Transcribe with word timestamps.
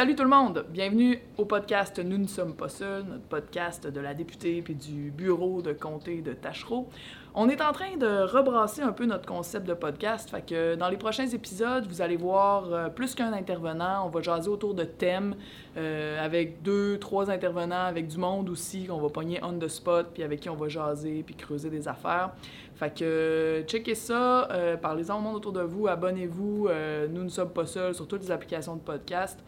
Salut 0.00 0.14
tout 0.14 0.22
le 0.22 0.28
monde, 0.28 0.64
bienvenue 0.70 1.20
au 1.38 1.44
podcast 1.44 1.98
Nous 1.98 2.18
ne 2.18 2.28
sommes 2.28 2.54
pas 2.54 2.68
seuls, 2.68 3.02
notre 3.02 3.24
podcast 3.24 3.84
de 3.84 3.98
la 3.98 4.14
députée 4.14 4.62
puis 4.62 4.76
du 4.76 5.10
bureau 5.10 5.60
de 5.60 5.72
comté 5.72 6.22
de 6.22 6.34
Tachereau. 6.34 6.88
On 7.34 7.48
est 7.48 7.60
en 7.60 7.72
train 7.72 7.96
de 7.96 8.22
rebrasser 8.22 8.80
un 8.80 8.92
peu 8.92 9.06
notre 9.06 9.26
concept 9.26 9.66
de 9.66 9.74
podcast, 9.74 10.30
fait 10.30 10.46
que 10.46 10.76
dans 10.76 10.88
les 10.88 10.98
prochains 10.98 11.26
épisodes, 11.26 11.84
vous 11.88 12.00
allez 12.00 12.16
voir 12.16 12.72
euh, 12.72 12.88
plus 12.90 13.16
qu'un 13.16 13.32
intervenant, 13.32 14.06
on 14.06 14.08
va 14.08 14.22
jaser 14.22 14.48
autour 14.48 14.74
de 14.74 14.84
thèmes 14.84 15.34
euh, 15.76 16.24
avec 16.24 16.62
deux, 16.62 16.98
trois 16.98 17.28
intervenants, 17.28 17.86
avec 17.86 18.06
du 18.06 18.18
monde 18.18 18.50
aussi 18.50 18.86
qu'on 18.86 19.00
va 19.00 19.08
pogner 19.08 19.40
on 19.42 19.58
the 19.58 19.66
spot 19.66 20.10
puis 20.14 20.22
avec 20.22 20.38
qui 20.38 20.48
on 20.48 20.54
va 20.54 20.68
jaser 20.68 21.24
puis 21.26 21.34
creuser 21.34 21.70
des 21.70 21.88
affaires. 21.88 22.30
Fait 22.76 22.96
que 22.96 23.02
euh, 23.02 23.62
checkez 23.64 23.96
ça, 23.96 24.48
parlez-en 24.80 25.18
au 25.18 25.20
monde 25.20 25.34
autour 25.34 25.52
de 25.52 25.62
vous, 25.62 25.88
abonnez-vous, 25.88 26.68
nous 27.10 27.24
ne 27.24 27.28
sommes 27.28 27.50
pas 27.50 27.66
seuls 27.66 27.96
sur 27.96 28.06
toutes 28.06 28.22
les 28.22 28.30
applications 28.30 28.76
de 28.76 28.80
podcast. 28.80 29.40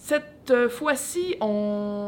Cette 0.00 0.50
euh, 0.50 0.70
fois-ci, 0.70 1.36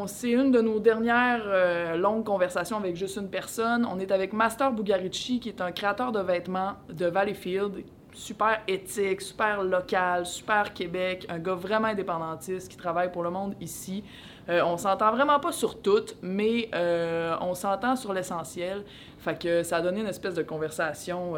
c'est 0.07 0.31
une 0.31 0.51
de 0.51 0.61
nos 0.61 0.79
dernières 0.79 1.43
euh, 1.45 1.95
longues 1.95 2.25
conversations 2.25 2.75
avec 2.75 2.95
juste 2.95 3.17
une 3.17 3.29
personne. 3.29 3.85
On 3.85 3.99
est 3.99 4.11
avec 4.11 4.33
Master 4.33 4.73
Bugarici, 4.73 5.39
qui 5.39 5.49
est 5.49 5.61
un 5.61 5.71
créateur 5.71 6.11
de 6.11 6.19
vêtements 6.19 6.73
de 6.89 7.05
Valleyfield, 7.05 7.83
super 8.11 8.61
éthique, 8.67 9.21
super 9.21 9.63
local, 9.63 10.25
super 10.25 10.73
Québec, 10.73 11.27
un 11.29 11.37
gars 11.37 11.53
vraiment 11.53 11.89
indépendantiste 11.89 12.69
qui 12.69 12.77
travaille 12.77 13.11
pour 13.11 13.21
le 13.21 13.29
monde 13.29 13.53
ici. 13.61 14.03
Euh, 14.49 14.61
on 14.65 14.75
s'entend 14.75 15.11
vraiment 15.11 15.39
pas 15.39 15.51
sur 15.51 15.79
tout, 15.79 16.05
mais 16.23 16.69
euh, 16.73 17.35
on 17.41 17.53
s'entend 17.53 17.95
sur 17.95 18.11
l'essentiel. 18.11 18.83
Fait 19.19 19.39
que 19.39 19.61
ça 19.61 19.77
a 19.77 19.81
donné 19.81 20.01
une 20.01 20.07
espèce 20.07 20.33
de 20.33 20.43
conversation 20.43 21.35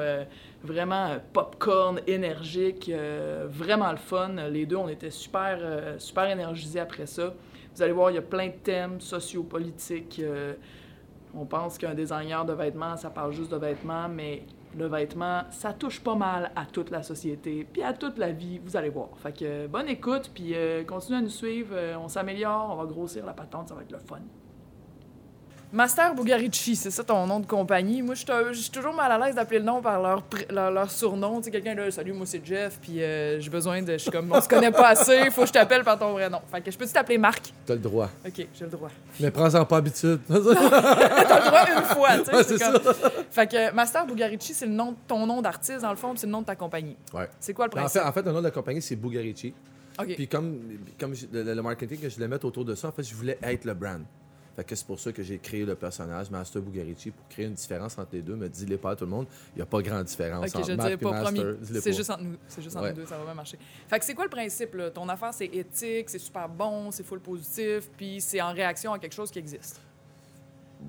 vraiment 0.65 1.07
euh, 1.07 1.19
popcorn, 1.33 2.01
énergique, 2.07 2.89
euh, 2.93 3.47
vraiment 3.49 3.91
le 3.91 3.97
fun. 3.97 4.35
Les 4.49 4.65
deux, 4.65 4.75
on 4.75 4.89
était 4.89 5.11
super, 5.11 5.59
euh, 5.61 5.97
super 5.99 6.29
énergisés 6.29 6.79
après 6.79 7.05
ça. 7.05 7.33
Vous 7.73 7.81
allez 7.81 7.93
voir, 7.93 8.11
il 8.11 8.15
y 8.15 8.17
a 8.17 8.21
plein 8.21 8.47
de 8.47 8.53
thèmes 8.63 8.99
sociopolitiques. 8.99 10.19
euh, 10.19 10.53
on 11.37 11.45
pense 11.45 11.77
qu'un 11.77 11.93
designer 11.93 12.45
de 12.45 12.53
vêtements, 12.53 12.95
ça 12.97 13.09
parle 13.09 13.33
juste 13.33 13.51
de 13.51 13.57
vêtements, 13.57 14.07
mais 14.07 14.43
le 14.77 14.87
vêtement, 14.87 15.43
ça 15.51 15.73
touche 15.73 16.01
pas 16.01 16.15
mal 16.15 16.51
à 16.55 16.65
toute 16.65 16.91
la 16.91 17.03
société, 17.03 17.67
puis 17.71 17.83
à 17.83 17.93
toute 17.93 18.17
la 18.17 18.31
vie, 18.31 18.59
vous 18.63 18.77
allez 18.77 18.89
voir. 18.89 19.09
Fait 19.17 19.37
que 19.37 19.67
bonne 19.67 19.89
écoute, 19.89 20.31
puis 20.33 20.55
continuez 20.87 21.19
à 21.19 21.21
nous 21.21 21.29
suivre, 21.29 21.75
on 22.01 22.07
s'améliore, 22.07 22.69
on 22.71 22.75
va 22.75 22.85
grossir 22.85 23.25
la 23.25 23.33
patente, 23.33 23.67
ça 23.69 23.75
va 23.75 23.81
être 23.81 23.91
le 23.91 23.99
fun. 23.99 24.21
Master 25.73 26.15
Bugarici, 26.15 26.75
c'est 26.75 26.91
ça 26.91 27.03
ton 27.03 27.27
nom 27.27 27.39
de 27.41 27.45
compagnie. 27.45 28.01
Moi, 28.01 28.15
je 28.15 28.53
suis 28.53 28.69
toujours 28.71 28.93
mal 28.93 29.11
à 29.11 29.17
l'aise 29.25 29.35
d'appeler 29.35 29.59
le 29.59 29.65
nom 29.65 29.81
par 29.81 30.01
leur, 30.01 30.23
leur, 30.49 30.71
leur 30.71 30.89
surnom. 30.89 31.39
Tu 31.39 31.45
sais, 31.45 31.51
quelqu'un 31.51 31.75
là, 31.75 31.91
salut, 31.91 32.13
moi 32.13 32.25
c'est 32.25 32.45
Jeff, 32.45 32.79
puis 32.81 33.01
euh, 33.03 33.41
j'ai 33.41 33.49
besoin 33.49 33.81
de. 33.81 33.93
Je 33.93 33.97
suis 33.97 34.11
comme, 34.11 34.31
on 34.31 34.39
se 34.39 34.47
connaît 34.47 34.71
pas 34.71 34.89
assez, 34.89 35.29
faut 35.31 35.41
que 35.41 35.47
je 35.47 35.53
t'appelle 35.53 35.83
par 35.83 35.99
ton 35.99 36.13
vrai 36.13 36.29
nom. 36.29 36.39
Fait 36.49 36.61
que 36.61 36.71
je 36.71 36.77
peux-tu 36.77 36.93
t'appeler 36.93 37.17
Marc? 37.17 37.51
T'as 37.65 37.73
le 37.73 37.79
droit. 37.81 38.09
Ok, 38.25 38.33
j'ai 38.53 38.63
le 38.65 38.69
droit. 38.69 38.89
Mais 39.19 39.31
prends-en 39.31 39.65
pas 39.65 39.77
habitude. 39.77 40.19
T'as 40.29 40.35
le 40.37 41.45
droit 41.45 41.65
une 41.77 41.83
fois, 41.95 42.17
tu 42.19 42.25
sais. 42.25 42.35
Ouais, 42.35 42.43
c'est 42.43 42.59
comme... 42.59 42.93
Fait 43.31 43.47
que 43.51 43.73
Master 43.73 44.05
Bugarici, 44.05 44.53
c'est 44.53 44.67
le 44.67 44.71
nom, 44.73 44.95
ton 45.07 45.25
nom 45.25 45.41
d'artiste, 45.41 45.81
dans 45.81 45.89
le 45.89 45.97
fond, 45.97 46.11
puis 46.11 46.19
c'est 46.19 46.27
le 46.27 46.31
nom 46.31 46.41
de 46.41 46.45
ta 46.45 46.55
compagnie. 46.55 46.95
ouais. 47.13 47.27
C'est 47.39 47.53
quoi 47.53 47.65
le 47.65 47.71
En 47.71 47.75
principe? 47.81 48.01
fait, 48.01 48.07
en 48.07 48.11
fait, 48.13 48.21
le 48.21 48.31
nom 48.31 48.39
de 48.39 48.43
la 48.45 48.51
compagnie, 48.51 48.81
c'est 48.81 48.95
Bugarici. 48.95 49.53
ok. 49.99 50.15
Puis 50.15 50.27
comme, 50.29 50.57
comme 50.97 51.13
je- 51.15 51.25
le, 51.33 51.53
le 51.53 51.61
marketing 51.61 51.99
que 51.99 52.07
je 52.07 52.15
voulais 52.15 52.27
mettre 52.29 52.45
autour 52.45 52.63
de 52.63 52.75
ça, 52.75 52.87
en 52.87 52.91
fait, 52.91 53.03
je 53.03 53.13
voulais 53.15 53.37
être 53.43 53.65
le 53.65 53.73
brand. 53.73 54.03
Fait 54.55 54.63
que 54.63 54.73
c'est 54.75 54.87
pour 54.87 54.99
ça 54.99 55.11
que 55.11 55.21
j'ai 55.21 55.37
créé 55.37 55.65
le 55.65 55.75
personnage 55.75 56.31
Master 56.31 56.61
Bugarici 56.61 57.11
pour 57.11 57.27
créer 57.27 57.45
une 57.45 57.53
différence 57.55 57.97
entre 57.97 58.09
les 58.13 58.21
deux. 58.21 58.35
Mais 58.35 58.47
dis-les 58.47 58.77
pas 58.77 58.91
à 58.91 58.95
tout 58.95 59.03
le 59.03 59.09
monde, 59.11 59.27
il 59.53 59.57
n'y 59.57 59.61
a 59.61 59.65
pas 59.65 59.81
grande 59.81 60.05
différence 60.05 60.47
Ok, 60.49 60.55
entre 60.55 60.67
je 60.67 60.71
et 60.91 60.97
pas 60.97 61.11
Master. 61.11 61.55
C'est 61.81 61.91
juste 61.93 62.09
entre 62.09 62.23
nous. 62.23 62.37
C'est 62.47 62.61
juste 62.61 62.75
entre 62.77 62.85
Ouais. 62.85 62.91
nous 62.93 63.01
deux, 63.01 63.05
ça 63.05 63.17
va 63.17 63.25
bien 63.25 63.33
marcher. 63.33 63.59
Fait 63.89 63.99
que 63.99 64.05
c'est 64.05 64.13
quoi 64.13 64.23
le 64.23 64.29
principe, 64.29 64.73
là? 64.75 64.89
Ton 64.91 65.09
affaire, 65.09 65.33
c'est 65.33 65.47
éthique, 65.47 66.09
c'est 66.09 66.19
super 66.19 66.47
bon, 66.47 66.89
c'est 66.91 67.03
full 67.03 67.19
positif, 67.19 67.89
puis 67.97 68.21
c'est 68.21 68.41
en 68.41 68.53
réaction 68.53 68.93
à 68.93 68.99
quelque 68.99 69.13
chose 69.15 69.29
qui 69.29 69.39
existe. 69.39 69.79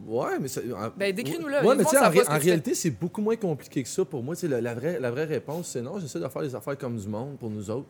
Ouais, 0.06 0.38
mais 0.40 0.48
ça- 0.48 0.60
en- 0.74 0.90
Ben, 0.96 1.12
décris-nous-le. 1.14 1.60
Les 1.62 1.66
Ouais, 1.66 1.74
mais 1.74 1.84
sais, 1.84 1.98
en, 1.98 2.10
ré- 2.10 2.28
en 2.28 2.38
réalité, 2.38 2.74
c'est 2.74 2.90
beaucoup 2.90 3.22
moins 3.22 3.36
compliqué 3.36 3.82
que 3.82 3.88
ça 3.88 4.04
pour 4.04 4.22
moi. 4.22 4.34
La, 4.42 4.60
la 4.60 4.74
vraie, 4.74 5.00
la 5.00 5.10
vraie 5.10 5.24
réponse, 5.24 5.68
c'est 5.68 5.82
non. 5.82 5.98
J'essaie 5.98 6.20
de 6.20 6.28
faire 6.28 6.42
les 6.42 6.54
affaires 6.54 6.76
comme 6.76 6.96
du 6.98 7.08
monde 7.08 7.36
pour 7.38 7.50
nous 7.50 7.70
autres. 7.70 7.88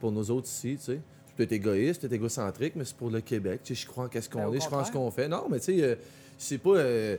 Pour 0.00 0.12
nous 0.12 0.30
autres 0.30 0.48
ici, 0.48 0.76
tu 0.78 0.84
sais. 0.84 1.00
Peut-être 1.36 1.52
égoïste, 1.52 2.00
peut-être 2.00 2.12
égocentrique, 2.14 2.74
mais 2.76 2.84
c'est 2.84 2.96
pour 2.96 3.10
le 3.10 3.20
Québec. 3.20 3.60
Tu 3.62 3.74
sais, 3.74 3.82
je 3.82 3.86
crois 3.86 4.04
en 4.04 4.08
qu'est-ce 4.08 4.28
Ben, 4.30 4.42
qu'on 4.44 4.48
au 4.50 4.54
est, 4.54 4.60
je 4.60 4.66
crois 4.66 4.80
en 4.80 4.84
ce 4.84 4.92
qu'on 4.92 5.10
fait. 5.10 5.28
Non, 5.28 5.46
mais 5.50 5.58
tu 5.60 5.66
sais, 5.76 5.82
euh, 5.82 5.94
c'est 6.38 6.58
pas. 6.58 6.70
euh, 6.76 7.16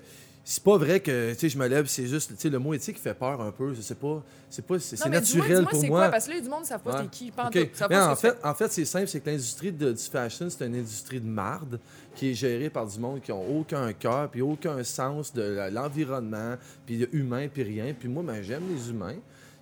c'est 0.49 0.63
pas 0.63 0.77
vrai 0.77 1.01
que 1.01 1.33
tu 1.33 1.39
sais, 1.39 1.49
je 1.49 1.57
me 1.57 1.67
lève, 1.67 1.87
c'est 1.87 2.07
juste 2.07 2.29
tu 2.29 2.35
sais, 2.37 2.49
le 2.49 2.57
mot 2.57 2.73
éthique 2.73 2.97
fait 2.97 3.13
peur 3.13 3.41
un 3.41 3.51
peu. 3.51 3.73
Je 3.73 3.81
sais 3.81 3.95
pas. 3.95 4.23
C'est 4.49 4.65
pas 4.65 4.79
c'est 4.79 5.05
naturel 5.09 5.57
dis-moi 5.57 5.69
pour 5.69 5.81
c'est 5.81 5.87
moi. 5.89 5.99
Quoi? 6.03 6.09
Parce 6.11 6.25
que 6.25 6.31
là, 6.31 6.39
du 6.39 6.47
monde 6.49 6.63
savent 6.63 6.81
pas 6.81 6.95
Ouais. 6.95 7.03
t'es 7.03 7.09
qui, 7.09 7.31
pas 7.31 7.43
en 7.43 7.47
OK. 7.49 7.53
tout. 7.71 7.83
Mais 7.89 7.97
en 7.97 8.15
fait, 8.15 8.37
en 8.41 8.53
fait 8.55 8.71
c'est 8.71 8.85
simple, 8.85 9.07
c'est 9.09 9.19
que 9.19 9.29
l'industrie 9.29 9.73
de- 9.73 9.91
du 9.91 10.01
fashion, 10.03 10.49
c'est 10.49 10.65
une 10.65 10.75
industrie 10.75 11.19
de 11.19 11.27
marde 11.27 11.79
qui 12.15 12.29
est 12.31 12.33
gérée 12.33 12.69
par 12.69 12.87
du 12.87 12.97
monde 12.97 13.19
qui 13.21 13.31
ont 13.33 13.59
aucun 13.59 13.91
cœur, 13.91 14.29
puis 14.31 14.41
aucun 14.41 14.81
sens 14.85 15.33
de 15.33 15.69
l'environnement, 15.69 16.55
puis 16.85 16.97
de 16.97 17.09
humain, 17.11 17.47
puis 17.53 17.63
rien. 17.63 17.93
Puis 17.93 18.07
moi, 18.07 18.23
ben, 18.25 18.41
j'aime 18.41 18.63
les 18.73 18.89
humains, 18.89 19.17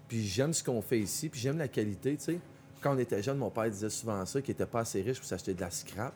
puis 0.07 0.23
j'aime 0.25 0.53
ce 0.53 0.63
qu'on 0.63 0.83
fait 0.83 0.99
ici, 0.99 1.29
puis 1.29 1.41
j'aime 1.41 1.57
la 1.57 1.67
qualité, 1.67 2.15
tu 2.15 2.23
sais. 2.25 2.39
Quand 2.85 2.93
on 2.93 2.99
était 2.99 3.23
jeune, 3.23 3.39
mon 3.39 3.49
père 3.49 3.67
disait 3.67 3.89
souvent 3.89 4.23
ça, 4.27 4.39
qu'il 4.43 4.51
était 4.51 4.67
pas 4.67 4.81
assez 4.81 5.01
riche 5.01 5.17
pour 5.17 5.25
s'acheter 5.25 5.55
de 5.55 5.61
la 5.61 5.71
scrap. 5.71 6.13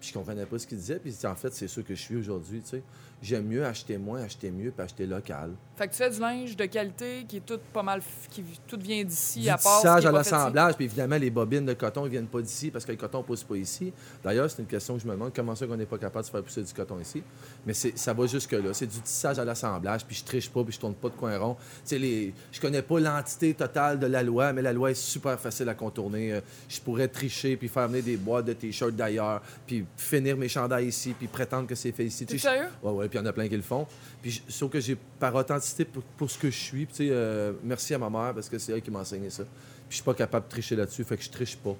Puis 0.00 0.08
je 0.08 0.12
comprenais 0.12 0.46
pas 0.46 0.58
ce 0.58 0.66
qu'il 0.66 0.76
disait, 0.76 0.98
puis 0.98 1.14
en 1.22 1.36
fait, 1.36 1.54
c'est 1.54 1.68
ça 1.68 1.80
que 1.80 1.94
je 1.94 2.00
suis 2.00 2.16
aujourd'hui, 2.16 2.60
tu 2.60 2.70
sais. 2.70 2.82
J'aime 3.20 3.46
mieux 3.46 3.64
acheter 3.64 3.98
moins, 3.98 4.22
acheter 4.22 4.50
mieux, 4.50 4.70
puis 4.70 4.84
acheter 4.84 5.04
local. 5.06 5.50
Fait 5.76 5.86
que 5.88 5.92
tu 5.92 5.98
fais 5.98 6.10
du 6.10 6.20
linge 6.20 6.56
de 6.56 6.64
qualité 6.66 7.24
qui 7.26 7.38
est 7.38 7.46
tout 7.46 7.58
pas 7.72 7.82
mal. 7.82 8.00
qui 8.30 8.44
tout 8.66 8.78
vient 8.80 9.02
d'ici, 9.04 9.48
à 9.50 9.56
part. 9.58 9.76
tissage 9.80 10.06
à 10.06 10.12
l'assemblage, 10.12 10.74
puis 10.74 10.84
évidemment, 10.84 11.16
les 11.16 11.30
bobines 11.30 11.66
de 11.66 11.72
coton 11.74 12.04
ne 12.04 12.08
viennent 12.08 12.26
pas 12.26 12.40
d'ici 12.40 12.70
parce 12.70 12.84
que 12.84 12.92
le 12.92 12.96
coton 12.98 13.18
ne 13.18 13.22
pousse 13.24 13.42
pas 13.44 13.56
ici. 13.56 13.92
D'ailleurs, 14.22 14.48
c'est 14.50 14.60
une 14.62 14.68
question 14.68 14.94
que 14.96 15.02
je 15.02 15.06
me 15.06 15.12
demande 15.12 15.32
comment 15.34 15.54
ça 15.54 15.66
qu'on 15.66 15.76
n'est 15.76 15.86
pas 15.86 15.98
capable 15.98 16.24
de 16.26 16.30
faire 16.30 16.42
pousser 16.42 16.62
du 16.62 16.72
coton 16.72 16.98
ici? 17.00 17.22
Mais 17.66 17.74
ça 17.74 18.12
va 18.12 18.26
jusque-là. 18.26 18.72
C'est 18.72 18.86
du 18.86 19.00
tissage 19.00 19.38
à 19.38 19.44
l'assemblage, 19.44 20.04
puis 20.04 20.16
je 20.16 20.24
triche 20.24 20.48
pas, 20.50 20.62
puis 20.62 20.72
je 20.72 20.78
tourne 20.80 20.94
pas 20.94 21.08
de 21.08 21.14
coin 21.14 21.36
rond. 21.38 21.56
Sais, 21.84 21.98
les... 21.98 22.32
je 22.52 22.60
connais 22.60 22.82
pas 22.82 23.00
l'entité 23.00 23.52
totale 23.54 23.98
de 23.98 24.06
la 24.06 24.22
loi, 24.22 24.52
mais 24.52 24.62
la 24.62 24.72
loi 24.72 24.90
est 24.92 24.94
super 24.94 25.38
facile 25.40 25.68
à 25.68 25.74
contourner. 25.74 26.34
Euh, 26.34 26.40
Je 26.68 26.80
pourrais 26.80 27.08
tricher, 27.08 27.56
puis 27.56 27.68
faire 27.68 27.88
venir 27.88 28.04
des 28.04 28.16
boîtes 28.16 28.44
de 28.46 28.52
t-shirts 28.52 28.94
d'ailleurs, 28.94 29.42
puis 29.66 29.84
finir 29.96 30.36
mes 30.36 30.48
chandails 30.48 30.86
ici, 30.86 31.14
puis 31.18 31.26
prétendre 31.26 31.66
que 31.66 31.74
c'est 31.74 31.92
fait 31.92 32.04
ici. 32.06 32.24
T'es 32.26 32.36
je- 32.36 32.42
sérieux? 32.42 32.68
Ouais, 32.82 32.92
ouais, 32.92 33.07
puis 33.08 33.18
il 33.18 33.22
y 33.22 33.24
en 33.24 33.26
a 33.26 33.32
plein 33.32 33.48
qui 33.48 33.56
le 33.56 33.62
font. 33.62 33.86
Puis, 34.22 34.42
sauf 34.48 34.70
que 34.70 34.80
j'ai 34.80 34.96
par 35.18 35.34
authenticité 35.34 35.84
pour, 35.84 36.02
pour 36.02 36.30
ce 36.30 36.38
que 36.38 36.50
je 36.50 36.58
suis. 36.58 36.86
Tu 36.86 36.94
sais, 36.94 37.08
euh, 37.10 37.52
merci 37.62 37.94
à 37.94 37.98
ma 37.98 38.10
mère 38.10 38.34
parce 38.34 38.48
que 38.48 38.58
c'est 38.58 38.72
elle 38.72 38.82
qui 38.82 38.90
m'a 38.90 39.00
enseigné 39.00 39.30
ça. 39.30 39.44
Puis, 39.44 39.90
je 39.90 39.94
suis 39.96 40.04
pas 40.04 40.14
capable 40.14 40.46
de 40.46 40.50
tricher 40.50 40.76
là-dessus, 40.76 41.04
fait 41.04 41.16
que 41.16 41.22
je 41.22 41.30
triche 41.30 41.56
pas. 41.56 41.76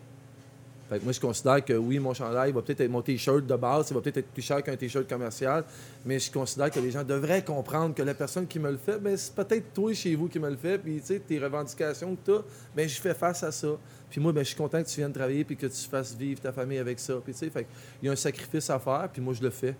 Fait 0.88 0.98
que 0.98 1.04
moi, 1.04 1.12
je 1.12 1.20
considère 1.20 1.62
que 1.62 1.74
oui, 1.74 1.98
mon 1.98 2.14
chandail 2.14 2.50
va 2.50 2.62
peut-être 2.62 2.80
être 2.80 2.90
mon 2.90 3.02
t-shirt 3.02 3.46
de 3.46 3.56
base, 3.56 3.88
il 3.90 3.94
va 3.94 4.00
peut-être 4.00 4.18
être 4.18 4.28
plus 4.28 4.42
cher 4.42 4.62
qu'un 4.62 4.74
t-shirt 4.74 5.06
commercial, 5.06 5.64
mais 6.04 6.18
je 6.18 6.32
considère 6.32 6.70
que 6.70 6.80
les 6.80 6.90
gens 6.90 7.04
devraient 7.04 7.44
comprendre 7.44 7.94
que 7.94 8.02
la 8.02 8.14
personne 8.14 8.46
qui 8.46 8.58
me 8.58 8.70
le 8.70 8.78
fait, 8.78 8.98
ben, 8.98 9.14
c'est 9.14 9.34
peut-être 9.34 9.74
toi 9.74 9.92
chez 9.92 10.14
vous 10.14 10.28
qui 10.28 10.38
me 10.38 10.48
le 10.48 10.56
fait, 10.56 10.78
puis 10.78 10.98
tu 11.00 11.06
sais, 11.06 11.18
tes 11.18 11.38
revendications 11.38 12.16
que 12.16 12.32
tu 12.32 12.38
ben, 12.74 12.88
je 12.88 12.98
fais 12.98 13.12
face 13.12 13.42
à 13.42 13.52
ça. 13.52 13.68
Puis 14.08 14.18
moi, 14.18 14.32
ben, 14.32 14.40
je 14.40 14.48
suis 14.48 14.56
content 14.56 14.82
que 14.82 14.88
tu 14.88 14.96
viennes 14.96 15.12
travailler 15.12 15.44
puis 15.44 15.56
que 15.56 15.66
tu 15.66 15.88
fasses 15.88 16.16
vivre 16.16 16.40
ta 16.40 16.52
famille 16.52 16.78
avec 16.78 16.98
ça. 16.98 17.16
Puis 17.22 17.34
tu 17.34 17.40
sais, 17.40 17.52
il 18.02 18.06
y 18.06 18.08
a 18.08 18.12
un 18.12 18.16
sacrifice 18.16 18.70
à 18.70 18.78
faire, 18.78 19.10
puis 19.12 19.20
moi, 19.20 19.34
je 19.34 19.42
le 19.42 19.50
fais. 19.50 19.74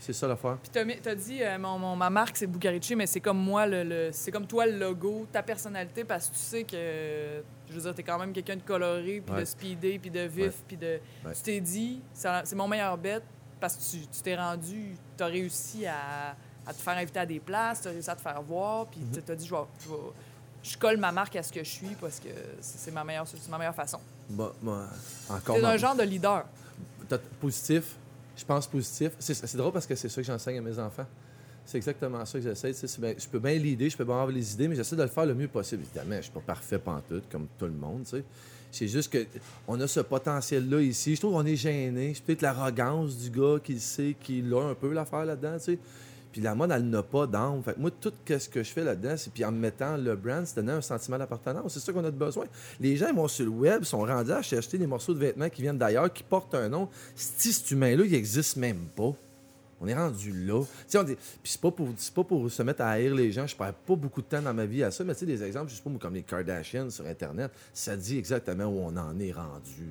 C'est 0.00 0.12
ça 0.14 0.26
l'affaire. 0.26 0.56
Puis 0.62 0.70
t'as, 0.72 0.84
t'as 1.02 1.14
dit, 1.14 1.42
euh, 1.42 1.58
mon, 1.58 1.78
mon- 1.78 1.94
ma 1.94 2.08
marque, 2.10 2.36
c'est 2.38 2.46
Bugarici, 2.46 2.96
mais 2.96 3.06
c'est 3.06 3.20
comme 3.20 3.38
moi, 3.38 3.66
le, 3.66 3.84
le- 3.84 4.10
c'est 4.12 4.30
comme 4.32 4.46
toi 4.46 4.66
le 4.66 4.78
logo, 4.78 5.26
ta 5.30 5.42
personnalité, 5.42 6.04
parce 6.04 6.28
que 6.28 6.32
tu 6.34 6.40
sais 6.40 6.64
que, 6.64 7.42
je 7.68 7.74
veux 7.74 7.82
dire, 7.82 7.94
t'es 7.94 8.02
quand 8.02 8.18
même 8.18 8.32
quelqu'un 8.32 8.56
de 8.56 8.62
coloré, 8.62 9.22
puis 9.24 9.34
Ouais. 9.34 9.40
de 9.40 9.44
speedé, 9.44 9.98
puis 9.98 10.10
de 10.10 10.20
vif, 10.20 10.54
puis 10.66 10.76
de... 10.78 10.98
Ouais. 11.24 11.34
Tu 11.36 11.42
t'es 11.42 11.60
dit, 11.60 12.00
c'est 12.14 12.54
mon 12.56 12.66
meilleur 12.66 12.96
bet, 12.96 13.20
parce 13.60 13.76
que 13.76 13.82
tu, 13.98 14.06
t'es 14.22 14.34
rendu, 14.36 14.94
t'as 15.18 15.26
réussi 15.26 15.84
à, 15.86 16.34
à 16.66 16.72
te 16.72 16.78
faire 16.80 16.96
inviter 16.96 17.20
à 17.20 17.26
des 17.26 17.38
places, 17.40 17.82
t'as 17.82 17.90
réussi 17.90 18.08
à 18.10 18.16
te 18.16 18.22
faire 18.22 18.40
voir, 18.40 18.86
puis 18.86 19.00
Mhm. 19.00 19.22
t'as 19.22 19.34
dit, 19.34 19.46
je 19.46 19.54
vais... 19.54 19.60
je 19.84 19.88
vais- 19.90 19.94
je 20.62 20.76
colle 20.76 20.98
ma 20.98 21.10
marque 21.10 21.34
à 21.36 21.42
ce 21.42 21.50
que 21.50 21.64
je 21.64 21.70
suis 21.70 21.94
parce 21.98 22.20
que 22.20 22.28
c'est 22.60 22.76
c'est 22.78 22.90
ma 22.90 23.02
meilleure, 23.02 23.26
c'est 23.26 23.48
ma 23.48 23.56
meilleure 23.56 23.74
façon. 23.74 23.98
Bah, 24.28 24.52
bah, 24.60 24.88
encore 25.30 25.56
T'es 25.56 25.62
ma- 25.62 25.70
un 25.70 25.76
genre 25.78 25.94
de 25.96 26.02
leader. 26.02 26.44
Positif. 27.40 27.96
Je 28.40 28.44
pense 28.46 28.66
positif. 28.66 29.12
C'est 29.18 29.56
drôle 29.56 29.72
parce 29.72 29.86
que 29.86 29.94
c'est 29.94 30.08
ça 30.08 30.22
que 30.22 30.26
j'enseigne 30.26 30.56
à 30.56 30.62
mes 30.62 30.78
enfants. 30.78 31.06
C'est 31.66 31.76
exactement 31.76 32.24
ça 32.24 32.38
que 32.38 32.44
j'essaie. 32.44 32.72
Je 32.72 33.28
peux 33.28 33.38
bien 33.38 33.52
l'idée, 33.52 33.90
je 33.90 33.96
peux 33.98 34.04
bien 34.04 34.14
avoir 34.14 34.28
les 34.28 34.54
idées, 34.54 34.66
mais 34.66 34.76
j'essaie 34.76 34.96
de 34.96 35.02
le 35.02 35.08
faire 35.08 35.26
le 35.26 35.34
mieux 35.34 35.46
possible. 35.46 35.82
Évidemment, 35.82 36.12
je 36.12 36.16
ne 36.16 36.22
suis 36.22 36.32
pas 36.32 36.40
parfait 36.40 36.78
pantoute, 36.78 37.24
comme 37.30 37.48
tout 37.58 37.66
le 37.66 37.72
monde. 37.72 38.06
C'est 38.72 38.88
juste 38.88 39.12
que 39.12 39.26
on 39.68 39.78
a 39.78 39.86
ce 39.86 40.00
potentiel-là 40.00 40.80
ici. 40.80 41.16
Je 41.16 41.20
trouve 41.20 41.34
qu'on 41.34 41.44
est 41.44 41.54
gêné. 41.54 42.14
C'est 42.14 42.24
peut-être 42.24 42.40
l'arrogance 42.40 43.18
du 43.18 43.28
gars 43.28 43.58
qui 43.62 43.78
sait, 43.78 44.16
qui 44.18 44.40
l'a 44.40 44.62
un 44.70 44.74
peu 44.74 44.90
l'affaire 44.90 45.26
là-dedans. 45.26 45.58
Puis 46.32 46.40
la 46.40 46.54
mode, 46.54 46.70
elle 46.70 46.88
n'a 46.88 47.02
pas 47.02 47.26
d'âme. 47.26 47.62
Fait 47.64 47.74
que 47.74 47.80
moi, 47.80 47.90
tout 47.90 48.12
ce 48.28 48.48
que 48.48 48.62
je 48.62 48.70
fais 48.70 48.84
là-dedans, 48.84 49.14
c'est 49.16 49.32
puis 49.32 49.44
en 49.44 49.50
me 49.50 49.58
mettant 49.58 49.96
le 49.96 50.14
brand, 50.14 50.46
c'est 50.46 50.54
donner 50.56 50.72
un 50.72 50.80
sentiment 50.80 51.18
d'appartenance. 51.18 51.72
C'est 51.74 51.80
ça 51.80 51.92
qu'on 51.92 52.04
a 52.04 52.10
de 52.10 52.16
besoin. 52.16 52.44
Les 52.78 52.96
gens 52.96 53.08
ils 53.08 53.16
vont 53.16 53.26
sur 53.28 53.44
le 53.46 53.50
web, 53.50 53.82
sont 53.82 54.00
rendus 54.00 54.30
à 54.30 54.36
acheter 54.38 54.78
des 54.78 54.86
morceaux 54.86 55.12
de 55.14 55.18
vêtements 55.18 55.48
qui 55.48 55.62
viennent 55.62 55.78
d'ailleurs, 55.78 56.12
qui 56.12 56.22
portent 56.22 56.54
un 56.54 56.68
nom. 56.68 56.88
Si 57.16 57.52
cet 57.52 57.70
humain-là, 57.72 58.04
il 58.04 58.12
n'existe 58.12 58.56
même 58.58 58.86
pas. 58.96 59.12
On 59.82 59.88
est 59.88 59.94
rendu 59.94 60.30
là. 60.46 60.62
On 60.94 61.02
dit- 61.02 61.14
Puis 61.16 61.52
c'est 61.52 61.60
pas, 61.60 61.70
pour, 61.70 61.88
c'est 61.96 62.12
pas 62.12 62.22
pour 62.22 62.50
se 62.50 62.62
mettre 62.62 62.82
à 62.82 62.90
haïr 62.90 63.14
les 63.14 63.32
gens. 63.32 63.46
Je 63.46 63.56
perds 63.56 63.72
pas 63.72 63.96
beaucoup 63.96 64.20
de 64.20 64.26
temps 64.26 64.42
dans 64.42 64.52
ma 64.52 64.66
vie 64.66 64.84
à 64.84 64.90
ça. 64.90 65.02
Mais 65.04 65.14
tu 65.14 65.20
sais, 65.20 65.26
des 65.26 65.42
exemples, 65.42 65.70
je 65.70 65.76
sais 65.76 65.82
pas, 65.82 65.90
comme 65.98 66.14
les 66.14 66.22
Kardashians 66.22 66.90
sur 66.90 67.06
Internet, 67.06 67.50
ça 67.72 67.96
dit 67.96 68.18
exactement 68.18 68.66
où 68.66 68.78
on 68.78 68.94
en 68.96 69.18
est 69.18 69.32
rendu. 69.32 69.88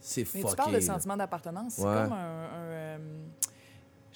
C'est 0.00 0.22
Mais 0.22 0.40
fucké. 0.40 0.48
tu 0.50 0.56
parles 0.56 0.74
de 0.76 0.80
sentiment 0.80 1.16
d'appartenance. 1.16 1.74
C'est 1.76 1.82
Ouais. 1.82 1.94
comme 2.04 2.12
un. 2.12 2.16
un, 2.16 2.85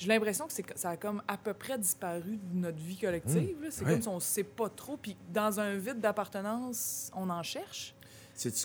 J'ai 0.00 0.08
l'impression 0.08 0.46
que 0.46 0.52
c'est- 0.54 0.78
ça 0.78 0.90
a 0.90 0.96
comme 0.96 1.22
à 1.28 1.36
peu 1.36 1.52
près 1.52 1.78
disparu 1.78 2.38
de 2.42 2.56
notre 2.58 2.78
vie 2.78 2.96
collective. 2.96 3.56
C'est 3.70 3.82
Mmh. 3.82 3.86
Ouais. 3.86 3.92
comme 3.92 4.02
si 4.02 4.08
on 4.08 4.14
ne 4.14 4.20
sait 4.20 4.44
pas 4.44 4.70
trop. 4.70 4.96
Puis 4.96 5.14
dans 5.30 5.60
un 5.60 5.74
vide 5.76 6.00
d'appartenance, 6.00 7.10
on 7.14 7.28
en 7.28 7.42
cherche. 7.42 7.94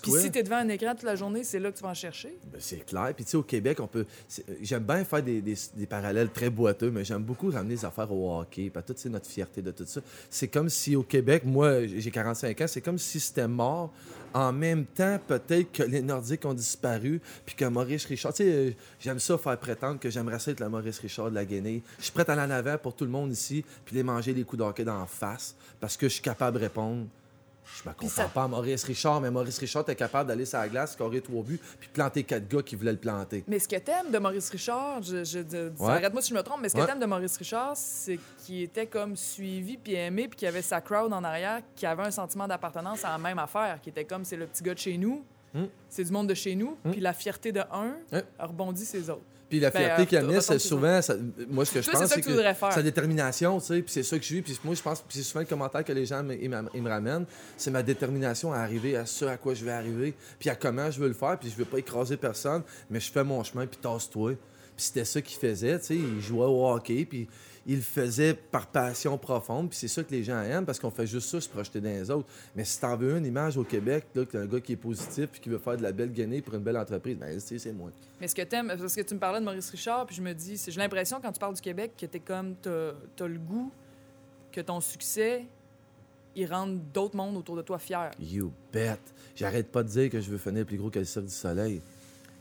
Puis 0.02 0.12
si 0.22 0.32
tu 0.32 0.40
es 0.40 0.44
devant 0.44 0.58
un 0.58 0.70
écran 0.70 0.92
toute 0.94 1.04
la 1.04 1.16
journée, 1.16 1.44
c'est 1.44 1.60
là 1.60 1.72
que 1.72 1.78
tu 1.78 1.84
vas 1.84 1.90
en 1.90 1.94
chercher. 1.94 2.38
Ben, 2.52 2.60
c'est 2.60 2.86
clair. 2.86 3.12
Puis, 3.16 3.26
tu 3.26 3.32
sais, 3.32 3.38
au 3.38 3.44
Québec, 3.44 3.80
on 3.82 3.88
peut. 3.88 4.06
c'est- 4.28 4.46
J'aime 4.62 4.84
bien 4.84 5.04
faire 5.04 5.22
des, 5.22 5.42
des- 5.42 5.56
des 5.76 5.86
parallèles 5.86 6.30
très 6.30 6.50
boiteux, 6.50 6.92
mais 6.92 7.04
j'aime 7.04 7.24
beaucoup 7.24 7.50
ramener 7.50 7.76
les 7.76 7.86
affaires 7.86 8.12
au 8.12 8.40
hockey. 8.40 8.70
Puis, 8.74 8.84
toute 8.84 9.06
notre 9.08 9.28
fierté 9.30 9.62
de 9.62 9.72
tout 9.72 9.86
ça. 9.86 10.02
C'est 10.30 10.48
comme 10.48 10.70
si 10.70 10.96
au 10.96 11.04
Québec, 11.04 11.44
moi, 11.46 11.86
j'ai 11.86 12.12
45 12.12 12.62
ans, 12.62 12.66
c'est 12.68 12.82
comme 12.82 12.98
si 12.98 13.20
c'était 13.20 13.48
mort. 13.48 13.92
En 14.34 14.52
même 14.52 14.86
temps, 14.86 15.18
peut-être 15.28 15.72
que 15.72 15.84
les 15.84 16.02
Nordiques 16.02 16.44
ont 16.46 16.54
disparu, 16.54 17.22
puis 17.46 17.56
que 17.56 17.66
Maurice 17.66 18.06
Richard. 18.06 18.34
Tu 18.34 18.44
sais, 18.44 18.50
euh, 18.52 18.72
j'aime 19.00 19.20
ça 19.20 19.38
faire 19.38 19.58
prétendre 19.58 19.98
que 20.00 20.10
j'aimerais 20.10 20.40
ça 20.40 20.52
être 20.52 20.60
la 20.60 20.68
Maurice 20.70 21.00
Richard 21.00 21.30
de 21.30 21.36
la 21.36 21.46
Guinée. 21.46 21.82
Je 22.00 22.04
suis 22.06 22.12
prêt 22.14 22.30
à 22.30 22.34
aller 22.34 22.42
en 22.42 22.56
avant 22.56 22.78
pour 22.78 22.94
tout 22.96 23.06
le 23.06 23.12
monde 23.12 23.32
ici, 23.32 23.64
puis 23.86 23.96
les 23.96 24.04
manger 24.04 24.34
les 24.34 24.44
coups 24.44 24.58
d'hockey 24.60 24.84
d'en 24.84 25.06
face, 25.06 25.56
parce 25.80 25.96
que 25.96 26.08
je 26.10 26.14
suis 26.14 26.22
capable 26.22 26.58
de 26.58 26.64
répondre. 26.64 27.06
Je 27.66 27.90
me 27.90 27.94
compare 27.94 28.10
ça- 28.12 28.26
pas 28.28 28.44
à 28.44 28.48
Maurice 28.48 28.84
Richard, 28.84 29.20
mais 29.22 29.32
Maurice 29.32 29.58
Richard 29.58 29.82
était 29.84 29.96
capable 29.96 30.28
d'aller 30.30 30.46
sur 30.46 30.60
la 30.60 30.68
glace, 30.70 30.94
scorer 30.94 31.22
trois 31.22 31.44
buts, 31.44 31.60
puis 31.80 31.90
planter 31.92 32.24
quatre 32.24 32.48
gars 32.48 32.62
qui 32.62 32.76
voulaient 32.76 32.92
le 32.92 32.98
planter. 32.98 33.44
Mais 33.48 33.60
ce 33.60 33.68
que 33.68 33.76
t'aimes 33.78 34.12
de 34.12 34.18
Maurice 34.20 34.50
Richard, 34.50 35.02
je, 35.02 35.24
je, 35.24 35.40
Ouais. 35.80 35.90
arrête-moi 35.92 36.22
si 36.22 36.30
je 36.30 36.36
me 36.36 36.42
trompe, 36.44 36.60
mais 36.62 36.70
ce 36.70 36.76
que 36.76 36.82
Ouais. 36.82 36.86
t'aimes 36.88 37.00
de 37.00 37.06
Maurice 37.06 37.38
Richard, 37.38 37.76
c'est 37.76 38.20
qu'il 38.46 38.62
était 38.62 38.86
comme 38.88 39.16
suivi 39.16 39.78
puis 39.78 39.96
aimé, 39.96 40.28
puis 40.28 40.38
qu'il 40.38 40.48
avait 40.48 40.62
sa 40.62 40.80
crowd 40.82 41.12
en 41.12 41.24
arrière, 41.24 41.62
qui 41.76 41.86
avait 41.86 42.04
un 42.04 42.12
sentiment 42.12 42.48
d'appartenance 42.48 43.04
à 43.04 43.10
la 43.10 43.18
même 43.18 43.40
affaire, 43.40 43.80
qui 43.82 43.90
était 43.90 44.06
comme 44.06 44.24
c'est 44.26 44.38
le 44.38 44.46
petit 44.48 44.64
gars 44.64 44.74
de 44.74 44.80
chez 44.80 44.98
nous, 44.98 45.24
Mm. 45.54 45.64
c'est 45.90 46.04
du 46.04 46.12
monde 46.12 46.28
de 46.28 46.34
chez 46.34 46.54
nous, 46.56 46.78
Mm. 46.84 46.92
puis 46.92 47.00
la 47.02 47.14
fierté 47.14 47.52
de 47.52 47.62
un 47.72 47.96
Ouais. 48.12 48.24
rebondit 48.40 48.86
ses 48.86 49.10
autres. 49.10 49.22
Puis 49.50 49.60
la 49.60 49.70
Ben, 49.70 49.80
fierté 49.80 50.02
euh, 50.02 50.06
qu'il 50.06 50.18
amenait, 50.18 50.42
c'est 50.42 50.58
souvent, 50.60 51.02
ça- 51.02 51.16
moi, 51.50 51.66
ce 51.66 51.72
que 51.74 51.82
je 51.82 51.92
pense, 51.92 52.06
c'est 52.08 52.22
que 52.22 52.54
faire. 52.54 52.74
sa 52.74 52.82
détermination, 52.82 53.60
tu 53.60 53.66
sais, 53.68 53.82
puis 53.82 53.92
c'est 53.92 54.04
ça 54.04 54.18
que 54.18 54.24
je 54.24 54.28
suis. 54.28 54.42
Puis 54.42 54.58
moi, 54.64 54.74
je 54.74 54.82
pense, 54.82 55.02
puis 55.02 55.18
c'est 55.20 55.24
souvent 55.24 55.42
le 55.42 55.46
commentaire 55.46 55.84
que 55.84 55.94
les 55.94 56.06
gens 56.06 56.24
ils 56.30 56.50
me 56.50 56.90
ramènent, 56.90 57.26
c'est 57.56 57.70
ma 57.72 57.84
détermination 57.84 58.52
à 58.54 58.58
arriver 58.58 58.96
à 58.96 59.06
ce 59.06 59.26
à 59.26 59.38
quoi 59.38 59.54
je 59.54 59.64
vais 59.64 59.72
arriver, 59.72 60.16
puis 60.40 60.50
à 60.50 60.56
comment 60.56 60.90
je 60.90 61.00
veux 61.00 61.08
le 61.08 61.14
faire, 61.14 61.38
puis 61.40 61.50
je 61.50 61.56
veux 61.56 61.66
pas 61.66 61.78
écraser 61.78 62.18
personne, 62.18 62.64
mais 62.90 63.00
je 63.00 63.12
fais 63.12 63.24
mon 63.24 63.44
chemin, 63.44 63.68
puis 63.68 63.78
tasse-toi. 63.80 64.32
Puis 64.76 64.86
c'était 64.88 65.06
ça 65.06 65.22
qu'il 65.22 65.38
faisait, 65.40 65.80
tu 65.80 65.86
sais, 65.86 65.96
il 65.96 66.20
jouait 66.22 66.46
au 66.46 66.68
hockey, 66.68 67.06
puis 67.06 67.28
il 67.68 67.78
le 67.78 67.82
faisait 67.82 68.34
par 68.36 68.68
passion 68.68 69.18
profonde, 69.18 69.70
puis 69.70 69.78
c'est 69.78 69.88
ça 69.88 70.04
que 70.04 70.12
les 70.12 70.24
gens 70.24 70.40
aiment, 70.42 70.66
parce 70.66 70.78
qu'on 70.80 70.92
fait 70.92 71.08
juste 71.08 71.30
ça, 71.30 71.42
se 71.42 71.50
projeter 71.50 71.82
dans 71.82 71.90
les 71.90 72.12
autres. 72.12 72.28
Mais 72.56 72.64
si 72.64 72.80
t'en 72.80 72.96
veux 72.96 73.18
une 73.18 73.26
image 73.26 73.58
au 73.58 73.64
Québec, 73.64 74.06
là, 74.14 74.24
que 74.26 74.32
t'as 74.32 74.40
un 74.42 74.46
gars 74.46 74.60
qui 74.60 74.74
est 74.74 74.78
positif, 74.78 75.28
puis 75.32 75.42
qui 75.42 75.50
veut 75.50 75.58
faire 75.58 75.76
de 75.78 75.82
la 75.84 75.92
belle 75.92 76.12
gainée 76.12 76.42
pour 76.42 76.54
une 76.54 76.62
belle 76.64 76.78
entreprise, 76.78 77.18
ben, 77.18 77.40
c'est 77.40 77.74
moi. 77.74 77.90
Mais 78.22 78.28
ce 78.28 78.36
que 78.36 78.44
t'aimes, 78.44 78.68
parce 78.68 78.96
que 78.96 79.02
tu 79.02 79.14
me 79.16 79.20
parlais 79.20 79.40
de 79.40 79.46
Maurice 79.46 79.70
Richard, 79.72 80.06
puis 80.06 80.16
je 80.16 80.22
me 80.22 80.34
dis, 80.34 80.62
j'ai 80.68 80.80
l'impression 80.80 81.20
quand 81.22 81.32
tu 81.32 81.40
parles 81.40 81.56
du 81.56 81.62
Québec 81.62 81.94
que 82.00 82.06
t'es 82.06 82.20
comme, 82.20 82.56
t'as 82.62 82.92
t'as 83.16 83.28
le 83.28 83.40
goût 83.40 83.72
que 84.52 84.62
ton 84.62 84.80
succès, 84.80 85.46
il 86.36 86.46
rende 86.52 86.80
d'autres 86.94 87.16
mondes 87.16 87.36
autour 87.38 87.56
de 87.56 87.62
toi 87.62 87.80
fiers. 87.80 88.12
You 88.20 88.52
bet. 88.72 88.98
J'arrête 89.36 89.72
pas 89.72 89.84
de 89.84 89.90
dire 89.90 90.10
que 90.10 90.22
je 90.22 90.30
veux 90.30 90.38
finir 90.38 90.66
plus 90.66 90.78
gros 90.78 90.90
que 90.90 91.00
le 91.00 91.06
Cirque 91.06 91.26
du 91.26 91.32
Soleil. 91.34 91.82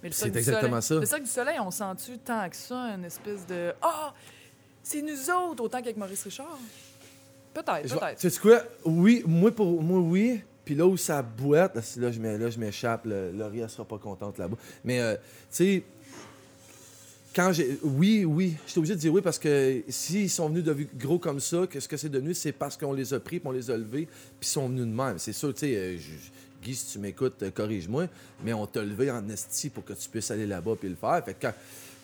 Mais 0.03 0.11
le 0.11 0.15
C'est 0.15 0.27
exactement 0.37 0.81
Soleil- 0.81 0.83
ça. 0.83 0.95
Le 1.01 1.07
Cirque 1.07 1.23
du 1.23 1.31
Soleil, 1.31 1.59
on 1.61 1.71
sent-tu 1.71 2.19
tant 2.19 2.49
que 2.49 2.57
ça, 2.57 2.75
une 2.95 3.05
espèce 3.05 3.47
de 3.47 3.73
Ah, 3.81 4.13
c'est 4.85 5.03
nous 5.03 5.31
autres, 5.31 5.65
autant 5.65 5.79
qu'avec 5.81 5.97
Maurice 5.97 6.23
Richard? 6.23 6.59
Peut-être, 7.53 7.89
Je 7.89 7.95
peut-être. 7.95 8.19
Tu 8.21 8.31
sais 8.31 8.41
quoi? 8.41 8.63
Oui, 8.85 9.23
moi, 9.27 9.51
pour 9.51 9.83
moi, 9.83 9.99
oui. 9.99 10.41
Puis 10.65 10.75
là 10.75 10.87
où 10.87 10.97
ça 10.97 11.21
boite, 11.23 11.75
là, 11.75 11.83
là, 11.97 12.13
je 12.13 12.51
je 12.51 12.59
m'échappe. 12.59 13.05
Laurie, 13.07 13.61
elle 13.61 13.69
sera 13.71 13.85
pas 13.85 13.99
contente 13.99 14.39
là-bas. 14.39 14.57
Mais, 14.85 15.01
euh, 15.01 15.15
tu 15.15 15.21
sais, 15.51 15.83
quand 17.35 17.53
j'ai. 17.53 17.79
Oui, 17.83 18.25
oui. 18.25 18.57
J'étais 18.67 18.79
obligé 18.79 18.95
de 18.95 19.01
dire 19.01 19.13
oui 19.13 19.21
parce 19.23 19.39
que 19.39 19.83
s'ils 19.89 20.31
sont 20.31 20.49
venus 20.49 20.65
de 20.65 20.77
gros 20.97 21.19
comme 21.19 21.41
ça, 21.41 21.67
que 21.67 21.81
ce 21.81 21.89
que 21.89 21.97
c'est 21.97 22.09
devenu, 22.09 22.33
c'est 22.35 22.53
parce 22.53 22.77
qu'on 22.77 22.93
les 22.93 23.13
a 23.13 23.21
pris, 23.21 23.41
puis 23.41 23.49
on 23.49 23.53
les 23.53 23.71
a 23.71 23.77
levés, 23.77 24.07
puis 24.41 24.49
ils 24.49 24.53
sont 24.53 24.69
venus 24.69 24.87
de 24.87 24.93
même. 24.93 25.19
C'est 25.19 25.33
sûr, 25.33 25.53
tu 25.53 25.61
sais, 25.61 25.77
euh, 25.77 25.99
je- 25.99 26.63
Guy, 26.63 26.75
si 26.75 26.93
tu 26.93 26.99
m'écoutes, 26.99 27.43
euh, 27.43 27.51
corrige-moi, 27.51 28.07
mais 28.43 28.55
on 28.55 28.67
t'a 28.67 28.83
levé 28.83 29.11
en 29.11 29.29
esti 29.29 29.69
pour 29.69 29.85
que 29.85 29.93
tu 29.93 30.09
puisses 30.09 30.31
aller 30.31 30.47
là-bas 30.47 30.77
puis 30.81 30.89
le 30.89 30.95
faire. 30.95 31.23
Fait 31.25 31.35
que 31.35 31.43
quand- 31.43 31.55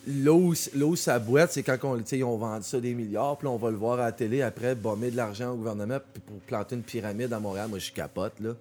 Là 0.07 0.33
où, 0.33 0.97
ça 0.97 1.19
boite, 1.19 1.53
c'est 1.53 1.63
quand 1.63 1.77
on, 1.83 1.99
ils 1.99 2.25
ont 2.25 2.39
vendu 2.39 2.65
ça 2.65 2.81
des 2.81 2.95
milliards, 2.95 3.37
puis 3.37 3.47
on 3.47 3.57
va 3.57 3.71
le 3.71 3.77
voir 3.77 4.01
à 4.01 4.07
la 4.07 4.13
télé 4.13 4.41
après, 4.41 4.75
bomber 4.75 5.11
de 5.11 5.17
l'argent 5.17 5.53
au 5.53 5.57
gouvernement 5.57 5.99
pour 6.27 6.39
planter 6.41 6.75
une 6.75 6.83
pyramide 6.83 7.33
à 7.33 7.39
Montréal. 7.39 7.69
Moi, 7.69 7.79
je 7.79 7.93
capote, 7.93 8.41
là. 8.41 8.55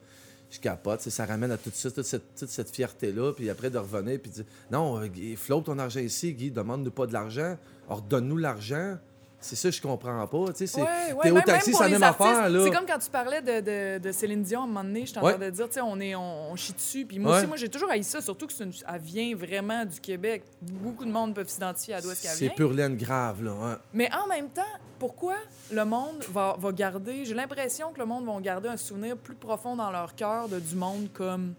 Je 0.51 0.59
capote. 0.59 1.01
Ça 1.01 1.25
ramène 1.25 1.51
à 1.51 1.57
tout 1.57 1.71
ça, 1.74 1.91
toute 1.91 2.06
cette, 2.06 2.24
cette 2.36 2.69
fierté-là, 2.69 3.33
puis 3.33 3.50
après 3.50 3.69
de 3.69 3.77
revenir, 3.77 4.19
puis 4.19 4.31
de 4.31 4.36
dire 4.36 4.45
Non, 4.71 5.00
euh, 5.00 5.07
flotte 5.38 5.65
ton 5.65 5.80
argent 5.80 6.01
ici, 6.01 6.33
Guy, 6.33 6.51
demande-nous 6.51 6.91
pas 6.91 7.07
de 7.07 7.13
l'argent, 7.13 7.57
ordonne-nous 7.88 8.38
l'argent. 8.38 8.97
C'est 9.41 9.56
ça, 9.56 9.71
je 9.71 9.81
comprends 9.81 10.27
pas. 10.27 10.45
Tu 10.47 10.53
sais, 10.57 10.68
c'est- 10.68 10.81
Ouais, 10.81 11.13
ouais, 11.13 11.19
t'es 11.24 11.31
au 11.31 11.39
taxi, 11.39 11.74
c'est 11.74 11.83
la 11.83 11.89
même 11.89 12.03
artistes, 12.03 12.30
affaire, 12.30 12.50
là. 12.50 12.63
C'est 12.63 12.71
comme 12.71 12.86
quand 12.86 13.00
tu 13.00 13.09
parlais 13.09 13.41
de, 13.41 13.62
de, 13.62 14.03
de 14.03 14.12
Céline 14.12 14.44
Dion 14.44 14.59
à 14.59 14.63
un 14.63 14.68
moment 14.68 14.83
donné, 14.83 15.06
je 15.06 15.13
t'en 15.13 15.21
Ouais. 15.24 15.33
train 15.36 15.45
de 15.45 15.50
dire, 15.50 15.68
tu 15.68 15.75
sais, 15.75 15.81
on, 15.81 15.97
est, 16.01 16.13
on, 16.13 16.51
on 16.51 16.56
chie 16.57 16.74
dessus. 16.74 17.06
Puis 17.06 17.19
moi 17.19 17.38
aussi, 17.38 17.47
moi, 17.47 17.56
j'ai 17.56 17.69
toujours 17.69 17.89
haï 17.89 18.03
ça, 18.03 18.19
surtout 18.21 18.47
que 18.47 18.63
une- 18.63 18.74
elle 18.94 19.00
vient 19.01 19.33
vraiment 19.38 19.86
du 19.86 20.00
Québec. 20.01 20.44
Beaucoup 20.62 21.06
de 21.06 21.12
monde 21.12 21.33
peuvent 21.33 21.47
s'identifier 21.47 21.94
à 21.94 22.01
d'où 22.01 22.12
est-ce 22.12 22.21
qu'elle 22.24 22.31
C'est 22.31 22.50
pure 22.50 22.74
laine 22.74 22.97
grave, 22.97 23.41
là. 23.41 23.51
hein. 23.63 23.77
Mais 23.94 24.09
en 24.13 24.27
même 24.27 24.50
temps, 24.50 24.62
pourquoi 25.00 25.36
le 25.71 25.85
monde 25.85 26.21
va, 26.33 26.57
va 26.59 26.71
garder... 26.74 27.24
J'ai 27.24 27.33
l'impression 27.33 27.94
que 27.94 28.00
le 28.00 28.06
monde 28.06 28.25
va 28.25 28.39
garder 28.42 28.68
un 28.68 28.75
souvenir 28.77 29.15
plus 29.15 29.35
profond 29.35 29.77
dans 29.77 29.89
leur 29.92 30.15
cœur 30.15 30.50
de 30.50 30.59
du 30.59 30.75
monde 30.75 31.07
comme... 31.13 31.53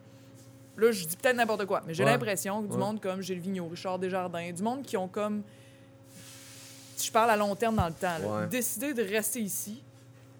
Là, 0.76 0.92
je 0.92 1.06
dis 1.06 1.16
peut-être 1.16 1.36
n'importe 1.36 1.64
quoi, 1.66 1.82
mais 1.86 1.94
j'ai 1.94 2.04
l'impression 2.04 2.62
que 2.62 2.70
du 2.72 2.76
monde 2.78 3.00
comme 3.00 3.22
Gilles 3.22 3.40
Vigneault, 3.40 3.68
Richard 3.68 3.98
Desjardins, 3.98 4.52
du 4.52 4.62
monde 4.62 4.82
qui 4.82 4.96
ont 4.98 5.08
comme... 5.08 5.42
Je 7.06 7.10
parle 7.12 7.30
à 7.30 7.36
long 7.36 7.54
terme 7.56 7.76
dans 7.76 7.86
le 7.86 7.92
temps, 7.92 8.16
Ouais. 8.24 8.46
décidé 8.46 8.92
de 8.94 9.02
rester 9.02 9.40
ici 9.40 9.82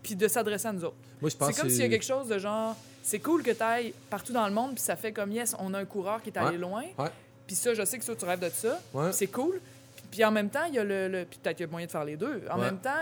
puis 0.03 0.15
de 0.17 0.29
s'adresser 0.29 0.69
à 0.69 0.73
nous 0.73 0.85
autres. 0.85 0.97
Moi, 1.21 1.31
je 1.31 1.37
pense 1.37 1.53
C'est 1.55 1.61
comme 1.61 1.71
s'il 1.71 1.81
y 1.81 1.85
a 1.85 1.89
quelque 1.89 2.05
chose 2.05 2.29
de 2.29 2.39
genre... 2.39 2.75
C'est 3.03 3.19
cool 3.19 3.43
que 3.43 3.51
tu 3.51 3.63
ailles 3.63 3.95
partout 4.11 4.33
dans 4.33 4.47
le 4.47 4.53
monde, 4.53 4.73
puis 4.75 4.83
ça 4.83 4.95
fait 4.97 5.13
comme, 5.13 5.33
yes, 5.33 5.55
on 5.59 5.73
a 5.75 5.79
un 5.79 5.85
coureur 5.85 6.23
qui 6.23 6.31
est 6.31 6.37
allé 6.39 6.53
Ouais. 6.53 6.57
loin. 6.59 6.83
Puis 7.47 7.57
ça, 7.57 7.73
je 7.75 7.85
sais 7.85 7.99
que 7.99 8.05
ça, 8.05 8.15
tu 8.15 8.25
rêves 8.25 8.39
de 8.41 8.51
ça. 8.51 8.79
C'est 9.13 9.27
cool. 9.27 9.61
Puis, 10.11 10.25
en 10.25 10.31
même 10.31 10.51
temps, 10.51 10.65
il 10.69 10.75
y 10.75 10.79
a 10.79 10.85
le. 10.85 11.09
le- 11.09 11.25
puis 11.25 11.39
peut-être 11.43 11.57
qu'il 11.57 11.67
y 11.67 11.69
a 11.69 11.71
moyen 11.71 11.87
de 11.87 11.91
faire 11.93 12.05
les 12.05 12.17
deux. 12.17 12.43
En 12.51 12.59
même 12.59 12.79
temps, 12.79 12.99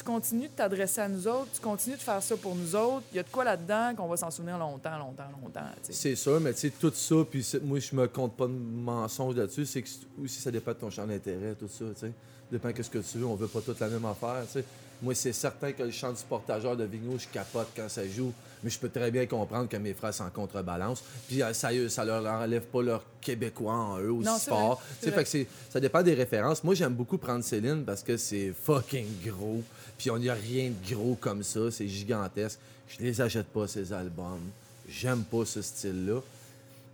tu, 0.00 0.04
continues 0.04 0.48
de 0.48 0.52
t'adresser 0.54 1.00
à 1.00 1.08
nous 1.08 1.26
autres, 1.28 1.48
tu 1.54 1.60
continues 1.60 1.96
de 1.96 2.00
faire 2.00 2.22
ça 2.22 2.36
pour 2.36 2.54
nous 2.54 2.74
autres. 2.74 3.04
Il 3.12 3.16
y 3.16 3.18
a 3.18 3.22
de 3.22 3.28
quoi 3.28 3.44
là-dedans 3.44 3.94
qu'on 3.96 4.08
va 4.08 4.16
s'en 4.16 4.30
souvenir 4.30 4.58
longtemps, 4.58 4.98
longtemps, 4.98 5.24
longtemps. 5.42 5.60
C'est 5.82 6.16
sûr, 6.16 6.40
mais 6.40 6.52
tu 6.54 6.60
sais, 6.60 6.70
tout 6.70 6.92
ça, 6.94 7.16
puis 7.30 7.46
moi, 7.62 7.78
je 7.78 7.94
me 7.94 8.06
compte 8.08 8.34
pas 8.36 8.46
de 8.46 8.52
mensonge 8.52 9.36
là-dessus, 9.36 9.66
c'est 9.66 9.82
que 9.82 9.88
aussi, 10.22 10.40
ça 10.40 10.50
dépend 10.50 10.72
de 10.72 10.76
ton 10.76 10.90
champ 10.90 11.06
d'intérêt, 11.06 11.54
tout 11.58 11.68
ça, 11.68 11.84
tu 11.94 12.00
sais. 12.00 12.12
Dépend 12.50 12.70
de 12.72 12.82
ce 12.82 12.90
que 12.90 12.98
tu 12.98 13.18
veux, 13.18 13.26
on 13.26 13.36
veut 13.36 13.46
pas 13.46 13.60
toute 13.60 13.78
la 13.78 13.88
même 13.88 14.04
affaire, 14.04 14.42
tu 14.46 14.54
sais. 14.60 14.64
Moi, 15.02 15.14
c'est 15.14 15.32
certain 15.32 15.72
que 15.72 15.82
le 15.82 15.92
chant 15.92 16.12
du 16.12 16.20
portageur 16.28 16.76
de 16.76 16.84
Vigneault, 16.84 17.16
je 17.18 17.26
capote 17.28 17.68
quand 17.74 17.88
ça 17.88 18.06
joue, 18.06 18.34
mais 18.62 18.68
je 18.68 18.78
peux 18.78 18.90
très 18.90 19.10
bien 19.10 19.24
comprendre 19.24 19.66
que 19.66 19.76
mes 19.78 19.94
frères 19.94 20.12
s'en 20.12 20.28
contrebalance. 20.28 21.02
Puis 21.26 21.42
euh, 21.42 21.54
ça, 21.54 21.70
ça 21.88 22.04
leur 22.04 22.22
enlève 22.26 22.64
pas 22.64 22.82
leur 22.82 23.02
québécois 23.18 23.72
en 23.72 23.98
eux 23.98 24.10
aussi 24.12 24.26
Non, 24.28 24.36
fort. 24.38 24.82
vrai, 25.00 25.10
fait 25.12 25.22
que 25.22 25.28
c'est- 25.30 25.46
ça 25.70 25.80
dépend 25.80 26.02
des 26.02 26.12
références. 26.12 26.62
Moi, 26.62 26.74
j'aime 26.74 26.92
beaucoup 26.92 27.16
prendre 27.16 27.42
Céline 27.42 27.82
parce 27.84 28.02
que 28.02 28.18
c'est 28.18 28.52
fucking 28.52 29.06
gros. 29.24 29.62
Puis 30.00 30.10
on 30.10 30.16
n'y 30.18 30.30
a 30.30 30.34
rien 30.34 30.70
de 30.70 30.94
gros 30.94 31.14
comme 31.20 31.42
ça, 31.42 31.70
c'est 31.70 31.86
gigantesque. 31.86 32.58
Je 32.88 33.04
les 33.04 33.20
achète 33.20 33.48
pas, 33.48 33.68
ces 33.68 33.92
albums. 33.92 34.40
J'aime 34.88 35.24
pas 35.24 35.44
ce 35.44 35.60
style-là. 35.60 36.22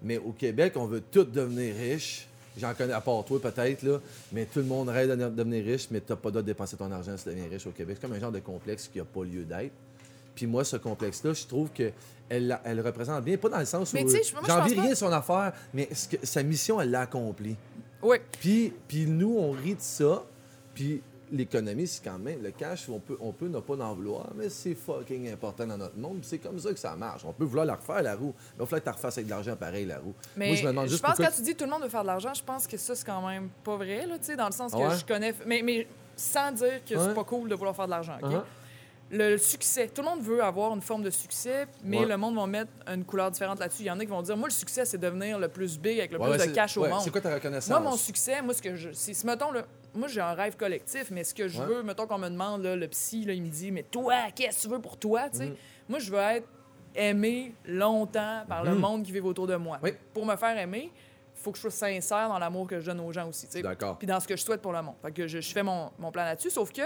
Mais 0.02 0.18
au 0.18 0.32
Québec, 0.32 0.72
on 0.74 0.86
veut 0.86 1.00
tous 1.12 1.22
devenir 1.22 1.72
riches. 1.76 2.26
J'en 2.58 2.74
connais 2.74 2.94
à 2.94 3.00
part 3.00 3.24
toi, 3.24 3.40
peut-être, 3.40 3.84
là. 3.84 4.00
Mais 4.32 4.46
tout 4.46 4.58
le 4.58 4.64
monde 4.64 4.88
rêve 4.88 5.08
de 5.08 5.28
devenir 5.28 5.64
riche, 5.64 5.86
mais 5.92 6.00
t'as 6.00 6.16
pas 6.16 6.30
le 6.30 6.32
droit 6.32 6.42
de 6.42 6.46
dépenser 6.48 6.76
ton 6.76 6.90
argent 6.90 7.16
si 7.16 7.22
tu 7.22 7.28
deviens 7.30 7.48
riche 7.48 7.64
au 7.68 7.70
Québec. 7.70 7.96
C'est 8.00 8.08
comme 8.08 8.16
un 8.16 8.20
genre 8.20 8.32
de 8.32 8.40
complexe 8.40 8.90
qui 8.92 8.98
a 8.98 9.04
pas 9.04 9.22
lieu 9.22 9.44
d'être. 9.44 9.72
Puis 10.34 10.46
moi, 10.48 10.64
ce 10.64 10.76
complexe-là, 10.76 11.32
je 11.32 11.46
trouve 11.46 11.70
que 11.70 11.92
elle, 12.28 12.58
elle 12.64 12.80
représente 12.80 13.22
bien, 13.24 13.36
pas 13.36 13.48
dans 13.50 13.60
le 13.60 13.64
sens 13.66 13.92
où 13.92 13.94
Mais 13.96 14.02
tu 14.04 14.10
sais, 14.10 14.22
je- 14.24 14.32
moi, 14.32 14.42
je 14.42 14.48
j'envie 14.48 14.60
pense 14.70 14.74
pas- 14.74 14.80
rien 14.82 14.90
de 14.90 14.96
son 14.96 15.12
affaire, 15.12 15.52
mais 15.72 15.88
ce 15.94 16.08
que- 16.08 16.26
sa 16.26 16.42
mission, 16.42 16.80
elle 16.80 16.90
l'a 16.90 17.02
accomplie. 17.02 17.54
Oui. 18.02 18.16
Puis, 18.40 18.72
puis 18.88 19.06
nous, 19.06 19.36
on 19.38 19.52
rit 19.52 19.76
de 19.76 19.80
ça. 19.80 20.24
Puis 20.74 21.00
l'économie, 21.32 21.86
c'est 21.86 22.02
quand 22.04 22.18
même 22.18 22.42
le 22.42 22.50
cash. 22.50 22.88
On 22.88 22.98
peut, 23.00 23.16
on 23.20 23.32
peut 23.32 23.48
ne 23.48 23.58
pas 23.60 23.74
en 23.74 23.94
vouloir, 23.94 24.26
mais 24.34 24.48
c'est 24.48 24.74
fucking 24.74 25.30
important 25.32 25.66
dans 25.66 25.76
notre 25.78 25.96
monde. 25.96 26.18
C'est 26.22 26.38
comme 26.38 26.58
ça 26.58 26.72
que 26.72 26.78
ça 26.78 26.94
marche. 26.96 27.24
On 27.24 27.32
peut 27.32 27.44
vouloir 27.44 27.66
la 27.66 27.74
refaire, 27.76 28.02
la 28.02 28.14
roue. 28.14 28.34
Mais 28.58 28.64
il 28.64 28.66
falloir 28.66 28.84
que 28.84 28.90
tu 28.90 28.94
refasses 28.96 29.18
avec 29.18 29.26
de 29.26 29.30
l'argent 29.30 29.56
pareil, 29.56 29.86
la 29.86 29.98
roue. 29.98 30.14
Mais 30.36 30.48
Moi, 30.48 30.56
je 30.56 30.62
me 30.64 30.68
demande 30.68 30.88
juste 30.88 31.02
pense 31.02 31.10
pourquoi. 31.10 31.26
que 31.26 31.30
quand 31.30 31.36
tu 31.36 31.42
dis 31.42 31.54
tout 31.54 31.64
le 31.64 31.70
monde 31.70 31.82
veut 31.82 31.88
faire 31.88 32.02
de 32.02 32.06
l'argent, 32.08 32.34
je 32.34 32.42
pense 32.42 32.66
que 32.66 32.76
ça, 32.76 32.94
c'est 32.94 33.06
quand 33.06 33.26
même 33.26 33.48
pas 33.64 33.76
vrai, 33.76 34.06
là, 34.06 34.18
tu 34.18 34.24
sais, 34.26 34.36
dans 34.36 34.46
le 34.46 34.52
sens 34.52 34.72
que 34.72 34.76
ouais? 34.78 34.96
je 34.98 35.04
connais. 35.04 35.34
Mais, 35.46 35.62
mais 35.62 35.86
sans 36.16 36.52
dire 36.52 36.84
que 36.84 36.94
Ouais. 36.94 37.00
c'est 37.08 37.14
pas 37.14 37.24
cool 37.24 37.48
de 37.48 37.54
vouloir 37.54 37.74
faire 37.76 37.86
de 37.86 37.90
l'argent, 37.90 38.16
OK? 38.22 38.30
Uh-huh. 38.30 38.42
Le 39.08 39.36
succès. 39.38 39.86
Tout 39.86 40.02
le 40.02 40.08
monde 40.08 40.20
veut 40.20 40.42
avoir 40.42 40.74
une 40.74 40.80
forme 40.80 41.02
de 41.04 41.10
succès, 41.10 41.66
mais 41.84 42.00
Ouais. 42.00 42.06
le 42.06 42.16
monde 42.16 42.34
va 42.34 42.46
mettre 42.48 42.72
une 42.92 43.04
couleur 43.04 43.30
différente 43.30 43.60
là-dessus. 43.60 43.82
Il 43.82 43.86
y 43.86 43.90
en 43.92 44.00
a 44.00 44.04
qui 44.04 44.10
vont 44.10 44.20
dire 44.22 44.36
Moi, 44.36 44.48
le 44.48 44.52
succès, 44.52 44.84
c'est 44.84 44.98
devenir 44.98 45.38
le 45.38 45.46
plus 45.46 45.78
big 45.78 45.98
avec 46.00 46.10
le 46.10 46.18
plus 46.18 46.36
de 46.44 46.52
cash 46.52 46.76
au 46.76 46.88
monde. 46.88 47.00
C'est 47.04 47.10
quoi 47.10 47.20
ta 47.20 47.32
reconnaissance? 47.34 47.68
Moi, 47.70 47.78
mon 47.78 47.96
succès, 47.96 48.42
moi, 48.42 48.52
ce 48.52 48.60
que 48.62 48.74
je. 48.74 48.90
Si, 48.92 49.14
mettons, 49.24 49.52
là, 49.52 49.62
moi, 49.96 50.08
j'ai 50.08 50.20
un 50.20 50.34
rêve 50.34 50.56
collectif, 50.56 51.10
mais 51.10 51.24
ce 51.24 51.34
que 51.34 51.48
je 51.48 51.58
Ouais. 51.60 51.66
veux, 51.66 51.82
mettons 51.82 52.06
qu'on 52.06 52.18
me 52.18 52.28
demande, 52.28 52.62
là, 52.62 52.76
le 52.76 52.88
psy, 52.88 53.24
là, 53.24 53.32
il 53.32 53.42
me 53.42 53.48
dit 53.48 53.70
Mais 53.72 53.82
toi, 53.82 54.14
qu'est-ce 54.34 54.58
que 54.58 54.62
tu 54.62 54.68
veux 54.74 54.80
pour 54.80 54.96
toi? 54.98 55.28
Mhm. 55.34 55.54
Moi, 55.88 55.98
je 55.98 56.10
veux 56.10 56.18
être 56.18 56.48
aimé 56.94 57.54
longtemps 57.66 58.44
par 58.48 58.64
le 58.64 58.72
Mhm. 58.74 58.78
monde 58.80 59.02
qui 59.04 59.12
vit 59.12 59.20
autour 59.20 59.46
de 59.46 59.56
moi. 59.56 59.78
Oui. 59.82 59.90
Pour 60.14 60.24
me 60.26 60.36
faire 60.36 60.56
aimer, 60.58 60.90
faut 61.34 61.50
que 61.52 61.56
je 61.58 61.62
sois 61.62 61.70
sincère 61.70 62.28
dans 62.28 62.38
l'amour 62.38 62.66
que 62.66 62.80
je 62.80 62.86
donne 62.86 63.00
aux 63.00 63.12
gens 63.12 63.28
aussi. 63.28 63.46
D'accord. 63.62 63.98
Puis 63.98 64.06
dans 64.06 64.18
ce 64.20 64.26
que 64.26 64.36
je 64.36 64.42
souhaite 64.42 64.62
pour 64.62 64.72
le 64.72 64.80
monde. 64.82 64.94
Fait 65.02 65.12
que 65.12 65.26
je, 65.28 65.40
je 65.40 65.52
fais 65.52 65.62
mon, 65.62 65.90
mon 65.98 66.10
plan 66.10 66.24
là-dessus. 66.24 66.50
Sauf 66.50 66.72
que 66.72 66.82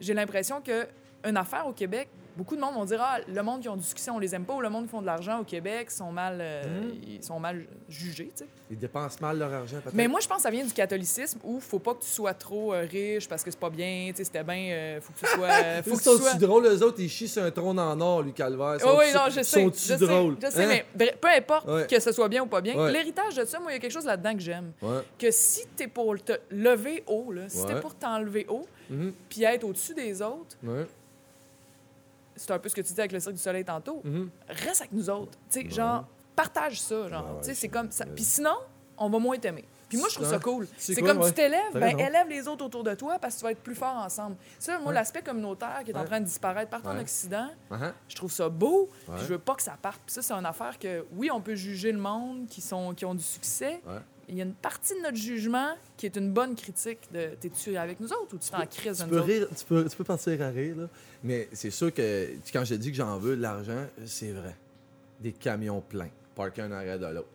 j'ai 0.00 0.12
l'impression 0.14 0.60
que 0.60 0.86
une 1.24 1.36
affaire 1.36 1.66
au 1.66 1.72
Québec, 1.72 2.08
beaucoup 2.36 2.56
de 2.56 2.60
monde 2.60 2.74
vont 2.74 2.84
dire 2.84 3.00
Ah, 3.02 3.18
le 3.26 3.42
monde 3.42 3.60
qui 3.60 3.68
ont 3.68 3.76
du 3.76 3.84
succès, 3.84 4.10
on 4.10 4.18
les 4.18 4.34
aime 4.34 4.44
pas, 4.44 4.54
ou 4.54 4.60
le 4.60 4.70
monde 4.70 4.84
qui 4.84 4.90
font 4.90 5.00
de 5.00 5.06
l'argent 5.06 5.40
au 5.40 5.44
Québec 5.44 5.90
sont 5.90 6.12
mal, 6.12 6.38
euh, 6.40 6.62
Mhm. 6.84 6.92
ils 7.06 7.22
sont 7.22 7.38
mal 7.40 7.64
jugés. 7.88 8.30
Ils 8.70 8.78
dépensent 8.78 9.18
mal 9.20 9.38
leur 9.38 9.52
argent, 9.52 9.76
peut-être. 9.82 9.94
Mais 9.94 10.08
moi, 10.08 10.20
je 10.20 10.26
pense 10.28 10.38
que 10.38 10.42
ça 10.44 10.50
vient 10.50 10.64
du 10.64 10.72
catholicisme 10.72 11.38
où 11.44 11.60
faut 11.60 11.78
pas 11.78 11.94
que 11.94 12.00
tu 12.02 12.08
sois 12.08 12.34
trop 12.34 12.72
euh, 12.74 12.86
riche 12.90 13.28
parce 13.28 13.42
que 13.44 13.50
c'est 13.50 13.60
pas 13.60 13.70
bien. 13.70 14.10
C'était 14.14 14.42
bien. 14.42 14.56
euh, 14.72 15.00
faut 15.00 15.12
que 15.12 15.18
tu 15.20 15.26
sois. 15.26 15.48
faut 15.82 15.90
Ils 15.90 15.92
que 15.92 15.98
tu 15.98 16.04
sont 16.04 16.16
sois. 16.18 16.34
drôles, 16.34 16.66
eux 16.66 16.82
autres, 16.82 17.00
ils 17.00 17.08
chient 17.08 17.28
sur 17.28 17.42
un 17.42 17.50
trône 17.50 17.78
en 17.78 18.00
or, 18.00 18.22
lui, 18.22 18.32
Calvaire. 18.32 18.78
Oui, 18.84 18.90
oui, 18.98 19.04
non, 19.14 19.20
je 19.28 19.42
sais. 19.42 19.62
Sont-tu 19.62 19.78
Je 19.78 19.82
sais, 19.84 19.96
je 19.96 20.50
sais 20.50 20.64
Hein? 20.64 20.82
mais 20.96 21.14
peu 21.20 21.28
importe 21.28 21.68
Ouais. 21.68 21.86
que 21.86 22.00
ce 22.00 22.10
soit 22.12 22.28
bien 22.28 22.42
ou 22.42 22.46
pas 22.46 22.60
bien, 22.60 22.74
Ouais. 22.76 22.90
l'héritage 22.92 23.34
de 23.36 23.44
ça, 23.44 23.58
moi, 23.60 23.70
il 23.70 23.74
y 23.74 23.76
a 23.76 23.80
quelque 23.80 23.92
chose 23.92 24.06
là-dedans 24.06 24.34
que 24.34 24.40
j'aime. 24.40 24.72
Ouais. 24.82 25.00
Que 25.18 25.30
si 25.30 25.66
t'es 25.76 25.86
pour 25.88 26.14
te 26.22 26.32
lever 26.50 27.04
haut, 27.06 27.30
là, 27.32 27.48
si 27.48 27.64
t'es 27.66 27.78
pour 27.80 27.94
t'enlever 27.94 28.46
haut, 28.48 28.66
Mhm. 28.90 29.12
puis 29.28 29.44
être 29.44 29.64
au-dessus 29.64 29.94
des 29.94 30.20
autres. 30.22 30.56
C'est 32.36 32.50
un 32.50 32.58
peu 32.58 32.68
ce 32.68 32.74
que 32.74 32.80
tu 32.80 32.92
dis 32.92 33.00
avec 33.00 33.12
le 33.12 33.20
Cirque 33.20 33.34
du 33.36 33.40
Soleil 33.40 33.64
tantôt, 33.64 34.00
Mhm. 34.04 34.30
reste 34.48 34.80
avec 34.82 34.92
nous 34.92 35.08
autres. 35.10 35.38
Tu 35.50 35.62
sais, 35.62 35.70
genre, 35.70 36.04
partage 36.36 36.80
ça, 36.80 37.08
genre. 37.08 37.24
Ouais, 37.26 37.30
ouais, 37.34 37.40
tu 37.40 37.46
sais, 37.48 37.54
c'est 37.54 37.68
comme 37.68 37.90
ça. 37.90 38.04
Puis 38.06 38.24
sinon, 38.24 38.54
on 38.96 39.08
va 39.10 39.18
moins 39.18 39.38
t'aimer. 39.38 39.64
Puis 39.88 39.98
moi, 39.98 40.08
je 40.10 40.14
trouve 40.16 40.28
ça 40.28 40.38
cool. 40.40 40.66
C'est 40.76 41.00
comme 41.02 41.18
ouais. 41.18 41.28
tu 41.28 41.34
t'élèves, 41.34 41.72
ben 41.74 41.96
élève 41.98 42.28
les 42.28 42.48
autres 42.48 42.64
autour 42.64 42.82
de 42.82 42.94
toi 42.94 43.18
parce 43.20 43.34
que 43.34 43.38
tu 43.40 43.44
vas 43.44 43.52
être 43.52 43.62
plus 43.62 43.74
fort 43.76 43.94
ensemble. 43.96 44.34
Ça, 44.58 44.78
moi, 44.78 44.88
Ouais. 44.88 44.94
l'aspect 44.94 45.22
communautaire 45.22 45.82
qui 45.84 45.92
est 45.92 45.96
en 45.96 46.04
train 46.04 46.20
de 46.20 46.24
disparaître 46.24 46.70
partout 46.70 46.88
en. 46.88 46.98
Occident, 46.98 47.48
Uh-huh. 47.70 47.92
je 48.08 48.16
trouve 48.16 48.32
ça 48.32 48.48
beau. 48.48 48.88
puis 49.04 49.12
Ouais. 49.12 49.18
je 49.20 49.24
veux 49.26 49.38
pas 49.38 49.54
que 49.54 49.62
ça 49.62 49.76
parte. 49.80 50.00
Puis 50.06 50.14
ça, 50.14 50.22
c'est 50.22 50.32
une 50.32 50.46
affaire 50.46 50.78
que, 50.78 51.04
oui, 51.12 51.30
on 51.32 51.40
peut 51.40 51.54
juger 51.54 51.92
le 51.92 51.98
monde 51.98 52.46
qui, 52.48 52.60
sont, 52.60 52.92
qui 52.94 53.04
ont 53.04 53.14
du 53.14 53.22
succès. 53.22 53.80
Il 54.28 54.36
y 54.36 54.40
a 54.40 54.44
une 54.44 54.54
partie 54.54 54.94
de 54.94 55.00
notre 55.00 55.16
jugement 55.16 55.74
qui 55.96 56.06
est 56.06 56.16
une 56.16 56.32
bonne 56.32 56.54
critique 56.54 56.98
de 57.12 57.30
t'es-tu 57.40 57.76
avec 57.76 58.00
nous 58.00 58.08
autres 58.12 58.34
ou 58.34 58.38
tu 58.38 58.50
t'en 58.50 58.64
crises 58.66 58.98
de 58.98 59.04
Tu 59.04 59.10
nous 59.10 59.10
peux, 59.10 59.18
autres? 59.18 59.26
rire, 59.26 59.48
tu, 59.56 59.64
peux, 59.64 59.84
tu 59.88 59.96
peux 59.96 60.04
partir 60.04 60.40
à 60.42 60.48
rire, 60.48 60.76
là. 60.76 60.88
mais 61.22 61.48
c'est 61.52 61.70
sûr 61.70 61.92
que 61.92 62.28
quand 62.52 62.64
je 62.64 62.74
dis 62.76 62.90
que 62.90 62.96
j'en 62.96 63.18
veux 63.18 63.36
de 63.36 63.42
l'argent, 63.42 63.86
c'est 64.06 64.32
vrai. 64.32 64.56
Des 65.20 65.32
camions 65.32 65.80
pleins, 65.80 66.10
parqués 66.34 66.62
un 66.62 66.72
arrêt 66.72 66.98
de 66.98 67.06
l'autre. 67.06 67.28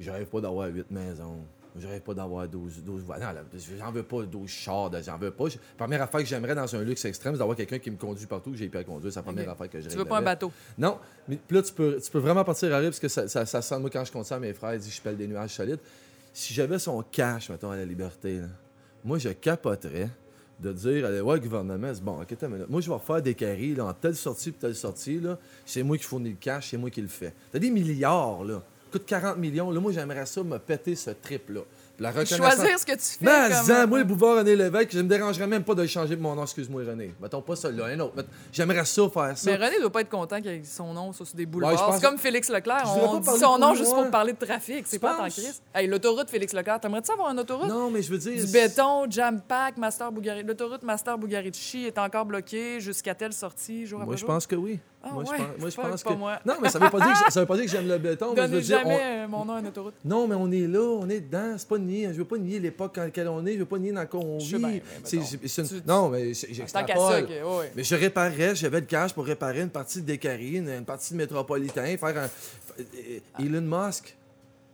Je 0.00 0.10
rêve 0.10 0.26
pas 0.26 0.40
d'avoir 0.40 0.68
8 0.68 0.90
maisons. 0.90 1.38
Je 1.76 1.86
rêve 1.86 2.00
pas 2.00 2.14
d'avoir 2.14 2.48
12, 2.48 2.82
12 2.84 3.02
voitures. 3.02 3.26
Non, 3.28 3.32
là, 3.34 3.42
j'en 3.78 3.92
veux 3.92 4.02
pas 4.02 4.22
12 4.22 4.48
chars. 4.50 4.90
J'en 5.02 5.18
veux 5.18 5.30
pas. 5.30 5.48
Je- 5.48 5.58
première 5.76 6.02
affaire 6.02 6.20
que 6.20 6.26
j'aimerais 6.26 6.54
dans 6.54 6.74
un 6.74 6.82
luxe 6.82 7.04
extrême, 7.04 7.34
c'est 7.34 7.38
d'avoir 7.38 7.56
quelqu'un 7.56 7.78
qui 7.78 7.90
me 7.90 7.96
conduit 7.96 8.26
partout, 8.26 8.50
que 8.50 8.56
j'ai 8.56 8.70
à 8.74 8.82
conduire. 8.84 9.12
C'est 9.12 9.18
la 9.18 9.22
première 9.22 9.50
affaire 9.50 9.68
que 9.70 9.80
je 9.80 9.88
Tu 9.88 9.96
veux 9.96 10.04
pas 10.04 10.18
un 10.18 10.22
bateau? 10.22 10.50
Non, 10.76 10.98
mais 11.28 11.36
puis 11.36 11.56
là, 11.56 11.62
tu 11.62 11.72
peux, 11.72 12.00
tu 12.02 12.10
peux 12.10 12.18
vraiment 12.18 12.42
partir 12.42 12.72
à 12.74 12.78
rire 12.78 12.88
parce 12.90 12.98
que 12.98 13.08
ça, 13.08 13.28
ça, 13.28 13.44
ça 13.46 13.62
sent, 13.62 13.78
moi, 13.78 13.90
quand 13.90 14.04
je 14.04 14.10
compte 14.10 14.26
ça 14.26 14.36
à 14.36 14.40
mes 14.40 14.54
frères, 14.54 14.74
ils 14.74 14.80
disent 14.80 14.88
que 14.90 14.96
je 14.96 15.02
pèle 15.02 15.16
des 15.16 15.26
nuages 15.28 15.54
solides. 15.54 15.78
Si 16.38 16.54
j'avais 16.54 16.78
son 16.78 17.02
cash, 17.02 17.50
mettons, 17.50 17.72
à 17.72 17.76
la 17.76 17.84
liberté, 17.84 18.38
moi, 19.04 19.18
je 19.18 19.30
capoterais 19.30 20.08
de 20.60 20.72
dire, 20.72 21.04
allez, 21.04 21.20
ouais, 21.20 21.40
gouvernement, 21.40 21.92
c'est 21.92 22.04
bon, 22.04 22.22
ok. 22.22 22.36
Moi, 22.68 22.80
je 22.80 22.88
vais 22.88 22.94
refaire 22.94 23.20
des 23.20 23.34
carrés, 23.34 23.74
là, 23.74 23.86
en 23.86 23.92
telle 23.92 24.14
sortie 24.14 24.52
puis 24.52 24.60
telle 24.60 24.76
sortie, 24.76 25.18
là. 25.18 25.36
C'est 25.66 25.82
moi 25.82 25.98
qui 25.98 26.04
fournis 26.04 26.30
le 26.30 26.36
cash, 26.36 26.70
c'est 26.70 26.76
moi 26.76 26.90
qui 26.90 27.02
le 27.02 27.08
fais. 27.08 27.34
T'as 27.50 27.58
des 27.58 27.70
milliards, 27.70 28.44
là. 28.44 28.62
Coûte 28.92 29.04
40 29.04 29.36
millions, 29.36 29.72
là. 29.72 29.80
Moi, 29.80 29.90
j'aimerais 29.90 30.26
ça 30.26 30.44
me 30.44 30.58
péter 30.60 30.94
ce 30.94 31.10
trip, 31.10 31.50
là. 31.50 31.62
La 32.00 32.10
reconnaissance. 32.10 32.36
Choisir 32.38 32.78
ce 32.78 32.86
que 32.86 32.92
tu 32.92 32.98
fais. 32.98 33.16
Mais 33.24 33.48
comme- 33.54 33.66
en, 33.66 33.86
moi, 33.88 33.98
le 33.98 34.04
boulevard 34.04 34.36
René 34.36 34.54
Lévesque, 34.54 34.90
je 34.92 34.98
me 35.00 35.08
dérangerais 35.08 35.48
même 35.48 35.64
pas 35.64 35.74
de 35.74 35.84
changer 35.86 36.16
mon 36.16 36.34
nom, 36.36 36.44
excuse-moi, 36.44 36.82
René. 36.88 37.12
Mettons 37.20 37.42
pas 37.42 37.56
ça 37.56 37.70
là, 37.72 37.86
un 37.86 37.98
autre. 38.00 38.24
J'aimerais 38.52 38.84
ça 38.84 39.08
faire 39.10 39.36
ça. 39.36 39.50
Mais 39.50 39.56
René 39.56 39.80
doit 39.80 39.90
pas 39.90 40.02
être 40.02 40.08
content 40.08 40.40
qu'il 40.40 40.50
ait 40.50 40.62
son 40.64 40.92
nom 40.94 41.12
soit 41.12 41.26
sur 41.26 41.36
des 41.36 41.44
boulevards. 41.46 41.72
je 41.72 41.76
pense- 41.76 41.96
C'est 42.00 42.06
comme 42.06 42.18
Félix 42.18 42.48
Leclerc. 42.50 42.84
Je 42.84 42.90
On 43.00 43.18
dit 43.18 43.28
son 43.40 43.58
nom 43.58 43.74
juste 43.74 43.92
pour 43.92 44.08
parler 44.10 44.32
de 44.32 44.38
trafic. 44.44 44.86
C'est 44.86 44.98
pas 45.00 45.14
penses? 45.14 45.32
crise. 45.34 45.60
Hey, 45.74 45.88
l'autoroute 45.88 46.30
Félix 46.30 46.52
Leclerc, 46.52 46.78
t'aimerais-tu 46.80 47.10
avoir 47.10 47.30
une 47.32 47.40
autoroute? 47.40 47.68
Non, 47.68 47.90
mais 47.90 48.00
je 48.02 48.10
veux 48.12 48.18
dire. 48.18 48.44
Du 48.44 48.52
béton, 48.52 49.10
jam 49.10 49.40
pack, 49.40 49.76
Master 49.76 50.12
Bugari. 50.12 50.44
L'autoroute 50.44 50.82
Master 50.84 51.18
Bugarici 51.18 51.84
est 51.86 51.98
encore 51.98 52.26
bloquée 52.26 52.80
jusqu'à 52.80 53.14
telle 53.16 53.32
sortie, 53.32 53.86
jour 53.86 53.98
Moi, 53.98 54.04
après 54.04 54.16
je 54.16 54.20
jour? 54.20 54.28
pense 54.28 54.46
que 54.46 54.54
oui. 54.56 54.78
Ah 55.10 55.14
moi, 55.14 55.24
je 55.24 55.30
pense, 55.30 55.38
moi, 55.58 55.68
je 55.70 55.74
Fuck, 55.74 55.90
pense 55.90 56.02
pas 56.02 56.10
que. 56.12 56.18
moi. 56.18 56.38
Non, 56.46 56.54
mais 56.62 56.68
ça 56.68 56.78
veut 56.78 56.90
pas 56.90 57.00
dire 57.00 57.24
que, 57.26 57.32
ça 57.32 57.40
veut 57.40 57.46
pas 57.46 57.56
dire 57.56 57.64
que 57.64 57.70
j'aime 57.70 57.88
le 57.88 57.98
béton. 57.98 58.34
mais 58.34 58.42
je 58.42 58.48
veux 58.54 58.60
dire, 58.60 58.78
jamais 58.78 58.94
on- 58.96 59.24
euh, 59.24 59.28
mon 59.28 59.44
nom 59.44 59.54
à 59.54 59.60
une 59.60 59.66
autoroute. 59.68 59.94
Non, 60.04 60.26
mais 60.28 60.34
on 60.34 60.50
est 60.50 60.66
là, 60.66 60.80
on 60.80 61.08
est 61.08 61.20
dedans. 61.20 61.54
C'est 61.56 61.68
pas 61.68 61.78
nier. 61.78 62.08
Je 62.12 62.18
veux 62.18 62.24
pas 62.24 62.38
nier 62.38 62.58
l'époque 62.60 62.94
dans 62.96 63.02
laquelle 63.02 63.28
on 63.28 63.44
est. 63.46 63.54
Je 63.54 63.58
veux 63.60 63.64
pas 63.64 63.78
nier 63.78 63.92
dans 63.92 64.06
quoi 64.06 64.20
on 64.20 64.38
vit. 64.38 64.56
bien, 64.56 64.68
mais 64.68 64.82
une- 65.12 65.22
tu- 65.24 65.82
Non, 65.86 66.08
mais 66.08 66.34
j- 66.34 66.40
Tant 66.40 66.46
qu'à 66.48 66.54
j'extrapole. 66.54 67.12
ça, 67.12 67.22
que- 67.22 67.58
ouais. 67.60 67.72
Mais 67.76 67.84
je 67.84 67.94
réparerais, 67.94 68.54
j'avais 68.54 68.80
le 68.80 68.86
cash 68.86 69.12
pour 69.12 69.24
réparer 69.24 69.60
une 69.62 69.70
partie 69.70 70.00
de 70.02 70.06
Décarie, 70.06 70.56
une, 70.56 70.68
une 70.68 70.84
partie 70.84 71.12
de 71.12 71.18
Métropolitain, 71.18 71.96
faire 71.96 72.18
un. 72.18 72.28
euh, 72.80 73.18
Elon 73.38 73.60
Musk. 73.62 74.14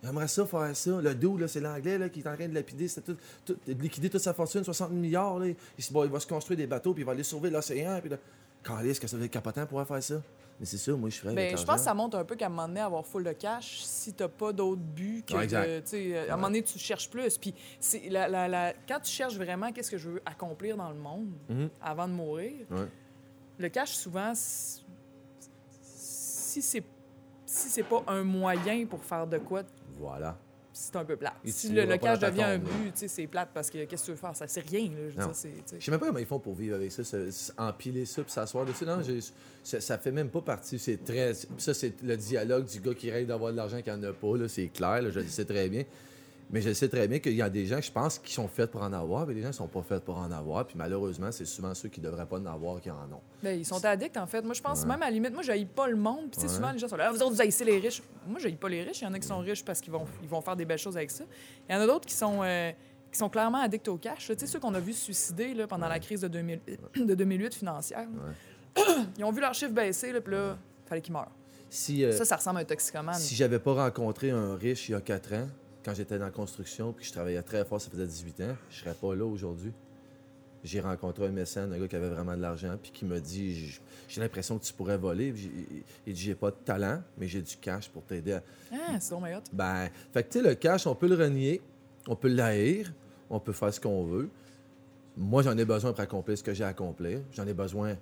J'aimerais 0.02 0.28
ça 0.28 0.44
faire 0.44 0.76
ça. 0.76 0.90
Le 1.02 1.14
dos, 1.14 1.38
là, 1.38 1.48
c'est 1.48 1.60
l'anglais 1.60 1.96
là, 1.96 2.10
qui 2.10 2.20
est 2.20 2.28
en 2.28 2.34
train 2.34 2.46
de 2.46 2.52
lapider, 2.54 2.88
c'est 2.88 3.00
tout, 3.00 3.16
tout- 3.46 3.56
de 3.66 3.72
liquider 3.82 4.10
toute 4.10 4.20
sa 4.20 4.34
fortune, 4.34 4.62
60 4.62 4.90
milliards. 4.90 5.38
Là. 5.38 5.46
Il, 5.46 5.84
bon, 5.92 6.04
il 6.04 6.10
va 6.10 6.20
se 6.20 6.26
construire 6.26 6.58
des 6.58 6.66
bateaux, 6.66 6.92
puis 6.92 7.02
il 7.02 7.06
va 7.06 7.12
aller 7.12 7.22
sauver 7.22 7.48
l'océan. 7.48 7.98
Puis 8.02 8.10
là, 8.10 8.16
Calisse, 8.64 8.98
que 8.98 9.06
ça 9.06 9.16
doit 9.16 9.26
être 9.26 9.32
capotant 9.32 9.66
pour 9.66 9.84
faire 9.86 10.02
ça? 10.02 10.20
Mais 10.60 10.66
c'est 10.66 10.78
ça, 10.78 10.92
moi, 10.92 11.10
je 11.10 11.18
ferais. 11.18 11.32
Avec 11.32 11.58
je 11.58 11.64
pense 11.64 11.76
que 11.76 11.80
ça 11.82 11.94
montre 11.94 12.16
un 12.16 12.24
peu 12.24 12.36
qu'à 12.36 12.46
un 12.46 12.48
moment 12.48 12.68
donné, 12.68 12.80
avoir 12.80 13.04
full 13.04 13.24
de 13.24 13.32
cash, 13.32 13.80
si 13.82 14.12
t'as 14.12 14.28
pas 14.28 14.52
d'autre 14.52 14.80
but 14.80 15.26
que 15.26 15.34
Ouais, 15.34 15.44
exact. 15.44 15.66
de- 15.68 15.80
tu 15.80 15.86
sais, 15.88 16.28
à 16.28 16.32
un 16.32 16.36
moment 16.36 16.46
donné, 16.48 16.62
tu 16.62 16.78
cherches 16.78 17.10
plus. 17.10 17.36
Puis 17.38 17.54
la, 18.08 18.28
la- 18.28 18.46
la- 18.48 18.72
quand 18.86 19.00
tu 19.00 19.10
cherches 19.10 19.34
vraiment 19.36 19.72
qu'est-ce 19.72 19.90
que 19.90 19.98
je 19.98 20.10
veux 20.10 20.22
accomplir 20.24 20.76
dans 20.76 20.90
le 20.90 20.96
monde 20.96 21.26
Mhm. 21.48 21.68
avant 21.82 22.06
de 22.06 22.12
mourir, 22.12 22.52
Ouais. 22.70 22.86
le 23.58 23.68
cash, 23.68 23.94
souvent, 23.96 24.32
si 24.34 24.82
c'est 26.62 26.84
si 27.46 27.68
c'est 27.68 27.82
pas 27.84 28.02
un 28.08 28.22
moyen 28.24 28.84
pour 28.86 29.02
faire 29.04 29.26
de 29.26 29.38
quoi, 29.38 29.62
Voilà. 29.98 30.36
C'est 30.76 30.96
un 30.96 31.04
peu 31.04 31.16
plate. 31.16 31.36
Et 31.44 31.52
Si 31.52 31.68
le, 31.68 31.86
ta 31.86 32.16
devient 32.16 32.42
un 32.42 32.58
but, 32.58 32.92
tu 32.92 32.98
sais, 32.98 33.08
c'est 33.08 33.26
plate 33.28 33.50
parce 33.54 33.70
que 33.70 33.84
qu'est-ce 33.84 34.02
que 34.02 34.06
tu 34.06 34.10
veux 34.10 34.16
faire? 34.16 34.34
Ça, 34.34 34.48
c'est 34.48 34.68
rien. 34.68 34.90
Là, 34.90 35.28
je 35.28 35.32
sais. 35.32 35.90
Même 35.90 36.00
pas 36.00 36.06
comment 36.06 36.18
ils 36.18 36.26
font 36.26 36.40
pour 36.40 36.54
vivre 36.54 36.74
avec 36.74 36.90
ça, 36.90 37.02
empiler 37.56 38.04
ça 38.04 38.22
puis 38.22 38.32
s'asseoir 38.32 38.66
dessus. 38.66 38.84
Non, 38.84 38.98
ça, 39.62 39.80
ça 39.80 39.98
fait 39.98 40.10
même 40.10 40.28
pas 40.28 40.40
partie. 40.42 40.78
C'est 40.80 41.02
très. 41.02 41.32
Ça, 41.58 41.72
c'est 41.72 42.02
le 42.02 42.16
dialogue 42.16 42.66
du 42.66 42.80
gars 42.80 42.94
qui 42.94 43.10
rêve 43.10 43.28
d'avoir 43.28 43.52
de 43.52 43.56
l'argent 43.56 43.80
qui 43.80 43.90
en 43.90 44.02
a 44.02 44.12
pas. 44.12 44.48
C'est 44.48 44.68
clair, 44.68 45.00
là, 45.00 45.10
je 45.10 45.20
le 45.20 45.28
sais 45.28 45.44
très 45.44 45.68
bien. 45.68 45.84
Mais 46.50 46.60
je 46.60 46.72
sais 46.72 46.88
très 46.88 47.08
bien 47.08 47.18
qu'il 47.18 47.32
y 47.34 47.42
a 47.42 47.48
des 47.50 47.66
gens, 47.66 47.80
je 47.80 47.90
pense, 47.90 48.18
qui 48.18 48.32
sont 48.32 48.46
faits 48.48 48.70
pour 48.70 48.82
en 48.82 48.92
avoir, 48.92 49.26
mais 49.26 49.34
des 49.34 49.42
gens 49.42 49.50
qui 49.50 49.56
sont 49.56 49.66
pas 49.66 49.82
faits 49.82 50.04
pour 50.04 50.18
en 50.18 50.30
avoir. 50.30 50.66
Puis 50.66 50.76
malheureusement, 50.78 51.32
c'est 51.32 51.46
souvent 51.46 51.74
ceux 51.74 51.88
qui 51.88 52.00
devraient 52.00 52.26
pas 52.26 52.38
en 52.38 52.46
avoir 52.46 52.80
qui 52.80 52.90
en 52.90 52.96
ont. 53.12 53.20
Ben, 53.42 53.58
ils 53.58 53.64
sont 53.64 53.84
addicts, 53.84 54.16
en 54.16 54.26
fait. 54.26 54.42
Moi, 54.42 54.54
je 54.54 54.60
pense 54.62 54.82
Ouais. 54.82 54.88
même 54.88 55.02
à 55.02 55.06
la 55.06 55.10
limite, 55.10 55.32
moi, 55.32 55.42
j'haïs 55.42 55.64
pas 55.66 55.88
le 55.88 55.96
monde. 55.96 56.30
Puis, 56.30 56.32
tu 56.32 56.40
sais, 56.42 56.46
Ouais. 56.48 56.54
souvent, 56.54 56.70
les 56.72 56.78
gens 56.78 56.88
sont 56.88 56.96
là, 56.96 57.06
Ah, 57.08 57.12
vous 57.12 57.22
autres, 57.22 57.34
vous 57.34 57.40
haïssez 57.42 57.64
les 57.64 57.78
riches. 57.78 58.02
Moi, 58.28 58.38
j'haïs 58.38 58.56
pas 58.56 58.68
les 58.68 58.82
riches. 58.82 59.00
Il 59.00 59.04
y 59.04 59.06
en 59.06 59.14
a 59.14 59.18
qui 59.18 59.26
sont 59.26 59.38
riches 59.38 59.64
parce 59.64 59.80
qu'ils 59.80 59.92
vont, 59.92 60.04
ils 60.22 60.28
vont 60.28 60.40
faire 60.42 60.54
des 60.54 60.64
belles 60.64 60.78
choses 60.78 60.96
avec 60.96 61.10
ça. 61.10 61.24
Il 61.68 61.74
y 61.74 61.78
en 61.78 61.80
a 61.80 61.86
d'autres 61.86 62.06
qui 62.06 62.14
sont, 62.14 62.40
euh, 62.42 62.70
qui 63.10 63.18
sont 63.18 63.28
clairement 63.30 63.58
addicts 63.62 63.88
au 63.88 63.96
cash. 63.96 64.26
Tu 64.28 64.34
sais, 64.38 64.46
ceux 64.46 64.60
qu'on 64.60 64.74
a 64.74 64.80
vu 64.80 64.92
se 64.92 65.04
suicider 65.04 65.54
là, 65.54 65.66
pendant 65.66 65.88
la 65.88 65.98
crise 65.98 66.20
de, 66.20 66.28
2000 66.28 66.60
de 66.96 67.14
2008 67.14 67.54
financière. 67.54 68.06
Ils 69.18 69.24
ont 69.24 69.32
vu 69.32 69.40
leur 69.40 69.54
chiffre 69.54 69.72
baisser, 69.72 70.12
là, 70.12 70.20
puis 70.20 70.34
là, 70.34 70.56
fallait 70.86 71.00
qu'ils 71.00 71.12
meurent. 71.14 71.30
Si, 71.70 72.04
euh, 72.04 72.12
Ça, 72.12 72.24
ça 72.24 72.36
ressemble 72.36 72.58
à 72.58 72.60
un 72.60 72.64
toxicomane. 72.64 73.14
si 73.14 73.34
j'avais 73.34 73.58
pas 73.58 73.72
rencontré 73.74 74.30
un 74.30 74.54
riche 74.54 74.88
il 74.88 74.92
y 74.92 74.94
a 74.94 75.00
4 75.00 75.32
ans, 75.34 75.48
quand 75.84 75.94
j'étais 75.94 76.18
dans 76.18 76.24
la 76.24 76.30
construction, 76.30 76.92
puis 76.92 77.02
que 77.02 77.08
je 77.08 77.12
travaillais 77.12 77.42
très 77.42 77.64
fort, 77.64 77.80
ça 77.80 77.90
faisait 77.90 78.06
18 78.06 78.40
ans, 78.42 78.56
je 78.70 78.76
serais 78.80 78.94
pas 78.94 79.14
là 79.14 79.24
aujourd'hui. 79.24 79.72
J'ai 80.62 80.80
rencontré 80.80 81.26
un 81.26 81.30
mécène, 81.30 81.72
un 81.74 81.78
gars 81.78 81.88
qui 81.88 81.96
avait 81.96 82.08
vraiment 82.08 82.34
de 82.34 82.40
l'argent, 82.40 82.74
puis 82.82 82.90
qui 82.90 83.04
m'a 83.04 83.20
dit 83.20 83.70
J'ai 84.08 84.20
l'impression 84.22 84.58
que 84.58 84.64
tu 84.64 84.72
pourrais 84.72 84.96
voler. 84.96 85.34
Il 86.06 86.14
dit 86.14 86.22
J'ai 86.22 86.34
pas 86.34 86.50
de 86.50 86.56
talent, 86.64 87.02
mais 87.18 87.28
j'ai 87.28 87.42
du 87.42 87.56
cash 87.58 87.90
pour 87.90 88.02
t'aider 88.04 88.32
à. 88.32 88.42
Ah, 88.72 88.98
c'est 88.98 89.10
donc. 89.10 89.20
Ben, 89.52 89.90
fait 90.14 90.22
que 90.22 90.32
tu 90.32 90.38
sais, 90.40 90.48
le 90.48 90.54
cash, 90.54 90.86
on 90.86 90.94
peut 90.94 91.06
le 91.06 91.16
renier, 91.16 91.60
on 92.08 92.16
peut 92.16 92.28
l'haïr, 92.28 92.90
on 93.28 93.38
peut 93.40 93.52
faire 93.52 93.74
ce 93.74 93.78
qu'on 93.80 94.04
veut. 94.04 94.30
Moi, 95.18 95.42
j'en 95.42 95.56
ai 95.58 95.66
besoin 95.66 95.92
pour 95.92 96.00
accomplir 96.00 96.38
ce 96.38 96.42
que 96.42 96.54
j'ai 96.54 96.64
à 96.64 96.68
accomplir. 96.68 97.20
J'en 97.32 97.46
ai 97.46 97.52
besoin 97.54 97.96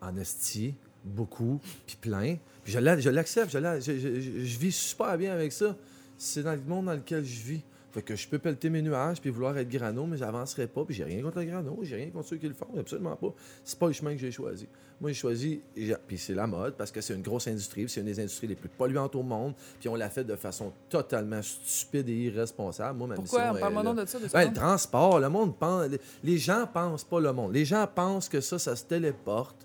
en 0.00 0.16
esti, 0.16 0.74
beaucoup, 1.04 1.60
puis 1.86 1.96
plein. 2.00 2.38
Puis 2.64 2.72
je 2.72 2.78
l'a- 2.78 2.98
je 2.98 3.10
l'accepte, 3.10 3.50
je, 3.52 3.58
l'a- 3.58 3.78
je, 3.78 3.92
je- 3.98 4.20
je- 4.22 4.40
je 4.44 4.58
vis 4.58 4.72
super 4.74 5.18
bien 5.18 5.34
avec 5.34 5.52
ça. 5.52 5.76
C'est 6.18 6.42
dans 6.42 6.52
le 6.52 6.60
monde 6.66 6.86
dans 6.86 6.94
lequel 6.94 7.24
je 7.24 7.40
vis. 7.42 7.62
Fait 7.92 8.02
que 8.02 8.14
je 8.14 8.28
peux 8.28 8.38
pelleter 8.38 8.68
mes 8.68 8.82
nuages 8.82 9.22
puis 9.22 9.30
vouloir 9.30 9.56
être 9.56 9.70
grano, 9.70 10.04
mais 10.04 10.18
j'avancerai 10.18 10.66
pas. 10.66 10.84
Puis 10.84 10.94
j'ai 10.94 11.04
rien 11.04 11.22
contre 11.22 11.38
le 11.38 11.44
grano, 11.46 11.78
j'ai 11.82 11.96
rien 11.96 12.10
contre 12.10 12.28
ceux 12.28 12.36
qui 12.36 12.46
le 12.46 12.52
font, 12.52 12.66
absolument 12.78 13.16
pas. 13.16 13.32
C'est 13.64 13.78
pas 13.78 13.86
le 13.86 13.94
chemin 13.94 14.12
que 14.12 14.18
j'ai 14.20 14.30
choisi. 14.30 14.68
Moi, 15.00 15.12
j'ai 15.12 15.18
choisi, 15.18 15.60
puis 16.06 16.18
c'est 16.18 16.34
la 16.34 16.46
mode, 16.46 16.74
parce 16.74 16.90
que 16.90 17.00
c'est 17.00 17.14
une 17.14 17.22
grosse 17.22 17.46
industrie, 17.48 17.86
c'est 17.88 18.00
une 18.00 18.06
des 18.06 18.18
industries 18.20 18.46
les 18.48 18.54
plus 18.54 18.68
polluantes 18.68 19.14
au 19.14 19.22
monde, 19.22 19.54
puis 19.80 19.88
on 19.88 19.94
l'a 19.94 20.08
fait 20.10 20.24
de 20.24 20.36
façon 20.36 20.72
totalement 20.90 21.40
stupide 21.42 22.08
et 22.10 22.14
irresponsable. 22.24 22.98
Moi, 22.98 23.08
ma 23.08 23.14
Pourquoi? 23.14 23.54
Parle-moi 23.58 23.94
de 23.94 24.04
ça. 24.06 24.18
De 24.18 24.26
ben, 24.28 24.48
le 24.48 24.54
transport, 24.54 25.18
le 25.20 25.28
monde 25.30 25.56
pense. 25.58 25.88
les- 25.88 26.00
Les 26.24 26.38
gens 26.38 26.66
pensent 26.70 27.04
pas 27.04 27.20
le 27.20 27.32
monde. 27.32 27.52
Les 27.54 27.64
gens 27.64 27.86
pensent 27.94 28.28
que 28.28 28.40
ça, 28.42 28.58
ça 28.58 28.74
se 28.76 28.84
téléporte. 28.84 29.56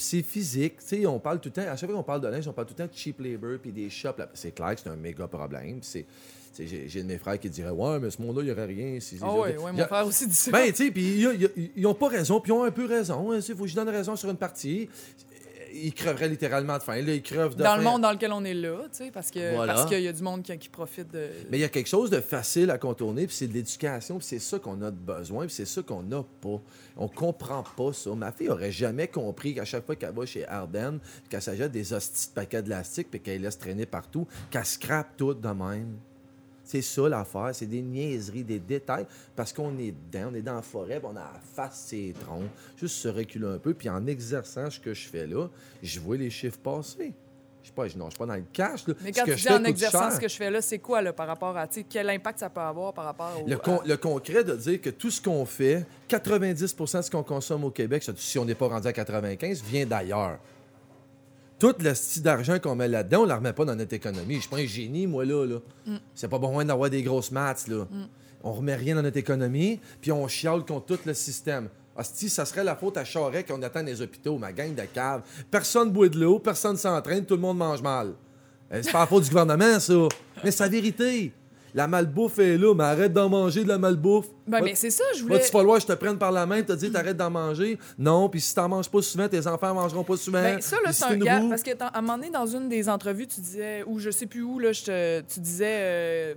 C'est 0.00 0.22
physique. 0.22 0.78
Tu 0.78 0.86
sais, 1.00 1.06
on 1.06 1.18
parle 1.18 1.40
tout 1.40 1.48
le 1.54 1.62
temps, 1.62 1.70
à 1.70 1.76
chaque 1.76 1.88
fois 1.90 1.98
qu'on 1.98 2.02
parle 2.04 2.20
de 2.20 2.28
linge, 2.28 2.46
on 2.48 2.52
parle 2.52 2.66
tout 2.66 2.74
le 2.78 2.84
temps 2.84 2.92
de 2.92 2.96
cheap 2.98 3.20
labor 3.20 3.58
puis 3.62 3.70
des 3.72 3.88
shops. 3.90 4.16
C'est 4.34 4.52
clair 4.52 4.74
que 4.74 4.80
c'est 4.82 4.88
un 4.90 4.96
méga 4.96 5.26
problème. 5.28 5.78
C'est. 5.82 6.06
J'ai 6.58 7.02
de 7.02 7.06
mes 7.06 7.16
frères 7.16 7.38
qui 7.38 7.48
diraient 7.48 7.70
Ouais, 7.70 7.98
mais 8.00 8.10
ce 8.10 8.20
monde-là, 8.20 8.42
il 8.42 8.46
n'y 8.46 8.50
aurait 8.50 8.66
rien. 8.66 8.98
si- 9.00 9.18
Ah 9.22 9.32
oui, 9.32 9.50
ouais, 9.56 9.72
mon 9.72 9.78
frère 9.86 10.06
aussi 10.06 10.26
dit 10.26 10.34
ça. 10.34 10.50
ben, 10.50 10.68
tu 10.72 10.84
sais, 10.84 10.90
puis 10.90 11.22
ils- 11.76 11.82
n'ont 11.82 11.94
pas 11.94 12.08
raison, 12.08 12.40
puis 12.40 12.50
ils 12.50 12.54
ont 12.54 12.64
un 12.64 12.70
peu 12.72 12.84
raison. 12.86 13.32
Il 13.32 13.40
faut 13.42 13.62
que 13.62 13.66
je 13.68 13.74
donne 13.74 13.88
raison 13.88 14.14
sur 14.16 14.28
une 14.28 14.36
partie. 14.36 14.88
Ils 15.72 15.92
creveraient 15.94 16.28
littéralement 16.28 16.76
de 16.78 16.82
faim. 16.82 17.00
Là, 17.02 17.12
ils 17.14 17.22
crevent 17.22 17.54
de 17.54 17.62
Dans 17.62 17.70
faim. 17.72 17.76
le 17.78 17.82
monde 17.84 18.02
dans 18.02 18.12
lequel 18.12 18.32
on 18.32 18.44
est 18.44 18.54
là, 18.54 18.76
tu 18.90 19.04
sais, 19.04 19.10
parce 19.10 19.30
que 19.30 19.54
Voilà. 19.54 19.74
parce 19.74 19.86
qu'il 19.88 20.00
y 20.00 20.08
a 20.08 20.12
du 20.12 20.22
monde 20.22 20.42
qui, 20.42 20.56
qui 20.58 20.68
profite 20.68 21.10
de. 21.12 21.28
Mais 21.50 21.58
il 21.58 21.60
y 21.60 21.64
a 21.64 21.68
quelque 21.68 21.88
chose 21.88 22.10
de 22.10 22.20
facile 22.20 22.70
à 22.70 22.78
contourner, 22.78 23.26
puis 23.26 23.36
c'est 23.36 23.46
de 23.48 23.52
l'éducation, 23.54 24.18
puis 24.18 24.26
c'est 24.26 24.38
ça 24.38 24.58
qu'on 24.58 24.80
a 24.82 24.90
de 24.90 24.96
besoin, 24.96 25.46
puis 25.46 25.54
c'est 25.54 25.64
ça 25.66 25.82
qu'on 25.82 26.02
n'a 26.02 26.22
pas. 26.40 26.60
On 26.96 27.08
comprend 27.08 27.62
pas 27.76 27.92
ça. 27.92 28.14
Ma 28.14 28.32
fille 28.32 28.48
aurait 28.48 28.72
jamais 28.72 29.08
compris 29.08 29.54
qu'à 29.54 29.64
chaque 29.64 29.86
fois 29.86 29.96
qu'elle 29.96 30.14
va 30.14 30.26
chez 30.26 30.46
Ardennes, 30.46 30.98
qu'elle 31.28 31.42
s'achète 31.42 31.72
des 31.72 31.92
hosties 31.92 32.28
de 32.28 32.34
paquets 32.34 32.62
de 32.62 32.66
plastique, 32.68 33.08
puis 33.10 33.20
qu'elle 33.20 33.42
laisse 33.42 33.58
traîner 33.58 33.86
partout, 33.86 34.26
qu'elle 34.50 34.64
scrape 34.64 35.16
tout 35.16 35.34
de 35.34 35.48
même. 35.48 35.96
C'est 36.70 36.82
ça 36.82 37.08
l'affaire, 37.08 37.50
c'est 37.52 37.66
des 37.66 37.82
niaiseries, 37.82 38.44
des 38.44 38.60
détails, 38.60 39.04
parce 39.34 39.52
qu'on 39.52 39.76
est 39.78 39.92
dedans, 39.92 40.28
on 40.30 40.34
est 40.36 40.42
dans 40.42 40.54
la 40.54 40.62
forêt, 40.62 41.00
on 41.02 41.10
a 41.10 41.14
la 41.20 41.40
face 41.54 41.86
ses 41.88 42.14
troncs, 42.24 42.44
juste 42.78 42.94
se 42.96 43.08
reculer 43.08 43.46
un 43.48 43.58
peu, 43.58 43.74
puis 43.74 43.88
en 43.88 44.06
exerçant 44.06 44.70
ce 44.70 44.78
que 44.78 44.94
je 44.94 45.08
fais 45.08 45.26
là, 45.26 45.48
je 45.82 45.98
vois 45.98 46.16
les 46.16 46.30
chiffres 46.30 46.58
passer. 46.62 47.12
Je 47.62 47.68
sais 47.68 47.74
pas, 47.74 47.88
je 47.88 47.98
nage 47.98 48.16
pas 48.16 48.24
dans 48.24 48.36
le 48.36 48.44
cash. 48.52 48.86
Là. 48.86 48.94
Mais 49.02 49.12
Ce 49.12 49.18
quand 49.18 49.26
que 49.26 49.30
tu 49.32 49.36
je 49.38 49.42
dis 49.42 49.48
fais 49.48 49.54
en 49.54 49.64
exerçant 49.64 50.10
ce 50.12 50.20
que 50.20 50.28
je 50.28 50.36
fais 50.36 50.50
là, 50.50 50.62
c'est 50.62 50.78
quoi 50.78 51.02
là, 51.02 51.12
par 51.12 51.26
rapport 51.26 51.56
à, 51.56 51.66
quel 51.66 52.08
impact 52.08 52.38
ça 52.38 52.48
peut 52.48 52.60
avoir 52.60 52.94
par 52.94 53.04
rapport 53.04 53.32
au. 53.44 53.48
Le, 53.48 53.56
con- 53.58 53.80
à- 53.80 53.86
le 53.86 53.96
concret 53.96 54.44
de 54.44 54.54
dire 54.54 54.80
que 54.80 54.90
tout 54.90 55.10
ce 55.10 55.20
qu'on 55.20 55.44
fait, 55.44 55.84
90% 56.08 56.98
de 56.98 57.02
ce 57.02 57.10
qu'on 57.10 57.22
consomme 57.24 57.64
au 57.64 57.70
Québec, 57.70 58.08
si 58.16 58.38
on 58.38 58.44
n'est 58.44 58.54
pas 58.54 58.68
rendu 58.68 58.86
à 58.86 58.92
95, 58.92 59.62
vient 59.64 59.86
d'ailleurs. 59.86 60.38
Tout 61.60 61.74
le 61.78 61.94
style 61.94 62.22
d'argent 62.22 62.58
qu'on 62.58 62.74
met 62.74 62.88
là-dedans, 62.88 63.20
on 63.20 63.24
ne 63.24 63.28
la 63.28 63.36
remet 63.36 63.52
pas 63.52 63.66
dans 63.66 63.76
notre 63.76 63.92
économie. 63.92 64.36
Je 64.36 64.40
suis 64.40 64.48
pas 64.48 64.56
un 64.56 64.66
génie, 64.66 65.06
moi, 65.06 65.26
là. 65.26 65.44
là. 65.44 65.58
Mm. 65.86 65.96
C'est 66.14 66.28
pas 66.28 66.38
bon 66.38 66.64
d'avoir 66.64 66.88
des 66.88 67.02
grosses 67.02 67.30
maths, 67.30 67.68
là. 67.68 67.86
On 68.42 68.52
remet 68.52 68.74
rien 68.74 68.94
dans 68.94 69.02
notre 69.02 69.18
économie, 69.18 69.78
puis 70.00 70.10
on 70.10 70.26
chiale 70.26 70.64
contre 70.64 70.86
tout 70.86 70.98
le 71.04 71.12
système. 71.12 71.68
Hostie, 71.94 72.30
ça 72.30 72.46
serait 72.46 72.64
la 72.64 72.74
faute 72.76 72.96
à 72.96 73.04
Charest 73.04 73.46
qu'on 73.46 73.60
attend 73.60 73.82
les 73.82 74.00
hôpitaux, 74.00 74.38
ma 74.38 74.52
gang 74.52 74.74
de 74.74 74.82
caves. 74.82 75.20
Personne 75.50 75.90
boit 75.90 76.08
de 76.08 76.18
l'eau, 76.18 76.38
personne 76.38 76.78
s'entraîne, 76.78 77.26
tout 77.26 77.34
le 77.34 77.42
monde 77.42 77.58
mange 77.58 77.82
mal. 77.82 78.14
Euh, 78.72 78.80
C'est 78.82 78.92
pas 78.92 79.00
la 79.00 79.06
faute 79.06 79.24
du 79.24 79.28
gouvernement, 79.28 79.78
ça. 79.78 80.08
Mais 80.42 80.50
c'est 80.50 80.62
la 80.62 80.70
vérité. 80.70 81.30
La 81.74 81.86
malbouffe 81.86 82.38
est 82.38 82.56
là, 82.58 82.74
mais 82.74 82.84
arrête 82.84 83.12
d'en 83.12 83.28
manger 83.28 83.62
de 83.64 83.68
la 83.68 83.78
malbouffe. 83.78 84.26
Ben, 84.46 84.58
Va- 84.58 84.64
mais 84.64 84.74
c'est 84.74 84.90
ça, 84.90 85.04
je 85.16 85.22
voulais. 85.22 85.36
Va-tu 85.38 85.50
falloir 85.50 85.76
que 85.76 85.82
je 85.82 85.86
te 85.86 85.92
prenne 85.92 86.18
par 86.18 86.32
la 86.32 86.44
main 86.46 86.56
et 86.56 86.64
te 86.64 86.72
dire 86.72 86.90
t'arrêtes 86.92 87.16
d'en 87.16 87.30
manger? 87.30 87.78
Non, 87.98 88.28
puis 88.28 88.40
si 88.40 88.54
t'en 88.54 88.68
manges 88.68 88.88
pas 88.90 89.02
souvent, 89.02 89.28
tes 89.28 89.46
enfants 89.46 89.72
mangeront 89.74 90.02
pas 90.04 90.16
souvent. 90.16 90.42
Ben, 90.42 90.60
ça, 90.60 90.76
là, 90.76 90.82
Puis 90.86 90.94
c'est 90.94 91.04
un 91.04 91.16
gars. 91.16 91.42
Parce 91.48 91.62
que, 91.62 91.70
à 91.80 91.98
un 91.98 92.00
moment 92.00 92.16
donné, 92.18 92.30
dans 92.30 92.46
une 92.46 92.68
des 92.68 92.88
entrevues, 92.88 93.26
tu 93.28 93.40
disais, 93.40 93.84
ou 93.86 93.98
je 93.98 94.10
sais 94.10 94.26
plus 94.26 94.42
où, 94.42 94.58
là, 94.58 94.72
je 94.72 94.82
te- 94.84 95.20
tu 95.22 95.40
disais. 95.40 95.66
euh, 95.78 96.34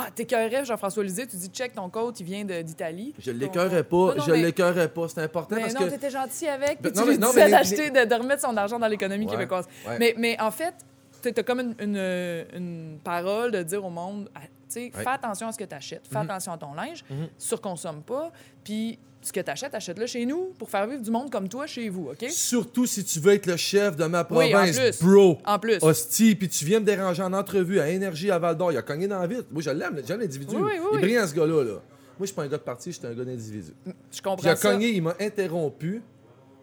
ah, 0.00 0.06
t'écœurais 0.14 0.64
Jean-François 0.64 1.02
Lisée, 1.02 1.26
tu 1.26 1.34
dis, 1.34 1.48
check, 1.48 1.74
ton 1.74 1.88
coach, 1.90 2.14
il 2.20 2.26
vient 2.26 2.44
d'Italie. 2.44 3.14
Je 3.18 3.32
l'écœurais 3.32 3.82
pas, 3.82 3.96
Non, 3.96 4.14
non, 4.16 4.22
je 4.24 4.30
mais- 4.30 4.42
l'écœurais 4.42 4.88
pas. 4.88 5.08
C'est 5.08 5.22
important 5.22 5.56
Mais 5.56 5.62
parce 5.62 5.74
non, 5.74 5.80
que. 5.86 5.90
t'étais 5.90 6.10
gentil 6.10 6.46
avec, 6.46 6.80
puis 6.80 6.92
Ben, 6.92 6.96
non, 7.00 7.02
tu 7.02 7.08
lui 7.10 7.18
disais 7.18 7.44
mais- 7.46 7.50
d'acheter, 7.50 7.90
de, 7.90 8.04
de 8.08 8.14
remettre 8.14 8.42
son 8.42 8.56
argent 8.56 8.78
dans 8.78 8.86
l'économie 8.86 9.24
Ouais, 9.26 9.32
québécoise. 9.32 9.66
ouais. 9.88 9.96
Mais, 9.98 10.14
mais 10.16 10.40
en 10.40 10.52
fait, 10.52 10.72
t'as 11.20 11.32
t'as 11.32 11.42
comme 11.42 11.58
une, 11.60 11.74
une- 11.80 12.46
une 12.56 12.98
parole 13.02 13.50
de 13.50 13.60
dire 13.64 13.84
au 13.84 13.90
monde, 13.90 14.28
fais 14.68 14.92
attention 15.06 15.48
à 15.48 15.52
ce 15.52 15.58
que 15.58 15.64
tu 15.64 15.74
achètes, 15.74 16.06
fais 16.08 16.18
Mhm. 16.18 16.30
attention 16.30 16.52
à 16.52 16.58
ton 16.58 16.74
linge, 16.74 17.04
Mhm. 17.10 17.28
surconsomme 17.38 18.02
pas, 18.02 18.30
puis 18.64 18.98
ce 19.20 19.32
que 19.32 19.40
tu 19.40 19.50
achètes, 19.50 19.74
achète-le 19.74 20.06
chez 20.06 20.24
nous 20.26 20.54
pour 20.58 20.70
faire 20.70 20.86
vivre 20.86 21.02
du 21.02 21.10
monde 21.10 21.30
comme 21.30 21.48
toi 21.48 21.66
chez 21.66 21.88
vous, 21.88 22.08
OK? 22.10 22.26
Surtout 22.30 22.86
si 22.86 23.02
tu 23.04 23.18
veux 23.20 23.32
être 23.34 23.46
le 23.46 23.56
chef 23.56 23.96
de 23.96 24.04
ma 24.04 24.26
Oui, 24.30 24.46
en 24.54 24.58
province, 24.58 24.78
plus. 24.78 25.02
bro. 25.02 25.38
En 25.44 25.58
plus. 25.58 25.78
Hostie, 25.82 26.34
puis 26.36 26.48
tu 26.48 26.64
viens 26.64 26.80
me 26.80 26.84
déranger 26.84 27.22
en 27.22 27.32
entrevue 27.32 27.80
à 27.80 27.88
Énergie 27.88 28.30
à 28.30 28.38
Val 28.38 28.56
d'Or. 28.56 28.70
Il 28.72 28.76
a 28.78 28.82
cogné 28.82 29.08
dans 29.08 29.18
la 29.18 29.26
vitre. 29.26 29.46
Moi, 29.50 29.60
je 29.62 29.70
l'aime, 29.70 30.00
j'aime 30.06 30.20
l'individu. 30.20 30.54
Oui, 30.54 30.62
oui, 30.64 30.70
oui, 30.80 30.88
Il 30.92 30.98
est 30.98 31.00
brillant, 31.02 31.26
ce 31.26 31.34
gars-là. 31.34 31.64
Là. 31.64 31.72
Moi, 31.72 31.80
je 32.20 32.26
suis 32.26 32.34
pas 32.34 32.42
un 32.42 32.48
gars 32.48 32.58
de 32.58 32.62
parti, 32.62 32.92
je 32.92 32.98
suis 32.98 33.06
un 33.06 33.14
gars 33.14 33.24
d'individu. 33.24 33.72
Je 33.86 33.90
Puis 33.90 33.94
il 34.12 34.22
comprends 34.22 34.50
a 34.50 34.56
ça. 34.56 34.70
cogné, 34.72 34.88
il 34.90 35.02
m'a 35.02 35.14
interrompu 35.20 36.02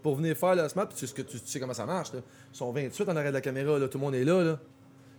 pour 0.01 0.15
venir 0.15 0.35
faire 0.37 0.55
le 0.55 0.67
smart. 0.69 0.87
Puis 0.87 0.97
tu, 0.97 1.07
sais 1.07 1.23
tu, 1.23 1.59
comment 1.59 1.73
ça 1.73 1.85
marche. 1.85 2.13
Là. 2.13 2.19
Ils 2.53 2.57
sont 2.57 2.71
28 2.71 3.09
en 3.09 3.15
arrière 3.15 3.31
de 3.31 3.37
la 3.37 3.41
caméra, 3.41 3.77
là. 3.79 3.87
tout 3.87 3.97
le 3.97 4.03
monde 4.03 4.15
est 4.15 4.23
là. 4.23 4.43
là. 4.43 4.59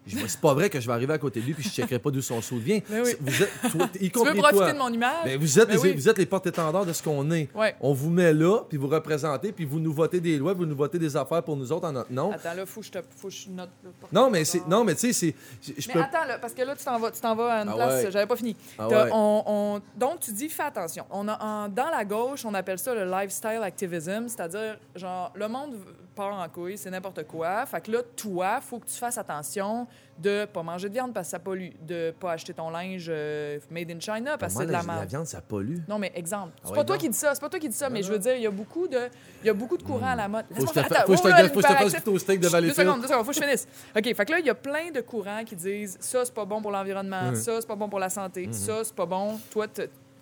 C'est 0.07 0.41
pas 0.41 0.55
vrai 0.55 0.71
que 0.71 0.81
je 0.81 0.87
vais 0.87 0.93
arriver 0.93 1.13
à 1.15 1.19
côté 1.19 1.41
de 1.41 1.47
lui 1.47 1.55
puis 1.55 1.65
je 1.65 1.69
checkerai 1.71 1.99
pas 1.99 2.11
d'où 2.11 2.23
son 2.23 2.41
saut 2.41 2.57
vient. 2.59 2.81
Mais 2.89 3.01
oui. 3.01 3.07
C'est- 3.11 3.19
Vous 3.21 3.43
êtes, 3.43 3.51
toi, 3.73 3.89
y 4.01 4.11
Tu 4.11 4.19
veux 4.19 4.35
profiter 4.35 4.57
toi. 4.59 4.73
de 4.73 4.79
mon 4.79 4.89
image? 4.93 5.25
Ben, 5.25 5.39
vous, 5.39 5.59
êtes 5.59 5.69
Ben 5.69 5.75
les, 5.75 5.81
oui. 5.81 5.95
vous 5.95 6.09
êtes 6.09 6.19
les 6.19 6.27
porte-étendards 6.27 6.85
de 6.87 6.93
ce 6.93 7.03
qu'on 7.03 7.31
est. 7.33 7.49
Ouais. 7.55 7.75
On 7.81 7.93
vous 7.93 8.11
met 8.11 8.33
là, 8.33 8.61
puis 8.69 8.79
vous 8.79 8.89
représentez, 8.89 9.53
puis 9.53 9.65
vous 9.65 9.81
nous 9.81 9.93
votez 9.93 10.21
des 10.21 10.39
lois, 10.39 10.53
vous 10.55 10.67
nous 10.67 10.77
votez 10.77 10.99
des 10.99 11.17
affaires 11.17 11.43
pour 11.43 11.57
nous 11.57 11.71
autres 11.73 11.87
en 11.89 11.93
notre 11.93 12.13
nom. 12.13 12.31
Attends, 12.33 12.55
là, 12.55 12.67
faut 12.67 12.81
que 12.81 12.87
je 12.87 12.93
te 12.93 12.99
faut 13.17 13.29
que 13.29 13.35
je 13.35 13.49
note. 13.51 13.71
Non, 14.13 14.31
mais 14.31 14.45
c'est 14.45 14.67
non, 14.69 14.85
mais 14.85 14.95
tu 14.95 15.13
sais, 15.13 15.13
c'est 15.13 15.35
je- 15.79 15.89
Mais 15.89 15.95
peux 15.95 16.01
attends, 16.01 16.25
là, 16.27 16.39
parce 16.39 16.53
que 16.55 16.63
là, 16.63 16.77
tu 16.77 16.85
t'en 16.85 16.99
vas, 16.99 17.11
tu 17.11 17.21
t'en 17.21 17.35
vas 17.35 17.53
à 17.55 17.63
une 17.63 17.69
Ah 17.71 17.75
place, 17.75 18.05
ouais. 18.05 18.11
j'avais 18.11 18.27
pas 18.27 18.37
fini. 18.37 18.57
Ah 18.79 18.87
T'as- 18.89 19.05
ouais. 19.07 19.11
on- 19.13 19.43
on- 19.47 19.81
donc, 19.97 20.21
tu 20.21 20.33
dis, 20.33 20.49
fais 20.49 20.63
attention. 20.65 21.05
On 21.11 21.27
a, 21.29 21.43
en- 21.43 21.69
dans 21.69 21.91
la 21.91 22.05
gauche, 22.05 22.45
on 22.45 22.55
appelle 22.55 22.79
ça 22.79 22.95
le 22.95 23.05
lifestyle 23.11 23.61
activism, 23.63 24.29
c'est-à-dire, 24.29 24.79
genre, 24.95 25.33
le 25.35 25.49
monde 25.49 25.75
part 26.17 26.33
en 26.35 26.49
couille, 26.49 26.77
c'est 26.79 26.91
n'importe 26.91 27.25
quoi. 27.29 27.65
Fait 27.67 27.81
que 27.81 27.93
là, 27.93 27.99
toi, 28.17 28.61
faut 28.61 28.79
que 28.81 28.87
tu 28.87 28.95
fasses 28.99 29.19
attention 29.19 29.87
de 30.19 30.47
pas 30.47 30.63
manger 30.63 30.89
de 30.89 30.95
viande 30.95 31.13
parce 31.13 31.27
que 31.29 31.31
ça 31.33 31.39
pollue, 31.39 31.69
de 31.83 32.11
pas 32.19 32.33
acheter 32.33 32.55
ton 32.55 32.71
linge 32.71 33.07
euh, 33.11 33.59
made 33.71 33.91
in 33.91 34.01
China 34.01 34.39
parce 34.39 34.55
que 34.55 34.61
c'est 34.61 34.67
de 34.67 34.73
la 34.73 34.83
merde. 34.83 35.07
viande 35.09 35.27
ça 35.27 35.43
pollue. 35.43 35.77
Non, 35.87 35.99
mais 35.99 36.11
exemple. 36.15 36.53
C'est 36.65 36.71
Ah 36.73 36.75
pas 36.75 36.85
toi 36.85 36.97
qui 36.97 37.09
dis 37.11 37.17
ça, 37.19 37.35
c'est 37.35 37.41
pas 37.41 37.51
toi 37.51 37.61
qui 37.61 37.69
dis 37.69 37.77
ça, 37.77 37.91
mais 37.91 38.01
Non, 38.01 38.07
je 38.07 38.13
veux 38.13 38.19
dire, 38.19 38.35
il 38.35 38.43
y 38.43 38.47
a 38.47 38.51
beaucoup 38.51 38.89
de, 38.89 38.99
il 39.43 39.47
y 39.47 39.51
a 39.51 39.55
beaucoup 39.55 39.77
de 39.77 39.83
courants 39.83 40.07
à 40.13 40.17
la 40.17 40.27
mode. 40.27 40.47
Faut 40.55 40.67
faire- 40.69 40.87
Attends, 40.87 40.95
oh, 41.07 41.17
faut 41.17 41.23
que 41.23 41.29
je 41.29 41.63
te 41.63 41.91
fasse 41.91 42.07
au 42.09 42.19
steak 42.19 42.41
de 42.41 42.45
Deux 42.47 42.51
Valleyfield. 42.51 42.79
secondes, 42.89 43.01
deux 43.03 43.09
secondes, 43.09 43.25
faut 43.27 43.31
que 43.33 43.37
je 43.37 43.43
finisse. 43.45 43.69
OK, 43.95 44.15
fait 44.15 44.25
que 44.25 44.33
là, 44.33 44.39
il 44.41 44.47
y 44.47 44.51
a 44.51 44.55
plein 44.55 44.91
de 44.91 45.03
courants 45.03 45.45
qui 45.45 45.55
disent 45.55 45.99
ça, 46.01 46.25
c'est 46.25 46.35
pas 46.35 46.47
bon 46.47 46.63
pour 46.63 46.71
l'environnement, 46.71 47.25
Mhm. 47.31 47.35
ça, 47.37 47.61
c'est 47.61 47.67
pas 47.69 47.77
bon 47.77 47.89
pour 47.91 47.99
la 47.99 48.09
santé, 48.09 48.49
ça, 48.53 48.85
c'est 48.85 48.95
pas 48.95 49.07
bon. 49.07 49.39
Toi, 49.51 49.67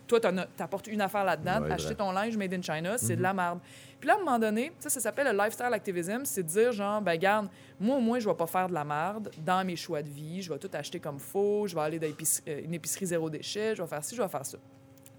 toi, 0.07 0.21
t'apportes 0.21 0.87
une 0.87 1.01
affaire 1.01 1.25
là-dedans, 1.25 1.63
Ouais, 1.63 1.73
acheter 1.73 1.95
vrai. 1.95 1.95
ton 1.97 2.13
linge 2.13 2.37
made 2.37 2.53
in 2.55 2.61
China, 2.63 2.99
c'est 2.99 3.13
Mhm. 3.15 3.17
de 3.19 3.23
la 3.23 3.33
merde. 3.35 3.59
Puis 4.01 4.09
là, 4.09 4.15
à 4.15 4.17
un 4.17 4.25
moment 4.25 4.39
donné, 4.39 4.73
ça, 4.79 4.91
ça 4.91 5.01
s'appelle 5.01 5.27
le 5.35 5.37
lifestyle 5.43 5.73
activism, 5.73 6.21
c'est 6.25 6.43
de 6.43 6.49
dire, 6.49 6.73
genre, 6.73 7.01
ben, 7.01 7.17
garde, 7.17 7.49
moi, 7.81 7.97
au 7.97 8.01
moins, 8.01 8.19
je 8.19 8.29
vais 8.29 8.35
pas 8.35 8.47
faire 8.47 8.69
de 8.69 8.75
la 8.75 8.85
merde 8.85 9.31
dans 9.39 9.65
mes 9.65 9.77
choix 9.77 10.03
de 10.03 10.11
vie, 10.11 10.43
je 10.43 10.53
vais 10.53 10.59
tout 10.59 10.71
acheter 10.75 11.01
comme 11.01 11.19
faux, 11.19 11.67
je 11.67 11.75
vais 11.75 11.81
aller 11.81 11.99
dans 11.99 12.07
euh, 12.09 12.61
une 12.65 12.75
épicerie 12.75 13.07
zéro 13.07 13.31
déchet, 13.31 13.75
je 13.75 13.83
vais 13.83 13.89
faire 13.89 14.05
ci, 14.05 14.15
je 14.15 14.21
vais 14.23 14.29
faire 14.29 14.45
ça. 14.45 14.59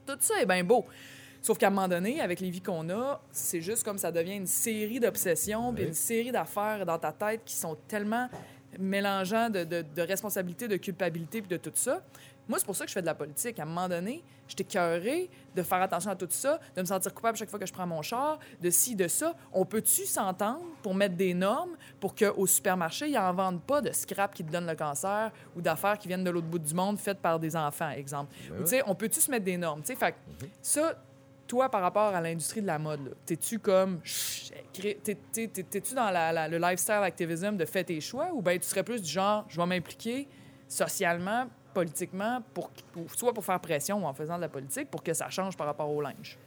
Tout 0.05 0.17
ça 0.19 0.39
est 0.39 0.45
bien 0.45 0.63
beau. 0.63 0.85
Sauf 1.41 1.57
qu'à 1.57 1.67
un 1.67 1.71
moment 1.71 1.87
donné, 1.87 2.21
avec 2.21 2.39
les 2.39 2.49
vies 2.49 2.61
qu'on 2.61 2.87
a, 2.89 3.21
c'est 3.31 3.61
juste 3.61 3.83
comme 3.83 3.97
ça 3.97 4.11
devient 4.11 4.35
une 4.35 4.47
série 4.47 4.99
d'obsessions, 4.99 5.73
puis 5.73 5.83
une 5.85 5.93
série 5.93 6.31
d'affaires 6.31 6.85
dans 6.85 6.97
ta 6.99 7.11
tête 7.11 7.41
qui 7.45 7.53
sont 7.55 7.75
tellement 7.87 8.29
mélangeants 8.79 9.49
de, 9.49 9.63
de, 9.63 9.83
de 9.95 10.01
responsabilité, 10.01 10.67
de 10.67 10.77
culpabilité, 10.77 11.41
puis 11.41 11.49
de 11.49 11.57
tout 11.57 11.71
ça. 11.73 12.01
Moi, 12.47 12.59
c'est 12.59 12.65
pour 12.65 12.75
ça 12.75 12.83
que 12.85 12.89
je 12.89 12.93
fais 12.93 13.01
de 13.01 13.05
la 13.07 13.15
politique. 13.15 13.59
À 13.59 13.63
un 13.63 13.65
moment 13.65 13.89
donné, 13.89 14.23
j'étais 14.47 14.63
cœurée 14.63 15.29
de 15.55 15.63
faire 15.63 15.81
attention 15.81 16.11
à 16.11 16.15
tout 16.15 16.27
ça, 16.29 16.59
de 16.75 16.81
me 16.81 16.85
sentir 16.85 17.13
coupable 17.13 17.37
chaque 17.37 17.49
fois 17.49 17.57
que 17.59 17.65
je 17.65 17.73
prends 17.73 17.87
mon 17.87 18.01
char, 18.03 18.37
de 18.61 18.69
ci, 18.69 18.95
de 18.95 19.07
ça. 19.07 19.33
On 19.51 19.65
peut-tu 19.65 20.05
s'entendre 20.05 20.61
pour 20.83 20.93
mettre 20.93 21.15
des 21.15 21.33
normes 21.33 21.75
pour 21.99 22.13
qu'au 22.13 22.45
supermarché, 22.45 23.07
ils 23.07 23.13
n'en 23.13 23.33
vendent 23.33 23.61
pas 23.63 23.81
de 23.81 23.91
scrap 23.91 24.33
qui 24.35 24.43
te 24.43 24.51
donne 24.51 24.67
le 24.67 24.75
cancer 24.75 25.31
ou 25.55 25.61
d'affaires 25.61 25.97
qui 25.97 26.07
viennent 26.07 26.23
de 26.23 26.29
l'autre 26.29 26.47
bout 26.47 26.59
du 26.59 26.73
monde 26.73 26.99
faites 26.99 27.19
par 27.19 27.39
des 27.39 27.55
enfants, 27.55 27.89
exemple? 27.89 28.31
Ben 28.49 28.59
Ou, 28.59 28.63
tu 28.63 28.69
sais, 28.69 28.83
on 28.85 28.93
peut-tu 28.95 29.19
se 29.21 29.31
mettre 29.31 29.45
des 29.45 29.57
normes? 29.57 29.81
Tu 29.81 29.87
sais, 29.87 29.95
fait 29.95 30.11
que 30.11 30.45
ça, 30.61 30.93
toi, 31.47 31.69
par 31.69 31.81
rapport 31.81 32.13
à 32.13 32.21
l'industrie 32.21 32.61
de 32.61 32.67
la 32.67 32.77
mode, 32.79 33.15
t'es-tu 33.25 33.59
comme. 33.59 33.99
T'es-tu 34.73 35.93
dans 35.95 36.09
la- 36.09 36.31
la- 36.31 36.47
le 36.47 36.57
lifestyle 36.57 36.95
activism 36.95 37.57
de 37.57 37.65
faire 37.65 37.85
tes 37.85 38.01
choix 38.01 38.29
ou 38.33 38.41
bien 38.41 38.57
tu 38.57 38.67
serais 38.67 38.83
plus 38.83 39.01
du 39.01 39.09
genre, 39.09 39.45
je 39.47 39.59
vais 39.59 39.65
m'impliquer 39.67 40.27
socialement, 40.67 41.45
politiquement, 41.75 42.41
pour, 42.53 42.69
pour- 42.91 43.13
soit 43.15 43.33
pour 43.33 43.45
faire 43.45 43.59
pression 43.59 44.03
ou 44.03 44.07
en 44.07 44.13
faisant 44.15 44.37
de 44.37 44.41
la 44.41 44.49
politique 44.49 44.89
pour 44.89 45.03
que 45.03 45.13
ça 45.13 45.29
change 45.29 45.55
par 45.55 45.67
rapport 45.67 45.91
au 45.91 46.01
linge? 46.01 46.39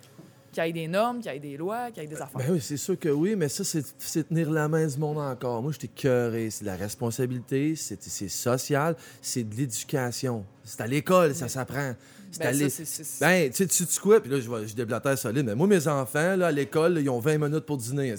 Qu'il 0.51 0.65
y 0.65 0.69
ait 0.71 0.73
des 0.73 0.89
normes, 0.89 1.21
qu'il 1.21 1.31
y 1.31 1.37
ait 1.37 1.39
des 1.41 1.57
lois, 1.59 1.91
qu'il 1.91 2.03
y 2.03 2.07
ait 2.07 2.09
des 2.09 2.21
affaires. 2.21 2.39
Ben 2.39 2.47
oui, 2.53 2.61
c'est 2.61 2.79
sûr 2.79 2.99
que 2.99 3.11
oui, 3.11 3.37
mais 3.37 3.51
ça, 3.51 3.63
c'est 3.65 4.27
tenir 4.29 4.51
la 4.51 4.67
main 4.67 4.87
du 4.87 4.97
monde 4.99 5.19
encore. 5.19 5.63
Moi, 5.63 5.73
je 5.73 5.79
t'ai 5.79 5.89
cœuré. 5.89 6.49
C'est 6.51 6.65
de 6.65 6.71
la 6.71 6.77
responsabilité, 6.77 7.77
c'est 7.77 8.29
social, 8.29 8.97
c'est 9.21 9.45
de 9.45 9.55
l'éducation. 9.55 10.45
C'est 10.65 10.81
à 10.81 10.87
l'école, 10.87 11.35
ça 11.35 11.49
s'apprend. 11.49 11.93
C'est 12.33 12.41
Ben, 12.41 12.49
à 12.49 12.53
ça, 12.53 12.59
l'é- 12.59 12.71
c'est- 12.71 12.85
c'est- 12.87 13.21
Ben, 13.21 13.51
tu 13.51 13.69
sais, 13.69 13.87
tu 13.87 14.01
quoi? 14.01 14.21
Puis 14.21 14.31
là, 14.31 14.41
je, 14.41 14.67
je 14.67 14.75
déblatère 14.75 15.17
solide. 15.19 15.45
Mais 15.45 15.55
moi, 15.55 15.67
mes 15.67 15.87
enfants, 15.87 16.37
là, 16.37 16.47
à 16.47 16.51
l'école, 16.53 16.99
ils 16.99 17.11
ont 17.11 17.21
20 17.21 17.37
minutes 17.39 17.67
pour 17.67 17.77
dîner. 17.77 18.15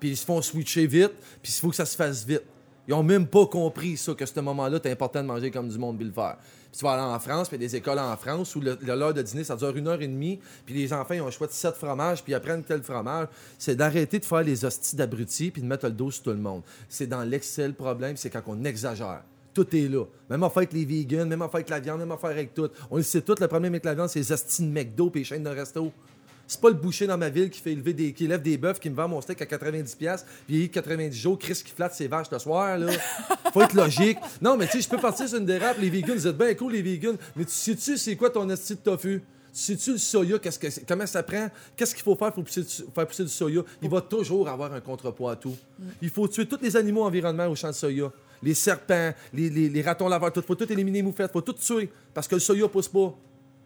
Puis 0.00 0.10
ils 0.10 0.16
se 0.16 0.24
font 0.24 0.40
switcher 0.42 0.86
vite, 0.86 1.12
puis 1.42 1.52
il 1.54 1.60
faut 1.60 1.68
que 1.70 1.76
ça 1.76 1.86
se 1.86 1.96
fasse 1.96 2.24
vite. 2.24 2.42
Ils 2.88 2.94
ont 2.94 3.02
même 3.02 3.26
pas 3.26 3.46
compris 3.46 3.96
ça, 3.96 4.12
que 4.14 4.26
ce 4.26 4.40
moment-là, 4.40 4.78
c'est 4.82 4.90
important 4.90 5.22
de 5.22 5.26
manger 5.28 5.50
comme 5.50 5.68
du 5.68 5.78
monde 5.78 5.96
puis 5.96 6.06
le 6.06 6.12
faire. 6.12 6.36
Puis 6.70 6.78
tu 6.78 6.84
vas 6.84 6.92
aller 6.92 7.02
en 7.14 7.18
France, 7.20 7.48
puis 7.48 7.58
des 7.58 7.76
écoles 7.76 7.98
en 7.98 8.16
France 8.16 8.56
où 8.56 8.60
le- 8.60 8.76
le- 8.80 8.94
l'heure 8.96 9.14
de 9.14 9.22
dîner, 9.22 9.44
ça 9.44 9.54
dure 9.56 9.76
une 9.76 9.86
heure 9.86 10.00
et 10.02 10.08
demie, 10.08 10.40
puis 10.66 10.74
les 10.74 10.92
enfants, 10.92 11.14
ils 11.14 11.20
ont 11.20 11.28
un 11.28 11.30
choix 11.30 11.46
de 11.46 11.52
sept 11.52 11.74
fromages, 11.76 12.24
puis 12.24 12.32
ils 12.32 12.34
apprennent 12.34 12.64
quel 12.66 12.82
fromage. 12.82 13.28
C'est 13.58 13.76
d'arrêter 13.76 14.18
de 14.18 14.24
faire 14.24 14.42
les 14.42 14.64
hosties 14.64 14.96
d'abrutis, 14.96 15.50
puis 15.50 15.62
de 15.62 15.66
mettre 15.66 15.84
le 15.86 15.92
dos 15.92 16.10
sur 16.10 16.24
tout 16.24 16.30
le 16.30 16.36
monde. 16.36 16.62
C'est 16.88 17.06
dans 17.06 17.22
l'excès 17.22 17.68
le 17.68 17.74
problème, 17.74 18.16
c'est 18.16 18.30
quand 18.30 18.42
on 18.46 18.64
exagère. 18.64 19.22
Tout 19.54 19.76
est 19.76 19.86
là. 19.86 20.04
Même 20.30 20.42
affaire 20.44 20.58
avec 20.58 20.72
les 20.72 20.86
vegans, 20.86 21.26
même 21.26 21.42
affaire 21.42 21.56
avec 21.56 21.68
la 21.68 21.78
viande, 21.78 21.98
même 22.00 22.10
affaire 22.10 22.30
avec 22.30 22.54
tout. 22.54 22.68
On 22.90 22.96
le 22.96 23.02
sait 23.02 23.20
tout, 23.20 23.34
le 23.38 23.46
problème 23.48 23.74
avec 23.74 23.84
la 23.84 23.94
viande, 23.94 24.08
c'est 24.08 24.18
les 24.20 24.32
hosties 24.32 24.62
de 24.66 24.72
McDo 24.72 25.10
puis 25.10 25.20
les 25.20 25.24
chaînes 25.26 25.44
de 25.44 25.50
resto. 25.50 25.92
C'est 26.52 26.60
pas 26.60 26.68
le 26.68 26.74
boucher 26.74 27.06
dans 27.06 27.16
ma 27.16 27.30
ville 27.30 27.48
qui 27.48 27.60
fait 27.60 27.72
élever 27.72 27.94
des, 27.94 28.12
qui 28.12 28.26
élève 28.26 28.42
des 28.42 28.58
bœufs, 28.58 28.78
qui 28.78 28.90
me 28.90 28.94
vend 28.94 29.08
mon 29.08 29.22
steak 29.22 29.40
à 29.40 29.46
90$, 29.46 29.96
piastres, 29.96 30.26
puis 30.46 30.56
il 30.56 30.62
est 30.64 30.68
90 30.68 31.16
jours, 31.18 31.38
Chris 31.38 31.62
qui 31.64 31.72
flatte 31.72 31.94
ses 31.94 32.08
vaches 32.08 32.26
le 32.30 32.38
soir, 32.38 32.76
là. 32.76 32.92
Faut 33.54 33.62
être 33.62 33.72
logique. 33.74 34.18
Non, 34.42 34.56
mais 34.58 34.66
tu 34.66 34.72
sais, 34.72 34.80
je 34.82 34.88
peux 34.90 34.98
partir 34.98 35.26
sur 35.26 35.38
une 35.38 35.46
dérape, 35.46 35.78
les 35.80 35.88
vegans, 35.88 36.12
vous 36.14 36.26
êtes 36.26 36.36
bien 36.36 36.52
cool, 36.54 36.72
les 36.74 36.82
vegans, 36.82 37.16
mais 37.36 37.46
tu 37.46 37.52
sais-tu, 37.52 37.96
c'est 37.96 38.16
quoi 38.16 38.28
ton 38.28 38.48
esti 38.50 38.74
de 38.74 38.80
tofu? 38.80 39.22
sais-tu 39.54 39.92
le 39.92 39.98
soya, 39.98 40.38
qu'est-ce 40.38 40.58
que 40.58 40.68
c'est- 40.70 40.86
comment 40.86 41.06
ça 41.06 41.22
prend? 41.22 41.48
Qu'est-ce 41.76 41.94
qu'il 41.94 42.02
faut 42.04 42.16
faire 42.16 42.32
pour 42.32 42.42
pousser 42.44 42.62
du- 42.62 42.68
faire 42.94 43.06
pousser 43.06 43.22
du 43.24 43.28
soya? 43.30 43.62
Il 43.82 43.88
va 43.90 44.00
toujours 44.00 44.48
avoir 44.48 44.72
un 44.72 44.80
contrepoids 44.80 45.32
à 45.32 45.36
tout. 45.36 45.54
Il 46.00 46.08
faut 46.10 46.26
tuer 46.28 46.46
tous 46.46 46.58
les 46.62 46.74
animaux 46.76 47.02
environnement 47.04 47.46
au 47.48 47.54
champ 47.54 47.68
de 47.68 47.74
soya. 47.74 48.10
Les 48.42 48.54
serpents, 48.54 49.12
les, 49.34 49.50
les- 49.50 49.68
les 49.68 49.82
ratons 49.82 50.08
laveurs, 50.08 50.32
il 50.34 50.42
faut 50.42 50.54
tout 50.54 50.70
éliminer 50.72 50.98
les 50.98 51.02
moufettes, 51.02 51.28
il 51.30 51.32
faut 51.32 51.42
tout 51.42 51.52
tuer. 51.52 51.90
Parce 52.14 52.26
que 52.26 52.34
le 52.36 52.40
soya 52.40 52.66
pousse 52.66 52.88
pas. 52.88 53.14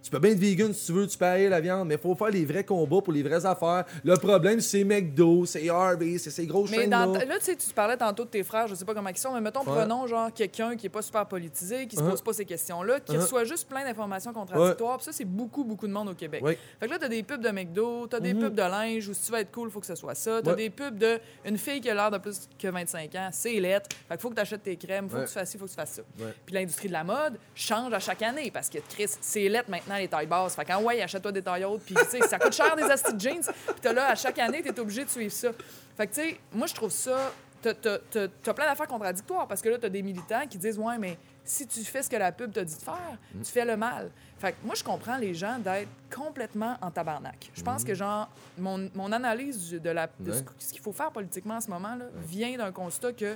Tu 0.06 0.12
peux 0.12 0.20
bien 0.20 0.30
être 0.30 0.38
vegan 0.38 0.72
si 0.72 0.86
tu 0.86 0.92
veux, 0.92 1.04
tu 1.08 1.18
peux 1.18 1.48
la 1.48 1.60
viande, 1.60 1.88
mais 1.88 1.96
il 1.96 2.00
faut 2.00 2.14
faire 2.14 2.28
les 2.30 2.44
vrais 2.44 2.62
combats 2.62 3.00
pour 3.02 3.12
les 3.12 3.24
vraies 3.24 3.44
affaires. 3.44 3.84
Le 4.04 4.14
problème, 4.16 4.60
c'est 4.60 4.84
McDo, 4.84 5.44
c'est 5.46 5.68
Harvey, 5.68 6.16
c'est 6.18 6.30
ces 6.30 6.46
grosses 6.46 6.70
Mais 6.70 6.82
chaînes-là. 6.82 7.06
dans, 7.06 7.12
ta- 7.14 7.24
là, 7.24 7.38
tu 7.40 7.46
sais, 7.46 7.56
tu 7.56 7.68
parlais 7.74 7.96
tantôt 7.96 8.24
de 8.24 8.28
tes 8.30 8.44
frères, 8.44 8.68
je 8.68 8.76
sais 8.76 8.84
pas 8.84 8.94
comment 8.94 9.08
ils 9.08 9.18
sont, 9.18 9.32
mais 9.34 9.40
mettons, 9.40 9.64
Ouais. 9.64 9.80
prenons 9.80 10.06
genre 10.06 10.32
quelqu'un 10.32 10.76
qui 10.76 10.86
est 10.86 10.90
pas 10.90 11.02
super 11.02 11.26
politisé, 11.26 11.88
qui 11.88 11.96
se 11.96 12.02
Uh-huh. 12.02 12.10
pose 12.10 12.22
pas 12.22 12.32
ces 12.34 12.44
questions-là, 12.44 13.00
qui 13.00 13.14
Uh-huh. 13.16 13.20
reçoit 13.20 13.42
juste 13.42 13.68
plein 13.68 13.82
d'informations 13.84 14.32
contradictoires. 14.32 14.98
Puis 14.98 15.06
ça, 15.06 15.12
c'est 15.12 15.24
beaucoup, 15.24 15.64
beaucoup 15.64 15.88
de 15.88 15.92
monde 15.92 16.10
au 16.10 16.14
Québec. 16.14 16.40
Fait 16.46 16.86
que 16.86 16.90
là, 16.92 16.98
t'as 17.00 17.08
des 17.08 17.24
pubs 17.24 17.40
de 17.42 17.50
McDo, 17.50 18.06
t'as 18.06 18.20
des 18.20 18.32
Mhm. 18.32 18.42
pubs 18.42 18.54
de 18.54 18.62
linge, 18.62 19.08
ou 19.08 19.12
si 19.14 19.26
tu 19.26 19.32
veux 19.32 19.38
être 19.38 19.50
cool, 19.50 19.72
faut 19.72 19.80
que 19.80 19.86
ce 19.86 19.96
soit 19.96 20.14
ça. 20.14 20.40
T'as 20.40 20.50
Ouais. 20.50 20.56
des 20.56 20.70
pubs 20.70 20.96
de 20.96 21.18
une 21.44 21.58
fille 21.58 21.80
qui 21.80 21.90
a 21.90 21.94
l'air 21.94 22.12
de 22.12 22.18
plus 22.18 22.48
que 22.56 22.68
25 22.68 23.12
ans, 23.16 23.30
c'est 23.32 23.58
lettre. 23.58 23.88
Fait 24.08 24.14
que 24.14 24.20
faut 24.20 24.30
que 24.30 24.36
t'achètes 24.36 24.62
tes 24.62 24.76
crèmes, 24.76 25.08
faut 25.10 25.16
Ouais. 25.16 25.22
que 25.24 25.28
tu 25.28 25.34
fasses 25.34 25.50
ci, 25.50 25.58
faut 25.58 25.64
que 25.64 25.70
tu 25.70 25.74
fasses 25.76 25.94
ça. 25.94 26.02
Ouais. 26.24 26.32
Puis 26.46 26.54
l'industrie 26.54 26.86
de 26.86 26.92
la 26.92 27.02
mode 27.02 27.38
change 27.56 27.92
à 27.92 27.98
chaque 27.98 28.22
année 28.22 28.52
parce 28.52 28.70
que 28.70 28.78
Chris, 28.88 29.10
c'est 29.20 29.48
lettre 29.48 29.68
maintenant 29.68 29.95
les 29.98 30.08
tailles 30.08 30.26
basses. 30.26 30.54
Fait 30.54 30.64
qu'en 30.64 30.82
ouais, 30.82 31.00
achète-toi 31.02 31.32
des 31.32 31.42
tailles 31.42 31.64
hautes, 31.64 31.82
puis 31.84 31.94
tu 31.94 32.04
sais, 32.06 32.20
ça 32.28 32.38
coûte 32.38 32.52
cher 32.54 32.74
des 32.76 32.84
astis 32.84 33.14
de 33.14 33.20
jeans. 33.20 33.40
Puis 33.42 33.74
t'as 33.80 33.92
là, 33.92 34.08
à 34.08 34.14
chaque 34.14 34.38
année, 34.38 34.62
t'es 34.62 34.78
obligé 34.80 35.04
de 35.04 35.10
suivre 35.10 35.32
ça. 35.32 35.50
Fait 35.96 36.06
que 36.06 36.14
tu 36.14 36.20
sais, 36.20 36.40
moi 36.52 36.66
je 36.66 36.74
trouve 36.74 36.90
ça. 36.90 37.32
T'as, 37.62 37.74
t'as 37.74 38.54
plein 38.54 38.66
d'affaires 38.66 38.86
contradictoires 38.86 39.48
parce 39.48 39.60
que 39.60 39.68
là, 39.70 39.78
t'as 39.80 39.88
des 39.88 40.02
militants 40.02 40.46
qui 40.48 40.56
disent 40.56 40.78
Ouais, 40.78 40.98
mais 40.98 41.18
si 41.42 41.66
tu 41.66 41.82
fais 41.82 42.00
ce 42.02 42.08
que 42.08 42.14
la 42.16 42.30
pub 42.30 42.52
t'a 42.52 42.62
dit 42.62 42.76
de 42.76 42.80
faire, 42.82 43.16
tu 43.44 43.50
fais 43.50 43.64
le 43.64 43.76
mal. 43.76 44.10
Fait 44.38 44.52
que 44.52 44.56
moi, 44.64 44.74
je 44.76 44.84
comprends 44.84 45.16
les 45.16 45.34
gens 45.34 45.58
d'être 45.58 45.88
complètement 46.14 46.76
en 46.80 46.90
tabarnak. 46.92 47.50
Je 47.54 47.62
pense 47.62 47.82
que, 47.82 47.94
genre, 47.94 48.28
mon, 48.58 48.88
mon 48.94 49.10
analyse 49.10 49.70
de, 49.72 49.90
la, 49.90 50.08
de 50.20 50.30
Ouais. 50.30 50.38
ce 50.58 50.72
qu'il 50.72 50.82
faut 50.82 50.92
faire 50.92 51.10
politiquement 51.10 51.54
en 51.56 51.60
ce 51.60 51.68
moment 51.70 51.96
là, 51.96 52.04
vient 52.28 52.56
d'un 52.56 52.70
constat 52.70 53.12
que 53.14 53.34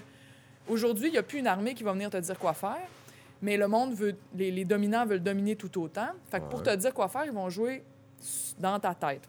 aujourd'hui, 0.69 1.09
il 1.09 1.13
n'y 1.13 1.19
a 1.19 1.23
plus 1.23 1.39
une 1.39 1.47
armée 1.49 1.75
qui 1.75 1.83
va 1.83 1.93
venir 1.93 2.11
te 2.11 2.17
dire 2.19 2.39
quoi 2.39 2.53
faire, 2.53 2.77
mais 3.43 3.57
le 3.57 3.69
monde 3.69 3.95
veut, 3.95 4.15
les, 4.35 4.51
les 4.51 4.65
dominants 4.65 5.07
veulent 5.07 5.23
dominer 5.23 5.57
tout 5.57 5.81
autant. 5.81 6.09
Fait 6.31 6.41
que 6.41 6.47
pour 6.47 6.63
te 6.63 6.75
dire 6.75 6.93
quoi 6.95 7.09
faire, 7.09 7.25
ils 7.25 7.33
vont 7.33 7.51
jouer 7.51 7.83
dans 8.59 8.79
ta 8.79 8.95
tête. 8.95 9.29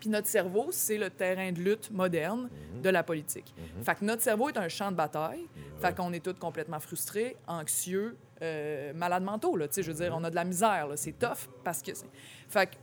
Puis 0.00 0.10
notre 0.10 0.26
cerveau, 0.26 0.68
c'est 0.72 0.98
le 0.98 1.10
terrain 1.10 1.52
de 1.52 1.60
lutte 1.60 1.90
moderne 1.92 2.50
de 2.82 2.88
la 2.90 3.04
politique. 3.04 3.54
Fait 3.84 3.94
que 3.94 4.04
notre 4.04 4.22
cerveau 4.22 4.48
est 4.48 4.58
un 4.58 4.68
champ 4.68 4.90
de 4.90 4.96
bataille. 4.96 5.46
Fait 5.80 5.94
qu'on 5.94 6.12
est 6.12 6.24
tous 6.24 6.34
complètement 6.34 6.80
frustrés, 6.80 7.36
anxieux, 7.46 8.16
euh, 8.42 8.92
malades 8.94 9.22
mentaux. 9.22 9.56
Là, 9.56 9.68
Tu 9.68 9.74
sais, 9.74 9.82
je 9.84 9.92
veux 9.92 10.02
dire, 10.04 10.12
on 10.16 10.24
a 10.24 10.30
de 10.30 10.34
la 10.34 10.44
misère. 10.44 10.88
C'est 10.96 11.16
tough 11.16 11.48
parce 11.62 11.82
que... 11.82 11.92
Fait 12.48 12.66
que 12.66 12.74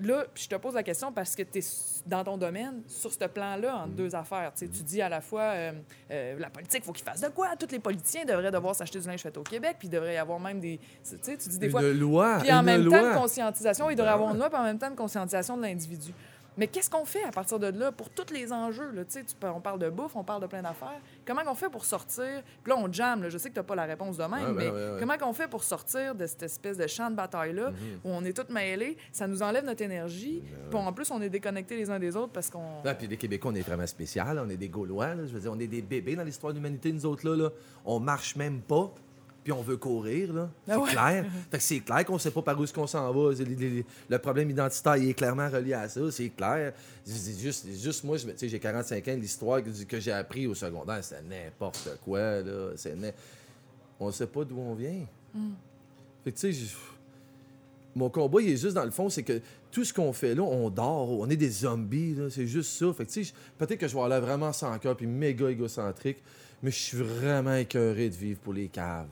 là, 0.00 0.24
je 0.34 0.46
te 0.48 0.54
pose 0.56 0.74
la 0.74 0.82
question 0.82 1.12
parce 1.12 1.34
que 1.34 1.42
tu 1.42 1.58
es 1.58 1.62
dans 2.06 2.24
ton 2.24 2.36
domaine, 2.36 2.82
sur 2.86 3.12
ce 3.12 3.24
plan-là, 3.24 3.76
entre 3.76 3.94
deux 3.94 4.14
affaires. 4.14 4.52
Tu 4.54 4.66
dis 4.66 5.00
à 5.00 5.08
la 5.08 5.20
fois, 5.20 5.42
euh, 5.42 5.72
euh, 6.10 6.38
la 6.38 6.50
politique, 6.50 6.82
il 6.82 6.86
faut 6.86 6.92
qu'ils 6.92 7.04
fassent 7.04 7.20
de 7.20 7.28
quoi? 7.28 7.56
Tous 7.56 7.70
les 7.70 7.78
politiciens 7.78 8.24
devraient 8.24 8.50
devoir 8.50 8.74
s'acheter 8.74 9.00
du 9.00 9.06
linge 9.06 9.20
fait 9.20 9.36
au 9.36 9.42
Québec, 9.42 9.76
puis 9.78 9.88
il 9.88 9.90
devrait 9.90 10.14
y 10.14 10.18
avoir 10.18 10.38
même 10.40 10.60
des... 10.60 10.78
Tu 11.02 11.16
sais, 11.22 11.36
tu 11.36 11.48
dis 11.48 11.58
des 11.58 11.66
une 11.66 11.72
fois... 11.72 11.82
loi, 11.82 12.38
Puis 12.40 12.52
en 12.52 12.62
même 12.62 12.82
loi. 12.82 12.98
temps, 12.98 13.08
de 13.10 13.14
conscientisation, 13.14 13.90
il 13.90 13.96
devrait 13.96 14.10
y 14.10 14.14
Ben 14.14 14.14
avoir 14.14 14.32
une 14.32 14.38
loi, 14.38 14.50
puis 14.50 14.58
en 14.58 14.64
même 14.64 14.78
temps, 14.78 14.90
de 14.90 14.96
conscientisation 14.96 15.56
de 15.56 15.62
l'individu. 15.62 16.12
Mais 16.56 16.68
qu'est-ce 16.68 16.88
qu'on 16.88 17.04
fait 17.04 17.24
à 17.24 17.30
partir 17.30 17.58
de 17.58 17.66
là 17.66 17.90
pour 17.92 18.10
tous 18.10 18.32
les 18.32 18.52
enjeux? 18.52 18.90
Là, 18.92 19.04
Tu 19.04 19.18
on 19.44 19.60
parle 19.60 19.78
de 19.80 19.90
bouffe, 19.90 20.14
on 20.14 20.22
parle 20.24 20.42
de 20.42 20.46
plein 20.46 20.62
d'affaires. 20.62 21.00
Comment 21.26 21.40
on 21.48 21.54
fait 21.54 21.68
pour 21.68 21.84
sortir? 21.84 22.42
Puis 22.62 22.70
là, 22.72 22.78
on 22.78 22.92
jamme. 22.92 23.22
là. 23.24 23.28
Je 23.28 23.38
sais 23.38 23.48
que 23.48 23.54
tu 23.54 23.60
n'as 23.60 23.64
pas 23.64 23.74
la 23.74 23.84
réponse 23.84 24.16
de 24.16 24.22
même, 24.24 24.32
Ouais, 24.32 24.40
ben 24.46 24.54
mais 24.54 24.70
ouais, 24.70 24.90
ouais. 24.92 24.96
comment 25.00 25.14
on 25.28 25.32
fait 25.32 25.48
pour 25.48 25.64
sortir 25.64 26.14
de 26.14 26.26
cette 26.26 26.42
espèce 26.44 26.76
de 26.76 26.86
champ 26.86 27.10
de 27.10 27.16
bataille-là 27.16 27.70
Mhm. 27.70 27.76
où 28.04 28.08
on 28.10 28.24
est 28.24 28.32
tous 28.36 28.52
mêlés? 28.52 28.96
Ça 29.12 29.26
nous 29.26 29.42
enlève 29.42 29.64
notre 29.64 29.82
énergie. 29.82 30.42
Puis 30.70 30.78
en 30.78 30.92
plus, 30.92 31.10
on 31.10 31.20
est 31.22 31.28
déconnectés 31.30 31.76
les 31.76 31.90
uns 31.90 31.98
des 31.98 32.14
autres 32.16 32.32
parce 32.32 32.50
qu'on... 32.50 32.82
Puis 32.98 33.06
les 33.08 33.16
Québécois, 33.16 33.50
on 33.52 33.54
est 33.54 33.62
vraiment 33.62 33.86
spécial. 33.86 34.38
On 34.44 34.48
est 34.48 34.56
des 34.56 34.68
Gaulois. 34.68 35.14
là. 35.14 35.26
Je 35.26 35.32
veux 35.34 35.40
dire, 35.40 35.52
on 35.52 35.58
est 35.58 35.66
des 35.66 35.82
bébés 35.82 36.14
dans 36.16 36.24
l'histoire 36.24 36.52
de 36.52 36.58
l'humanité, 36.58 36.92
nous 36.92 37.04
autres. 37.06 37.28
Là, 37.28 37.36
là. 37.36 37.50
On 37.84 37.98
marche 38.00 38.36
même 38.36 38.60
pas, 38.60 38.92
puis 39.44 39.52
on 39.52 39.60
veut 39.62 39.76
courir. 39.76 40.32
là. 40.32 40.50
C'est 40.66 40.72
Ah 40.72 40.80
ouais. 40.80 40.90
clair. 40.90 41.26
Fait 41.50 41.58
que 41.58 41.62
c'est 41.62 41.80
clair 41.80 42.04
qu'on 42.04 42.18
sait 42.18 42.30
pas 42.32 42.42
par 42.42 42.58
où 42.58 42.64
est-ce 42.64 42.72
qu'on 42.72 42.86
s'en 42.86 43.12
va. 43.12 43.36
C'est 43.36 43.44
les- 43.44 43.54
les- 43.54 43.86
Le 44.08 44.18
problème 44.18 44.50
identitaire 44.50 44.96
il 44.96 45.10
est 45.10 45.14
clairement 45.14 45.48
relié 45.48 45.74
à 45.74 45.88
ça. 45.88 46.00
C'est 46.10 46.30
clair. 46.30 46.72
C'est 47.04 47.38
juste, 47.38 47.66
c'est 47.66 47.78
juste 47.78 48.02
moi, 48.04 48.16
j'ai 48.40 48.58
45 48.58 49.06
ans. 49.08 49.16
L'histoire 49.20 49.62
que, 49.62 49.68
que 49.84 50.00
j'ai 50.00 50.12
appris 50.12 50.46
au 50.46 50.54
secondaire, 50.54 51.04
c'est 51.04 51.22
n'importe 51.22 51.88
quoi. 52.04 52.40
Là. 52.40 52.70
C'est 52.76 52.96
On 54.00 54.10
sait 54.10 54.26
pas 54.26 54.44
d'où 54.44 54.58
on 54.58 54.74
vient. 54.74 55.06
Fait 56.24 56.32
que, 56.32 56.38
tu 56.38 56.52
sais, 56.54 56.74
mon 57.94 58.08
combat, 58.10 58.40
il 58.40 58.48
est 58.50 58.56
juste 58.56 58.74
dans 58.74 58.84
le 58.84 58.90
fond, 58.90 59.08
c'est 59.08 59.22
que 59.22 59.40
tout 59.70 59.84
ce 59.84 59.92
qu'on 59.92 60.12
fait 60.12 60.34
là, 60.34 60.42
on 60.42 60.68
dort, 60.70 61.10
on 61.10 61.28
est 61.30 61.36
des 61.36 61.50
zombies, 61.50 62.14
là, 62.14 62.28
c'est 62.30 62.46
juste 62.46 62.72
ça. 62.78 62.92
Fait 62.92 63.04
que, 63.06 63.10
tu 63.12 63.24
sais, 63.24 63.32
peut-être 63.58 63.78
que 63.78 63.86
je 63.88 63.94
vais 63.94 64.02
aller 64.02 64.18
vraiment 64.20 64.52
sans 64.52 64.76
cœur 64.78 64.96
puis 64.96 65.06
méga 65.06 65.48
égocentrique, 65.50 66.18
mais 66.62 66.70
je 66.70 66.78
suis 66.78 66.98
vraiment 66.98 67.54
écœuré 67.54 68.08
de 68.08 68.14
vivre 68.14 68.40
pour 68.40 68.52
les 68.52 68.68
caves. 68.68 69.06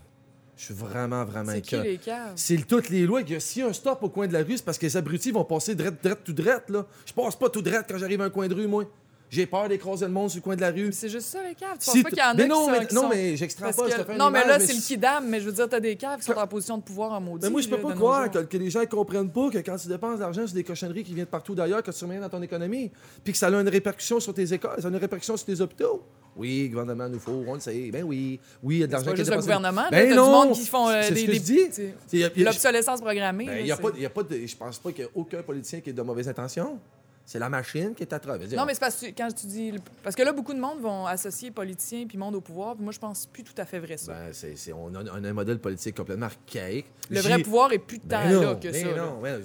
Je 0.62 0.66
suis 0.66 0.74
vraiment, 0.74 1.24
vraiment 1.24 1.50
C'est 1.50 1.60
qui 1.60 1.74
écœuré. 1.74 1.90
les 1.90 1.98
caves? 1.98 2.32
C'est 2.36 2.56
toutes 2.68 2.88
les 2.88 3.04
lois. 3.04 3.22
S'il 3.40 3.62
y 3.62 3.64
a 3.64 3.68
un 3.68 3.72
stop 3.72 3.98
au 4.04 4.08
coin 4.08 4.28
de 4.28 4.32
la 4.32 4.44
rue, 4.44 4.56
c'est 4.58 4.64
parce 4.64 4.78
que 4.78 4.86
les 4.86 4.96
abrutis 4.96 5.32
vont 5.32 5.42
passer 5.44 5.74
drette, 5.74 6.00
drette, 6.00 6.22
tout 6.22 6.32
drette, 6.32 6.70
là. 6.70 6.86
Je 7.04 7.12
passe 7.12 7.34
pas 7.34 7.48
tout 7.50 7.62
drette 7.62 7.86
quand 7.88 7.98
j'arrive 7.98 8.20
à 8.20 8.26
un 8.26 8.30
coin 8.30 8.46
de 8.46 8.54
rue, 8.54 8.68
moi. 8.68 8.84
J'ai 9.28 9.46
peur 9.46 9.68
d'écraser 9.68 10.04
le 10.04 10.12
monde 10.12 10.30
sur 10.30 10.38
le 10.38 10.42
coin 10.42 10.54
de 10.54 10.60
la 10.60 10.70
rue. 10.70 10.92
C'est 10.92 11.08
juste 11.08 11.26
ça, 11.26 11.38
les 11.42 11.56
caves? 11.56 11.78
Tu 11.80 11.90
Si 11.90 11.90
penses 11.90 12.02
pas 12.04 12.08
qu'il 12.10 12.18
y 12.18 12.22
en 12.22 12.26
a 12.26 12.34
mais 12.34 12.42
qui 12.44 12.48
non, 12.48 12.64
sont- 12.66 12.70
mais, 12.70 12.86
qui 12.86 12.94
non, 12.94 13.00
sont- 13.02 13.08
mais 13.08 13.36
j'extrapole, 13.36 13.90
je 13.90 13.96
te 14.02 14.12
une 14.12 14.18
Non, 14.18 14.30
mais 14.30 14.38
image, 14.38 14.48
là, 14.50 14.58
mais 14.60 14.66
c'est 14.66 14.72
le 14.74 14.80
kidam, 14.80 15.26
mais 15.28 15.40
je 15.40 15.46
veux 15.46 15.52
dire, 15.52 15.68
t'as 15.68 15.80
des 15.80 15.96
caves 15.96 16.20
qui 16.20 16.26
sont 16.26 16.32
en 16.34 16.46
position 16.46 16.78
de 16.78 16.82
pouvoir 16.84 17.10
en 17.12 17.20
maudit. 17.20 17.44
Mais 17.46 17.50
moi, 17.50 17.60
je 17.60 17.68
peux 17.68 17.78
pas 17.80 17.92
croire 17.94 18.30
que, 18.30 18.38
que 18.38 18.56
les 18.56 18.70
gens 18.70 18.80
ne 18.82 18.84
comprennent 18.84 19.32
pas 19.32 19.50
que 19.50 19.58
quand 19.58 19.76
tu 19.78 19.88
dépenses 19.88 20.16
de 20.16 20.20
l'argent 20.20 20.46
sur 20.46 20.54
des 20.54 20.62
cochonneries 20.62 21.02
qui 21.02 21.14
viennent 21.14 21.24
de 21.24 21.30
partout 21.30 21.56
d'ailleurs, 21.56 21.82
que 21.82 21.90
tu 21.90 22.04
remets 22.04 22.20
dans 22.20 22.28
ton 22.28 22.42
économie, 22.42 22.92
puis 23.24 23.32
que 23.32 23.38
ça 23.38 23.48
a 23.48 23.50
une 23.50 23.68
répercussion 23.68 24.20
sur 24.20 24.32
tes 24.32 24.52
écoles, 24.52 24.76
ça 24.78 24.86
a 24.86 24.90
une 24.90 24.96
répercussion 24.96 25.36
sur 25.36 25.46
tes 25.46 25.60
hôpitaux. 25.60 26.02
Oui, 26.36 26.62
le 26.64 26.68
gouvernement 26.70 27.08
nous 27.08 27.18
faut, 27.18 27.44
on 27.46 27.54
le 27.54 27.60
sait. 27.60 27.90
Ben 27.92 28.02
oui, 28.04 28.40
oui, 28.62 28.76
il 28.76 28.80
y 28.80 28.84
a 28.84 28.86
de 28.86 28.92
l'argent 28.92 29.06
qui 29.12 29.20
est 29.20 29.24
juste 29.24 29.30
le 29.30 29.36
gouvernement. 29.40 29.82
là, 29.82 29.90
Ben 29.90 30.08
t'as 30.08 30.14
non! 30.14 30.26
du 30.26 30.48
monde 30.48 30.56
qui 30.56 30.66
font 30.66 30.88
euh, 30.88 31.10
des... 31.10 31.26
des- 31.26 32.44
L'obsolescence 32.44 33.00
programmée. 33.00 33.46
Ben, 33.46 33.54
là, 33.54 33.60
il 33.60 33.66
y 33.66 33.72
a 33.72 33.76
pas, 33.76 33.90
il 33.94 34.02
y 34.02 34.06
a 34.06 34.10
pas 34.10 34.22
de, 34.22 34.46
je 34.46 34.56
pense 34.56 34.78
pas 34.78 34.92
qu'il 34.92 35.04
y 35.04 35.06
a 35.06 35.10
aucun 35.14 35.42
politicien 35.42 35.80
qui 35.80 35.90
ait 35.90 35.92
de 35.92 36.02
mauvaises 36.02 36.28
intentions. 36.28 36.78
C'est 37.24 37.38
la 37.38 37.48
machine 37.48 37.94
qui 37.94 38.02
est 38.02 38.12
à 38.12 38.18
travers. 38.18 38.46
Non, 38.56 38.66
mais 38.66 38.74
c'est 38.74 38.80
parce 38.80 38.96
que 39.00 39.06
quand 39.06 39.28
tu 39.32 39.46
dis... 39.46 39.72
Parce 40.02 40.14
que 40.16 40.22
là, 40.22 40.32
beaucoup 40.32 40.52
de 40.52 40.58
monde 40.58 40.80
vont 40.80 41.06
associer 41.06 41.50
politiciens 41.50 42.04
puis 42.06 42.18
monde 42.18 42.34
au 42.34 42.40
pouvoir, 42.40 42.74
puis 42.74 42.82
moi, 42.84 42.92
je 42.92 42.98
pense 42.98 43.26
plus 43.26 43.44
tout 43.44 43.54
à 43.56 43.64
fait 43.64 43.78
vrai, 43.78 43.96
ça. 43.96 44.12
Ben, 44.12 44.32
c'est, 44.32 44.56
c'est- 44.56 44.72
on, 44.72 44.92
a, 44.94 45.02
on 45.04 45.24
a 45.24 45.28
un 45.28 45.32
modèle 45.32 45.58
politique 45.58 45.96
complètement 45.96 46.26
archaïque. 46.26 46.86
le 47.08 47.20
vrai 47.20 47.38
pouvoir 47.40 47.72
est 47.72 47.78
plus 47.78 48.00
tant 48.00 48.22
Ben 48.24 48.32
non, 48.34 48.40
là 48.42 48.54
que 48.56 48.68
ben 48.68 48.74
ça. 48.74 48.90
là. 48.96 49.04
non, 49.06 49.20
ouais, 49.20 49.38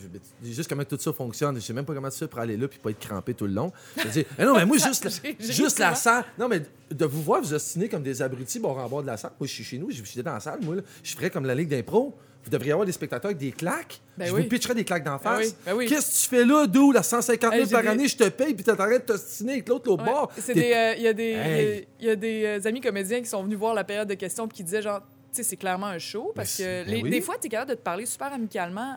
tu- 0.44 0.52
juste 0.54 0.68
comment 0.70 0.84
tout 0.86 0.98
ça 1.00 1.14
fonctionne. 1.14 1.56
Je 1.56 1.62
sais 1.62 1.74
même 1.74 1.86
pas 1.86 1.94
comment 1.94 2.10
tu 2.10 2.18
fais 2.18 2.28
pour 2.28 2.40
aller 2.40 2.58
là 2.58 2.68
puis 2.68 2.80
pas 2.80 2.90
être 2.90 3.00
crampé 3.00 3.34
tout 3.36 3.46
le 3.46 3.54
long. 3.54 3.72
Je 3.96 4.08
dire, 4.08 4.26
mais 4.38 4.46
non, 4.46 4.56
mais 4.56 4.66
moi, 4.66 4.78
juste, 4.86 5.04
la- 5.06 5.34
juste 5.40 5.80
la 5.80 5.94
salle. 5.96 6.26
Non, 6.38 6.48
mais 6.50 6.62
de 6.92 7.06
vous 7.06 7.22
voir 7.22 7.42
vous 7.42 7.54
ostiner 7.54 7.88
comme 7.90 8.04
des 8.04 8.22
abrutis 8.22 8.60
bord 8.60 8.78
en 8.80 8.90
bord 8.90 9.02
de 9.04 9.08
la 9.08 9.18
salle. 9.18 9.32
Moi, 9.40 9.48
je 9.48 9.54
suis 9.54 9.64
chez 9.64 9.78
nous, 9.78 9.92
je 9.92 10.04
suis 10.04 10.24
dans 10.24 10.34
la 10.34 10.40
salle, 10.40 10.60
moi, 10.64 10.76
là. 10.76 10.82
je 11.04 11.16
ferais 11.16 11.30
comme 11.30 11.46
la 11.46 11.54
Ligue 11.56 11.70
d'impro. 11.70 12.18
Vous 12.48 12.52
devriez 12.52 12.72
avoir 12.72 12.86
des 12.86 12.94
spectateurs 12.94 13.28
avec 13.28 13.38
des 13.40 13.52
claques. 13.52 14.00
Ben 14.18 14.26
je 14.28 14.32
oui. 14.34 14.44
vous 14.44 14.48
pitcherais 14.48 14.74
des 14.74 14.86
claques 14.86 15.04
d'en 15.04 15.18
Ben 15.18 15.20
face. 15.20 15.48
oui, 15.48 15.54
ben 15.66 15.74
oui. 15.76 15.86
Qu'est-ce 15.86 16.08
que 16.08 16.24
tu 16.24 16.30
fais 16.38 16.46
là, 16.46 16.66
d'où 16.66 16.94
la 16.94 17.04
150 17.04 17.52
000 17.52 17.54
Hey, 17.54 17.66
j'ai 17.68 17.72
par 17.74 17.82
des- 17.82 17.88
année, 17.90 18.08
je 18.08 18.16
te 18.16 18.30
paye, 18.30 18.54
puis 18.54 18.64
t'arrêtes 18.64 19.06
de 19.06 19.14
t'ostiner 19.14 19.52
avec 19.54 19.68
l'autre, 19.68 19.90
l'autre 19.90 20.04
Ouais. 20.06 20.10
bord. 20.10 20.32
Euh, 20.50 20.94
Il 20.98 21.04
y 21.04 21.08
a 21.10 21.14
des, 21.14 21.24
il 21.26 21.32
y 21.32 21.36
a- 21.36 21.48
Hey. 21.60 21.88
il 22.00 22.06
y 22.06 22.10
a 22.10 22.16
des 22.16 22.44
euh, 22.46 22.68
amis 22.70 22.80
comédiens 22.80 23.20
qui 23.20 23.28
sont 23.28 23.44
venus 23.44 23.58
voir 23.58 23.74
la 23.74 23.84
période 23.84 24.08
de 24.08 24.14
questions 24.14 24.48
puis 24.48 24.56
qui 24.58 24.64
disaient 24.64 24.82
genre, 24.82 25.02
tu 25.02 25.08
sais, 25.34 25.44
c'est 25.44 25.58
clairement 25.58 25.88
un 25.88 26.00
show 26.00 26.32
parce 26.34 26.56
que 26.58 26.86
les- 26.90 27.02
des 27.04 27.20
fois, 27.22 27.36
tu 27.40 27.48
es 27.48 27.50
capable 27.50 27.72
de 27.72 27.76
te 27.76 27.82
parler 27.82 28.06
super 28.06 28.32
amicalement 28.32 28.96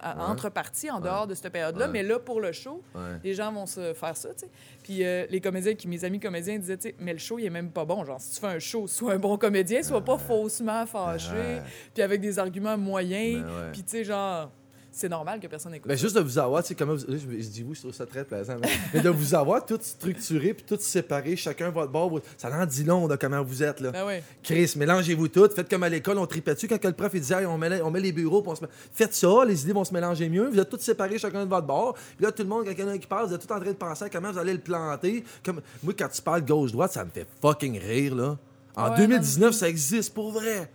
à- 0.00 0.10
à- 0.12 0.16
Ouais. 0.16 0.30
entre 0.30 0.48
parties 0.50 0.90
en 0.90 1.00
dehors 1.00 1.26
de 1.26 1.34
cette 1.34 1.52
période-là, 1.52 1.86
Ouais. 1.86 1.92
mais 1.92 2.02
là, 2.02 2.18
pour 2.18 2.40
le 2.40 2.52
show, 2.52 2.82
les 3.24 3.34
gens 3.34 3.52
vont 3.52 3.66
se 3.66 3.92
faire 3.94 4.16
ça, 4.16 4.30
tu 4.34 4.40
sais. 4.40 4.50
Puis 4.82 5.04
euh, 5.04 5.26
les 5.30 5.40
comédiens, 5.40 5.74
qui, 5.74 5.88
mes 5.88 6.04
amis 6.04 6.20
comédiens 6.20 6.58
disaient, 6.58 6.76
tu 6.76 6.88
sais, 6.88 6.94
mais 6.98 7.12
le 7.12 7.18
show, 7.18 7.38
il 7.38 7.44
est 7.46 7.50
même 7.50 7.70
pas 7.70 7.84
bon. 7.84 8.04
Genre, 8.04 8.20
si 8.20 8.34
tu 8.34 8.40
fais 8.40 8.46
un 8.48 8.58
show, 8.58 8.86
sois 8.86 9.12
un 9.14 9.18
bon 9.18 9.36
comédien, 9.38 9.82
sois 9.82 10.04
pas 10.04 10.18
faussement 10.18 10.84
fâché, 10.86 11.60
puis 11.94 12.02
avec 12.02 12.20
des 12.20 12.38
arguments 12.38 12.76
moyens, 12.78 13.42
Ben 13.44 13.70
puis 13.72 13.82
tu 13.82 13.90
sais, 13.90 14.04
genre, 14.04 14.50
c'est 14.94 15.08
normal 15.08 15.40
que 15.40 15.46
personne 15.46 15.74
écoute. 15.74 15.88
Ben, 15.88 15.96
juste 15.96 16.14
de 16.14 16.20
vous 16.20 16.38
avoir, 16.38 16.62
tu 16.62 16.68
sais, 16.68 16.74
comment 16.74 16.94
vous- 16.94 17.06
je, 17.08 17.16
je 17.16 17.48
dis 17.48 17.62
vous, 17.62 17.74
je 17.74 17.80
trouve 17.80 17.94
ça 17.94 18.04
très 18.04 18.24
plaisant, 18.24 18.56
mais, 18.60 18.68
mais 18.92 19.00
de 19.00 19.08
vous 19.08 19.34
avoir 19.34 19.64
tout 19.64 19.78
structuré 19.80 20.52
puis 20.54 20.64
tout 20.68 20.76
séparé, 20.78 21.34
chacun 21.34 21.70
votre 21.70 21.90
bord, 21.90 22.10
votre- 22.10 22.26
ça 22.36 22.50
en 22.54 22.66
dit 22.66 22.84
long 22.84 23.08
de 23.08 23.16
comment 23.16 23.42
vous 23.42 23.62
êtes, 23.62 23.80
là. 23.80 23.90
Ben. 23.90 24.22
Chris, 24.42 24.74
mélangez-vous 24.76 25.28
toutes, 25.28 25.54
faites 25.54 25.68
comme 25.70 25.82
à 25.82 25.88
l'école, 25.88 26.18
on 26.18 26.26
tripait 26.26 26.54
dessus 26.54 26.68
quand 26.68 26.78
que 26.78 26.86
le 26.88 26.92
prof 26.94 27.10
il 27.14 27.20
disait 27.20 27.40
Hey, 27.40 27.46
on, 27.46 27.56
met, 27.56 27.80
on 27.80 27.90
met 27.90 28.00
les 28.00 28.12
bureaux, 28.12 28.42
on 28.46 28.54
se 28.54 28.60
met- 28.62 28.70
faites 28.92 29.14
ça, 29.14 29.44
les 29.46 29.62
idées 29.62 29.72
vont 29.72 29.84
se 29.84 29.94
mélanger 29.94 30.28
mieux, 30.28 30.48
vous 30.48 30.58
êtes 30.60 30.68
tous 30.68 30.80
séparés 30.80 31.16
chacun 31.18 31.44
de 31.44 31.48
votre 31.50 31.66
bord, 31.66 31.94
puis 31.94 32.24
là 32.26 32.30
tout 32.32 32.42
le 32.42 32.48
monde, 32.50 32.64
quand 32.66 32.72
il 32.72 32.80
y 32.80 32.82
en 32.84 32.88
a 32.88 32.92
un 32.92 32.98
qui 32.98 33.06
parle, 33.06 33.28
vous 33.28 33.34
êtes 33.34 33.46
tous 33.46 33.54
en 33.54 33.58
train 33.60 33.70
de 33.70 33.76
penser 33.76 34.04
à 34.04 34.08
comment 34.10 34.30
vous 34.30 34.38
allez 34.38 34.52
le 34.52 34.58
planter. 34.60 35.24
Comme... 35.44 35.60
Moi, 35.82 35.94
quand 35.98 36.08
tu 36.08 36.20
parles 36.20 36.44
gauche-droite, 36.44 36.92
ça 36.92 37.04
me 37.04 37.10
fait 37.10 37.26
fucking 37.40 37.78
rire, 37.78 38.14
là. 38.14 38.36
En 38.76 38.90
Ouais, 38.90 38.96
2019, 38.98 39.52
ça 39.54 39.68
existe 39.68 40.14
pour 40.14 40.32
vrai. 40.32 40.70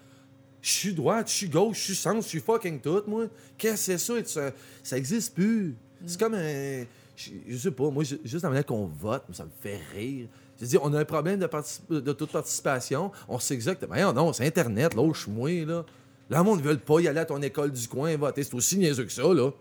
Je 0.68 0.74
suis 0.74 0.94
droite, 0.94 1.30
je 1.30 1.34
suis 1.34 1.48
gauche, 1.48 1.78
je 1.78 1.84
suis 1.84 1.96
centre, 1.96 2.22
je 2.24 2.28
suis 2.28 2.42
fucking 2.42 2.82
tout, 2.82 3.02
moi. 3.08 3.28
Qu'est-ce 3.58 3.88
que 3.94 3.98
c'est 3.98 4.26
ça? 4.26 4.44
Et 4.44 4.52
Ça, 4.84 4.98
existe 4.98 5.34
plus. 5.34 5.74
C'est 6.06 6.20
comme 6.20 6.34
un. 6.34 6.84
Je, 7.16 7.30
je 7.48 7.58
sais 7.58 7.72
pas, 7.72 7.90
moi, 7.90 8.04
ju- 8.04 8.20
juste 8.26 8.44
la 8.44 8.50
manière 8.50 8.66
qu'on 8.66 8.86
vote, 8.86 9.24
ça 9.32 9.46
me 9.46 9.50
fait 9.62 9.80
rire. 9.96 10.28
Je 10.58 10.66
veux 10.66 10.68
dire, 10.68 10.82
on 10.84 10.94
a 10.94 11.00
un 11.00 11.06
problème 11.06 11.40
de, 11.40 12.12
toute 12.12 12.32
participation. 12.34 13.14
On 13.30 13.40
sait 13.40 13.54
exactement. 13.54 13.96
Non, 14.12 14.34
c'est 14.34 14.46
Internet, 14.46 14.94
là, 14.94 15.10
je 15.14 15.30
moi 15.30 15.50
là. 15.66 15.86
Là, 16.30 16.40
le 16.40 16.44
monde 16.44 16.62
ne 16.62 16.68
veut 16.68 16.78
pas 16.78 17.00
y 17.00 17.08
aller 17.08 17.22
à 17.22 17.26
ton 17.26 17.42
école 17.42 17.72
du 17.72 17.88
coin 17.88 18.18
voter. 18.18 18.44
C'est 18.44 18.54
aussi 18.54 18.78
niaiseux 18.78 19.06
que 19.06 19.12
ça, 19.14 19.24
là. 19.34 19.52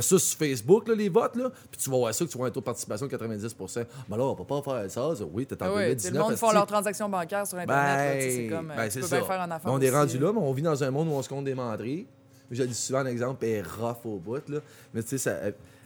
Ça 0.00 0.18
sur 0.18 0.38
Facebook, 0.38 0.88
là, 0.88 0.94
les 0.94 1.08
votes, 1.08 1.36
là, 1.36 1.50
puis 1.70 1.80
tu 1.82 1.90
vas 1.90 1.98
voir 1.98 2.14
ça, 2.14 2.24
que 2.24 2.30
tu 2.30 2.38
vois 2.38 2.46
un 2.46 2.50
taux 2.50 2.60
de 2.60 2.64
participation 2.64 3.06
de 3.06 3.10
90% 3.16 3.84
Ben 4.08 4.16
là, 4.16 4.24
on 4.24 4.34
peut 4.34 4.44
pas 4.44 4.62
faire 4.62 4.90
ça. 4.90 5.14
ça. 5.16 5.24
Oui, 5.32 5.44
t'es 5.46 5.60
en 5.62 5.66
Ah 5.66 5.74
ouais, 5.74 5.88
2019. 5.88 6.12
le 6.14 6.18
monde 6.20 6.36
font 6.36 6.52
leurs 6.52 6.66
transactions 6.66 7.08
bancaires 7.08 7.46
sur 7.46 7.58
Internet. 7.58 8.16
c'est 8.30 8.48
Ben, 8.48 8.50
comme, 8.56 8.70
euh, 8.70 8.76
ben, 8.76 8.88
tu 8.88 9.00
peux 9.00 9.06
ça. 9.06 9.16
bien 9.18 9.26
faire 9.26 9.40
en 9.40 9.50
affaires 9.50 9.72
on 9.72 9.80
est 9.80 9.90
rendu 9.90 10.16
euh. 10.16 10.20
là, 10.20 10.32
mais 10.32 10.40
on 10.40 10.52
vit 10.52 10.62
dans 10.62 10.82
un 10.84 10.90
monde 10.90 11.08
où 11.08 11.12
on 11.12 11.22
se 11.22 11.28
compte 11.28 11.44
des 11.44 11.54
menteries. 11.54 12.06
Je 12.50 12.62
dis 12.64 12.74
souvent 12.74 12.98
un 13.00 13.06
exemple, 13.06 13.44
est 13.46 13.62
rough 13.62 14.04
au 14.04 14.18
bout, 14.18 14.46
là. 14.48 14.58
Mais 14.94 15.02
tu 15.02 15.08
sais, 15.10 15.18
ça- 15.18 15.38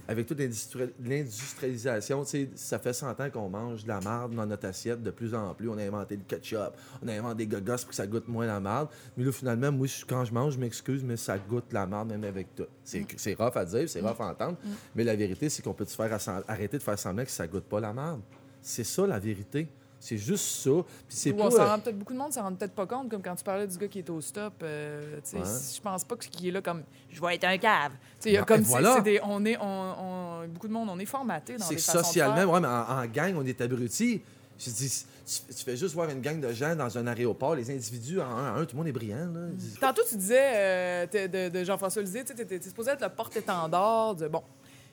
avec 0.09 0.27
toute 0.27 0.39
l'industri- 0.39 0.93
l'industrialisation, 1.03 2.25
ça 2.55 2.79
fait 2.79 2.93
100 2.93 3.21
ans 3.21 3.31
qu'on 3.31 3.49
mange 3.49 3.83
de 3.85 3.89
la 3.89 4.01
marde 4.01 4.35
dans 4.35 4.47
notre 4.47 4.67
assiette 4.67 5.03
de 5.03 5.11
plus 5.11 5.35
en 5.35 5.55
plus. 5.55 5.69
On 5.69 5.79
a 5.79 5.83
inventé 5.83 6.17
le 6.17 6.23
ketchup, 6.23 6.73
on 7.03 7.09
a 7.09 7.13
inventé 7.13 7.47
des 7.47 7.57
gogos 7.57 7.77
pour 7.79 7.89
que 7.89 7.95
ça 7.95 8.07
goûte 8.07 8.29
moins 8.29 8.47
la 8.47 8.61
marde. 8.61 8.89
Mais 9.17 9.25
là, 9.25 9.33
finalement, 9.33 9.73
moi, 9.73 9.87
quand 10.09 10.25
je 10.25 10.33
mange, 10.33 10.55
je 10.55 10.59
m'excuse, 10.59 11.03
mais 11.05 11.17
ça 11.17 11.39
goûte 11.39 11.73
la 11.73 11.87
marde 11.87 12.09
même 12.09 12.25
avec 12.25 12.55
tout. 12.55 12.67
C'est 12.85 13.05
c'est 13.17 13.35
rough 13.35 13.57
à 13.57 13.65
dire, 13.65 13.89
c'est 13.89 14.01
rough 14.01 14.21
à 14.21 14.27
entendre. 14.31 14.57
Mais 14.95 15.05
la 15.05 15.17
vérité, 15.17 15.49
c'est 15.49 15.63
qu'on 15.63 15.75
peut 15.75 15.85
se 15.85 15.97
faire 15.97 16.17
arrêter 16.49 16.79
de 16.79 16.83
faire 16.83 16.99
semblant 16.99 17.25
que 17.25 17.31
ça 17.31 17.47
goûte 17.47 17.65
pas 17.65 17.81
la 17.81 17.93
marde. 17.93 18.21
C'est 18.63 18.85
ça, 18.85 19.07
la 19.07 19.19
vérité. 19.19 19.69
C'est 20.09 20.19
juste 20.19 20.45
ça. 20.63 20.71
Puis 21.09 21.17
c'est 21.17 21.33
on 21.33 21.51
s'en 21.51 21.59
euh, 21.63 21.67
rend 21.69 21.79
peut-être 21.81 21.99
beaucoup 21.99 22.13
de 22.13 22.19
monde 22.19 22.33
s'en 22.33 22.43
rend 22.43 22.55
peut-être 22.55 22.75
pas 22.75 22.87
compte, 22.87 23.09
comme 23.11 23.23
quand 23.23 23.35
tu 23.35 23.43
parlais 23.43 23.67
du 23.67 23.77
gars 23.77 23.89
qui 23.89 23.99
est 23.99 24.11
au 24.11 24.21
stop. 24.21 24.55
euh, 24.63 25.17
Ouais. 25.33 25.41
Je 25.43 25.81
pense 25.81 26.05
pas 26.05 26.17
qu'il 26.17 26.47
est 26.47 26.51
là 26.53 26.63
comme 26.63 26.85
je 27.11 27.21
vais 27.21 27.35
être 27.35 27.45
un 27.45 27.59
cave. 27.59 27.93
Il 28.25 28.33
y 28.33 28.37
a 28.37 28.45
comme 28.45 28.61
voilà. 28.61 28.95
c'est 28.97 29.03
des, 29.03 29.21
on 29.25 29.45
est, 29.45 29.57
on, 29.59 29.65
on- 29.65 30.49
beaucoup 30.49 30.69
de 30.69 30.73
monde, 30.73 30.89
on 30.91 30.99
est 31.01 31.07
formaté 31.07 31.57
dans 31.57 31.65
C'est 31.65 31.75
des 31.75 31.81
façons 31.81 31.99
de 31.99 32.05
socialement, 32.05 32.53
ouais, 32.53 32.61
mais 32.61 32.69
en, 32.69 33.01
en 33.03 33.07
gang, 33.07 33.35
on 33.37 33.45
est 33.45 33.61
abrutis. 33.61 34.23
Je 34.59 34.71
dis, 34.71 35.05
tu, 35.27 35.55
tu 35.55 35.65
fais 35.65 35.77
juste 35.77 35.93
voir 35.95 36.09
une 36.09 36.21
gang 36.21 36.41
de 36.41 36.53
gens 36.53 36.75
dans 36.77 36.97
un 36.97 37.07
aéroport, 37.09 37.55
les 37.57 37.69
individus 37.71 38.21
en 38.21 38.31
un 38.31 38.45
à 38.55 38.59
un, 38.59 38.65
tout 38.65 38.75
le 38.75 38.79
monde 38.79 38.87
est 38.89 38.93
brillant. 38.93 39.29
Là. 39.35 39.49
Tantôt, 39.81 40.03
tu 40.09 40.17
disais 40.17 40.39
euh, 40.55 41.07
de, 41.07 41.49
de 41.59 41.65
Jean-François 41.65 42.01
Lisée, 42.03 42.25
tu 42.25 42.41
étais 42.41 42.61
supposé 42.63 42.93
être 42.93 43.03
le 43.03 43.09
porte-étendard 43.11 44.15
de. 44.15 44.29
Bon. 44.29 44.43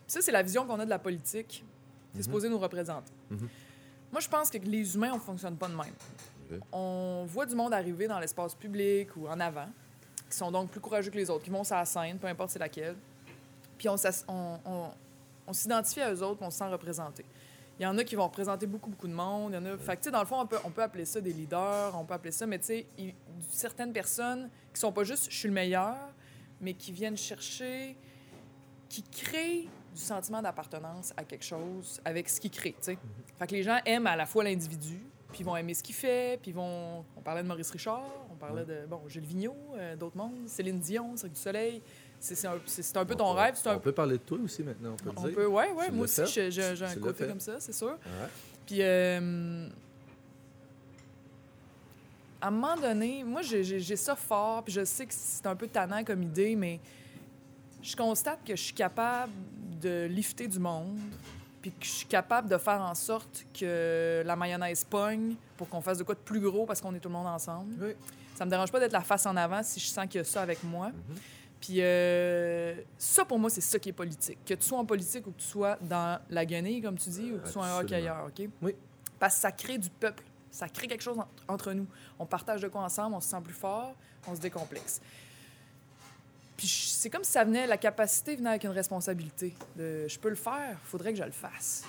Ça, 0.07 0.19
c'est 0.21 0.31
la 0.33 0.41
vision 0.41 0.65
qu'on 0.65 0.79
a 0.79 0.85
de 0.85 0.89
la 0.89 0.99
politique. 0.99 1.63
C'est 2.13 2.17
Mhm. 2.19 2.23
supposé 2.23 2.49
nous 2.49 2.57
représenter. 2.59 3.11
Moi, 4.13 4.21
je 4.21 4.29
pense 4.29 4.49
que 4.49 4.59
les 4.59 4.95
humains, 4.95 5.11
on 5.13 5.19
fonctionne 5.19 5.57
pas 5.57 5.67
de 5.67 5.73
même. 5.75 6.61
On 6.71 7.25
voit 7.27 7.47
du 7.47 7.55
monde 7.55 7.73
arriver 7.73 8.07
dans 8.07 8.19
l'espace 8.19 8.53
public 8.53 9.09
ou 9.17 9.27
en 9.27 9.39
avant, 9.39 9.67
qui 10.29 10.37
sont 10.37 10.51
donc 10.51 10.69
plus 10.69 10.79
courageux 10.79 11.09
que 11.09 11.17
les 11.17 11.29
autres, 11.31 11.43
qui 11.43 11.49
vont 11.49 11.63
sur 11.63 11.75
la 11.75 11.83
scène, 11.85 12.19
peu 12.19 12.27
importe 12.27 12.51
c'est 12.51 12.59
laquelle. 12.59 12.95
Puis 13.75 13.89
on, 13.89 13.95
on, 14.27 14.59
on- 14.65 14.89
on 15.47 15.51
s'identifie 15.53 16.01
à 16.01 16.13
eux 16.13 16.21
autres, 16.23 16.41
on 16.43 16.51
se 16.51 16.59
sent 16.59 16.67
représenté. 16.67 17.25
Il 17.79 17.83
y 17.83 17.87
en 17.87 17.97
a 17.97 18.03
qui 18.03 18.15
vont 18.15 18.25
représenter 18.27 18.67
beaucoup, 18.67 18.91
beaucoup 18.91 19.07
de 19.07 19.13
monde. 19.13 19.51
Il 19.51 19.55
y 19.55 19.57
en 19.57 19.65
a... 19.65 19.77
Fait 19.79 19.93
que, 19.97 20.01
tu 20.01 20.05
sais, 20.05 20.11
dans 20.11 20.19
le 20.21 20.27
fond, 20.27 20.39
on 20.39 20.45
peut, 20.45 20.59
on 20.63 20.69
peut 20.69 20.83
appeler 20.83 21.05
ça 21.05 21.19
des 21.19 21.33
leaders, 21.33 21.99
on 21.99 22.05
peut 22.05 22.13
appeler 22.13 22.31
ça, 22.31 22.45
mais 22.45 22.59
tu 22.59 22.65
sais, 22.65 22.85
certaines 23.49 23.91
personnes 23.91 24.47
qui 24.71 24.79
sont 24.79 24.91
pas 24.91 25.03
juste 25.03 25.27
«je 25.31 25.35
suis 25.35 25.47
le 25.47 25.55
meilleur», 25.55 25.97
mais 26.61 26.75
qui 26.75 26.91
viennent 26.91 27.17
chercher, 27.17 27.97
qui 28.89 29.01
créent 29.01 29.67
du 29.93 30.01
sentiment 30.01 30.41
d'appartenance 30.41 31.13
à 31.17 31.23
quelque 31.23 31.45
chose 31.45 31.99
avec 32.03 32.27
ce 32.29 32.39
qu'ils 32.39 32.51
créent, 32.51 32.71
tu 32.71 32.77
sais. 32.93 32.97
Fait 33.39 33.47
que 33.47 33.53
les 33.53 33.63
gens 33.63 33.79
aiment 33.85 34.07
à 34.07 34.15
la 34.15 34.25
fois 34.25 34.43
l'individu, 34.43 34.99
puis 35.31 35.39
ils 35.41 35.45
vont 35.45 35.55
aimer 35.55 35.73
ce 35.73 35.81
qu'il 35.83 35.95
fait, 35.95 36.39
puis 36.41 36.51
ils 36.51 36.53
vont... 36.55 37.03
On 37.17 37.21
parlait 37.21 37.43
de 37.43 37.47
Maurice 37.47 37.71
Richard, 37.71 38.03
on 38.31 38.35
parlait 38.35 38.65
de, 38.65 38.85
bon, 38.87 39.01
Gilles 39.07 39.25
Vigneault, 39.25 39.55
euh, 39.75 39.95
d'autres 39.95 40.17
mondes, 40.17 40.47
Céline 40.47 40.79
Dion, 40.79 41.15
Cirque 41.17 41.33
du 41.33 41.39
Soleil. 41.39 41.81
C'est 42.19 42.45
un, 42.47 42.53
un 42.53 43.05
peu 43.05 43.15
ton 43.15 43.31
on 43.31 43.33
peut- 43.33 43.39
rêve, 43.41 43.59
un 43.65 43.75
On 43.75 43.79
peut 43.79 43.91
parler 43.91 44.17
de 44.17 44.23
toi 44.23 44.37
aussi 44.43 44.63
maintenant, 44.63 44.93
on 44.93 44.95
peut 45.03 45.11
on 45.17 45.23
le 45.23 45.27
dire. 45.29 45.37
peut, 45.37 45.45
ouais, 45.47 45.71
ouais. 45.71 45.91
Moi 45.91 46.05
aussi, 46.05 46.21
j'ai 46.27 46.63
un 46.85 46.95
côté 46.95 47.27
comme 47.27 47.39
ça, 47.41 47.59
c'est 47.59 47.73
sûr. 47.73 47.89
Ouais. 47.89 48.27
Puis, 48.65 48.77
euh, 48.81 49.67
à 52.41 52.47
un 52.47 52.51
moment 52.51 52.75
donné, 52.77 53.23
moi, 53.23 53.41
j'ai 53.41 53.95
ça 53.95 54.15
fort, 54.15 54.63
puis 54.63 54.73
je 54.73 54.85
sais 54.85 55.05
que 55.05 55.13
c'est 55.13 55.45
un 55.47 55.55
peu 55.55 55.67
tannant 55.67 56.03
comme 56.03 56.23
idée, 56.23 56.55
mais 56.55 56.79
je 57.83 57.95
constate 57.95 58.39
que 58.45 58.55
je 58.55 58.61
suis 58.63 58.73
capable 58.73 59.31
de 59.81 60.05
lifter 60.09 60.47
du 60.47 60.59
monde, 60.59 60.97
puis 61.61 61.71
que 61.71 61.85
je 61.85 61.89
suis 61.91 62.05
capable 62.07 62.49
de 62.49 62.57
faire 62.57 62.81
en 62.81 62.95
sorte 62.95 63.45
que 63.57 64.23
la 64.25 64.35
mayonnaise 64.35 64.83
pogne 64.83 65.35
pour 65.57 65.69
qu'on 65.69 65.81
fasse 65.81 65.97
de 65.97 66.03
quoi 66.03 66.15
de 66.15 66.19
plus 66.19 66.39
gros 66.39 66.65
parce 66.65 66.81
qu'on 66.81 66.93
est 66.95 66.99
tout 66.99 67.09
le 67.09 67.13
monde 67.13 67.27
ensemble. 67.27 67.73
Oui. 67.79 67.93
Ça 68.35 68.45
me 68.45 68.49
dérange 68.49 68.71
pas 68.71 68.79
d'être 68.79 68.91
la 68.93 69.01
face 69.01 69.25
en 69.25 69.35
avant 69.35 69.61
si 69.63 69.79
je 69.79 69.85
sens 69.87 70.05
qu'il 70.07 70.17
y 70.19 70.21
a 70.21 70.23
ça 70.23 70.41
avec 70.41 70.63
moi. 70.63 70.91
Puis 71.61 71.75
euh, 71.79 72.75
ça, 72.97 73.23
pour 73.23 73.39
moi, 73.39 73.49
c'est 73.49 73.61
ça 73.61 73.79
qui 73.79 73.89
est 73.89 73.93
politique. 73.93 74.39
Que 74.45 74.53
tu 74.55 74.65
sois 74.65 74.79
en 74.79 74.85
politique 74.85 75.25
ou 75.27 75.31
que 75.31 75.39
tu 75.39 75.47
sois 75.47 75.77
dans 75.81 76.19
la 76.29 76.45
guenille, 76.45 76.81
comme 76.81 76.97
tu 76.97 77.09
dis, 77.09 77.31
ou 77.31 77.37
que 77.39 77.45
tu 77.45 77.51
sois 77.53 77.65
un 77.65 77.79
hockeyeur, 77.79 78.25
OK? 78.27 78.47
Oui. 78.61 78.75
Parce 79.19 79.35
que 79.35 79.41
ça 79.41 79.51
crée 79.51 79.77
du 79.77 79.89
peuple. 79.89 80.23
Ça 80.51 80.67
crée 80.67 80.87
quelque 80.87 81.01
chose 81.03 81.17
en- 81.19 81.27
entre 81.47 81.71
nous. 81.71 81.87
On 82.19 82.25
partage 82.25 82.61
de 82.61 82.67
quoi 82.67 82.81
ensemble, 82.81 83.15
on 83.15 83.21
se 83.21 83.29
sent 83.29 83.41
plus 83.43 83.53
fort, 83.53 83.95
on 84.27 84.35
se 84.35 84.41
décomplexe. 84.41 84.99
Puis 86.57 86.67
c'est 86.67 87.09
comme 87.09 87.23
si 87.23 87.31
ça 87.31 87.43
venait, 87.43 87.67
la 87.67 87.77
capacité 87.77 88.35
venait 88.35 88.49
avec 88.49 88.63
une 88.63 88.71
responsabilité. 88.71 89.55
Je 89.77 90.19
peux 90.19 90.29
le 90.29 90.35
faire, 90.35 90.77
faudrait 90.83 91.13
que 91.13 91.19
je 91.19 91.23
le 91.23 91.31
fasse. 91.31 91.83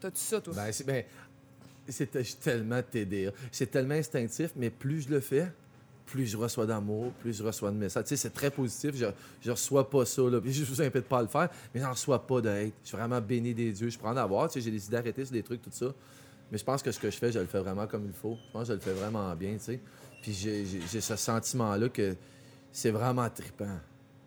T'as-tu 0.00 0.20
ça, 0.20 0.40
toi? 0.40 0.54
Ben, 0.54 0.72
c'est 0.72 0.84
ben, 0.84 1.04
tellement 2.40 2.82
TDA. 2.82 3.32
C'est 3.52 3.70
tellement 3.70 3.94
instinctif, 3.94 4.52
mais 4.56 4.70
plus 4.70 5.02
je 5.02 5.10
le 5.10 5.20
fais, 5.20 5.52
plus 6.06 6.26
je 6.26 6.36
reçois 6.36 6.66
d'amour, 6.66 7.12
plus 7.20 7.36
je 7.36 7.42
reçois 7.42 7.70
de 7.70 7.76
messages. 7.76 8.04
Tu 8.04 8.08
sais, 8.10 8.16
c'est 8.16 8.30
très 8.30 8.50
positif. 8.50 8.96
Je, 8.96 9.06
je 9.42 9.50
reçois 9.50 9.88
pas 9.88 10.04
ça. 10.04 10.22
Là. 10.22 10.40
Je 10.44 10.64
vous 10.64 10.80
invite 10.80 11.02
pas 11.02 11.18
à 11.18 11.22
le 11.22 11.28
faire, 11.28 11.48
mais 11.74 11.80
j'en 11.80 11.90
reçois 11.90 12.26
pas 12.26 12.40
de. 12.40 12.50
Je 12.50 12.88
suis 12.88 12.96
vraiment 12.96 13.20
béni 13.20 13.54
des 13.54 13.72
dieux. 13.72 13.90
Je 13.90 13.98
prends 13.98 14.12
en 14.12 14.16
avoir. 14.16 14.48
Tu 14.48 14.54
sais, 14.54 14.60
j'ai 14.64 14.70
décidé 14.70 14.96
d'arrêter 14.96 15.24
sur 15.24 15.32
des 15.32 15.42
trucs, 15.42 15.62
tout 15.62 15.70
ça. 15.72 15.92
Mais 16.50 16.58
je 16.58 16.64
pense 16.64 16.82
que 16.82 16.90
ce 16.90 16.98
que 16.98 17.10
je 17.10 17.16
fais, 17.16 17.30
je 17.30 17.38
le 17.38 17.46
fais 17.46 17.60
vraiment 17.60 17.86
comme 17.86 18.06
il 18.06 18.12
faut. 18.12 18.36
Je 18.48 18.52
pense 18.52 18.62
que 18.62 18.68
je 18.68 18.72
le 18.72 18.80
fais 18.80 18.92
vraiment 18.92 19.34
bien, 19.36 19.52
tu 19.52 19.64
sais. 19.64 19.80
Puis 20.22 20.32
j'ai 20.32 21.00
ce 21.00 21.16
sentiment-là 21.16 21.88
que 21.88 22.16
c'est 22.72 22.90
vraiment 22.90 23.28
trippant. 23.30 23.78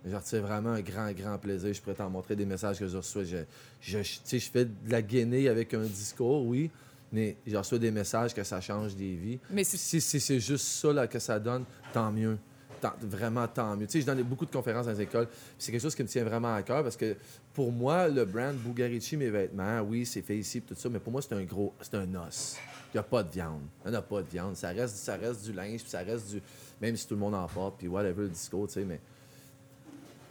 Je 0.06 0.16
retire 0.16 0.42
vraiment 0.42 0.72
un 0.72 0.82
grand, 0.82 1.12
grand 1.14 1.38
plaisir. 1.38 1.74
Je 1.74 1.82
pourrais 1.82 1.96
t'en 1.96 2.10
montrer 2.10 2.36
des 2.36 2.46
messages 2.46 2.80
que 2.80 2.88
je 2.88 2.98
reçois. 2.98 3.24
Je, 3.24 3.38
je, 3.82 4.00
je 4.02 4.38
fais 4.40 4.66
de 4.66 4.72
la 4.90 5.02
gainée 5.02 5.48
avec 5.48 5.74
un 5.74 5.84
discours, 5.84 6.46
oui, 6.46 6.70
mais 7.12 7.38
je 7.48 7.56
reçois 7.56 7.80
des 7.80 7.92
messages 7.92 8.34
que 8.34 8.44
ça 8.44 8.60
change 8.60 8.96
des 8.96 9.16
vies. 9.16 9.40
Mais 9.50 9.64
Si, 9.64 9.78
c'est 9.78 10.00
si 10.02 10.20
c'est 10.20 10.40
juste 10.40 10.66
ça 10.66 10.92
là, 10.92 11.08
que 11.08 11.20
ça 11.20 11.40
donne, 11.40 11.64
tant 11.94 12.12
mieux. 12.12 12.38
Tant- 12.82 12.92
vraiment, 13.02 13.48
tant 13.48 13.78
mieux. 13.78 13.86
Tu 13.88 13.94
sais, 13.94 14.02
je 14.02 14.06
donne 14.06 14.22
beaucoup 14.24 14.46
de 14.46 14.52
conférences 14.52 14.88
dans 14.88 14.92
les 14.92 15.02
écoles. 15.04 15.28
C'est 15.58 15.72
quelque 15.72 15.82
chose 15.82 15.96
qui 15.96 16.04
me 16.04 16.08
tient 16.10 16.26
vraiment 16.26 16.54
à 16.54 16.62
cœur 16.64 16.84
parce 16.84 16.98
que 16.98 17.16
pour 17.54 17.72
moi, 17.72 18.10
le 18.10 18.26
brand 18.26 18.54
Bugarici, 18.58 19.16
mes 19.16 19.30
vêtements, 19.30 19.80
oui, 19.84 20.06
c'est 20.06 20.22
fait 20.22 20.38
ici, 20.38 20.60
tout 20.62 20.76
ça, 20.76 20.90
mais 20.90 21.00
pour 21.00 21.14
moi, 21.14 21.22
c'est 21.22 21.34
un 21.34 21.44
gros, 21.44 21.74
c'est 21.80 21.96
un 21.96 22.14
os. 22.16 22.58
Il 22.94 22.98
n'y 22.98 23.00
a 23.00 23.04
pas 23.04 23.24
de 23.24 23.32
viande. 23.32 23.62
Il 23.86 23.92
n'y 23.92 23.96
a 23.98 24.02
pas 24.02 24.22
de 24.22 24.28
viande. 24.28 24.58
Ça 24.58 24.68
reste, 24.70 24.98
ça 24.98 25.16
reste 25.16 25.46
du 25.46 25.54
linge, 25.54 25.80
puis 25.82 25.90
ça 25.90 26.00
reste 26.00 26.30
du. 26.32 26.42
Même 26.82 26.98
si 26.98 27.08
tout 27.08 27.14
le 27.14 27.22
monde 27.22 27.36
en 27.36 27.48
porte, 27.48 27.76
puis 27.78 27.88
whatever 27.88 28.24
le 28.24 28.30
discours, 28.30 28.68
tu 28.68 28.74
sais, 28.74 28.84
mais 28.86 29.00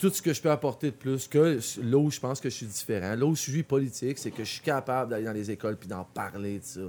tout 0.03 0.11
ce 0.11 0.21
que 0.21 0.33
je 0.33 0.43
peux 0.43 0.51
apporter 0.51 0.91
de 0.91 0.97
plus 0.97 1.29
que 1.29 1.61
là 1.81 1.97
où 1.97 2.11
je 2.11 2.19
pense 2.19 2.41
que 2.41 2.51
je 2.51 2.55
suis 2.57 2.67
différent, 2.67 3.15
là 3.15 3.25
où 3.25 3.37
je 3.37 3.41
suis 3.43 3.63
politique, 3.63 4.19
c'est 4.19 4.33
que 4.33 4.43
je 4.43 4.51
suis 4.51 4.61
capable 4.61 5.11
d'aller 5.13 5.25
dans 5.27 5.33
les 5.33 5.49
écoles 5.51 5.77
puis 5.77 5.89
d'en 5.89 6.03
parler 6.03 6.59
de 6.59 6.65
ça. 6.65 6.81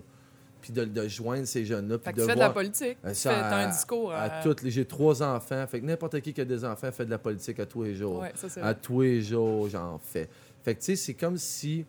Puis 0.61 0.73
de, 0.73 0.83
de 0.85 1.07
joindre 1.07 1.45
ces 1.45 1.63
jeunes-là. 1.63 1.97
fait 1.99 2.11
que 2.11 2.17
de 2.17 2.21
tu 2.21 2.27
fais 2.27 2.33
de 2.33 2.37
voir 2.39 2.47
la 2.47 2.53
politique. 2.55 2.97
Euh, 3.05 3.09
Tu 3.09 3.15
ça, 3.15 3.29
fais 3.35 3.39
t'as 3.41 3.57
un 3.57 3.67
à- 3.67 3.71
discours. 3.71 4.11
À, 4.13 4.29
toutes 4.41 4.63
les- 4.63 4.71
J'ai 4.71 4.85
trois 4.85 5.21
enfants. 5.21 5.63
Fait 5.67 5.79
que 5.81 5.85
n'importe 5.85 6.19
qui 6.21 6.33
qui 6.33 6.41
a 6.41 6.45
des 6.45 6.65
enfants 6.65 6.91
fait 6.91 7.05
de 7.05 7.11
la 7.11 7.17
politique 7.19 7.59
à 7.59 7.65
tous 7.67 7.83
les 7.83 7.93
jours. 7.95 8.21
Ouais, 8.21 8.31
ça, 8.35 8.65
à 8.65 8.73
tous 8.73 9.01
les 9.01 9.21
jours, 9.21 9.69
j'en 9.69 9.99
fais. 9.99 10.27
Fait 10.63 10.73
que, 10.73 10.79
tu 10.79 10.85
sais, 10.85 10.95
c'est 10.95 11.13
comme 11.13 11.37
si 11.37 11.85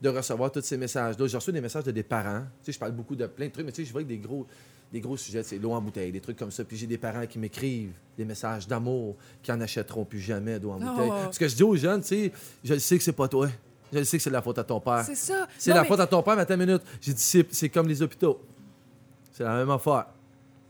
de 0.00 0.08
recevoir 0.10 0.52
tous 0.52 0.60
ces 0.60 0.76
messages-là. 0.76 1.26
J'ai 1.26 1.36
reçu 1.38 1.50
des 1.52 1.60
messages 1.60 1.82
de 1.84 1.90
des 1.90 2.02
parents. 2.04 2.42
Tu 2.62 2.66
sais, 2.66 2.72
je 2.72 2.78
parle 2.78 2.92
beaucoup 2.92 3.16
de 3.16 3.26
plein 3.26 3.46
de 3.46 3.50
trucs, 3.52 3.66
mais 3.66 3.72
tu 3.72 3.82
sais, 3.82 3.88
je 3.88 3.92
vois 3.92 4.02
que 4.02 4.08
des 4.08 4.18
gros, 4.18 4.46
des 4.92 5.00
gros 5.00 5.16
sujets, 5.16 5.42
c'est 5.42 5.58
l'eau 5.58 5.72
en 5.72 5.80
bouteille, 5.82 6.10
des 6.12 6.20
trucs 6.20 6.38
comme 6.38 6.50
ça. 6.50 6.64
Puis 6.64 6.76
j'ai 6.76 6.86
des 6.86 6.96
parents 6.98 7.26
qui 7.26 7.38
m'écrivent 7.38 7.92
des 8.16 8.24
messages 8.24 8.66
d'amour, 8.66 9.16
qui 9.42 9.52
en 9.52 9.60
achèteront 9.60 10.04
plus 10.04 10.20
jamais 10.20 10.58
d'eau 10.58 10.70
en 10.70 10.78
Oh. 10.82 10.84
bouteille. 10.94 11.12
Ce 11.32 11.38
que 11.38 11.46
je 11.48 11.54
dis 11.56 11.62
aux 11.62 11.76
jeunes, 11.76 12.00
tu 12.00 12.08
sais, 12.08 12.32
je 12.64 12.74
le 12.74 12.80
sais 12.80 12.96
que 12.96 13.04
c'est 13.04 13.12
pas 13.12 13.28
toi. 13.28 13.48
Je 13.92 13.98
le 13.98 14.04
sais 14.04 14.16
que 14.18 14.22
c'est 14.22 14.30
de 14.30 14.34
la 14.34 14.42
faute 14.42 14.58
à 14.58 14.64
ton 14.64 14.80
père. 14.80 15.02
C'est 15.04 15.14
ça. 15.14 15.46
C'est 15.58 15.72
la 15.72 15.82
mais- 15.82 15.88
faute 15.88 16.00
à 16.00 16.06
ton 16.06 16.22
père, 16.22 16.36
mais 16.36 16.42
attends 16.42 16.54
une 16.54 16.66
minute. 16.66 16.82
J'ai 17.00 17.12
dit, 17.14 17.44
c'est, 17.50 17.68
comme 17.68 17.88
les 17.88 18.00
hôpitaux. 18.02 18.40
C'est 19.32 19.44
la 19.44 19.56
même 19.56 19.70
affaire. 19.70 20.06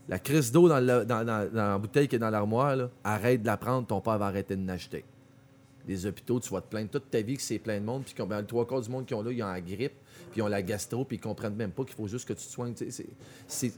La 0.07 0.19
crise 0.19 0.51
d'eau 0.51 0.67
dans, 0.67 0.81
dans- 0.85 1.05
dans- 1.05 1.25
dans 1.25 1.49
la 1.53 1.77
bouteille 1.77 2.07
qui 2.07 2.15
est 2.15 2.19
dans 2.19 2.29
l'armoire, 2.29 2.75
là, 2.75 2.89
arrête 3.03 3.41
de 3.41 3.47
la 3.47 3.57
prendre, 3.57 3.85
ton 3.87 4.01
père 4.01 4.17
va 4.17 4.25
arrêter 4.27 4.55
de 4.55 4.65
l'acheter. 4.65 5.03
Les 5.87 6.05
hôpitaux, 6.05 6.39
tu 6.39 6.49
vas 6.53 6.61
te 6.61 6.67
plaindre 6.69 6.89
toute 6.89 7.09
ta 7.09 7.21
vie 7.21 7.35
que 7.35 7.41
c'est 7.41 7.59
plein 7.59 7.79
de 7.79 7.85
monde, 7.85 8.03
puis 8.03 8.13
qu'on- 8.13 8.25
ben, 8.27 8.41
le 8.41 8.45
trois 8.47 8.65
quarts 8.67 8.81
du 8.81 8.89
monde 8.89 9.05
qui 9.05 9.13
ont 9.13 9.21
là, 9.21 9.31
ils 9.31 9.41
ont 9.43 9.47
la 9.47 9.61
grippe, 9.61 9.93
puis 10.31 10.37
ils 10.37 10.41
ont 10.41 10.47
la 10.47 10.61
gastro, 10.61 11.03
puis 11.05 11.17
ils 11.17 11.19
comprennent 11.19 11.55
même 11.55 11.71
pas 11.71 11.83
qu'il 11.83 11.95
faut 11.95 12.07
juste 12.07 12.27
que 12.27 12.33
tu 12.33 12.45
te 12.45 12.51
soignes. 12.51 12.73
c'est- 12.75 13.73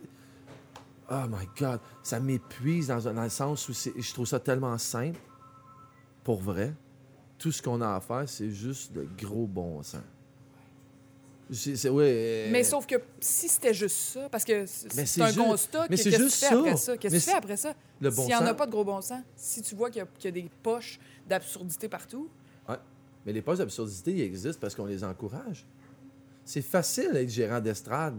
Oh 1.11 1.27
my 1.29 1.45
God! 1.59 1.79
Ça 2.03 2.19
m'épuise 2.19 2.87
dans, 2.87 3.23
le 3.23 3.29
sens 3.29 3.67
où 3.67 3.73
je 3.73 4.13
trouve 4.13 4.25
ça 4.25 4.39
tellement 4.39 4.77
simple, 4.77 5.19
pour 6.23 6.41
vrai. 6.41 6.73
Tout 7.37 7.51
ce 7.51 7.61
qu'on 7.61 7.81
a 7.81 7.95
à 7.95 7.99
faire, 7.99 8.23
c'est 8.27 8.51
juste 8.51 8.93
de 8.93 9.05
gros 9.17 9.47
bon 9.47 9.83
sens. 9.83 10.01
Ouais, 11.49 11.89
euh, 11.89 12.49
Mais 12.49 12.63
sauf 12.63 12.85
que 12.87 12.95
si 13.19 13.49
c'était 13.49 13.73
juste 13.73 13.97
ça, 13.97 14.29
parce 14.29 14.45
que 14.45 14.65
c'est 14.65 15.21
un 15.21 15.27
juste- 15.27 15.37
constat, 15.37 15.87
mais 15.89 15.97
qu'est-ce 15.97 16.17
que 16.17 16.23
tu 16.23 16.29
fais 16.29 16.45
après 16.45 16.77
ça? 16.77 16.97
Qu'est-ce 16.97 17.15
que 17.15 17.19
tu 17.19 17.25
fais 17.29 17.35
après 17.35 17.57
ça? 17.57 17.73
le 17.99 18.09
bon 18.09 18.21
S'il 18.21 18.27
n'y 18.27 18.35
en 18.35 18.45
a 18.45 18.53
pas 18.53 18.65
de 18.65 18.71
gros 18.71 18.85
bon 18.85 19.01
sens, 19.01 19.21
si 19.35 19.61
tu 19.61 19.75
vois 19.75 19.89
qu'il 19.89 20.01
y, 20.01 20.23
y 20.23 20.27
a 20.27 20.31
des 20.31 20.49
poches 20.63 20.97
d'absurdité 21.27 21.89
partout, 21.89 22.29
Ouais. 22.69 22.77
Mais 23.25 23.33
les 23.33 23.41
postes 23.41 23.59
d'absurdité, 23.59 24.11
ils 24.13 24.21
existent 24.21 24.59
parce 24.61 24.75
qu'on 24.75 24.85
les 24.85 25.03
encourage. 25.03 25.65
C'est 26.45 26.61
facile 26.61 27.11
d'être 27.11 27.29
gérant 27.29 27.59
d'estrade. 27.59 28.15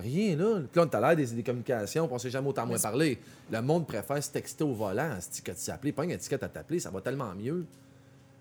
Rien 0.00 0.36
là. 0.36 0.60
Puis 0.70 0.80
là, 0.80 0.88
on 0.92 1.00
l'air 1.00 1.16
des, 1.16 1.26
des 1.26 1.42
communications, 1.42 2.06
puis 2.06 2.14
on 2.14 2.18
sait 2.18 2.30
jamais 2.30 2.48
autant 2.48 2.66
moins 2.66 2.78
parler. 2.78 3.18
Le 3.50 3.60
monde 3.62 3.86
préfère 3.86 4.22
se 4.22 4.30
texter 4.30 4.64
au 4.64 4.72
volant. 4.72 5.10
Que 5.44 5.50
tu 5.50 5.56
s'appelles, 5.58 5.92
pas 5.92 6.04
une 6.04 6.10
étiquette 6.12 6.42
à 6.42 6.48
t'appeler, 6.48 6.78
ça 6.80 6.90
va 6.90 7.00
tellement 7.00 7.34
mieux. 7.34 7.64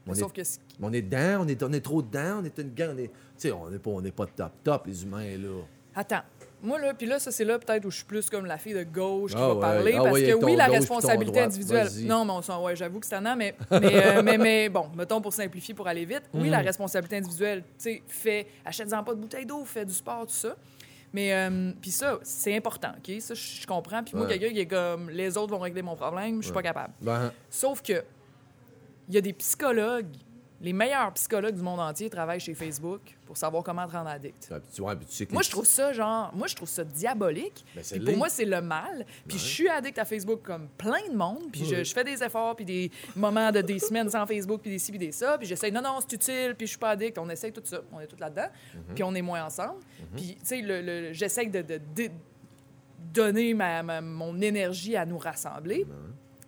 On 0.09 0.13
Sauf 0.13 0.31
est- 0.37 0.41
que 0.41 0.61
on 0.81 0.93
est 0.93 1.01
dedans, 1.01 1.43
on 1.43 1.47
est, 1.47 1.61
on 1.63 1.73
est 1.73 1.81
trop 1.81 2.01
dedans, 2.01 2.39
on 2.41 2.45
est 2.45 2.57
une 2.59 2.73
gang, 2.73 2.91
on 2.95 2.97
est. 2.97 3.07
Tu 3.07 3.13
sais, 3.37 3.51
on 3.51 3.69
n'est 3.69 3.79
pas, 3.79 3.89
on 3.91 4.03
est 4.05 4.11
pas 4.11 4.25
top 4.25 4.51
top, 4.63 4.87
les 4.87 5.03
humains, 5.03 5.37
là. 5.37 5.61
Attends. 5.95 6.21
Moi, 6.63 6.79
là, 6.79 6.93
puis 6.95 7.05
là, 7.05 7.19
ça, 7.19 7.29
c'est 7.31 7.43
là 7.45 7.59
peut-être 7.59 7.85
où 7.85 7.91
je 7.91 7.97
suis 7.97 8.05
plus 8.05 8.29
comme 8.31 8.45
la 8.45 8.57
fille 8.57 8.73
de 8.73 8.83
gauche 8.83 9.31
qui 9.31 9.37
Ah 9.37 9.47
va 9.49 9.53
ouais. 9.53 9.59
parler. 9.61 9.93
Ah 9.95 10.01
parce 10.03 10.13
ouais, 10.13 10.27
que 10.31 10.45
oui, 10.45 10.55
la 10.55 10.67
gauche 10.67 10.77
responsabilité 10.77 11.39
individuelle. 11.41 11.87
Non, 12.03 12.25
mais 12.25 12.31
on 12.31 12.41
s'en- 12.41 12.63
ouais, 12.63 12.75
j'avoue 12.75 12.99
que 12.99 13.05
c'est 13.05 13.11
tannant, 13.11 13.35
mais, 13.35 13.55
mais, 13.69 13.77
euh, 14.17 14.21
mais, 14.23 14.37
mais 14.39 14.69
bon, 14.69 14.87
mettons 14.95 15.21
pour 15.21 15.33
simplifier, 15.33 15.75
pour 15.75 15.87
aller 15.87 16.05
vite. 16.05 16.23
Oui, 16.33 16.47
Mm. 16.47 16.51
la 16.51 16.59
responsabilité 16.59 17.17
individuelle, 17.17 17.61
tu 17.61 17.67
sais, 17.77 18.03
fait, 18.07 18.47
achète-en 18.65 19.03
pas 19.03 19.13
de 19.13 19.19
bouteille 19.19 19.45
d'eau, 19.45 19.63
fais 19.65 19.85
du 19.85 19.93
sport, 19.93 20.25
tout 20.25 20.33
ça. 20.33 20.55
Mais, 21.13 21.33
euh, 21.33 21.71
puis 21.81 21.91
ça, 21.91 22.19
c'est 22.23 22.55
important, 22.55 22.91
OK? 22.97 23.21
Ça, 23.21 23.33
je 23.33 23.65
comprends. 23.65 24.03
Puis 24.03 24.15
moi, 24.15 24.27
quelqu'un 24.27 24.49
qui 24.49 24.59
est 24.59 24.67
comme, 24.67 25.09
les 25.09 25.37
autres 25.37 25.51
vont 25.53 25.59
régler 25.59 25.81
mon 25.81 25.95
problème, 25.95 26.41
je 26.41 26.47
suis 26.47 26.53
pas 26.53 26.61
capable. 26.61 26.93
Ben, 27.01 27.31
Sauf 27.49 27.81
que, 27.81 28.03
il 29.07 29.15
y 29.15 29.17
a 29.17 29.21
des 29.21 29.33
psychologues, 29.33 30.07
les 30.59 30.73
meilleurs 30.73 31.13
psychologues 31.13 31.55
du 31.55 31.61
monde 31.61 31.79
entier 31.79 32.09
travaillent 32.09 32.39
chez 32.39 32.55
Facebook 32.55 33.01
pour 33.27 33.37
savoir 33.37 33.63
comment 33.63 33.85
te 33.85 33.91
rendre 33.91 34.09
addict. 34.09 34.47
ben, 34.49 34.59
tu, 34.73 34.81
ouais, 34.81 34.95
puis 34.95 35.05
tu 35.05 35.13
sais 35.13 35.25
que 35.27 35.33
Moi, 35.33 35.43
je 35.43 35.51
trouve 35.51 35.65
ça, 35.65 35.93
genre, 35.93 36.31
moi, 36.33 36.47
je 36.47 36.55
trouve 36.55 36.67
ça 36.69 36.83
diabolique. 36.83 37.63
Ben, 37.75 37.83
Puis 37.83 37.99
pour 37.99 38.17
moi, 38.17 38.29
c'est 38.29 38.45
le 38.45 38.59
mal. 38.61 39.05
Puis 39.27 39.37
je 39.37 39.43
suis 39.43 39.69
addict 39.69 39.99
à 39.99 40.05
Facebook 40.05 40.41
comme 40.41 40.67
plein 40.77 41.07
de 41.11 41.15
monde. 41.15 41.43
Puis 41.51 41.63
je, 41.65 41.83
fais 41.93 42.03
des 42.03 42.23
efforts, 42.23 42.55
puis 42.55 42.65
des 42.65 42.91
moments 43.15 43.51
de 43.51 43.61
des 43.61 43.77
semaines 43.79 44.09
sans 44.09 44.25
Facebook, 44.25 44.61
puis 44.61 44.71
des 44.71 44.79
ci, 44.79 44.91
puis 44.91 44.97
des 44.99 45.11
ça. 45.11 45.37
Puis 45.37 45.45
j'essaye, 45.47 45.71
non, 45.71 45.81
non, 45.81 45.99
c'est 46.01 46.13
utile, 46.13 46.55
puis 46.57 46.65
je 46.65 46.71
suis 46.71 46.79
pas 46.79 46.89
addict. 46.91 47.17
On 47.19 47.29
essaye 47.29 47.51
tout 47.51 47.61
ça. 47.63 47.81
On 47.91 47.99
est 47.99 48.07
tous 48.07 48.19
là-dedans. 48.19 48.47
Mhm. 48.73 48.81
Puis 48.95 49.03
on 49.03 49.13
est 49.13 49.21
moins 49.21 49.45
ensemble. 49.45 49.79
Puis, 50.15 50.37
tu 50.39 50.45
sais, 50.45 50.61
le, 50.61 50.81
le- 50.81 51.13
j'essaye 51.13 51.49
de, 51.49 51.61
de- 51.61 51.81
de 51.95 52.09
donner 53.13 53.53
ma, 53.53 53.83
ma- 53.83 54.01
mon 54.01 54.39
énergie 54.41 54.95
à 54.95 55.05
nous 55.05 55.17
rassembler. 55.17 55.85
Ben 55.85 55.95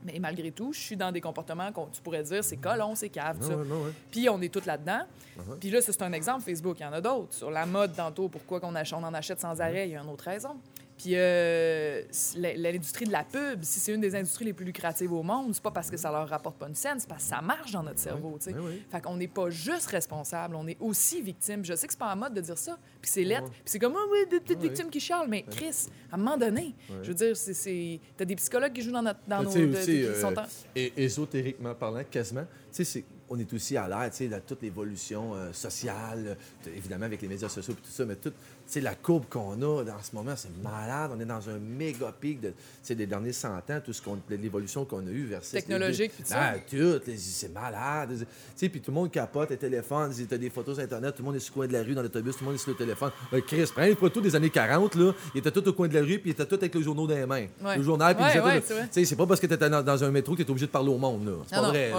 Mais 0.03 0.17
malgré 0.19 0.51
tout, 0.51 0.71
je 0.71 0.79
suis 0.79 0.95
dans 0.95 1.11
des 1.11 1.19
comportements 1.21 1.71
qu'on 1.71 1.87
tu 1.87 2.01
pourrais 2.01 2.23
dire 2.23 2.43
c'est 2.43 2.57
colon, 2.57 2.95
c'est 2.95 3.09
cave, 3.09 3.37
tout 3.37 3.43
Non, 3.43 3.49
ça. 3.49 3.55
ouais, 3.57 3.67
non, 3.67 3.83
ouais. 3.83 3.91
Puis 4.11 4.29
on 4.29 4.41
est 4.41 4.53
tous 4.53 4.65
là-dedans. 4.65 5.01
Uh-huh. 5.37 5.59
Puis 5.59 5.69
là, 5.71 5.81
ça, 5.81 5.91
c'est 5.91 6.01
un 6.03 6.13
exemple 6.13 6.43
Facebook. 6.43 6.77
Il 6.79 6.83
y 6.83 6.85
en 6.85 6.93
a 6.93 7.01
d'autres. 7.01 7.33
Sur 7.33 7.51
la 7.51 7.65
mode, 7.65 7.95
tantôt, 7.95 8.29
pourquoi 8.29 8.59
qu'on 8.59 8.73
on 8.73 9.03
en 9.03 9.13
achète 9.13 9.41
sans 9.41 9.59
arrêt, 9.59 9.89
il 9.89 9.91
y 9.91 9.95
a 9.97 10.01
une 10.01 10.09
autre 10.09 10.23
raison. 10.23 10.55
Puis 10.99 11.13
euh, 11.15 12.01
l'industrie 12.35 13.05
de 13.05 13.11
la 13.13 13.23
pub, 13.23 13.63
si 13.63 13.79
c'est 13.79 13.93
une 13.93 14.01
des 14.01 14.15
industries 14.15 14.43
les 14.43 14.53
plus 14.53 14.65
lucratives 14.65 15.13
au 15.13 15.23
monde, 15.23 15.53
c'est 15.55 15.63
pas 15.63 15.71
parce 15.71 15.89
que 15.89 15.95
ça 15.95 16.11
leur 16.11 16.27
rapporte 16.27 16.57
pas 16.57 16.67
une 16.67 16.75
scène, 16.75 16.99
c'est 16.99 17.07
parce 17.07 17.23
que 17.23 17.29
ça 17.29 17.41
marche 17.41 17.71
dans 17.71 17.83
notre 17.83 17.99
cerveau, 17.99 18.37
tu 18.37 18.49
sais. 18.51 18.55
oui, 18.57 18.63
oui. 18.73 18.83
Fait 18.91 18.99
qu'on 19.01 19.15
n'est 19.15 19.29
pas 19.29 19.49
juste 19.49 19.87
responsable, 19.87 20.55
on 20.55 20.67
est 20.67 20.75
aussi 20.81 21.21
victime. 21.21 21.63
Je 21.63 21.73
sais 21.73 21.87
que 21.87 21.93
c'est 21.93 21.99
pas 21.99 22.13
en 22.13 22.17
mode 22.17 22.33
de 22.33 22.41
dire 22.41 22.57
ça, 22.57 22.77
puis 23.01 23.09
c'est 23.09 23.23
lettre, 23.23 23.49
puis 23.49 23.61
c'est 23.63 23.79
comme, 23.79 23.95
ah 23.95 24.05
oui, 24.11 24.19
des 24.29 24.41
petites 24.41 24.59
victimes 24.61 24.89
qui 24.89 24.99
chialent, 24.99 25.29
mais 25.29 25.43
Chris, 25.43 25.87
à 26.11 26.15
un 26.15 26.17
moment 26.17 26.35
donné, 26.37 26.75
je 27.01 27.07
veux 27.07 27.13
dire, 27.15 27.37
c'est-. 27.37 27.99
T'as 28.17 28.25
des 28.25 28.35
psychologues 28.35 28.73
qui 28.73 28.81
jouent 28.81 28.91
dans, 28.91 29.01
notre, 29.01 29.19
dans 29.25 29.43
nos... 29.43 29.49
de- 29.67 29.73
euh, 30.05 30.21
sont 30.21 30.37
en- 30.37 30.43
et 30.75 30.91
ésotériquement 30.97 31.73
parlant, 31.75 32.03
quasiment, 32.11 32.43
tu 32.43 32.49
sais, 32.71 32.83
c'est- 32.83 33.05
on 33.31 33.37
est 33.39 33.53
aussi 33.53 33.77
à 33.77 33.87
l'air, 33.87 34.09
tu 34.09 34.17
sais, 34.17 34.27
de 34.27 34.39
toute 34.39 34.61
l'évolution 34.63 35.35
euh, 35.35 35.53
sociale, 35.53 36.35
euh, 36.67 36.69
évidemment 36.75 37.05
avec 37.05 37.21
les 37.21 37.27
médias 37.27 37.47
sociaux 37.47 37.73
et 37.73 37.77
tout 37.77 37.91
ça, 37.91 38.03
mais 38.03 38.15
toute, 38.15 38.33
tu 38.33 38.39
sais, 38.73 38.81
la 38.81 38.95
courbe 38.95 39.25
qu'on 39.29 39.53
a 39.61 39.83
dans 39.83 40.01
ce 40.01 40.15
moment, 40.15 40.33
c'est 40.35 40.49
malade. 40.63 41.11
On 41.15 41.19
est 41.19 41.25
dans 41.25 41.49
un 41.49 41.57
méga 41.59 42.13
pic 42.19 42.39
de, 42.41 42.53
des 42.93 43.05
derniers 43.05 43.33
100 43.33 43.49
ans, 43.57 43.61
tout 43.83 43.93
ce 43.93 44.01
qu'on, 44.01 44.17
l'évolution 44.29 44.85
qu'on 44.85 45.05
a 45.05 45.09
eue 45.09 45.25
vers 45.25 45.41
Technologique, 45.41 46.11
puis 46.13 46.23
tout 46.23 46.29
ça. 46.29 46.37
Ah, 46.39 46.53
tout, 46.69 47.01
les- 47.07 47.17
c'est 47.17 47.53
malade. 47.53 48.09
Tu 48.19 48.25
sais, 48.55 48.69
puis 48.69 48.81
tout 48.81 48.91
le 48.91 48.95
monde 48.95 49.11
capote, 49.11 49.49
les 49.49 49.57
téléphones, 49.57 50.13
t'as 50.29 50.37
des 50.37 50.49
photos 50.49 50.75
sur 50.75 50.83
Internet, 50.83 51.15
tout 51.15 51.21
le 51.21 51.25
monde 51.27 51.35
est 51.35 51.39
sur 51.39 51.53
le 51.53 51.57
coin 51.59 51.67
de 51.67 51.73
la 51.73 51.83
rue, 51.83 51.93
dans 51.93 52.01
l'autobus, 52.01 52.33
tout 52.35 52.43
le 52.43 52.45
monde 52.47 52.55
est 52.55 52.59
sur 52.63 52.71
le 52.71 52.77
téléphone. 52.77 53.11
Euh, 53.33 53.41
Chris, 53.45 53.69
prends 53.73 53.83
une 53.85 53.95
photo 53.95 54.21
des 54.21 54.35
années 54.35 54.49
40, 54.49 54.95
là, 54.95 55.13
ils 55.33 55.39
étaient 55.39 55.51
tous 55.51 55.67
au 55.69 55.73
coin 55.73 55.87
de 55.87 55.93
la 55.93 56.01
rue, 56.01 56.19
puis 56.19 56.29
ils 56.29 56.31
étaient 56.31 56.45
tous 56.45 56.55
avec 56.55 56.73
le 56.75 56.81
journal 56.81 57.07
dans 57.07 57.15
les 57.15 57.25
mains. 57.25 57.47
Ouais. 57.63 57.77
Le 57.77 57.83
journal, 57.83 58.15
puis 58.15 58.23
Ouais, 58.25 58.39
ouais, 58.39 58.61
c'est 58.65 58.73
vrai. 58.73 58.83
tu 58.87 58.93
sais, 58.93 59.05
c'est 59.05 59.15
pas 59.15 59.25
parce 59.25 59.39
que 59.39 59.47
tu 59.47 59.53
étais 59.53 59.69
dans, 59.69 59.81
dans 59.83 60.03
un 60.03 60.11
métro 60.11 60.33
que 60.33 60.43
tu 60.43 60.47
es 60.47 60.49
obligé 60.51 60.65
de 60.67 60.71
parler 60.71 60.89
au 60.89 60.97
monde, 60.97 61.25
là. 61.25 61.31
C'est 61.47 61.55
pas 61.55 61.61
non. 61.61 61.69
vrai, 61.69 61.91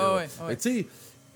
tu 0.56 0.60
sais, 0.78 0.86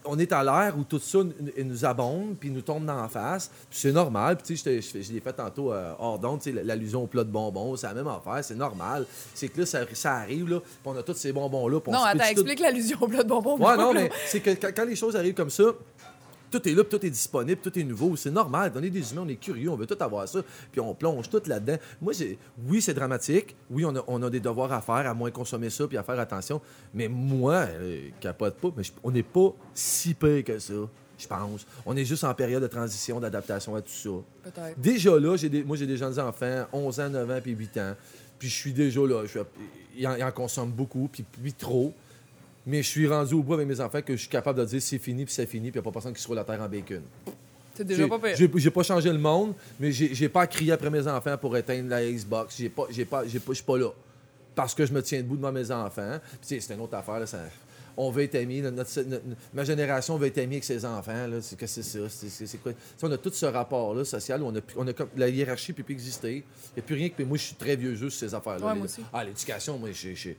on 0.06 0.18
est 0.18 0.32
à 0.32 0.42
l'ère 0.44 0.74
où 0.78 0.84
tout 0.84 0.98
ça 0.98 1.18
nous, 1.64 1.84
abonde, 1.84 2.36
puis 2.38 2.50
nous 2.50 2.60
tombe 2.62 2.84
dans 2.84 3.00
la 3.00 3.08
face. 3.08 3.50
C'est 3.70 3.92
normal. 3.92 4.36
Puis, 4.36 4.46
tu 4.48 4.56
sais, 4.56 4.80
je, 4.80 4.90
te- 4.92 4.98
je, 4.98 5.02
je 5.08 5.12
l'ai 5.12 5.20
fait 5.20 5.32
tantôt 5.32 5.72
euh, 5.72 5.92
hors 5.98 6.18
d'onde, 6.18 6.40
tu 6.40 6.52
sais, 6.54 6.62
l'allusion 6.62 7.02
au 7.04 7.06
plat 7.06 7.24
de 7.24 7.30
bonbons, 7.30 7.76
c'est 7.76 7.86
la 7.86 7.94
même 7.94 8.08
affaire, 8.08 8.42
c'est 8.44 8.54
normal. 8.54 9.06
C'est 9.34 9.48
que 9.48 9.60
là, 9.60 9.66
ça, 9.66 9.80
ça 9.92 10.14
arrive, 10.16 10.48
là, 10.50 10.60
puis 10.60 10.70
on 10.84 10.96
a 10.96 11.02
tous 11.02 11.14
ces 11.14 11.32
bonbons-là. 11.32 11.78
Non, 11.86 12.02
attends, 12.02 12.18
tout- 12.18 12.24
explique 12.40 12.60
l'allusion 12.60 12.98
au 13.00 13.08
plat 13.08 13.22
de 13.22 13.28
bonbons. 13.28 13.56
Ouais, 13.58 13.76
non, 13.76 13.92
mais 13.94 14.10
c'est 14.26 14.40
que 14.40 14.50
quand, 14.50 14.70
quand 14.76 14.84
les 14.84 14.96
choses 14.96 15.16
arrivent 15.16 15.34
comme 15.34 15.50
ça, 15.50 15.64
tout 16.58 16.68
est 16.68 16.74
là, 16.74 16.84
tout 16.84 17.04
est 17.04 17.10
disponible, 17.10 17.60
tout 17.60 17.76
est 17.78 17.82
nouveau. 17.84 18.14
C'est 18.16 18.30
normal. 18.30 18.70
On 18.76 18.82
est 18.82 18.90
des 18.90 19.12
humains, 19.12 19.22
on 19.24 19.28
est 19.28 19.36
curieux, 19.36 19.68
on 19.70 19.76
veut 19.76 19.86
tout 19.86 19.96
avoir 20.00 20.28
ça, 20.28 20.40
puis 20.70 20.80
on 20.80 20.94
plonge 20.94 21.28
tout 21.28 21.42
là-dedans. 21.46 21.76
Moi, 22.00 22.12
j'ai- 22.12 22.38
oui, 22.68 22.80
c'est 22.80 22.94
dramatique. 22.94 23.56
Oui, 23.70 23.84
on 23.84 23.94
a, 23.96 24.04
on 24.06 24.22
a 24.22 24.30
des 24.30 24.40
devoirs 24.40 24.72
à 24.72 24.80
faire, 24.80 25.08
à 25.10 25.14
moins 25.14 25.30
consommer 25.30 25.70
ça, 25.70 25.86
puis 25.88 25.96
à 25.96 26.02
faire 26.02 26.18
attention. 26.20 26.60
Mais 26.92 27.08
moi, 27.08 27.54
euh, 27.54 28.08
capote 28.20 28.54
pas, 28.56 28.68
mais 28.76 28.82
je- 28.84 28.92
on 29.02 29.10
n'est 29.10 29.22
pas 29.24 29.52
si 29.74 30.14
pire 30.14 30.44
que 30.44 30.58
ça, 30.58 30.74
je 31.18 31.26
pense. 31.26 31.66
On 31.86 31.96
est 31.96 32.04
juste 32.04 32.24
en 32.24 32.34
période 32.34 32.62
de 32.62 32.68
transition, 32.68 33.18
d'adaptation 33.20 33.74
à 33.74 33.80
tout 33.82 33.90
ça. 33.92 34.10
Peut-être. 34.44 34.78
Déjà 34.80 35.18
là, 35.18 35.36
j'ai 35.36 35.48
des, 35.48 35.64
moi 35.64 35.76
j'ai 35.76 35.86
des 35.86 35.96
jeunes 35.96 36.18
enfants, 36.20 36.66
11 36.72 37.00
ans, 37.00 37.08
9 37.10 37.30
ans, 37.30 37.40
puis 37.42 37.52
8 37.52 37.76
ans. 37.78 37.94
Puis 38.38 38.48
je 38.48 38.54
suis 38.54 38.72
déjà 38.72 39.00
là. 39.00 39.22
Je 39.24 39.28
suis, 39.30 39.40
ils, 39.96 40.06
en, 40.06 40.16
ils 40.16 40.24
en 40.24 40.32
consomment 40.32 40.72
beaucoup, 40.72 41.08
puis, 41.10 41.22
puis 41.24 41.52
trop. 41.52 41.92
Mais 42.66 42.82
je 42.82 42.88
suis 42.88 43.06
rendu 43.06 43.34
au 43.34 43.42
bout 43.42 43.54
avec 43.54 43.66
mes 43.68 43.80
enfants 43.80 44.00
que 44.00 44.14
je 44.14 44.20
suis 44.20 44.28
capable 44.28 44.58
de 44.60 44.64
dire 44.64 44.80
c'est 44.80 44.98
fini, 44.98 45.24
puis 45.24 45.34
c'est 45.34 45.46
fini, 45.46 45.70
puis 45.70 45.78
il 45.78 45.82
n'y 45.82 45.86
a 45.86 45.90
pas 45.90 45.92
personne 45.92 46.14
qui 46.14 46.22
se 46.22 46.26
roule 46.26 46.36
la 46.36 46.44
terre 46.44 46.60
en 46.62 46.68
bacon. 46.68 47.02
C'est 47.74 47.84
déjà 47.84 48.06
pas 48.08 48.18
pire. 48.18 48.48
J'ai 48.56 48.70
pas 48.70 48.82
changé 48.82 49.12
le 49.12 49.18
monde, 49.18 49.52
mais 49.80 49.90
j'ai 49.92 50.28
pas 50.28 50.42
à 50.42 50.46
crier 50.46 50.72
après 50.72 50.90
mes 50.90 51.06
enfants 51.06 51.36
pour 51.36 51.56
éteindre 51.56 51.88
la 51.90 52.02
Xbox. 52.04 52.56
J'ai 52.56 52.68
pas, 52.70 52.86
pas, 53.10 53.24
je 53.26 53.38
suis 53.52 53.62
pas 53.64 53.76
là. 53.78 53.90
Parce 54.54 54.74
que 54.74 54.86
je 54.86 54.92
me 54.92 55.02
tiens 55.02 55.18
debout 55.20 55.36
devant 55.36 55.50
mes 55.52 55.70
enfants. 55.70 56.18
C'est 56.40 56.60
une 56.70 56.80
autre 56.80 56.94
affaire. 56.96 57.18
Là, 57.18 57.26
ça- 57.26 57.40
on 57.96 58.10
veut 58.10 58.22
être 58.22 58.36
amis. 58.36 58.60
Notre- 58.60 58.76
notre- 58.76 59.08
notre- 59.08 59.24
ma 59.52 59.64
génération 59.64 60.16
veut 60.16 60.28
être 60.28 60.38
amie 60.38 60.54
avec 60.54 60.64
ses 60.64 60.84
enfants. 60.84 61.26
C'est 61.40 61.58
que 61.58 61.66
c'est 61.66 61.82
ça. 61.82 61.98
C'est, 62.08 62.62
quoi? 62.62 62.72
On 63.02 63.10
a 63.10 63.18
tout 63.18 63.30
ce 63.32 63.46
rapport-là 63.46 64.04
social 64.04 64.40
où 64.42 64.46
on 64.46 64.56
a, 64.56 64.60
on 64.76 64.86
a 64.86 64.92
comme, 64.92 65.08
la 65.16 65.28
hiérarchie 65.28 65.72
ne 65.72 65.76
peut 65.76 65.82
plus 65.82 65.94
exister. 65.94 66.36
Il 66.36 66.74
n'y 66.76 66.80
a 66.80 66.82
plus 66.82 66.94
rien 66.94 67.08
que. 67.08 67.22
Moi, 67.24 67.36
je 67.36 67.42
suis 67.42 67.54
très 67.56 67.74
vieux 67.76 67.94
jeu 67.96 68.08
sur 68.10 68.20
ces 68.28 68.34
affaires-là. 68.34 68.64
Ouais, 68.64 68.72
Les- 68.72 68.78
moi 68.78 68.84
aussi. 68.86 69.00
Ah, 69.12 69.24
l'éducation, 69.24 69.76
moi, 69.78 69.90
j'ai. 69.92 70.36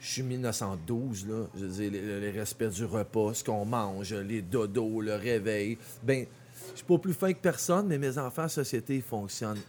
Je 0.00 0.08
suis 0.08 0.22
1912, 0.22 1.26
là. 1.28 1.46
Je 1.54 1.64
veux 1.66 1.68
dire, 1.70 1.90
les, 1.92 2.20
les 2.20 2.30
respects 2.30 2.64
du 2.70 2.84
repas, 2.84 3.34
ce 3.34 3.44
qu'on 3.44 3.64
mange, 3.64 4.12
les 4.14 4.42
dodos, 4.42 5.00
le 5.02 5.14
réveil. 5.14 5.76
Ben, 6.02 6.26
je 6.72 6.76
suis 6.76 6.86
pas 6.86 6.98
plus 6.98 7.12
fin 7.14 7.32
que 7.32 7.38
personne, 7.38 7.86
mais 7.86 7.98
mes 7.98 8.16
enfants 8.18 8.44
en 8.44 8.48
société, 8.48 8.96
ils 8.96 9.02
fonctionnent 9.02 9.60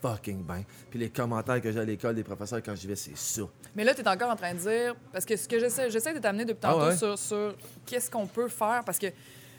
fucking 0.00 0.44
bien. 0.44 0.62
Puis 0.88 0.98
les 0.98 1.10
commentaires 1.10 1.60
que 1.60 1.70
j'ai 1.72 1.80
à 1.80 1.84
l'école 1.84 2.14
des 2.14 2.22
professeurs 2.24 2.62
quand 2.62 2.74
j'y 2.74 2.86
vais, 2.86 2.96
c'est 2.96 3.16
ça. 3.16 3.42
Mais 3.74 3.84
là, 3.84 3.92
tu 3.94 4.00
es 4.00 4.08
encore 4.08 4.30
en 4.30 4.36
train 4.36 4.54
de 4.54 4.58
dire. 4.60 4.94
Parce 5.12 5.24
que 5.24 5.36
ce 5.36 5.46
que 5.48 5.58
j'essaie, 5.58 5.90
j'essaie 5.90 6.14
de 6.14 6.18
t'amener 6.20 6.44
depuis 6.44 6.60
tantôt 6.60 6.80
Ah 6.80 6.88
ouais? 6.88 6.96
sur, 6.96 7.18
sur 7.18 7.54
qu'est-ce 7.84 8.10
qu'on 8.10 8.26
peut 8.26 8.48
faire. 8.48 8.82
Parce 8.86 8.98
que. 8.98 9.08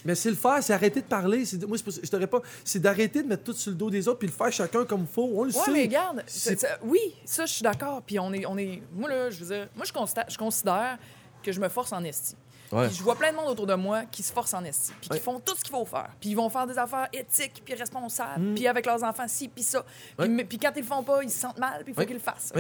Mais 0.06 0.16
c'est 0.16 0.30
le 0.30 0.36
faire, 0.36 0.62
c'est 0.64 0.74
arrêter 0.74 1.02
de 1.02 1.06
parler. 1.06 1.46
C'est, 1.46 1.64
moi, 1.66 1.78
ça- 1.78 1.84
je 2.04 2.10
t'aurais 2.10 2.28
pas. 2.28 2.42
C'est 2.64 2.80
d'arrêter 2.80 3.22
de 3.24 3.28
mettre 3.28 3.44
tout 3.44 3.54
sur 3.54 3.72
le 3.72 3.78
dos 3.78 3.90
des 3.90 4.08
autres 4.08 4.20
puis 4.20 4.28
le 4.28 4.34
faire 4.34 4.52
chacun 4.52 4.84
comme 4.86 5.02
il 5.02 5.08
faut. 5.08 5.30
On 5.34 5.44
le 5.44 5.52
Ouais, 5.56 5.64
sait. 5.66 5.72
mais 5.72 5.82
regarde. 5.84 6.24
C'est- 6.28 6.50
c'est- 6.52 6.60
c'est- 6.62 6.80
oui, 6.84 7.00
ça, 7.26 7.46
je 7.46 7.54
suis 7.54 7.64
d'accord. 7.64 8.02
Puis 8.02 8.18
on 8.20 8.32
est, 8.34 8.46
on 8.46 8.58
est. 8.58 8.82
Moi, 8.94 9.10
là, 9.10 9.30
je 9.30 9.44
veux 9.44 9.56
dire, 9.56 9.68
moi, 9.76 9.86
je 9.86 9.94
considère, 9.94 10.26
je 10.28 10.38
considère 10.38 10.98
que 11.44 11.52
je 11.52 11.60
me 11.60 11.70
force 11.70 11.92
en 11.94 12.04
esti. 12.04 12.36
Ouais. 12.72 12.88
Puis 12.88 12.96
je 12.98 13.04
vois 13.04 13.16
plein 13.16 13.32
de 13.32 13.36
monde 13.36 13.50
autour 13.50 13.68
de 13.68 13.74
moi 13.74 14.04
qui 14.06 14.24
se 14.24 14.32
forcent 14.32 14.54
en 14.54 14.64
esti, 14.64 14.94
puis 15.02 15.10
qui 15.10 15.16
Ouais. 15.16 15.20
font 15.20 15.40
tout 15.42 15.54
ce 15.58 15.62
qu'il 15.62 15.72
faut 15.72 15.84
faire. 15.86 16.10
Puis 16.22 16.30
ils 16.30 16.36
vont 16.36 16.50
faire 16.50 16.66
des 16.66 16.78
affaires 16.78 17.10
éthiques, 17.12 17.62
puis 17.66 17.74
responsables, 17.74 18.42
Mm. 18.42 18.56
puis 18.56 18.66
avec 18.68 18.86
leurs 18.86 19.04
enfants, 19.04 19.28
ci, 19.28 19.50
puis 19.50 19.62
ça. 19.64 19.84
Puis, 19.84 19.90
Ouais. 20.20 20.28
mais- 20.30 20.46
puis 20.46 20.58
quand 20.58 20.72
ils 20.76 20.80
le 20.82 20.86
font 20.86 21.04
pas, 21.04 21.22
ils 21.22 21.30
se 21.30 21.38
sentent 21.40 21.58
mal, 21.60 21.84
puis 21.84 21.92
il 21.92 21.94
faut 21.94 22.00
Ouais. 22.00 22.06
qu'ils 22.06 22.16
le 22.16 22.22
fassent. 22.22 22.54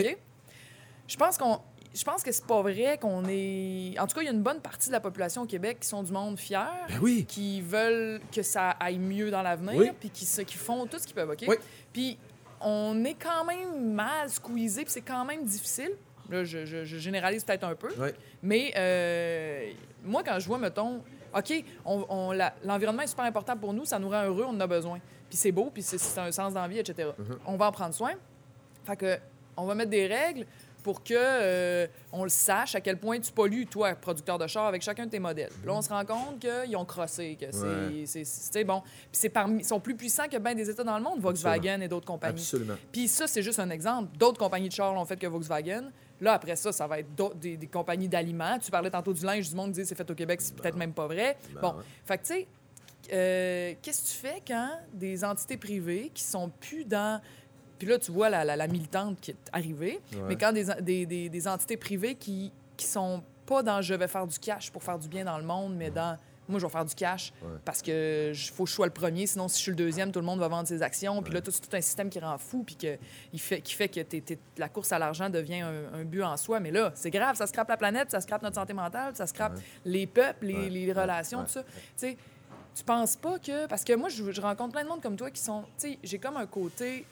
Je 1.07 1.15
pense 1.17 1.37
qu'on. 1.37 1.59
Je 1.93 2.03
pense 2.05 2.23
que 2.23 2.31
c'est 2.31 2.45
pas 2.45 2.61
vrai 2.61 2.97
qu'on 3.01 3.23
est. 3.27 3.99
En 3.99 4.07
tout 4.07 4.15
cas, 4.15 4.21
il 4.21 4.25
y 4.25 4.29
a 4.29 4.31
une 4.31 4.41
bonne 4.43 4.61
partie 4.61 4.87
de 4.87 4.93
la 4.93 5.01
population 5.01 5.41
au 5.41 5.45
Québec 5.45 5.79
qui 5.81 5.87
sont 5.89 6.03
du 6.03 6.11
monde 6.13 6.39
fier, 6.39 6.69
Ben 6.87 6.99
oui. 7.01 7.25
qui 7.27 7.61
veulent 7.61 8.21
que 8.33 8.41
ça 8.43 8.69
aille 8.79 8.97
mieux 8.99 9.29
dans 9.29 9.41
l'avenir, 9.41 9.73
Oui. 9.75 9.91
puis 9.99 10.09
qui, 10.09 10.25
font 10.57 10.85
tout 10.85 10.97
ce 10.99 11.05
qu'ils 11.05 11.15
peuvent, 11.15 11.29
OK? 11.31 11.43
Oui. 11.47 11.55
Puis 11.91 12.17
on 12.61 13.03
est 13.03 13.15
quand 13.15 13.43
même 13.43 13.93
mal 13.93 14.29
squeezé, 14.29 14.83
puis 14.83 14.91
c'est 14.93 15.01
quand 15.01 15.25
même 15.25 15.43
difficile. 15.43 15.91
Là, 16.29 16.45
je, 16.45 16.65
je- 16.65 16.85
je 16.85 16.97
généralise 16.97 17.43
peut-être 17.43 17.65
un 17.65 17.75
peu. 17.75 17.89
Mais 18.41 18.71
euh, 18.77 19.71
moi, 20.05 20.23
quand 20.23 20.39
je 20.39 20.47
vois, 20.47 20.59
mettons, 20.59 21.01
OK, 21.35 21.53
on, 21.83 22.05
on- 22.07 22.31
la- 22.31 22.53
l'environnement 22.63 23.01
est 23.01 23.07
super 23.07 23.25
important 23.25 23.57
pour 23.57 23.73
nous, 23.73 23.83
ça 23.83 23.99
nous 23.99 24.09
rend 24.09 24.23
heureux, 24.23 24.45
on 24.47 24.51
en 24.55 24.59
a 24.61 24.67
besoin. 24.67 24.99
Puis 25.29 25.37
c'est 25.37 25.51
beau, 25.51 25.69
puis 25.73 25.81
c'est, 25.83 25.97
c'est 25.97 26.19
un 26.21 26.31
sens 26.31 26.53
d'envie, 26.53 26.79
etc. 26.79 27.09
Mm-hmm. 27.09 27.37
On 27.47 27.57
va 27.57 27.67
en 27.67 27.71
prendre 27.73 27.93
soin. 27.93 28.11
Fait 28.85 28.95
que, 28.95 29.17
on 29.57 29.65
va 29.65 29.75
mettre 29.75 29.89
des 29.91 30.07
règles 30.07 30.45
pour 30.83 31.03
que 31.03 31.13
euh, 31.15 31.87
on 32.11 32.23
le 32.23 32.29
sache 32.29 32.75
à 32.75 32.81
quel 32.81 32.97
point 32.97 33.19
tu 33.19 33.31
pollues, 33.31 33.65
toi, 33.65 33.93
producteur 33.95 34.37
de 34.37 34.47
char, 34.47 34.65
avec 34.65 34.81
chacun 34.81 35.05
de 35.05 35.11
tes 35.11 35.19
modèles. 35.19 35.49
Puis 35.49 35.67
là, 35.67 35.73
on 35.73 35.81
se 35.81 35.89
rend 35.89 36.03
compte 36.05 36.39
qu'ils 36.39 36.75
ont 36.75 36.85
crossé, 36.85 37.37
que 37.39 37.45
c'est, 37.51 38.55
Ouais. 38.59 38.63
bon. 38.63 38.81
Puis 38.81 38.91
c'est 39.13 39.29
parmi, 39.29 39.59
ils 39.61 39.65
sont 39.65 39.79
plus 39.79 39.95
puissants 39.95 40.27
que 40.27 40.37
bien 40.37 40.55
des 40.55 40.69
États 40.69 40.83
dans 40.83 40.97
le 40.97 41.03
monde, 41.03 41.19
Volkswagen 41.19 41.81
et 41.81 41.87
d'autres 41.87 42.05
compagnies. 42.07 42.39
Absolument. 42.41 42.75
Puis 42.91 43.07
ça, 43.07 43.27
c'est 43.27 43.41
juste 43.43 43.59
un 43.59 43.69
exemple. 43.69 44.09
D'autres 44.17 44.39
compagnies 44.39 44.69
de 44.69 44.73
chars 44.73 44.93
l'ont 44.93 45.05
fait 45.05 45.17
que 45.17 45.27
Volkswagen. 45.27 45.91
Là, 46.19 46.33
après 46.33 46.55
ça, 46.55 46.71
ça 46.71 46.85
va 46.87 46.99
être 46.99 47.07
des, 47.39 47.57
des 47.57 47.67
compagnies 47.67 48.07
d'aliments. 48.07 48.59
Tu 48.59 48.69
parlais 48.69 48.91
tantôt 48.91 49.13
du 49.13 49.25
linge, 49.25 49.49
du 49.49 49.55
monde 49.55 49.71
dit 49.71 49.85
c'est 49.85 49.95
fait 49.95 50.09
au 50.09 50.15
Québec, 50.15 50.39
c'est 50.41 50.55
peut-être 50.55 50.77
même 50.77 50.93
pas 50.93 51.07
vrai. 51.07 51.37
Ben 51.55 51.61
bon, 51.61 51.67
ouais. 51.69 51.83
fait 52.05 52.17
que 52.19 52.23
tu 52.23 52.33
sais, 52.33 52.47
euh, 53.11 53.73
qu'est-ce 53.81 54.03
que 54.03 54.07
tu 54.07 54.13
fais 54.27 54.41
quand 54.47 54.69
des 54.93 55.23
entités 55.23 55.57
privées 55.57 56.11
qui 56.13 56.23
sont 56.23 56.49
plus 56.59 56.85
dans. 56.85 57.19
Puis 57.81 57.89
là, 57.89 57.97
tu 57.97 58.11
vois 58.11 58.29
la, 58.29 58.45
la- 58.45 58.55
la 58.55 58.67
militante 58.67 59.19
qui 59.19 59.31
est 59.31 59.35
arrivée, 59.51 59.99
Ouais. 60.13 60.19
mais 60.27 60.35
quand 60.35 60.51
des, 60.53 60.65
des- 60.81 61.07
des- 61.07 61.29
des 61.29 61.47
entités 61.47 61.77
privées 61.77 62.13
qui, 62.13 62.51
qui 62.77 62.85
sont 62.85 63.23
pas 63.47 63.63
dans 63.63 63.81
je 63.81 63.95
vais 63.95 64.07
faire 64.07 64.27
du 64.27 64.37
cash 64.37 64.69
pour 64.69 64.83
faire 64.83 64.99
du 64.99 65.07
bien 65.07 65.25
dans 65.25 65.39
le 65.39 65.43
monde, 65.43 65.73
mais 65.75 65.89
dans 65.89 66.15
moi, 66.47 66.59
je 66.59 66.65
vais 66.67 66.71
faire 66.71 66.85
du 66.85 66.93
cash 66.93 67.33
Ouais. 67.41 67.49
parce 67.65 67.81
que 67.81 68.33
faut 68.53 68.65
que 68.65 68.69
je 68.69 68.75
sois 68.75 68.85
le 68.85 68.91
premier. 68.93 69.25
Sinon, 69.25 69.47
si 69.47 69.57
je 69.57 69.61
suis 69.63 69.71
le 69.71 69.77
deuxième, 69.77 70.11
tout 70.11 70.19
le 70.19 70.25
monde 70.27 70.39
va 70.39 70.47
vendre 70.47 70.67
ses 70.67 70.83
actions. 70.83 71.23
Puis 71.23 71.33
là, 71.33 71.39
c'est 71.43 71.59
tout 71.67 71.75
un 71.75 71.81
système 71.81 72.09
qui 72.11 72.19
rend 72.19 72.37
fou, 72.37 72.63
puis 72.63 72.75
que, 72.75 72.97
il 73.33 73.39
fait, 73.39 73.61
qui 73.61 73.73
fait 73.73 73.89
que 73.89 74.01
t'es- 74.01 74.21
t'es- 74.21 74.37
la 74.57 74.69
course 74.69 74.91
à 74.91 74.99
l'argent 74.99 75.27
devient 75.31 75.61
un, 75.61 75.91
un 75.93 76.03
but 76.03 76.21
en 76.21 76.37
soi. 76.37 76.59
Mais 76.59 76.69
là, 76.69 76.91
c'est 76.93 77.09
grave, 77.09 77.35
ça 77.35 77.47
scrape 77.47 77.67
la 77.69 77.77
planète, 77.77 78.11
ça 78.11 78.21
scrape 78.21 78.43
notre 78.43 78.57
santé 78.57 78.73
mentale, 78.73 79.15
ça 79.15 79.25
scrape 79.25 79.55
Ouais. 79.55 79.61
les 79.85 80.05
peuples, 80.05 80.45
les, 80.45 80.53
Ouais. 80.53 80.69
les 80.69 80.93
relations, 80.93 81.41
tout 81.45 81.49
ça. 81.49 81.63
Tu 81.63 81.69
sais, 81.95 82.17
tu 82.75 82.83
penses 82.83 83.15
pas 83.15 83.37
que. 83.39 83.65
Parce 83.67 83.83
que 83.83 83.93
moi, 83.93 84.09
je, 84.09 84.31
je 84.31 84.41
rencontre 84.41 84.73
plein 84.73 84.83
de 84.83 84.89
monde 84.89 85.01
comme 85.01 85.15
toi 85.17 85.29
qui 85.31 85.41
sont. 85.41 85.63
Tu 85.79 85.91
sais, 85.93 85.99
j'ai 86.03 86.19
comme 86.19 86.37
un 86.37 86.45
côté. 86.47 87.05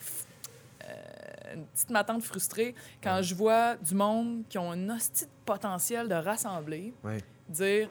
Euh, 0.88 1.54
une 1.56 1.66
petite 1.66 1.90
matante 1.90 2.24
frustrée 2.24 2.76
quand 3.04 3.22
je 3.22 3.34
vois 3.36 3.76
du 3.78 3.96
monde 3.96 4.44
qui 4.50 4.58
ont 4.58 4.72
un 4.72 4.90
hostie 4.90 5.26
de 5.26 5.30
potentiel 5.46 6.08
de 6.08 6.16
rassembler, 6.16 6.94
Ouais. 7.04 7.18
dire 7.48 7.90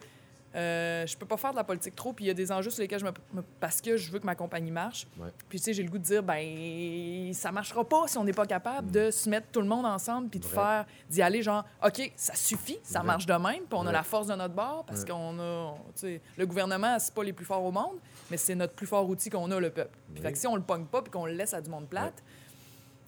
euh, 0.54 1.06
je 1.06 1.14
peux 1.14 1.26
pas 1.26 1.36
faire 1.36 1.50
de 1.50 1.56
la 1.56 1.62
politique 1.64 1.94
trop, 1.94 2.14
puis 2.14 2.24
il 2.24 2.28
y 2.28 2.30
a 2.30 2.34
des 2.34 2.50
enjeux 2.50 2.70
sur 2.70 2.80
lesquels 2.80 2.98
je 3.00 3.04
me, 3.04 3.10
me- 3.34 3.42
parce 3.60 3.82
que 3.82 3.98
je 3.98 4.10
veux 4.10 4.18
que 4.18 4.24
ma 4.24 4.34
compagnie 4.34 4.70
marche. 4.70 5.06
Ouais. 5.18 5.28
Puis 5.46 5.58
tu 5.58 5.64
sais, 5.66 5.72
j'ai 5.74 5.82
le 5.82 5.90
goût 5.90 5.98
de 5.98 6.02
dire 6.04 6.22
ben 6.22 7.32
ça 7.34 7.52
marchera 7.52 7.84
pas 7.86 8.06
si 8.08 8.16
on 8.16 8.24
n'est 8.24 8.32
pas 8.32 8.46
capable 8.46 8.90
de 8.90 9.10
se 9.10 9.28
mettre 9.28 9.48
tout 9.52 9.60
le 9.60 9.66
monde 9.68 9.84
ensemble 9.84 10.30
puis 10.30 10.40
de 10.40 10.46
faire 10.46 10.86
d'y 11.10 11.20
aller 11.20 11.42
genre 11.42 11.64
OK, 11.84 12.12
ça 12.16 12.34
suffit, 12.34 12.78
ça 12.82 13.02
marche 13.02 13.26
de 13.26 13.34
même, 13.34 13.64
puis 13.68 13.72
on 13.74 13.86
a 13.86 13.92
la 13.92 14.02
force 14.02 14.28
de 14.28 14.34
notre 14.34 14.54
bord 14.54 14.84
parce 14.86 15.04
qu'on 15.04 15.38
a 15.38 15.74
tu 15.94 16.00
sais, 16.00 16.20
le 16.38 16.46
gouvernement 16.46 16.98
c'est 16.98 17.12
pas 17.14 17.24
les 17.24 17.34
plus 17.34 17.44
forts 17.44 17.62
au 17.64 17.70
monde, 17.72 17.98
mais 18.30 18.38
c'est 18.38 18.54
notre 18.54 18.72
plus 18.72 18.86
fort 18.86 19.06
outil 19.08 19.28
qu'on 19.28 19.50
a 19.50 19.60
le 19.60 19.68
peuple. 19.70 19.96
Puis 20.14 20.22
fait 20.22 20.32
que 20.32 20.38
si 20.38 20.46
on 20.46 20.56
le 20.56 20.62
pogne 20.62 20.86
pas 20.86 21.02
puis 21.02 21.10
qu'on 21.10 21.26
le 21.26 21.32
laisse 21.32 21.52
à 21.52 21.60
du 21.60 21.68
monde 21.68 21.88
plate, 21.88 22.22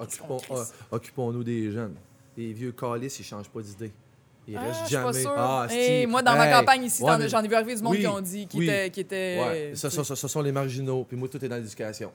Occupons, 0.01 0.38
euh, 0.53 0.64
occupons-nous 0.90 1.44
des 1.44 1.70
jeunes. 1.70 1.94
Les 2.36 2.53
vieux 2.53 2.72
calices, 2.72 3.18
ils 3.20 3.24
changent 3.24 3.48
pas 3.51 3.61
d'idée. 3.61 3.92
Ils 4.48 4.57
Ah, 4.57 4.62
restent 4.62 4.88
jamais. 4.88 5.24
Ah, 5.36 5.66
Hey, 5.70 6.07
moi, 6.07 6.22
dans 6.22 6.34
ma 6.36 6.51
campagne 6.51 6.84
ici, 6.84 7.03
ouais, 7.03 7.18
mais- 7.18 7.28
j'en 7.28 7.42
ai 7.42 7.48
vu 7.48 7.55
arriver 7.55 7.74
du 7.76 7.82
monde 7.82 7.92
Oui, 7.92 8.01
qui 8.01 8.07
ont 8.07 8.20
dit, 8.20 8.46
qui 8.46 8.59
oui. 8.59 8.64
était, 8.64 8.90
qui 8.90 9.01
était 9.01 9.38
Ouais, 9.40 9.72
ça, 9.74 9.88
tu 9.90 9.96
ça, 9.96 10.03
sais, 10.03 10.09
ça, 10.09 10.16
ce 10.16 10.28
sont 10.28 10.40
les 10.42 10.53
marginaux. 10.53 11.05
Puis 11.05 11.16
moi, 11.16 11.28
tout 11.28 11.44
est 11.44 11.48
dans 11.48 11.57
l'éducation. 11.57 12.11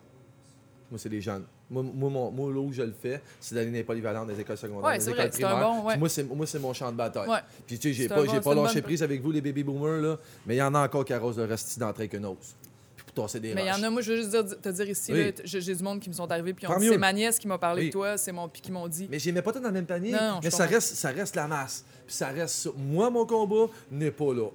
Moi, 0.92 1.00
c'est 1.00 1.10
les 1.10 1.22
jeunes. 1.22 1.44
Moi, 1.70 1.82
moi, 1.84 2.10
mon, 2.10 2.32
moi 2.32 2.52
là 2.52 2.60
où 2.60 2.72
je 2.72 2.82
le 2.84 2.94
fais, 3.00 3.22
c'est 3.40 3.56
d'aller 3.56 3.68
dans 3.68 3.74
les 3.74 3.84
polyvalentes, 3.84 4.30
les 4.30 4.40
écoles 4.40 4.58
secondaires, 4.58 4.84
Ouais, 4.86 5.00
c'est 5.00 5.12
écoles 5.12 5.22
vrai, 5.22 5.30
primaires. 5.30 5.60
bon, 5.60 5.84
ouais. 5.84 5.98
Moi, 5.98 6.10
c'est, 6.10 6.24
moi, 6.24 6.46
c'est 6.46 6.60
mon 6.60 6.74
champ 6.74 6.92
de 6.92 6.98
bataille. 6.98 7.28
Ouais. 7.30 7.40
Puis, 7.66 7.80
tu 7.80 7.90
sais, 7.90 7.94
j'ai 7.94 8.08
pas, 8.08 8.24
j'ai 8.26 8.40
pas 8.42 8.54
lâché 8.54 8.76
bonne- 8.76 8.84
prise 8.84 9.02
avec 9.04 9.22
vous, 9.22 9.32
les 9.32 9.42
baby 9.42 9.64
boomers, 9.64 10.02
là. 10.02 10.18
Mais 10.46 10.56
il 10.56 10.58
y 10.58 10.62
en 10.62 10.74
a 10.76 10.84
encore 10.86 11.04
qui 11.06 11.14
arrosent 11.14 11.38
le 11.38 11.46
resti 11.46 11.80
d'entrée 11.80 12.08
qu'une 12.08 12.26
ose. 12.26 12.56
Tasser 13.16 13.40
des 13.40 13.54
Mais 13.54 13.64
il 13.64 13.68
y 13.68 13.72
en 13.72 13.82
a, 13.82 13.90
moi, 13.90 14.02
je 14.02 14.12
veux 14.12 14.18
juste 14.18 14.30
dire- 14.30 14.62
te 14.62 14.70
dire 14.70 14.90
ici, 14.90 15.12
Oui. 15.14 15.34
j'ai 15.46 15.74
du 15.76 15.82
monde 15.84 16.00
qui 16.02 16.10
me 16.10 16.14
sont 16.14 16.30
arrivés, 16.30 16.54
puis 16.54 16.68
c'est 16.82 16.98
ma 16.98 17.14
nièce 17.14 17.40
qui 17.40 17.48
m'a 17.48 17.58
parlé 17.58 17.84
Oui. 17.84 17.88
de 17.88 17.94
toi, 17.94 18.18
c'est 18.18 18.32
mon, 18.32 18.48
puis 18.50 18.62
qui 18.62 18.72
m'ont 18.72 18.88
dit. 18.88 19.08
Mais 19.10 19.18
je 19.20 19.26
les 19.26 19.32
mets 19.32 19.42
pas 19.42 19.54
tous 19.54 19.60
dans 19.60 19.70
le 19.70 19.74
même 19.74 19.86
panier. 19.86 20.12
Non, 20.12 20.40
mais 20.44 20.50
ça 20.52 20.64
comprends. 20.66 20.76
reste, 20.76 20.96
ça 20.96 21.10
reste 21.10 21.36
la 21.36 21.48
masse. 21.48 21.86
Puis 22.06 22.16
ça 22.16 22.28
reste. 22.28 22.70
Moi, 22.78 23.10
mon 23.10 23.26
combat 23.26 23.72
n'est 23.90 24.12
pas 24.12 24.34
là. 24.34 24.50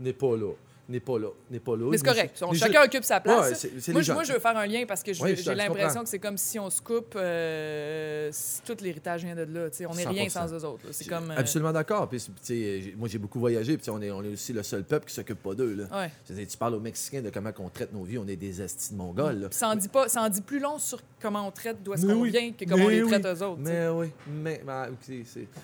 N'est 0.00 0.12
pas 0.12 0.36
là. 0.36 0.52
N'est 0.86 1.00
pas 1.00 1.18
là. 1.18 1.28
N'est 1.50 1.60
pas 1.60 1.76
là. 1.76 1.88
Mais 1.90 1.96
c'est 1.96 2.04
correct. 2.04 2.42
On- 2.46 2.52
chacun 2.52 2.82
occupe 2.84 3.04
sa 3.04 3.18
place. 3.20 3.64
Ouais, 3.64 3.70
moi, 3.92 4.02
je, 4.02 4.12
moi, 4.12 4.22
jeunes. 4.22 4.26
je 4.26 4.32
veux 4.34 4.38
faire 4.38 4.56
un 4.56 4.66
lien 4.66 4.84
parce 4.86 5.02
que 5.02 5.14
j'ai 5.14 5.54
l'impression 5.54 6.02
que 6.02 6.08
c'est 6.08 6.18
comme 6.18 6.36
si 6.36 6.58
on 6.58 6.68
se 6.68 6.82
coupe, 6.82 7.14
euh, 7.16 8.28
si 8.32 8.60
tout 8.62 8.76
l'héritage 8.82 9.24
vient 9.24 9.34
de 9.34 9.42
là. 9.44 9.68
on 9.88 9.94
n'est 9.94 10.04
rien 10.06 10.26
100%. 10.26 10.30
sans 10.30 10.52
eux 10.52 10.64
autres. 10.64 10.84
là. 10.86 10.90
C'est 10.92 11.08
comme. 11.08 11.30
euh, 11.30 11.36
Absolument 11.38 11.72
d'accord. 11.72 12.10
J'ai- 12.46 12.94
moi, 12.98 13.08
j'ai 13.08 13.18
beaucoup 13.18 13.40
voyagé. 13.40 13.78
Puis, 13.78 13.88
on 13.90 14.00
est, 14.02 14.10
on 14.10 14.22
est 14.22 14.28
aussi 14.32 14.52
le 14.52 14.62
seul 14.62 14.84
peuple 14.84 15.06
qui 15.06 15.14
s'occupe 15.14 15.42
pas 15.42 15.54
d'eux. 15.54 15.86
Ouais. 15.90 16.10
Tu 16.46 16.56
parles 16.58 16.74
aux 16.74 16.80
Mexicains 16.80 17.22
de 17.22 17.30
comment 17.30 17.50
on 17.58 17.68
traite 17.70 17.92
nos 17.92 18.04
vies. 18.04 18.18
On 18.18 18.28
est 18.28 18.36
des 18.36 18.60
estis 18.60 18.92
de 18.92 18.98
mongols. 18.98 19.48
ça 19.52 19.68
en 19.68 19.76
dit 19.76 19.88
pas, 19.88 20.08
ça 20.08 20.20
en 20.22 20.28
dit 20.28 20.42
plus 20.42 20.60
long 20.60 20.78
sur 20.78 21.00
comment 21.20 21.48
on 21.48 21.50
traite 21.50 21.82
d'où 21.82 21.94
est-ce 21.94 22.04
qu'on 22.06 22.20
oui. 22.20 22.30
vient 22.30 22.52
que 22.52 22.64
comment 22.66 22.84
on 22.84 22.88
les 22.88 23.02
oui. 23.02 23.08
traite 23.10 23.24
eux 23.24 23.42
autres. 23.42 23.60
Mais 23.60 23.88
oui, 23.88 24.10
mais, 24.26 24.60
mais, 24.66 24.88
ok, 24.90 25.16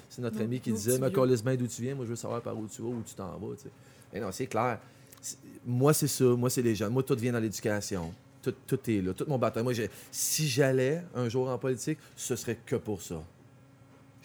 c'est 0.08 0.22
notre 0.22 0.40
ami 0.40 0.60
qui 0.60 0.72
disait 0.72 0.98
bien 0.98 1.10
d'où 1.56 1.66
tu 1.66 1.82
viens, 1.82 1.94
moi 1.94 2.04
je 2.06 2.10
veux 2.10 2.16
savoir 2.16 2.40
par 2.40 2.56
où 2.56 2.66
tu 2.66 2.80
vas, 2.82 2.88
où 2.88 3.02
tu 3.06 3.14
t'en 3.14 3.26
vas. 3.38 3.54
Mais 4.12 4.20
non, 4.20 4.32
c'est 4.32 4.46
clair. 4.46 4.78
Moi, 5.64 5.92
c'est 5.92 6.08
ça. 6.08 6.24
Moi, 6.24 6.50
c'est 6.50 6.62
les 6.62 6.74
jeunes. 6.74 6.92
Moi, 6.92 7.02
tout 7.02 7.16
vient 7.16 7.32
dans 7.32 7.40
l'éducation. 7.40 8.12
Tout, 8.42 8.54
tout 8.66 8.78
est 8.90 9.02
là. 9.02 9.12
Tout 9.12 9.26
mon 9.28 9.38
bataille. 9.38 9.62
Moi, 9.62 9.74
si 10.10 10.48
j'allais 10.48 11.02
un 11.14 11.28
jour 11.28 11.48
en 11.48 11.58
politique, 11.58 11.98
ce 12.16 12.36
serait 12.36 12.58
que 12.64 12.76
pour 12.76 13.02
ça. 13.02 13.22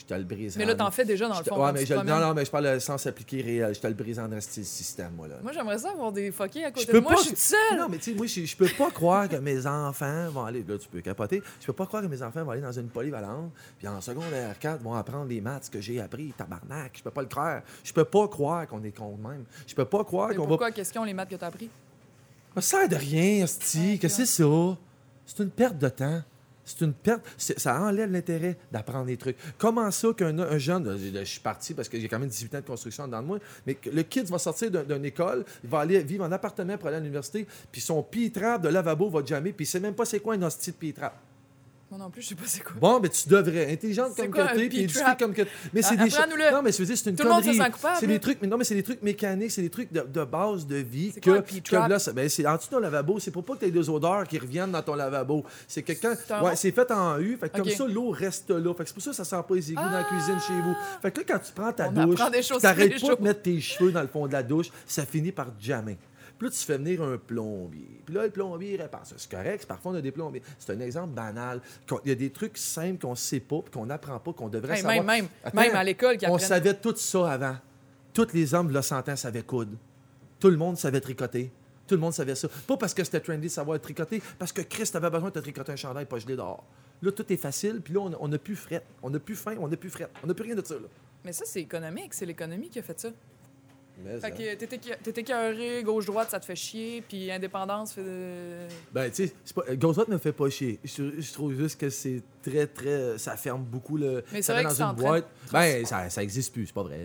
Je 0.07 0.13
te 0.13 0.19
le 0.19 0.23
brise. 0.23 0.55
Mais 0.57 0.65
là, 0.65 0.75
t'en 0.75 0.91
fais 0.91 1.03
déjà 1.03 1.27
dans 1.27 1.39
le 1.39 1.43
fond. 1.43 1.63
Ouais, 1.63 1.71
mais 1.73 1.85
je, 1.85 1.93
non, 1.95 2.19
non, 2.19 2.33
mais 2.35 2.45
je 2.45 2.51
parle 2.51 2.65
le 2.65 2.79
sens 2.79 3.07
appliqué 3.07 3.41
réel. 3.41 3.73
Je 3.73 3.79
te 3.79 3.87
le 3.87 3.93
brise 3.93 4.19
en 4.19 4.27
le 4.27 4.39
système, 4.39 5.13
moi. 5.15 5.27
Là. 5.27 5.35
Moi, 5.41 5.51
j'aimerais 5.51 5.79
ça 5.79 5.89
avoir 5.89 6.11
des 6.11 6.31
fuckés 6.31 6.63
à 6.63 6.71
côté 6.71 6.91
de 6.91 6.99
moi. 6.99 7.13
pas 7.13 7.17
Je 7.21 7.27
suis 7.27 7.35
seule. 7.35 7.79
Non, 7.79 7.87
mais 7.89 7.97
tu 7.97 8.11
sais, 8.11 8.13
moi, 8.13 8.27
je, 8.27 8.45
je 8.45 8.55
peux 8.55 8.69
pas 8.77 8.91
croire 8.91 9.27
que 9.27 9.37
mes 9.37 9.65
enfants 9.65 10.29
vont 10.29 10.45
aller. 10.45 10.63
Là, 10.67 10.77
tu 10.77 10.87
peux 10.87 11.01
capoter. 11.01 11.41
Je 11.59 11.65
peux 11.65 11.73
pas 11.73 11.87
croire 11.87 12.03
que 12.03 12.07
mes 12.07 12.21
enfants 12.21 12.43
vont 12.43 12.51
aller 12.51 12.61
dans 12.61 12.71
une 12.71 12.89
polyvalente, 12.89 13.51
puis 13.79 13.87
en 13.87 13.99
secondaire 13.99 14.57
4, 14.59 14.81
vont 14.83 14.93
apprendre 14.93 15.25
les 15.25 15.41
maths 15.41 15.69
que 15.71 15.81
j'ai 15.81 15.99
appris, 15.99 16.33
tabarnak. 16.37 16.91
Je 16.97 17.01
peux 17.01 17.11
pas 17.11 17.21
le 17.21 17.27
croire. 17.27 17.61
Je 17.83 17.91
peux 17.91 18.05
pas 18.05 18.27
croire 18.27 18.67
qu'on 18.67 18.83
est 18.83 18.95
con 18.95 19.17
de 19.17 19.27
même. 19.27 19.45
Je 19.65 19.73
peux 19.73 19.85
pas 19.85 20.03
croire 20.03 20.29
qu'on 20.35 20.43
va. 20.43 20.47
pourquoi, 20.47 20.71
question, 20.71 21.03
les 21.03 21.13
maths 21.13 21.29
que 21.29 21.35
t'as 21.35 21.47
appris? 21.47 21.69
Ça 22.53 22.61
sert 22.61 22.89
de 22.89 22.95
rien, 22.95 23.43
Asti. 23.43 23.97
Que 23.97 24.07
c'est 24.07 24.27
ça? 24.27 24.43
C'est 25.25 25.43
une 25.43 25.49
perte 25.49 25.79
de 25.79 25.89
temps. 25.89 26.21
C'est 26.65 26.81
une 26.83 26.93
perte. 26.93 27.21
Ça 27.37 27.79
enlève 27.81 28.11
l'intérêt 28.11 28.57
d'apprendre 28.71 29.05
des 29.05 29.17
trucs. 29.17 29.37
Comment 29.57 29.89
ça 29.91 30.07
qu'un 30.17 30.37
un 30.39 30.57
jeune. 30.57 30.97
Je 30.97 31.23
suis 31.23 31.39
parti 31.39 31.73
parce 31.73 31.87
que 31.87 31.99
j'ai 31.99 32.07
quand 32.07 32.19
même 32.19 32.27
18 32.29 32.55
ans 32.55 32.59
de 32.61 32.65
construction 32.65 33.07
dans 33.07 33.21
moi, 33.21 33.37
mais 33.67 33.77
le 33.93 34.01
kid 34.03 34.25
va 34.25 34.39
sortir 34.39 34.71
d'un- 34.71 34.83
d'une 34.83 35.05
école, 35.05 35.45
il 35.63 35.69
va 35.69 35.79
aller 35.79 35.99
vivre 36.03 36.25
en 36.25 36.31
appartement 36.31 36.77
pour 36.77 36.87
aller 36.87 36.97
à 36.97 36.99
l'université, 36.99 37.45
puis 37.71 37.81
son 37.81 38.01
pied-trap 38.03 38.61
de 38.63 38.69
lavabo 38.69 39.09
va 39.09 39.23
jamais, 39.23 39.53
puis 39.53 39.65
il 39.65 39.67
sait 39.67 39.79
même 39.79 39.93
pas 39.93 40.05
c'est 40.05 40.19
quoi 40.19 40.33
un 40.35 40.41
hostie 40.41 40.71
de 40.71 40.75
pied-trap. 40.77 41.15
Moi 41.95 42.03
non 42.03 42.09
plus, 42.11 42.23
je 42.23 42.27
sais 42.29 42.35
pas 42.35 42.41
c'est 42.45 42.61
quoi. 42.61 42.73
Bon, 42.77 42.99
mais 42.99 43.07
tu 43.07 43.29
devrais. 43.29 43.71
Intelligente 43.71 44.17
comme 44.17 44.29
quoi 44.31 44.47
que 44.47 44.57
t'es, 44.57 44.67
puis 44.67 44.79
éduquée 44.81 44.99
comme 45.17 45.33
que 45.33 45.43
Mais 45.73 45.81
c'est 45.81 45.95
Ah, 45.97 46.03
des 46.03 46.09
choses. 46.09 46.19
Non, 46.51 46.61
mais 46.61 46.71
je 46.73 46.77
veux 46.79 46.85
dire, 46.85 46.97
c'est 46.97 47.09
une 47.09 47.15
Tout 47.15 47.23
le 47.23 47.29
monde 47.29 47.41
se 47.43 47.47
connerie. 47.49 47.63
sent 47.65 47.71
coupable, 47.71 47.97
C'est 48.01 48.07
des 48.07 48.19
trucs, 48.19 48.41
mais 48.41 48.47
non, 48.49 48.57
mais 48.57 48.63
c'est 48.65 48.75
des 48.75 48.83
trucs 48.83 49.01
mécaniques, 49.01 49.51
c'est 49.51 49.61
des 49.61 49.69
trucs 49.69 49.93
de, 49.93 50.01
de 50.01 50.23
base 50.25 50.67
de 50.67 50.75
vie 50.75 51.13
que, 51.13 51.29
quoi 51.31 51.41
que 51.41 51.75
là, 51.89 51.97
ben, 52.13 52.27
c'est 52.27 52.45
en 52.45 52.57
dessous 52.57 52.67
de 52.67 52.75
ton 52.75 52.79
lavabo. 52.81 53.19
C'est 53.19 53.31
pour 53.31 53.45
pas 53.45 53.53
que 53.53 53.59
tu 53.59 53.65
aies 53.67 53.71
des 53.71 53.89
odeurs 53.89 54.27
qui 54.27 54.37
reviennent 54.37 54.71
dans 54.71 54.81
ton 54.81 54.95
lavabo. 54.95 55.45
C'est 55.69 55.83
que 55.83 55.93
quand. 55.93 56.15
C'est 56.27 56.33
un 56.33 56.41
Ouais, 56.43 56.55
c'est 56.57 56.71
fait 56.71 56.91
en 56.91 57.17
U. 57.19 57.37
Fait 57.39 57.49
que 57.49 57.57
comme 57.57 57.69
ça, 57.69 57.87
l'eau 57.87 58.09
reste 58.09 58.49
là. 58.49 58.73
Fait 58.73 58.83
que 58.83 58.89
c'est 58.89 58.93
pour 58.93 59.03
ça 59.03 59.09
que 59.11 59.15
ça 59.15 59.23
sent 59.23 59.43
pas 59.47 59.55
les 59.55 59.71
égouts 59.71 59.81
dans 59.81 59.89
la 59.89 59.99
Ah! 59.99 60.03
cuisine 60.03 60.39
chez 60.45 60.53
vous. 60.61 60.75
Fait 61.01 61.11
que 61.11 61.19
là, 61.19 61.25
quand 61.29 61.39
tu 61.39 61.51
prends 61.53 61.71
ta 61.71 61.87
On 61.87 61.91
douche, 62.07 62.19
t'arrêtes 62.61 62.99
pas 63.01 63.15
de 63.15 63.21
mettre 63.23 63.41
tes 63.41 63.61
cheveux 63.61 63.91
dans 63.93 64.01
le 64.01 64.07
fond 64.09 64.27
de 64.27 64.33
la 64.33 64.43
douche, 64.43 64.67
ça 64.85 65.05
finit 65.05 65.31
par 65.31 65.47
jammer. 65.61 65.97
Puis 66.37 66.47
là, 66.47 66.51
tu 66.53 66.65
fais 66.65 66.77
venir 66.77 67.01
un 67.01 67.17
plombier. 67.17 68.01
Puis 68.05 68.13
là, 68.13 68.25
le 68.25 68.29
plombier, 68.29 68.73
il 68.73 68.81
répare 68.81 69.05
ça. 69.05 69.15
C'est 69.17 69.31
correct, 69.31 69.65
parfois 69.65 69.93
on 69.93 69.95
a 69.95 70.01
des 70.01 70.11
plombiers. 70.11 70.41
C'est 70.59 70.73
un 70.73 70.79
exemple 70.81 71.13
banal. 71.13 71.61
Il 72.03 72.09
y 72.09 72.11
a 72.11 72.15
des 72.15 72.29
trucs 72.29 72.57
simples 72.57 72.99
qu'on 73.01 73.15
sait 73.15 73.39
pas, 73.39 73.61
puis 73.61 73.71
qu'on 73.71 73.85
n'apprend 73.85 74.19
pas, 74.19 74.33
qu'on 74.33 74.49
devrait 74.49 74.73
Hey, 74.75 74.81
savoir. 74.81 74.95
même, 75.03 75.05
même, 75.23 75.27
Attends, 75.43 75.61
même 75.61 75.75
à 75.75 75.83
l'école, 75.83 76.17
on 76.27 76.37
savait 76.37 76.73
tout 76.73 76.95
ça 76.95 77.31
avant. 77.31 77.55
Tous 78.13 78.27
les 78.33 78.53
hommes, 78.53 78.71
100 78.81 79.09
ans, 79.09 79.15
savaient 79.15 79.43
coudre. 79.43 79.77
Tout 80.39 80.49
le 80.49 80.57
monde 80.57 80.77
savait 80.77 81.01
tricoter. 81.01 81.51
Tout 81.87 81.95
le 81.95 82.01
monde 82.01 82.13
savait 82.13 82.35
ça. 82.35 82.47
Pas 82.67 82.77
parce 82.77 82.93
que 82.93 83.03
c'était 83.03 83.19
trendy 83.19 83.47
de 83.47 83.51
savoir 83.51 83.79
tricoter, 83.79 84.21
parce 84.39 84.51
que 84.51 84.61
Christ 84.61 84.95
avait 84.95 85.09
besoin 85.09 85.29
de 85.29 85.33
te 85.35 85.39
tricoter 85.39 85.71
un 85.71 85.75
chandail 85.75 86.05
pas 86.05 86.17
gelé 86.19 86.35
dehors. 86.35 86.65
Là, 87.01 87.11
tout 87.11 87.31
est 87.31 87.37
facile, 87.37 87.79
puis 87.81 87.93
là, 87.93 87.99
on- 88.01 88.17
on 88.19 88.27
n'a 88.27 88.37
plus 88.37 88.55
fret. 88.55 88.83
On 89.03 89.09
n'a 89.09 89.19
plus 89.19 89.35
faim, 89.35 89.55
on 89.59 89.67
n'a 89.67 89.77
plus 89.77 89.89
fret. 89.89 90.07
On 90.23 90.27
n'a 90.27 90.33
plus 90.33 90.43
rien 90.45 90.55
de 90.55 90.65
ça, 90.65 90.75
là. 90.75 90.87
Mais 91.23 91.31
ça, 91.33 91.43
c'est 91.45 91.61
économique. 91.61 92.13
C'est 92.13 92.25
l'économie 92.25 92.69
qui 92.69 92.79
a 92.79 92.83
fait 92.83 92.99
ça. 92.99 93.09
Mais, 94.03 94.19
Fait 94.19 94.27
hein. 94.27 94.55
que 94.57 94.65
t'es 95.11 95.21
écœuré, 95.21 95.81
gauche-droite, 95.83 96.29
ça 96.29 96.39
te 96.39 96.45
fait 96.45 96.55
chier, 96.55 97.01
puis 97.07 97.31
indépendance 97.31 97.93
fait. 97.93 98.03
de- 98.03 98.67
Ben, 98.91 99.09
tu 99.09 99.27
sais, 99.27 99.75
Gonzoite 99.77 100.09
me 100.09 100.17
fait 100.17 100.33
pas 100.33 100.49
chier. 100.49 100.79
Je, 100.83 101.19
je 101.21 101.33
trouve 101.33 101.53
juste 101.55 101.79
que 101.79 101.89
c'est 101.89 102.21
très, 102.43 102.67
très. 102.67 103.17
Ça 103.17 103.37
ferme 103.37 103.63
beaucoup 103.63 103.97
le. 103.97 104.23
Mais 104.33 104.41
c'est 104.41 104.53
ça 104.53 104.63
que 104.63 104.67
dans 104.77 104.81
une 104.89 104.95
boîte. 104.95 105.27
Ben, 105.51 105.85
ça, 105.85 106.09
ça 106.09 106.21
existe 106.21 106.51
plus, 106.53 106.67
c'est 106.67 106.73
pas 106.75 106.83
vrai. 106.83 106.99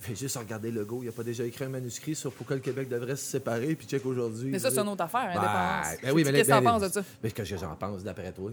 Fais 0.00 0.16
juste 0.16 0.36
regarder 0.36 0.72
le 0.72 0.84
go. 0.84 1.00
Il 1.04 1.08
a 1.08 1.12
pas 1.12 1.22
déjà 1.22 1.44
écrit 1.44 1.64
un 1.64 1.68
manuscrit 1.68 2.16
sur 2.16 2.32
pourquoi 2.32 2.56
le 2.56 2.62
Québec 2.62 2.88
devrait 2.88 3.14
se 3.14 3.24
séparer, 3.24 3.76
puis 3.76 3.86
check 3.86 4.04
aujourd'hui. 4.04 4.50
Mais 4.50 4.58
ça, 4.58 4.68
c'est 4.72 4.80
une 4.80 4.88
autre 4.88 5.04
affaire, 5.04 5.30
Ben, 5.32 5.38
indépendance. 5.38 6.02
ben 6.02 6.12
oui, 6.12 6.24
mais 6.24 6.32
Qu'est-ce 6.32 6.48
que 6.48 6.54
t'en 6.54 6.60
ben, 6.62 6.70
penses 6.72 6.82
de 6.82 6.88
ça? 6.88 7.04
Mais 7.22 7.30
qu'est-ce 7.30 7.50
que 7.50 7.56
j'en 7.56 7.76
pense 7.76 8.02
d'après 8.02 8.32
toi? 8.32 8.50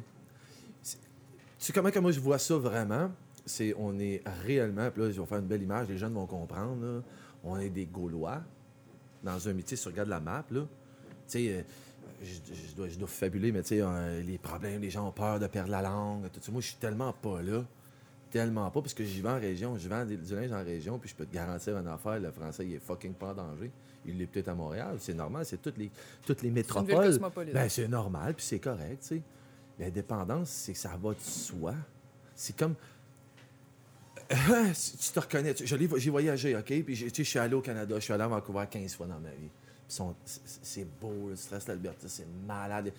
Tu 0.84 1.66
sais 1.66 1.74
comment 1.74 1.90
que 1.92 2.00
moi 2.00 2.12
je 2.12 2.20
vois 2.20 2.38
ça 2.40 2.56
vraiment? 2.56 3.12
C'est 3.50 3.74
on 3.78 3.98
est 4.00 4.22
réellement, 4.46 4.90
puis 4.92 5.02
là, 5.02 5.12
je 5.12 5.20
vais 5.20 5.26
faire 5.28 5.40
une 5.40 5.48
belle 5.48 5.64
image, 5.64 5.88
les 5.88 5.98
jeunes 5.98 6.14
vont 6.14 6.28
comprendre. 6.28 6.84
là. 6.86 7.02
On 7.44 7.58
est 7.60 7.70
des 7.70 7.86
Gaulois 7.86 8.42
dans 9.24 9.48
un 9.48 9.54
métier, 9.54 9.76
si 9.76 9.84
tu 9.84 9.90
regardes 9.90 10.10
la 10.10 10.20
map, 10.20 10.46
là. 10.52 10.62
Tu 10.62 10.68
sais, 11.28 11.50
euh, 11.50 11.62
je, 12.22 12.54
je 12.70 12.76
dois, 12.76 12.88
je 12.88 12.98
dois 12.98 13.08
fabuler, 13.08 13.52
mais 13.52 13.62
tu 13.64 13.70
sais, 13.70 13.82
euh, 13.82 14.22
les 14.22 14.38
problèmes, 14.38 14.82
les 14.82 14.90
gens 14.90 15.08
ont 15.08 15.12
peur 15.12 15.40
de 15.40 15.48
perdre 15.48 15.72
la 15.72 15.82
langue, 15.82 16.30
tout 16.32 16.40
ça. 16.42 16.52
Moi, 16.52 16.62
je 16.62 16.68
suis 16.68 16.78
tellement 16.78 17.12
pas 17.14 17.42
là. 17.42 17.64
Tellement 18.30 18.70
pas, 18.70 18.82
parce 18.82 18.94
que 18.94 19.04
j'y 19.04 19.22
vais 19.22 19.30
en 19.30 19.40
région, 19.40 19.76
je 19.78 19.90
vends 19.90 20.06
du 20.06 20.16
linge 20.36 20.52
en 20.52 20.64
région, 20.64 21.00
puis 21.00 21.10
je 21.10 21.16
peux 21.16 21.26
te 21.26 21.34
garantir 21.34 21.76
une 21.78 21.88
affaire, 21.88 22.20
le 22.20 22.32
français, 22.32 22.64
il 22.68 22.76
est 22.76 22.80
fucking 22.80 23.14
pas 23.14 23.32
en 23.32 23.34
danger. 23.34 23.72
Il 24.06 24.20
l'est 24.20 24.28
peut-être 24.28 24.50
à 24.50 24.54
Montréal, 24.56 24.98
c'est 25.00 25.16
normal, 25.16 25.44
c'est 25.46 25.60
toutes 25.60 25.78
les, 25.80 25.90
toutes 26.26 26.44
les 26.44 26.52
métropoles. 26.52 26.86
Ben, 27.54 27.68
c'est 27.68 27.88
normal, 27.88 28.36
puis 28.36 28.46
c'est 28.46 28.60
correct, 28.60 29.00
tu 29.02 29.08
sais. 29.16 29.22
L'indépendance, 29.80 30.50
c'est 30.50 30.74
que 30.74 30.78
ça 30.78 30.96
va 31.02 31.14
de 31.16 31.20
soi. 31.20 31.74
C'est 32.36 32.56
comme. 32.56 32.76
Tu 34.74 35.12
te 35.12 35.20
reconnais. 35.20 35.54
tu- 35.54 35.66
je 35.66 35.76
l'ai- 35.76 35.90
J'ai 35.98 36.10
voyagé, 36.12 36.56
OK? 36.56 36.84
Puis 36.84 36.96
j'ai- 36.96 37.08
tu 37.12 37.16
sais, 37.18 37.24
je 37.24 37.30
suis 37.30 37.40
allé 37.40 37.56
au 37.56 37.62
Canada, 37.62 37.96
je 37.96 38.02
suis 38.04 38.14
allé 38.14 38.24
à 38.24 38.28
Vancouver 38.28 38.66
15 38.70 38.94
fois 38.96 39.08
dans 39.08 39.20
ma 39.20 39.30
vie. 39.32 39.50
C'est- 39.88 40.04
C'est 40.62 40.88
beau, 41.02 41.30
le 41.30 41.36
stress, 41.36 41.68
l'Alberta, 41.68 42.08
c'est 42.08 42.28
malade. 42.48 42.92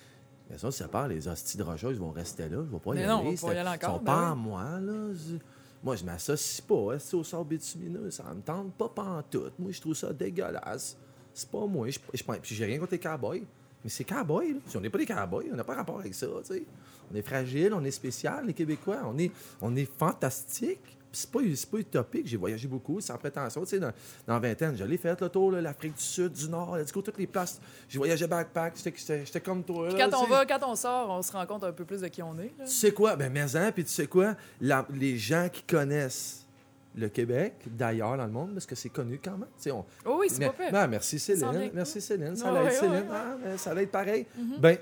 Mais 0.50 0.58
ça, 0.58 0.70
ça 0.72 0.88
part, 0.88 1.06
les 1.06 1.28
hosties 1.28 1.56
de 1.56 1.62
rocheuses 1.62 1.98
vont 1.98 2.10
rester 2.10 2.48
là. 2.48 2.64
Je 2.66 2.72
vais 2.72 2.78
pas 2.80 2.90
y 2.90 2.94
Mais 2.94 3.04
aller. 3.04 3.08
non, 3.08 3.14
on 3.14 3.18
va 3.18 3.24
pas 3.26 3.30
y 3.32 3.36
c'est- 3.36 3.46
aller 3.58 3.78
Ils 3.80 3.86
sont 3.86 3.92
ben 3.98 4.04
pas 4.04 4.24
oui. 4.26 4.32
à 4.32 4.34
moi, 4.34 4.80
là. 4.80 5.14
Je- 5.14 5.36
Moi, 5.82 5.96
je 5.96 6.04
m'associe 6.04 6.60
pas. 6.60 6.92
Est-ce 6.94 7.16
au 7.16 7.24
sort 7.24 7.44
bitumineux? 7.44 8.10
Ça 8.10 8.24
me 8.34 8.42
tente 8.42 8.74
pas 8.74 8.88
pantoute. 8.90 9.54
Moi, 9.58 9.70
je 9.72 9.80
trouve 9.80 9.94
ça 9.94 10.12
dégueulasse. 10.12 10.96
c'est 11.32 11.48
pas 11.48 11.64
moi. 11.64 11.88
Je, 11.88 11.98
je, 12.12 12.22
puis 12.24 12.54
j'ai 12.56 12.64
rien 12.66 12.78
contre 12.78 12.90
les 12.92 12.98
cowboys. 12.98 13.44
Mais 13.84 13.88
c'est 13.88 14.04
cowboys, 14.04 14.52
là. 14.54 14.58
Si 14.66 14.76
on 14.76 14.80
n'est 14.80 14.90
pas 14.90 14.98
des 14.98 15.06
cowboys, 15.06 15.48
on 15.52 15.56
n'a 15.56 15.62
pas 15.64 15.76
rapport 15.76 16.00
avec 16.00 16.12
ça, 16.12 16.26
tu 16.44 16.52
sais. 16.54 16.64
On 17.10 17.14
est 17.14 17.22
fragile, 17.22 17.72
on 17.72 17.82
est 17.84 17.90
spécial, 17.92 18.44
les 18.46 18.52
Québécois. 18.52 18.98
On 19.06 19.16
est, 19.16 19.30
on 19.62 19.74
est 19.76 19.88
fantastique. 19.98 20.98
C'est 21.12 21.30
pas, 21.30 21.40
c'est 21.54 21.68
pas 21.70 21.78
utopique. 21.78 22.26
J'ai 22.28 22.36
voyagé 22.36 22.68
beaucoup, 22.68 23.00
sans 23.00 23.16
prétention. 23.18 23.62
Tu 23.62 23.68
sais, 23.70 23.78
dans, 23.80 23.92
dans 24.26 24.34
la 24.34 24.38
vingtaine, 24.38 24.76
j'allais 24.76 24.96
faire 24.96 25.16
le 25.20 25.28
tour, 25.28 25.50
l'Afrique 25.52 25.94
du 25.96 26.02
Sud, 26.02 26.32
du 26.32 26.48
Nord, 26.48 26.76
let's 26.76 26.92
go, 26.92 27.02
toutes 27.02 27.18
les 27.18 27.26
places. 27.26 27.60
J'ai 27.88 27.98
voyagé 27.98 28.26
backpack, 28.26 28.74
j'étais- 28.76 29.40
comme 29.40 29.64
toi. 29.64 29.88
Là, 29.90 30.08
quand 30.10 30.22
on 30.22 30.26
va, 30.26 30.46
quand 30.46 30.60
on 30.66 30.76
sort, 30.76 31.10
on 31.10 31.20
se 31.22 31.32
rend 31.32 31.44
compte 31.46 31.64
un 31.64 31.72
peu 31.72 31.84
plus 31.84 32.00
de 32.00 32.08
qui 32.08 32.22
on 32.22 32.38
est. 32.38 32.52
là. 32.58 32.64
Tu 32.64 32.70
sais 32.72 32.92
quoi? 32.92 33.16
Ben, 33.16 33.32
mais 33.32 33.56
hein, 33.56 33.72
puis 33.72 33.84
tu 33.84 33.90
sais 33.90 34.06
quoi? 34.06 34.36
La- 34.60 34.86
les 34.94 35.16
gens 35.18 35.48
qui 35.52 35.62
connaissent 35.62 36.46
le 36.94 37.08
Québec, 37.08 37.54
d'ailleurs 37.66 38.16
dans 38.16 38.26
le 38.26 38.32
monde, 38.32 38.52
parce 38.52 38.66
que 38.66 38.74
c'est 38.74 38.88
connu 38.88 39.20
quand 39.22 39.32
même. 39.32 39.48
tu 39.56 39.62
sais, 39.64 39.70
on- 39.70 39.84
Oh 40.04 40.18
oui, 40.20 40.28
c'est 40.30 40.46
pas 40.46 40.52
fait. 40.52 40.70
ben, 40.70 40.86
merci 40.86 41.18
Céline. 41.18 41.70
Merci 41.74 42.00
Céline. 42.00 42.36
Ça 42.36 42.52
l'aide 42.52 42.64
ouais, 42.64 42.70
Céline. 42.70 43.04
Ah, 43.10 43.36
ben, 43.42 43.56
ça 43.58 43.74
l'aide 43.74 43.90
pareil. 43.90 44.26
Mhm. 44.36 44.58
Ben, 44.60 44.76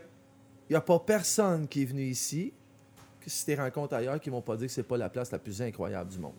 il 0.69 0.73
n'y 0.73 0.77
a 0.77 0.81
pas 0.83 0.99
personne 0.99 1.67
qui 1.69 1.83
est 1.83 1.87
venu 1.87 2.03
ici 2.03 2.53
si 3.29 3.45
tu 3.45 3.55
rencontres 3.55 3.95
ailleurs 3.95 4.21
qui 4.21 4.31
ne 4.31 4.35
vont 4.35 4.43
pas 4.43 4.57
dire 4.57 4.67
que 4.67 4.73
c'est 4.73 4.83
pas 4.83 4.97
la 4.97 5.09
place 5.09 5.31
la 5.31 5.39
plus 5.39 5.61
incroyable 5.63 6.11
du 6.11 6.19
monde. 6.19 6.35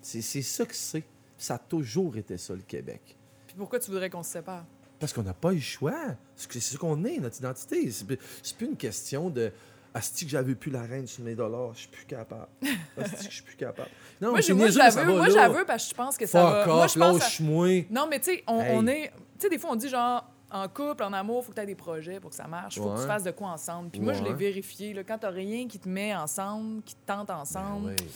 C'est 0.00 0.22
ça 0.42 0.64
que 0.64 0.74
c'est. 0.74 1.04
Ça 1.36 1.54
a 1.54 1.58
toujours 1.58 2.16
été 2.16 2.36
ça, 2.38 2.54
le 2.54 2.62
Québec. 2.62 3.16
Puis 3.46 3.56
pourquoi 3.56 3.78
tu 3.78 3.90
voudrais 3.90 4.10
qu'on 4.10 4.22
se 4.22 4.30
sépare? 4.30 4.64
Parce 4.98 5.12
qu'on 5.12 5.22
n'a 5.22 5.34
pas 5.34 5.52
eu 5.52 5.56
le 5.56 5.60
choix. 5.60 5.94
C'est 6.34 6.60
ce 6.60 6.76
qu'on 6.76 7.04
est, 7.04 7.18
notre 7.18 7.38
identité. 7.38 7.90
C'est 7.90 8.04
plus- 8.06 8.18
une 8.60 8.76
question 8.76 9.30
de 9.30 9.52
Asti 9.94 10.24
que 10.24 10.30
j'avais 10.32 10.54
plus 10.54 10.70
la 10.70 10.82
reine 10.82 11.06
sur 11.06 11.22
mes 11.24 11.34
dollars, 11.34 11.72
je 11.74 11.80
suis 11.80 11.88
plus 11.88 12.04
capable. 12.06 12.48
Asti 12.96 13.16
que 13.16 13.30
je 13.30 13.34
suis 13.36 13.42
plus 13.44 13.56
capable. 13.56 13.90
Non, 14.20 14.30
moi, 14.30 14.40
je- 14.40 14.52
moi, 14.52 14.68
va 14.68 15.04
moi, 15.04 15.28
j'avoue 15.30 15.64
parce 15.64 15.84
que 15.84 15.90
je 15.90 15.94
pense 15.94 16.16
que 16.16 16.26
ça 16.26 16.42
va. 16.42 16.66
Moi, 16.66 16.84
off, 16.84 16.92
je 16.94 16.98
pense 16.98 17.16
à- 17.20 17.24
lâche-moi. 17.24 17.86
Non, 17.90 18.06
mais 18.10 18.18
tu 18.18 18.32
sais, 18.34 18.44
on, 18.48 18.60
Hey. 18.60 18.70
on 18.74 18.86
est. 18.88 19.12
Tu 19.38 19.42
sais, 19.44 19.48
des 19.48 19.58
fois, 19.58 19.70
on 19.70 19.76
dit 19.76 19.88
genre, 19.88 20.28
en 20.50 20.68
couple, 20.68 21.02
en 21.02 21.12
amour, 21.12 21.44
faut 21.44 21.50
que 21.50 21.56
tu 21.56 21.62
aies 21.62 21.66
des 21.66 21.74
projets 21.74 22.20
pour 22.20 22.30
que 22.30 22.36
ça 22.36 22.46
marche. 22.46 22.78
Faut 22.78 22.90
que 22.90 23.00
tu 23.00 23.06
fasses 23.06 23.24
de 23.24 23.30
quoi 23.30 23.48
ensemble. 23.48 23.90
Puis 23.90 24.00
moi, 24.00 24.12
je 24.12 24.22
l'ai 24.22 24.32
vérifié. 24.32 24.94
Là, 24.94 25.04
quand 25.04 25.18
tu 25.18 25.26
rien 25.26 25.68
qui 25.68 25.78
te 25.78 25.88
met 25.88 26.14
ensemble, 26.14 26.82
qui 26.82 26.94
te 26.94 27.06
tente 27.06 27.30
ensemble, 27.30 27.88
Ben 27.88 27.96
oui. 28.00 28.06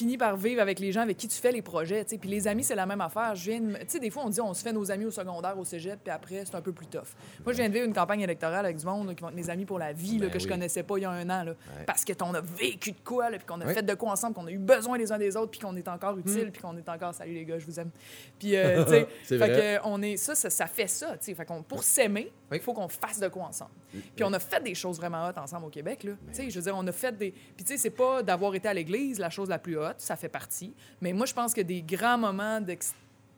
Finis 0.00 0.18
par 0.18 0.36
vivre 0.36 0.60
avec 0.60 0.78
les 0.80 0.92
gens 0.92 1.00
avec 1.02 1.16
qui 1.16 1.28
tu 1.28 1.36
fais 1.36 1.52
les 1.52 1.62
projets. 1.62 2.04
tu 2.04 2.10
sais. 2.10 2.18
Puis 2.18 2.28
les 2.28 2.46
amis, 2.48 2.64
c'est 2.64 2.74
la 2.74 2.86
même 2.86 3.00
affaire. 3.00 3.34
Je 3.34 3.50
viens 3.50 3.60
de 3.60 3.66
me- 3.66 3.78
Tu 3.78 3.84
sais, 3.88 3.98
des 4.00 4.10
fois, 4.10 4.24
on 4.24 4.28
dit 4.30 4.40
on 4.40 4.52
se 4.54 4.62
fait 4.62 4.72
nos 4.72 4.90
amis 4.90 5.04
au 5.04 5.10
secondaire, 5.10 5.58
au 5.58 5.64
cégep, 5.64 5.98
puis 6.02 6.12
après, 6.12 6.44
c'est 6.44 6.54
un 6.54 6.60
peu 6.60 6.72
plus 6.72 6.86
tough. 6.86 7.00
Moi, 7.44 7.52
je 7.52 7.58
viens 7.58 7.68
de 7.68 7.74
vivre 7.74 7.86
une 7.86 7.92
campagne 7.94 8.20
électorale 8.20 8.64
avec 8.64 8.76
du 8.76 8.84
monde 8.86 9.08
là, 9.08 9.14
qui 9.14 9.22
vont 9.22 9.28
être 9.28 9.34
mes 9.36 9.48
amis 9.50 9.64
pour 9.64 9.78
la 9.78 9.92
vie, 9.92 10.18
là, 10.18 10.26
Ben 10.26 10.32
que 10.32 10.38
je 10.38 10.44
oui. 10.44 10.50
connaissais 10.50 10.82
pas 10.82 10.98
il 10.98 11.02
y 11.02 11.04
a 11.04 11.10
un 11.10 11.30
an. 11.30 11.44
Là, 11.44 11.50
Ouais. 11.52 11.84
Parce 11.86 12.04
que 12.04 12.12
on 12.22 12.34
a 12.34 12.40
vécu 12.40 12.92
de 12.92 13.00
quoi, 13.04 13.28
puis 13.30 13.38
qu'on 13.46 13.60
a 13.60 13.66
fait 13.72 13.82
de 13.82 13.94
quoi 13.94 14.10
ensemble, 14.12 14.34
qu'on 14.34 14.46
a 14.46 14.50
eu 14.50 14.58
besoin 14.58 14.98
les 14.98 15.12
uns 15.12 15.18
des 15.18 15.36
autres, 15.36 15.50
puis 15.50 15.60
qu'on 15.60 15.76
est 15.76 15.88
encore 15.88 16.18
utile, 16.18 16.50
puis 16.52 16.60
qu'on 16.62 16.76
est 16.76 16.88
encore 16.88 17.14
salut 17.14 17.34
les 17.34 17.44
gars, 17.44 17.58
je 17.58 17.66
vous 17.66 17.78
aime. 17.80 17.90
Puis, 18.38 18.56
euh, 18.56 18.84
tu 18.84 19.36
sais, 19.36 19.80
on 19.84 20.02
est, 20.02 20.16
ça, 20.16 20.34
ça, 20.34 20.50
ça 20.50 20.66
fait 20.66 20.86
ça. 20.88 21.12
tu 21.12 21.26
sais. 21.26 21.34
Fait 21.34 21.44
qu'on, 21.44 21.62
pour 21.62 21.82
s'aimer, 21.82 22.32
il 22.50 22.54
Oui. 22.54 22.60
faut 22.60 22.72
qu'on 22.72 22.88
fasse 22.88 23.18
de 23.20 23.28
quoi 23.28 23.44
ensemble. 23.44 23.70
Puis 24.14 24.24
on 24.24 24.32
a 24.32 24.38
fait 24.38 24.62
des 24.62 24.74
choses 24.74 24.96
vraiment 24.98 25.28
hot 25.28 25.38
ensemble 25.38 25.66
au 25.66 25.70
Québec. 25.70 26.04
Là. 26.04 26.12
Tu 26.28 26.34
sais, 26.34 26.50
Je 26.50 26.56
veux 26.58 26.64
dire, 26.64 26.74
on 26.76 26.86
a 26.86 26.92
fait 26.92 27.16
des. 27.16 27.30
Puis 27.32 27.64
tu 27.64 27.72
sais, 27.72 27.76
c'est 27.78 27.90
pas 27.90 28.22
d'avoir 28.22 28.54
été 28.54 28.68
à 28.68 28.74
l'église 28.74 29.18
la 29.18 29.30
chose 29.30 29.48
la 29.48 29.58
plus 29.58 29.78
haute, 29.78 29.96
ça 29.98 30.16
fait 30.16 30.28
partie. 30.28 30.74
Mais 31.00 31.12
moi, 31.12 31.26
je 31.26 31.34
pense 31.34 31.52
que 31.54 31.60
des 31.60 31.82
grands 31.82 32.18
moments 32.18 32.60
d'ex- 32.60 32.94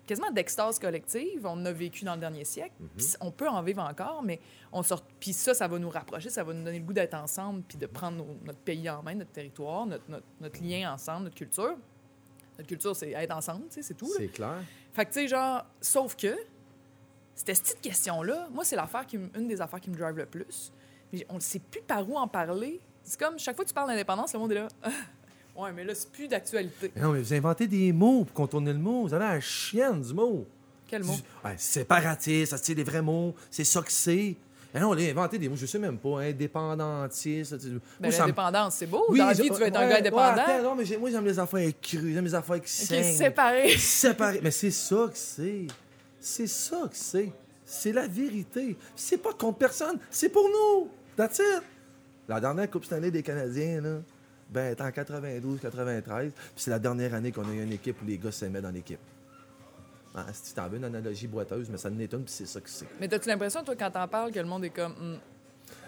quasiment 0.07 0.30
d'extase 0.30 0.78
collective, 0.78 1.46
on 1.46 1.64
a 1.64 1.72
vécu 1.72 2.05
dans 2.05 2.14
le 2.14 2.20
dernier 2.20 2.44
siècle. 2.44 2.74
Puis 2.96 3.07
on 3.20 3.30
peut 3.30 3.48
en 3.48 3.62
vivre 3.62 3.82
encore, 3.82 4.22
mais 4.22 4.40
on 4.72 4.82
sort. 4.82 5.03
Puis 5.20 5.32
ça, 5.32 5.55
ça 5.55 5.68
va 5.68 5.78
nous 5.78 5.88
rapprocher, 5.90 6.28
ça 6.28 6.42
va 6.44 6.53
nous 6.53 6.64
donner 6.64 6.80
le 6.80 6.84
goût 6.84 6.92
d'être 6.92 7.14
ensemble, 7.14 7.62
puis 7.62 7.78
de 7.78 7.86
prendre 7.86 8.18
nos- 8.18 8.36
notre 8.44 8.59
pays 8.59 8.90
en 8.90 9.03
main, 9.03 9.14
notre 9.14 9.30
territoire, 9.32 9.86
notre, 9.86 10.05
notre, 10.09 10.26
notre 10.40 10.62
lien 10.62 10.92
ensemble, 10.92 11.24
notre 11.24 11.36
culture. 11.36 11.76
Notre 12.59 12.68
culture, 12.68 12.94
c'est 12.94 13.12
être 13.12 13.34
ensemble, 13.34 13.66
tu 13.68 13.74
sais, 13.76 13.82
c'est 13.82 13.94
tout. 13.94 14.07
là. 14.07 14.14
C'est 14.18 14.28
clair. 14.28 14.61
Fait 14.92 15.07
que, 15.07 15.12
tu 15.12 15.20
sais, 15.20 15.28
genre, 15.28 15.64
sauf 15.80 16.14
que, 16.16 16.36
cette 17.35 17.61
petite 17.62 17.80
question-là, 17.80 18.49
moi, 18.53 18.64
c'est 18.64 18.76
l'affaire 18.76 19.07
qui, 19.07 19.16
une 19.37 19.49
des 19.49 19.61
affaires 19.61 19.80
qui 19.80 19.91
me 19.91 19.97
drive 19.97 20.16
le 20.16 20.26
plus. 20.26 20.72
Mais 21.12 21.26
on 21.28 21.35
ne 21.35 21.41
sait 21.41 21.59
plus 21.59 21.80
par 21.83 22.09
où 22.09 22.16
en 22.16 22.26
parler. 22.28 22.80
C'est 23.05 23.18
comme, 23.18 23.39
chaque 23.39 23.57
fois 23.57 23.64
que 23.64 23.68
tu 23.70 23.74
parles 23.74 23.89
d'indépendance, 23.89 24.33
le 24.33 24.39
monde 24.39 24.53
est 24.53 24.57
là. 24.57 24.68
ouais, 25.57 25.72
mais 25.72 25.85
là, 25.85 25.95
c'est 25.95 26.11
plus 26.11 26.28
d'actualité. 26.28 26.93
Non, 26.97 27.12
mais 27.12 27.20
vous 27.20 27.35
inventez 27.35 27.66
des 27.66 27.93
mots 27.93 28.24
pour 28.24 28.35
contourner 28.35 28.72
le 28.72 28.78
mot. 28.78 29.03
Vous 29.03 29.12
avez 29.14 29.24
la 29.24 29.41
chienne 29.41 30.01
du 30.01 30.14
mot. 30.14 30.47
Quel 30.87 31.03
mot? 31.05 31.14
Du- 31.14 31.20
Ouais, 31.45 31.55
séparatiste, 31.59 32.51
ça 32.53 32.59
c'est 32.59 32.74
des 32.74 32.85
vrais 32.85 33.03
mots. 33.03 33.35
C'est 33.51 33.64
ça 33.64 33.80
que 33.83 33.91
c'est. 33.91 34.37
Mais 34.74 34.80
non, 34.80 34.91
on 34.91 34.97
a 34.97 35.03
inventé 35.03 35.39
des 35.39 35.49
mots, 35.51 35.57
je 35.57 35.66
sais 35.66 35.78
même 35.78 35.99
pas. 35.99 36.20
Indépendantiste. 36.20 37.57
Ben, 38.01 38.11
l'indépendance, 38.11 38.74
c'est 38.76 38.87
beau. 38.87 39.05
Oui, 39.09 39.18
Dans 39.18 39.26
la 39.26 39.35
je- 39.35 39.43
vie, 39.43 39.49
tu 39.51 39.55
veux 39.57 39.66
être 39.66 39.76
un 39.76 39.80
gars 39.87 39.95
ouais, 39.95 39.99
indépendant. 39.99 40.43
attends, 40.43 40.62
non, 40.62 40.74
mais 40.74 40.85
moi, 40.99 41.11
j'aime 41.11 41.24
les 41.26 41.39
affaires 41.39 41.70
crues, 41.83 42.12
j'aime 42.14 42.24
les 42.24 42.35
affaires 42.35 42.57
qui 42.61 42.62
qui 42.62 42.87
saignent. 42.87 43.01
est 43.05 43.12
séparé. 43.12 43.76
Séparé. 43.76 44.41
Mais 44.43 44.51
c'est 44.51 44.70
ça 44.70 45.09
que 45.12 45.16
c'est. 45.18 45.66
C'est 46.22 46.46
ça 46.46 46.86
que 46.88 46.96
c'est. 46.96 47.32
C'est 47.64 47.92
la 47.92 48.06
vérité. 48.06 48.76
C'est 48.94 49.18
pas 49.18 49.32
contre 49.32 49.58
personne, 49.58 49.98
c'est 50.08 50.28
pour 50.28 50.48
nous. 50.48 50.88
That's 51.16 51.38
it. 51.40 51.62
La 52.28 52.40
dernière 52.40 52.70
Coupe 52.70 52.84
Stanley 52.84 53.10
des 53.10 53.22
Canadiens, 53.24 53.80
là, 53.80 53.98
ben, 54.48 54.76
en 54.78 54.88
92-93. 54.88 56.30
Puis 56.30 56.34
c'est 56.56 56.70
la 56.70 56.78
dernière 56.78 57.12
année 57.14 57.32
qu'on 57.32 57.48
a 57.48 57.52
eu 57.52 57.62
une 57.62 57.72
équipe 57.72 58.00
où 58.02 58.06
les 58.06 58.18
gars 58.18 58.30
s'aimaient 58.30 58.60
dans 58.60 58.70
l'équipe. 58.70 59.00
Ah, 60.14 60.26
si 60.32 60.54
t'en 60.54 60.68
veux 60.68 60.76
une 60.76 60.84
analogie 60.84 61.26
boiteuse, 61.26 61.68
mais 61.70 61.78
ça 61.78 61.88
en 61.88 61.98
est 61.98 62.12
une, 62.12 62.22
puis 62.24 62.32
c'est 62.32 62.46
ça 62.46 62.60
que 62.60 62.70
c'est. 62.70 62.86
Mais 63.00 63.12
as-tu 63.12 63.28
l'impression, 63.28 63.64
toi, 63.64 63.74
quand 63.74 63.90
t'en 63.90 64.06
parles, 64.06 64.30
que 64.30 64.38
le 64.38 64.46
monde 64.46 64.64
est 64.64 64.70
comme. 64.70 64.92
Hmm, 64.92 65.18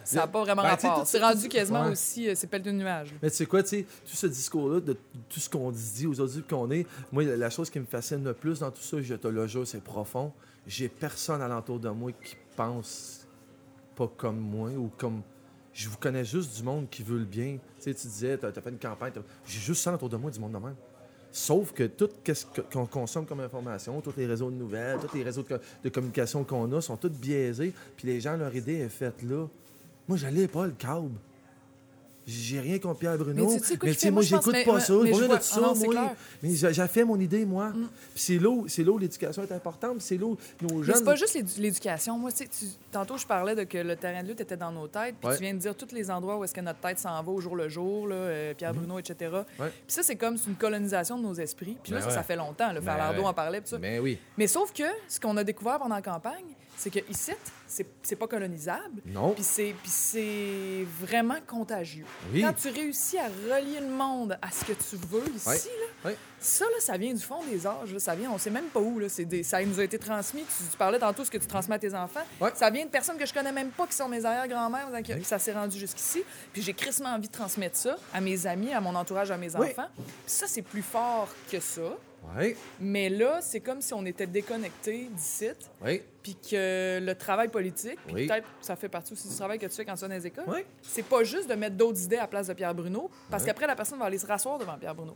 ça 0.04 0.16
n'a 0.20 0.26
pas 0.26 0.40
vraiment 0.42 0.62
Ben, 0.62 0.68
rapport. 0.68 1.06
C'est 1.06 1.18
rendu 1.18 1.48
quasiment 1.48 1.84
ouais. 1.84 1.92
aussi. 1.92 2.28
euh, 2.28 2.34
c'est 2.34 2.46
pelle 2.46 2.62
de 2.62 2.70
nuage. 2.70 3.14
Mais 3.22 3.30
tu 3.30 3.36
sais 3.36 3.46
quoi, 3.46 3.62
tu 3.62 3.68
sais, 3.70 3.82
tout 4.04 4.16
ce 4.16 4.26
discours-là, 4.26 4.80
de 4.80 4.96
tout 5.28 5.40
ce 5.40 5.48
qu'on 5.48 5.70
dit 5.70 6.06
aujourd'hui 6.06 6.42
qu'on 6.48 6.70
est, 6.70 6.86
moi, 7.12 7.22
la 7.24 7.50
chose 7.50 7.70
qui 7.70 7.80
me 7.80 7.86
fascine 7.86 8.22
le 8.24 8.34
plus 8.34 8.60
dans 8.60 8.70
tout 8.70 8.82
ça, 8.82 9.00
je 9.00 9.14
te 9.14 9.28
le 9.28 9.46
jure, 9.46 9.66
c'est 9.66 9.82
profond. 9.82 10.32
J'ai 10.66 10.88
personne 10.88 11.42
alentour 11.42 11.78
de 11.80 11.88
moi 11.90 12.12
qui 12.12 12.36
pense 12.56 13.26
pas 13.96 14.10
comme 14.16 14.38
moi 14.38 14.70
ou 14.70 14.90
comme. 14.96 15.22
Je 15.72 15.88
vous 15.88 15.96
connais 15.96 16.24
juste 16.24 16.56
du 16.56 16.62
monde 16.62 16.88
qui 16.88 17.02
veut 17.02 17.18
le 17.18 17.24
bien. 17.24 17.58
Tu 17.78 17.82
sais, 17.82 17.94
tu 17.94 18.06
disais, 18.06 18.38
t'as 18.38 18.48
as 18.48 18.52
fait 18.52 18.70
une 18.70 18.78
campagne, 18.78 19.12
j'ai 19.46 19.58
juste 19.58 19.82
ça 19.82 19.92
autour 19.92 20.08
de 20.08 20.16
moi, 20.16 20.30
du 20.30 20.38
monde 20.38 20.52
de 20.52 20.58
même. 20.58 20.76
Sauf 21.32 21.72
que 21.72 21.82
tout 21.88 22.08
ce 22.32 22.44
qu'on 22.72 22.86
consomme 22.86 23.26
comme 23.26 23.40
information, 23.40 24.00
tous 24.00 24.14
les 24.16 24.24
réseaux 24.26 24.50
de 24.50 24.54
nouvelles, 24.54 24.98
tous 25.00 25.16
les 25.16 25.24
réseaux 25.24 25.44
de 25.82 25.88
communication 25.88 26.44
qu'on 26.44 26.70
a 26.72 26.80
sont 26.80 26.96
tous 26.96 27.08
biaisés, 27.08 27.72
puis 27.96 28.06
les 28.06 28.20
gens, 28.20 28.36
leur 28.36 28.54
idée 28.54 28.74
est 28.76 28.88
faite 28.88 29.20
là. 29.22 29.48
Moi, 30.08 30.18
j'allais 30.18 30.48
pas 30.48 30.66
le 30.66 30.72
câble. 30.72 31.10
J'ai 32.26 32.58
rien 32.58 32.78
contre 32.78 33.00
Pierre 33.00 33.18
Bruno. 33.18 33.46
Mais 33.52 33.58
tu 33.60 33.64
sais 33.66 33.76
quoi 33.76 33.86
mais 33.86 33.94
tu 33.94 34.00
sais, 34.00 34.10
moi, 34.10 34.22
j'écoute 34.22 34.44
pas 34.64 34.74
mais- 34.76 34.80
ça. 34.80 34.94
mais 34.94 35.12
je 35.12 35.24
vois- 35.24 35.40
ça, 35.40 35.56
ah 35.58 35.60
non, 35.60 35.74
moi. 35.76 35.94
Mm. 36.04 36.08
Mais 36.42 36.54
j'ai 36.72 36.86
fait 36.88 37.04
mon 37.04 37.20
idée, 37.20 37.44
moi. 37.44 37.70
Puis 38.14 38.22
c'est 38.22 38.38
là, 38.38 38.48
où- 38.48 38.98
l'éducation 38.98 39.42
est 39.42 39.52
importante. 39.52 40.00
C'est 40.00 40.16
là 40.16 40.24
où 40.24 40.38
nos 40.62 40.78
Mais 40.78 40.84
jeunes. 40.86 40.94
c'est 40.96 41.04
pas 41.04 41.16
juste 41.16 41.34
l'édu- 41.34 41.60
l'éducation. 41.60 42.18
Moi, 42.18 42.32
tu 42.32 42.38
sais, 42.38 42.46
tu- 42.48 42.64
tantôt, 42.90 43.18
je 43.18 43.26
parlais 43.26 43.54
de 43.54 43.64
que 43.64 43.76
le 43.76 43.94
terrain 43.96 44.22
de 44.22 44.28
lutte 44.28 44.40
était 44.40 44.56
dans 44.56 44.72
nos 44.72 44.88
têtes. 44.88 45.16
Puis 45.20 45.28
Ouais. 45.28 45.36
tu 45.36 45.42
viens 45.42 45.52
de 45.52 45.58
dire 45.58 45.74
tous 45.76 45.92
les 45.92 46.10
endroits 46.10 46.38
où 46.38 46.44
est-ce 46.44 46.54
que 46.54 46.62
notre 46.62 46.80
tête 46.80 46.98
s'en 46.98 47.22
va 47.22 47.30
au 47.30 47.42
jour 47.42 47.56
le 47.56 47.68
jour, 47.68 48.08
là, 48.08 48.14
euh, 48.14 48.54
Pierre 48.54 48.72
Bruno, 48.72 48.98
etc. 48.98 49.30
Ouais. 49.60 49.68
Puis 49.68 49.72
ça, 49.88 50.02
c'est 50.02 50.16
comme 50.16 50.38
une 50.48 50.54
colonisation 50.56 51.18
de 51.18 51.24
nos 51.24 51.34
esprits. 51.34 51.76
Puis 51.82 51.92
là, 51.92 52.00
Ben 52.00 52.08
ça, 52.10 52.22
fait 52.22 52.36
longtemps. 52.36 52.72
Le 52.72 52.80
Ben 52.80 52.86
Falardeau 52.92 53.24
en 53.24 53.34
parlait. 53.34 53.60
puis 53.60 53.68
ça. 53.68 53.78
Mais 53.78 53.98
oui. 53.98 54.16
Mais 54.38 54.46
sauf 54.46 54.72
que 54.72 54.84
ce 55.08 55.20
qu'on 55.20 55.36
a 55.36 55.44
découvert 55.44 55.78
pendant 55.78 55.94
la 55.96 56.00
campagne, 56.00 56.46
c'est 56.76 56.90
que 56.90 56.98
ici, 57.10 57.32
c'est 58.02 58.16
pas 58.16 58.26
colonisable. 58.28 59.00
Non. 59.06 59.30
Puis 59.32 59.42
c'est 59.42 59.74
puis 59.82 59.90
c'est 59.90 60.86
vraiment 61.00 61.38
contagieux. 61.46 62.04
Oui. 62.32 62.42
Quand 62.42 62.52
tu 62.52 62.68
réussis 62.68 63.18
à 63.18 63.26
relier 63.28 63.80
le 63.80 63.88
monde 63.88 64.38
à 64.42 64.50
ce 64.50 64.64
que 64.64 64.72
tu 64.72 64.96
veux 65.08 65.22
ici, 65.34 65.48
là, 66.04 66.10
ça, 66.40 66.64
là, 66.66 66.76
ça 66.80 66.96
vient 66.98 67.14
du 67.14 67.20
fond 67.22 67.42
des 67.50 67.66
âges. 67.66 67.92
là. 67.92 67.98
Ça 67.98 68.14
vient, 68.14 68.30
on 68.30 68.38
sait 68.38 68.50
même 68.50 68.66
pas 68.66 68.80
où. 68.80 68.98
Là. 68.98 69.08
C'est 69.08 69.24
des- 69.24 69.42
ça 69.42 69.64
nous 69.64 69.80
a 69.80 69.84
été 69.84 69.98
transmis. 69.98 70.42
Tu, 70.42 70.64
tu 70.70 70.76
parlais 70.76 70.98
tantôt 70.98 71.24
ce 71.24 71.30
que 71.30 71.38
tu 71.38 71.46
transmets 71.46 71.76
à 71.76 71.78
tes 71.78 71.94
enfants. 71.94 72.20
Ça 72.54 72.68
vient 72.70 72.84
de 72.84 72.90
personnes 72.90 73.16
que 73.16 73.26
je 73.26 73.32
connais 73.32 73.52
même 73.52 73.70
pas, 73.70 73.86
qui 73.86 73.94
sont 73.94 74.08
mes 74.08 74.24
arrière-grand-mères. 74.24 74.88
Ça 75.24 75.38
s'est 75.38 75.52
rendu 75.54 75.78
jusqu'ici. 75.78 76.22
Puis 76.52 76.60
j'ai 76.62 76.74
crissement 76.74 77.10
envie 77.14 77.28
de 77.28 77.32
transmettre 77.32 77.76
ça 77.76 77.96
à 78.12 78.20
mes 78.20 78.46
amis, 78.46 78.72
à 78.72 78.80
mon 78.80 78.94
entourage, 78.94 79.30
à 79.30 79.36
mes 79.38 79.56
enfants. 79.56 79.88
Puis 79.96 80.04
ça, 80.26 80.46
c'est 80.46 80.62
plus 80.62 80.82
fort 80.82 81.28
que 81.50 81.60
ça. 81.60 81.96
Mais 82.80 83.08
là, 83.08 83.38
c'est 83.40 83.60
comme 83.60 83.80
si 83.80 83.94
on 83.94 84.04
était 84.06 84.26
déconnecté 84.26 85.08
d'ici, 85.12 85.48
Oui. 85.84 86.02
puis 86.22 86.36
que 86.36 86.98
le 87.00 87.14
travail 87.14 87.48
politique, 87.48 87.98
puis 88.06 88.14
Oui. 88.14 88.26
peut-être 88.26 88.46
ça 88.60 88.76
fait 88.76 88.88
partie 88.88 89.12
aussi 89.12 89.28
du 89.28 89.34
travail 89.36 89.58
que 89.58 89.66
tu 89.66 89.72
fais 89.74 89.84
quand 89.84 89.94
tu 89.94 90.00
vas 90.00 90.08
dans 90.08 90.14
les 90.14 90.26
écoles, 90.26 90.44
Oui. 90.48 90.60
c'est 90.82 91.04
pas 91.04 91.22
juste 91.24 91.48
de 91.48 91.54
mettre 91.54 91.76
d'autres 91.76 92.02
idées 92.02 92.16
à 92.16 92.22
la 92.22 92.26
place 92.26 92.46
de 92.48 92.54
Pierre 92.54 92.74
Bruno, 92.74 93.10
parce 93.30 93.44
qu'après, 93.44 93.66
la 93.66 93.76
personne 93.76 93.98
va 93.98 94.06
aller 94.06 94.18
se 94.18 94.26
rasseoir 94.26 94.58
devant 94.58 94.76
Pierre 94.78 94.94
Bruno. 94.94 95.14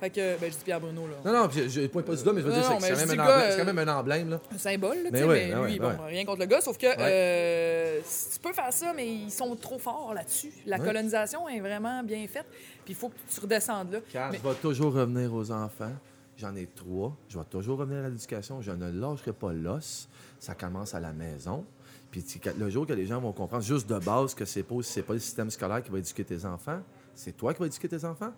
Fait 0.00 0.10
que, 0.10 0.38
ben, 0.38 0.50
je 0.50 0.56
dis 0.56 0.64
Pierre 0.64 0.80
Bruno, 0.80 1.06
là. 1.06 1.14
Non, 1.24 1.42
non, 1.44 1.50
je 1.50 1.86
point 1.88 2.02
pas 2.02 2.14
du 2.16 2.22
doigt, 2.22 2.32
mais 2.32 2.40
je 2.40 2.46
veux 2.46 2.52
Non, 2.52 2.60
dire, 2.60 2.70
non, 2.70 2.80
c'est 2.80 2.90
mais 2.90 2.96
quand, 2.96 3.06
même 3.06 3.10
un 3.10 3.16
gars, 3.16 3.22
emblème- 3.36 3.46
c'est 3.50 3.54
euh, 3.54 3.58
quand 3.58 3.72
même 3.72 3.88
un 3.88 3.96
emblème, 3.98 4.30
là. 4.30 4.40
Un 4.54 4.58
symbole, 4.58 4.96
là, 5.02 5.08
Mais 5.12 5.18
sais, 5.18 5.24
ouais, 5.24 5.46
mais 5.48 5.54
ouais, 5.54 5.70
lui, 5.72 5.78
bon, 5.78 5.92
rien 6.06 6.24
contre 6.24 6.40
le 6.40 6.46
gars, 6.46 6.60
sauf 6.60 6.78
que 6.78 6.86
euh, 6.98 8.00
tu 8.32 8.38
peux 8.40 8.52
faire 8.52 8.72
ça, 8.72 8.92
mais 8.94 9.06
ils 9.08 9.30
sont 9.30 9.54
trop 9.56 9.78
forts 9.78 10.14
là-dessus. 10.14 10.52
La 10.66 10.78
colonisation 10.78 11.48
est 11.48 11.60
vraiment 11.60 12.02
bien 12.02 12.26
faite, 12.26 12.46
puis 12.84 12.92
il 12.92 12.96
faut 12.96 13.08
que 13.10 13.14
tu 13.32 13.40
redescendes 13.40 13.92
là. 13.92 13.98
Car 14.12 14.30
Mais- 14.32 14.38
vais 14.38 14.54
toujours 14.54 14.92
revenir 14.92 15.32
aux 15.32 15.50
enfants. 15.50 15.92
J'en 16.36 16.54
ai 16.54 16.66
trois. 16.66 17.16
Je 17.28 17.38
vais 17.38 17.44
toujours 17.46 17.78
revenir 17.78 18.04
à 18.04 18.08
l'éducation. 18.08 18.60
Je 18.60 18.70
ne 18.72 18.90
lâcherai 18.90 19.32
pas 19.32 19.52
l'os. 19.52 20.08
Ça 20.38 20.54
commence 20.54 20.94
à 20.94 21.00
la 21.00 21.12
maison. 21.12 21.64
Puis 22.10 22.24
le 22.58 22.70
jour 22.70 22.86
que 22.86 22.92
les 22.92 23.06
gens 23.06 23.20
vont 23.20 23.32
comprendre 23.32 23.62
juste 23.64 23.88
de 23.88 23.98
base 23.98 24.34
que 24.34 24.44
c'est 24.44 24.62
pas, 24.62 24.74
c'est 24.82 25.02
pas 25.02 25.14
le 25.14 25.18
système 25.18 25.50
scolaire 25.50 25.82
qui 25.82 25.90
va 25.90 25.98
éduquer 25.98 26.24
tes 26.24 26.44
enfants, 26.44 26.80
c'est 27.14 27.36
toi 27.36 27.52
qui 27.52 27.60
vas 27.60 27.66
éduquer 27.66 27.88
tes 27.88 28.04
enfants. 28.04 28.32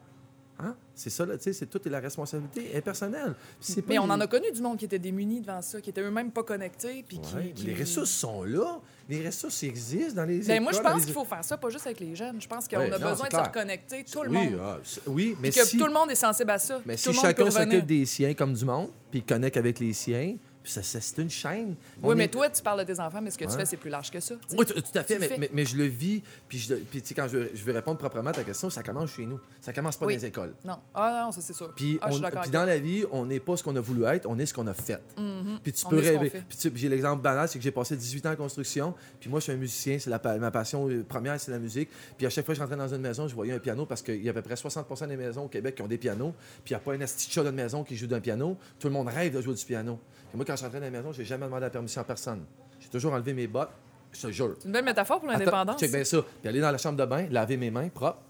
Hein? 0.60 0.74
C'est 0.92 1.10
ça, 1.10 1.24
là, 1.24 1.36
tu 1.36 1.44
sais, 1.44 1.52
c'est 1.52 1.66
toute 1.66 1.86
la 1.86 2.00
responsabilité 2.00 2.74
est 2.74 2.80
personnelle. 2.80 3.34
Puis 3.60 3.72
c'est 3.72 3.86
Mais 3.86 3.98
on 4.00 4.04
en 4.10 4.20
a 4.20 4.26
connu 4.26 4.50
du 4.50 4.60
monde 4.60 4.76
qui 4.78 4.86
était 4.86 4.98
démuni 4.98 5.40
devant 5.40 5.62
ça, 5.62 5.80
qui 5.80 5.90
était 5.90 6.00
eux-mêmes 6.00 6.32
pas 6.32 6.42
connectés. 6.42 7.04
Puis 7.06 7.20
qui- 7.20 7.64
Les 7.64 7.74
ressources 7.74 8.10
sont 8.10 8.42
là. 8.42 8.80
Les 9.08 9.24
ressources 9.26 9.62
existent 9.62 10.16
dans 10.16 10.24
les 10.24 10.40
Ben, 10.40 10.62
moi, 10.62 10.72
je 10.72 10.80
pense 10.80 10.98
les- 11.00 11.04
qu'il 11.06 11.14
faut 11.14 11.24
faire 11.24 11.42
ça, 11.42 11.56
pas 11.56 11.70
juste 11.70 11.86
avec 11.86 11.98
les 12.00 12.14
jeunes. 12.14 12.40
Je 12.40 12.46
pense 12.46 12.68
qu'on 12.68 12.76
Ouais, 12.76 12.92
a 12.92 12.98
non, 12.98 13.10
besoin 13.10 13.26
de 13.28 13.32
se 13.32 13.38
reconnecter, 13.40 14.04
tout 14.04 14.22
le 14.22 14.30
oui, 14.30 14.50
monde. 14.50 14.60
ah, 14.62 14.78
oui, 15.06 15.36
mais 15.40 15.50
Puis 15.50 15.60
que 15.60 15.66
si, 15.66 15.78
tout 15.78 15.86
le 15.86 15.92
monde 15.94 16.10
est 16.10 16.14
sensible 16.14 16.50
à 16.50 16.58
ça. 16.58 16.80
mais 16.84 16.96
si 16.98 17.12
chacun 17.14 17.50
s'occupe 17.50 17.86
des 17.86 18.04
siens 18.04 18.34
comme 18.34 18.52
du 18.52 18.64
monde, 18.66 18.90
puis 19.10 19.22
connecte 19.22 19.56
avec 19.56 19.78
les 19.80 19.94
siens, 19.94 20.36
c'est 20.70 21.18
une 21.22 21.30
chaîne. 21.30 21.74
On 22.02 22.08
Oui, 22.10 22.14
mais 22.16 22.24
est- 22.24 22.28
toi, 22.28 22.48
tu 22.50 22.62
parles 22.62 22.84
de 22.84 22.92
tes 22.92 23.00
enfants, 23.00 23.20
mais 23.22 23.30
ce 23.30 23.38
que 23.38 23.44
tu 23.44 23.50
fais, 23.56 23.64
c'est 23.64 23.76
plus 23.76 23.90
large 23.90 24.10
que 24.10 24.20
ça. 24.20 24.34
Oui, 24.56 24.64
tout 24.66 24.74
à 24.94 25.02
fait, 25.02 25.14
Tu 25.14 25.20
mais, 25.20 25.28
fais. 25.28 25.38
mais- 25.38 25.50
mais 25.52 25.64
je 25.64 25.76
le 25.76 25.84
vis, 25.84 26.22
puis, 26.48 26.58
je, 26.58 26.74
puis 26.74 27.02
tu 27.02 27.08
sais, 27.08 27.14
quand 27.14 27.28
je, 27.28 27.48
je 27.54 27.64
veux 27.64 27.72
répondre 27.72 27.98
proprement 27.98 28.30
à 28.30 28.32
ta 28.32 28.44
question, 28.44 28.70
ça 28.70 28.82
commence 28.82 29.12
chez 29.12 29.26
nous. 29.26 29.40
Ça 29.60 29.72
commence 29.72 29.96
pas 29.96 30.06
Oui. 30.06 30.14
dans 30.16 30.20
les 30.22 30.26
écoles. 30.28 30.54
Non. 30.64 30.78
Ah 30.94 31.24
non, 31.26 31.32
ça, 31.32 31.40
c'est 31.40 31.52
sûr. 31.52 31.72
Puis, 31.74 31.98
ah, 32.02 32.08
on- 32.10 32.40
puis 32.40 32.50
dans 32.50 32.64
la 32.64 32.78
vie, 32.78 33.04
on 33.10 33.26
n'est 33.26 33.40
pas 33.40 33.56
ce 33.56 33.62
qu'on 33.62 33.76
a 33.76 33.80
voulu 33.80 34.04
être, 34.04 34.26
on 34.28 34.38
est 34.38 34.46
ce 34.46 34.54
qu'on 34.54 34.66
a 34.66 34.74
fait. 34.74 35.00
Mhm. 35.16 35.58
Puis 35.62 35.72
tu 35.72 35.86
On 35.86 35.90
peux 35.90 35.98
rêver. 35.98 36.30
Puis 36.48 36.70
j'ai 36.74 36.88
l'exemple 36.88 37.22
banal, 37.22 37.48
c'est 37.48 37.58
que 37.58 37.64
j'ai 37.64 37.70
passé 37.70 37.96
18 37.96 38.24
ans 38.26 38.32
en 38.32 38.36
construction. 38.36 38.94
Puis 39.20 39.28
moi, 39.30 39.40
je 39.40 39.44
suis 39.44 39.52
un 39.52 39.56
musicien, 39.56 39.98
c'est 39.98 40.10
ma 40.10 40.50
passion 40.50 40.88
euh, 40.88 41.02
première, 41.08 41.38
c'est 41.40 41.50
la 41.50 41.58
musique. 41.58 41.88
Puis 42.16 42.26
à 42.26 42.30
chaque 42.30 42.44
fois 42.44 42.54
que 42.54 42.58
je 42.58 42.62
rentrais 42.62 42.76
dans 42.76 42.94
une 42.94 43.00
maison, 43.00 43.28
je 43.28 43.34
voyais 43.34 43.52
un 43.52 43.58
piano 43.58 43.86
parce 43.86 44.02
qu'il 44.02 44.22
y 44.22 44.28
a 44.28 44.30
à 44.30 44.34
peu 44.34 44.42
près 44.42 44.56
60 44.56 45.08
des 45.08 45.16
maisons 45.16 45.44
au 45.44 45.48
Québec 45.48 45.74
qui 45.74 45.82
ont 45.82 45.86
des 45.88 45.98
pianos. 45.98 46.34
Puis 46.64 46.72
il 46.72 46.72
n'y 46.72 46.76
a 46.76 46.80
pas 46.80 46.92
un 46.92 47.00
asti 47.00 47.28
de 47.28 47.32
chat 47.32 47.42
dans 47.42 47.50
une 47.50 47.56
maison 47.56 47.84
qui 47.84 47.96
joue 47.96 48.06
d'un 48.06 48.20
piano. 48.20 48.56
Tout 48.78 48.88
le 48.88 48.92
monde 48.92 49.08
rêve 49.08 49.34
de 49.34 49.40
jouer 49.40 49.54
du 49.54 49.64
piano. 49.64 49.98
Moi, 50.34 50.44
quand 50.44 50.56
je 50.56 50.62
rentrais 50.64 50.80
dans 50.80 50.86
la 50.86 50.90
maison, 50.90 51.12
j'ai 51.12 51.24
jamais 51.24 51.46
demandé 51.46 51.62
la 51.62 51.70
permission 51.70 52.00
à 52.00 52.04
personne. 52.04 52.44
J'ai 52.80 52.88
toujours 52.88 53.12
enlevé 53.12 53.32
mes 53.32 53.46
bottes. 53.46 53.70
Je 54.12 54.26
te 54.26 54.32
jure. 54.32 54.56
C'est 54.58 54.66
une 54.66 54.72
belle 54.72 54.84
métaphore 54.84 55.20
pour 55.20 55.28
l'indépendance. 55.28 55.80
Check 55.80 55.90
bien 55.90 56.04
ça. 56.04 56.22
Puis 56.40 56.48
aller 56.48 56.60
dans 56.60 56.70
la 56.70 56.78
chambre 56.78 56.98
de 56.98 57.04
bain, 57.04 57.26
laver 57.30 57.56
mes 57.56 57.70
mains 57.70 57.88
propres, 57.88 58.22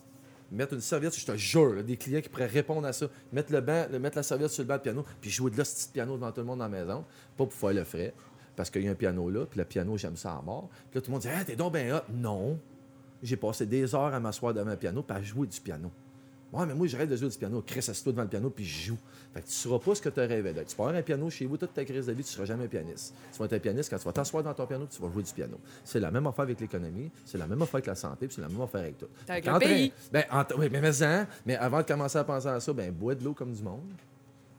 mettre 0.50 0.74
une 0.74 0.80
serviette, 0.80 1.16
je 1.16 1.26
te 1.26 1.36
jure, 1.36 1.74
là, 1.74 1.82
des 1.82 1.96
clients 1.96 2.20
qui 2.20 2.28
pourraient 2.28 2.46
répondre 2.46 2.86
à 2.86 2.92
ça, 2.92 3.06
mettre 3.32 3.52
le 3.52 3.60
banc, 3.60 3.86
mettre 4.00 4.16
la 4.16 4.22
serviette 4.22 4.50
sur 4.50 4.62
le 4.62 4.68
banc 4.68 4.76
de 4.76 4.82
piano, 4.82 5.04
puis 5.20 5.30
jouer 5.30 5.50
de 5.50 5.58
là 5.58 5.64
ce 5.64 5.74
petit 5.74 5.88
piano 5.92 6.16
devant 6.16 6.32
tout 6.32 6.40
le 6.40 6.46
monde 6.46 6.58
dans 6.58 6.68
la 6.68 6.78
maison, 6.78 7.04
pas 7.36 7.44
pour 7.44 7.52
faire 7.52 7.72
le 7.72 7.84
frais, 7.84 8.14
parce 8.56 8.70
qu'il 8.70 8.82
y 8.82 8.88
a 8.88 8.90
un 8.90 8.94
piano 8.94 9.28
là, 9.30 9.46
puis 9.46 9.58
le 9.58 9.64
piano, 9.64 9.96
j'aime 9.96 10.16
ça 10.16 10.32
à 10.32 10.42
mort. 10.42 10.68
Puis 10.90 10.98
là, 10.98 11.00
tout 11.00 11.10
le 11.10 11.12
monde 11.12 11.22
dit 11.22 11.28
Ah, 11.28 11.44
t'es 11.44 11.54
donc 11.56 11.74
bien 11.74 11.96
hot. 11.96 12.02
Non. 12.10 12.58
J'ai 13.22 13.36
passé 13.36 13.66
des 13.66 13.94
heures 13.94 14.14
à 14.14 14.20
m'asseoir 14.20 14.54
devant 14.54 14.70
un 14.70 14.76
piano, 14.76 15.02
puis 15.02 15.16
à 15.16 15.22
jouer 15.22 15.46
du 15.46 15.60
piano. 15.60 15.90
Ouais, 16.52 16.64
mais 16.64 16.74
moi, 16.74 16.86
je 16.86 16.96
rêve 16.96 17.10
de 17.10 17.16
jouer 17.16 17.28
du 17.28 17.36
piano. 17.36 17.62
Chris, 17.66 17.84
assis-toi 17.88 18.12
devant 18.12 18.22
le 18.22 18.28
piano, 18.28 18.48
puis 18.48 18.64
je 18.64 18.86
joue. 18.86 18.98
Fait 19.34 19.40
que 19.40 19.46
tu 19.46 19.50
ne 19.50 19.54
sauras 19.54 19.78
pas 19.78 19.94
ce 19.94 20.00
que 20.00 20.08
tu 20.08 20.20
rêvé 20.20 20.52
d'être. 20.52 20.68
Tu 20.68 20.76
peux 20.76 20.82
avoir 20.82 20.96
un 20.96 21.02
piano 21.02 21.28
chez 21.28 21.44
vous 21.44 21.58
toute 21.58 21.74
ta 21.74 21.84
crise 21.84 22.06
de 22.06 22.12
vie, 22.12 22.22
tu 22.22 22.30
ne 22.30 22.34
seras 22.34 22.44
jamais 22.46 22.64
un 22.64 22.68
pianiste. 22.68 23.14
Tu 23.32 23.38
vas 23.38 23.44
être 23.44 23.52
un 23.52 23.58
pianiste 23.58 23.90
quand 23.90 23.98
tu 23.98 24.04
vas 24.04 24.12
t'asseoir 24.12 24.42
dans 24.42 24.54
ton 24.54 24.66
piano, 24.66 24.86
puis 24.86 24.96
tu 24.96 25.02
vas 25.02 25.12
jouer 25.12 25.22
du 25.22 25.32
piano. 25.32 25.58
C'est 25.84 26.00
la 26.00 26.10
même 26.10 26.26
affaire 26.26 26.44
avec 26.44 26.58
l'économie, 26.58 27.10
c'est 27.26 27.36
la 27.36 27.46
même 27.46 27.60
affaire 27.60 27.76
avec 27.76 27.86
la 27.86 27.94
santé, 27.94 28.26
puis 28.26 28.34
c'est 28.34 28.40
la 28.40 28.48
même 28.48 28.60
affaire 28.62 28.80
avec 28.80 28.96
tout. 28.96 29.08
Avec 29.28 29.46
le 29.46 29.58
pays. 29.58 29.92
Ben, 30.10 30.24
oui, 30.56 30.68
mais, 30.70 30.80
mais, 30.80 31.02
hein, 31.02 31.26
mais 31.44 31.56
avant 31.56 31.78
de 31.78 31.86
commencer 31.86 32.18
à 32.18 32.24
penser 32.24 32.48
à 32.48 32.60
ça, 32.60 32.72
ben, 32.72 32.90
bois 32.92 33.14
de 33.14 33.24
l'eau 33.24 33.34
comme 33.34 33.52
du 33.52 33.62
monde, 33.62 33.92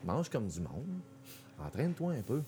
mange 0.04 0.28
comme 0.30 0.46
du 0.46 0.60
monde, 0.60 1.00
entraîne-toi 1.58 2.12
un 2.12 2.22
peu, 2.22 2.40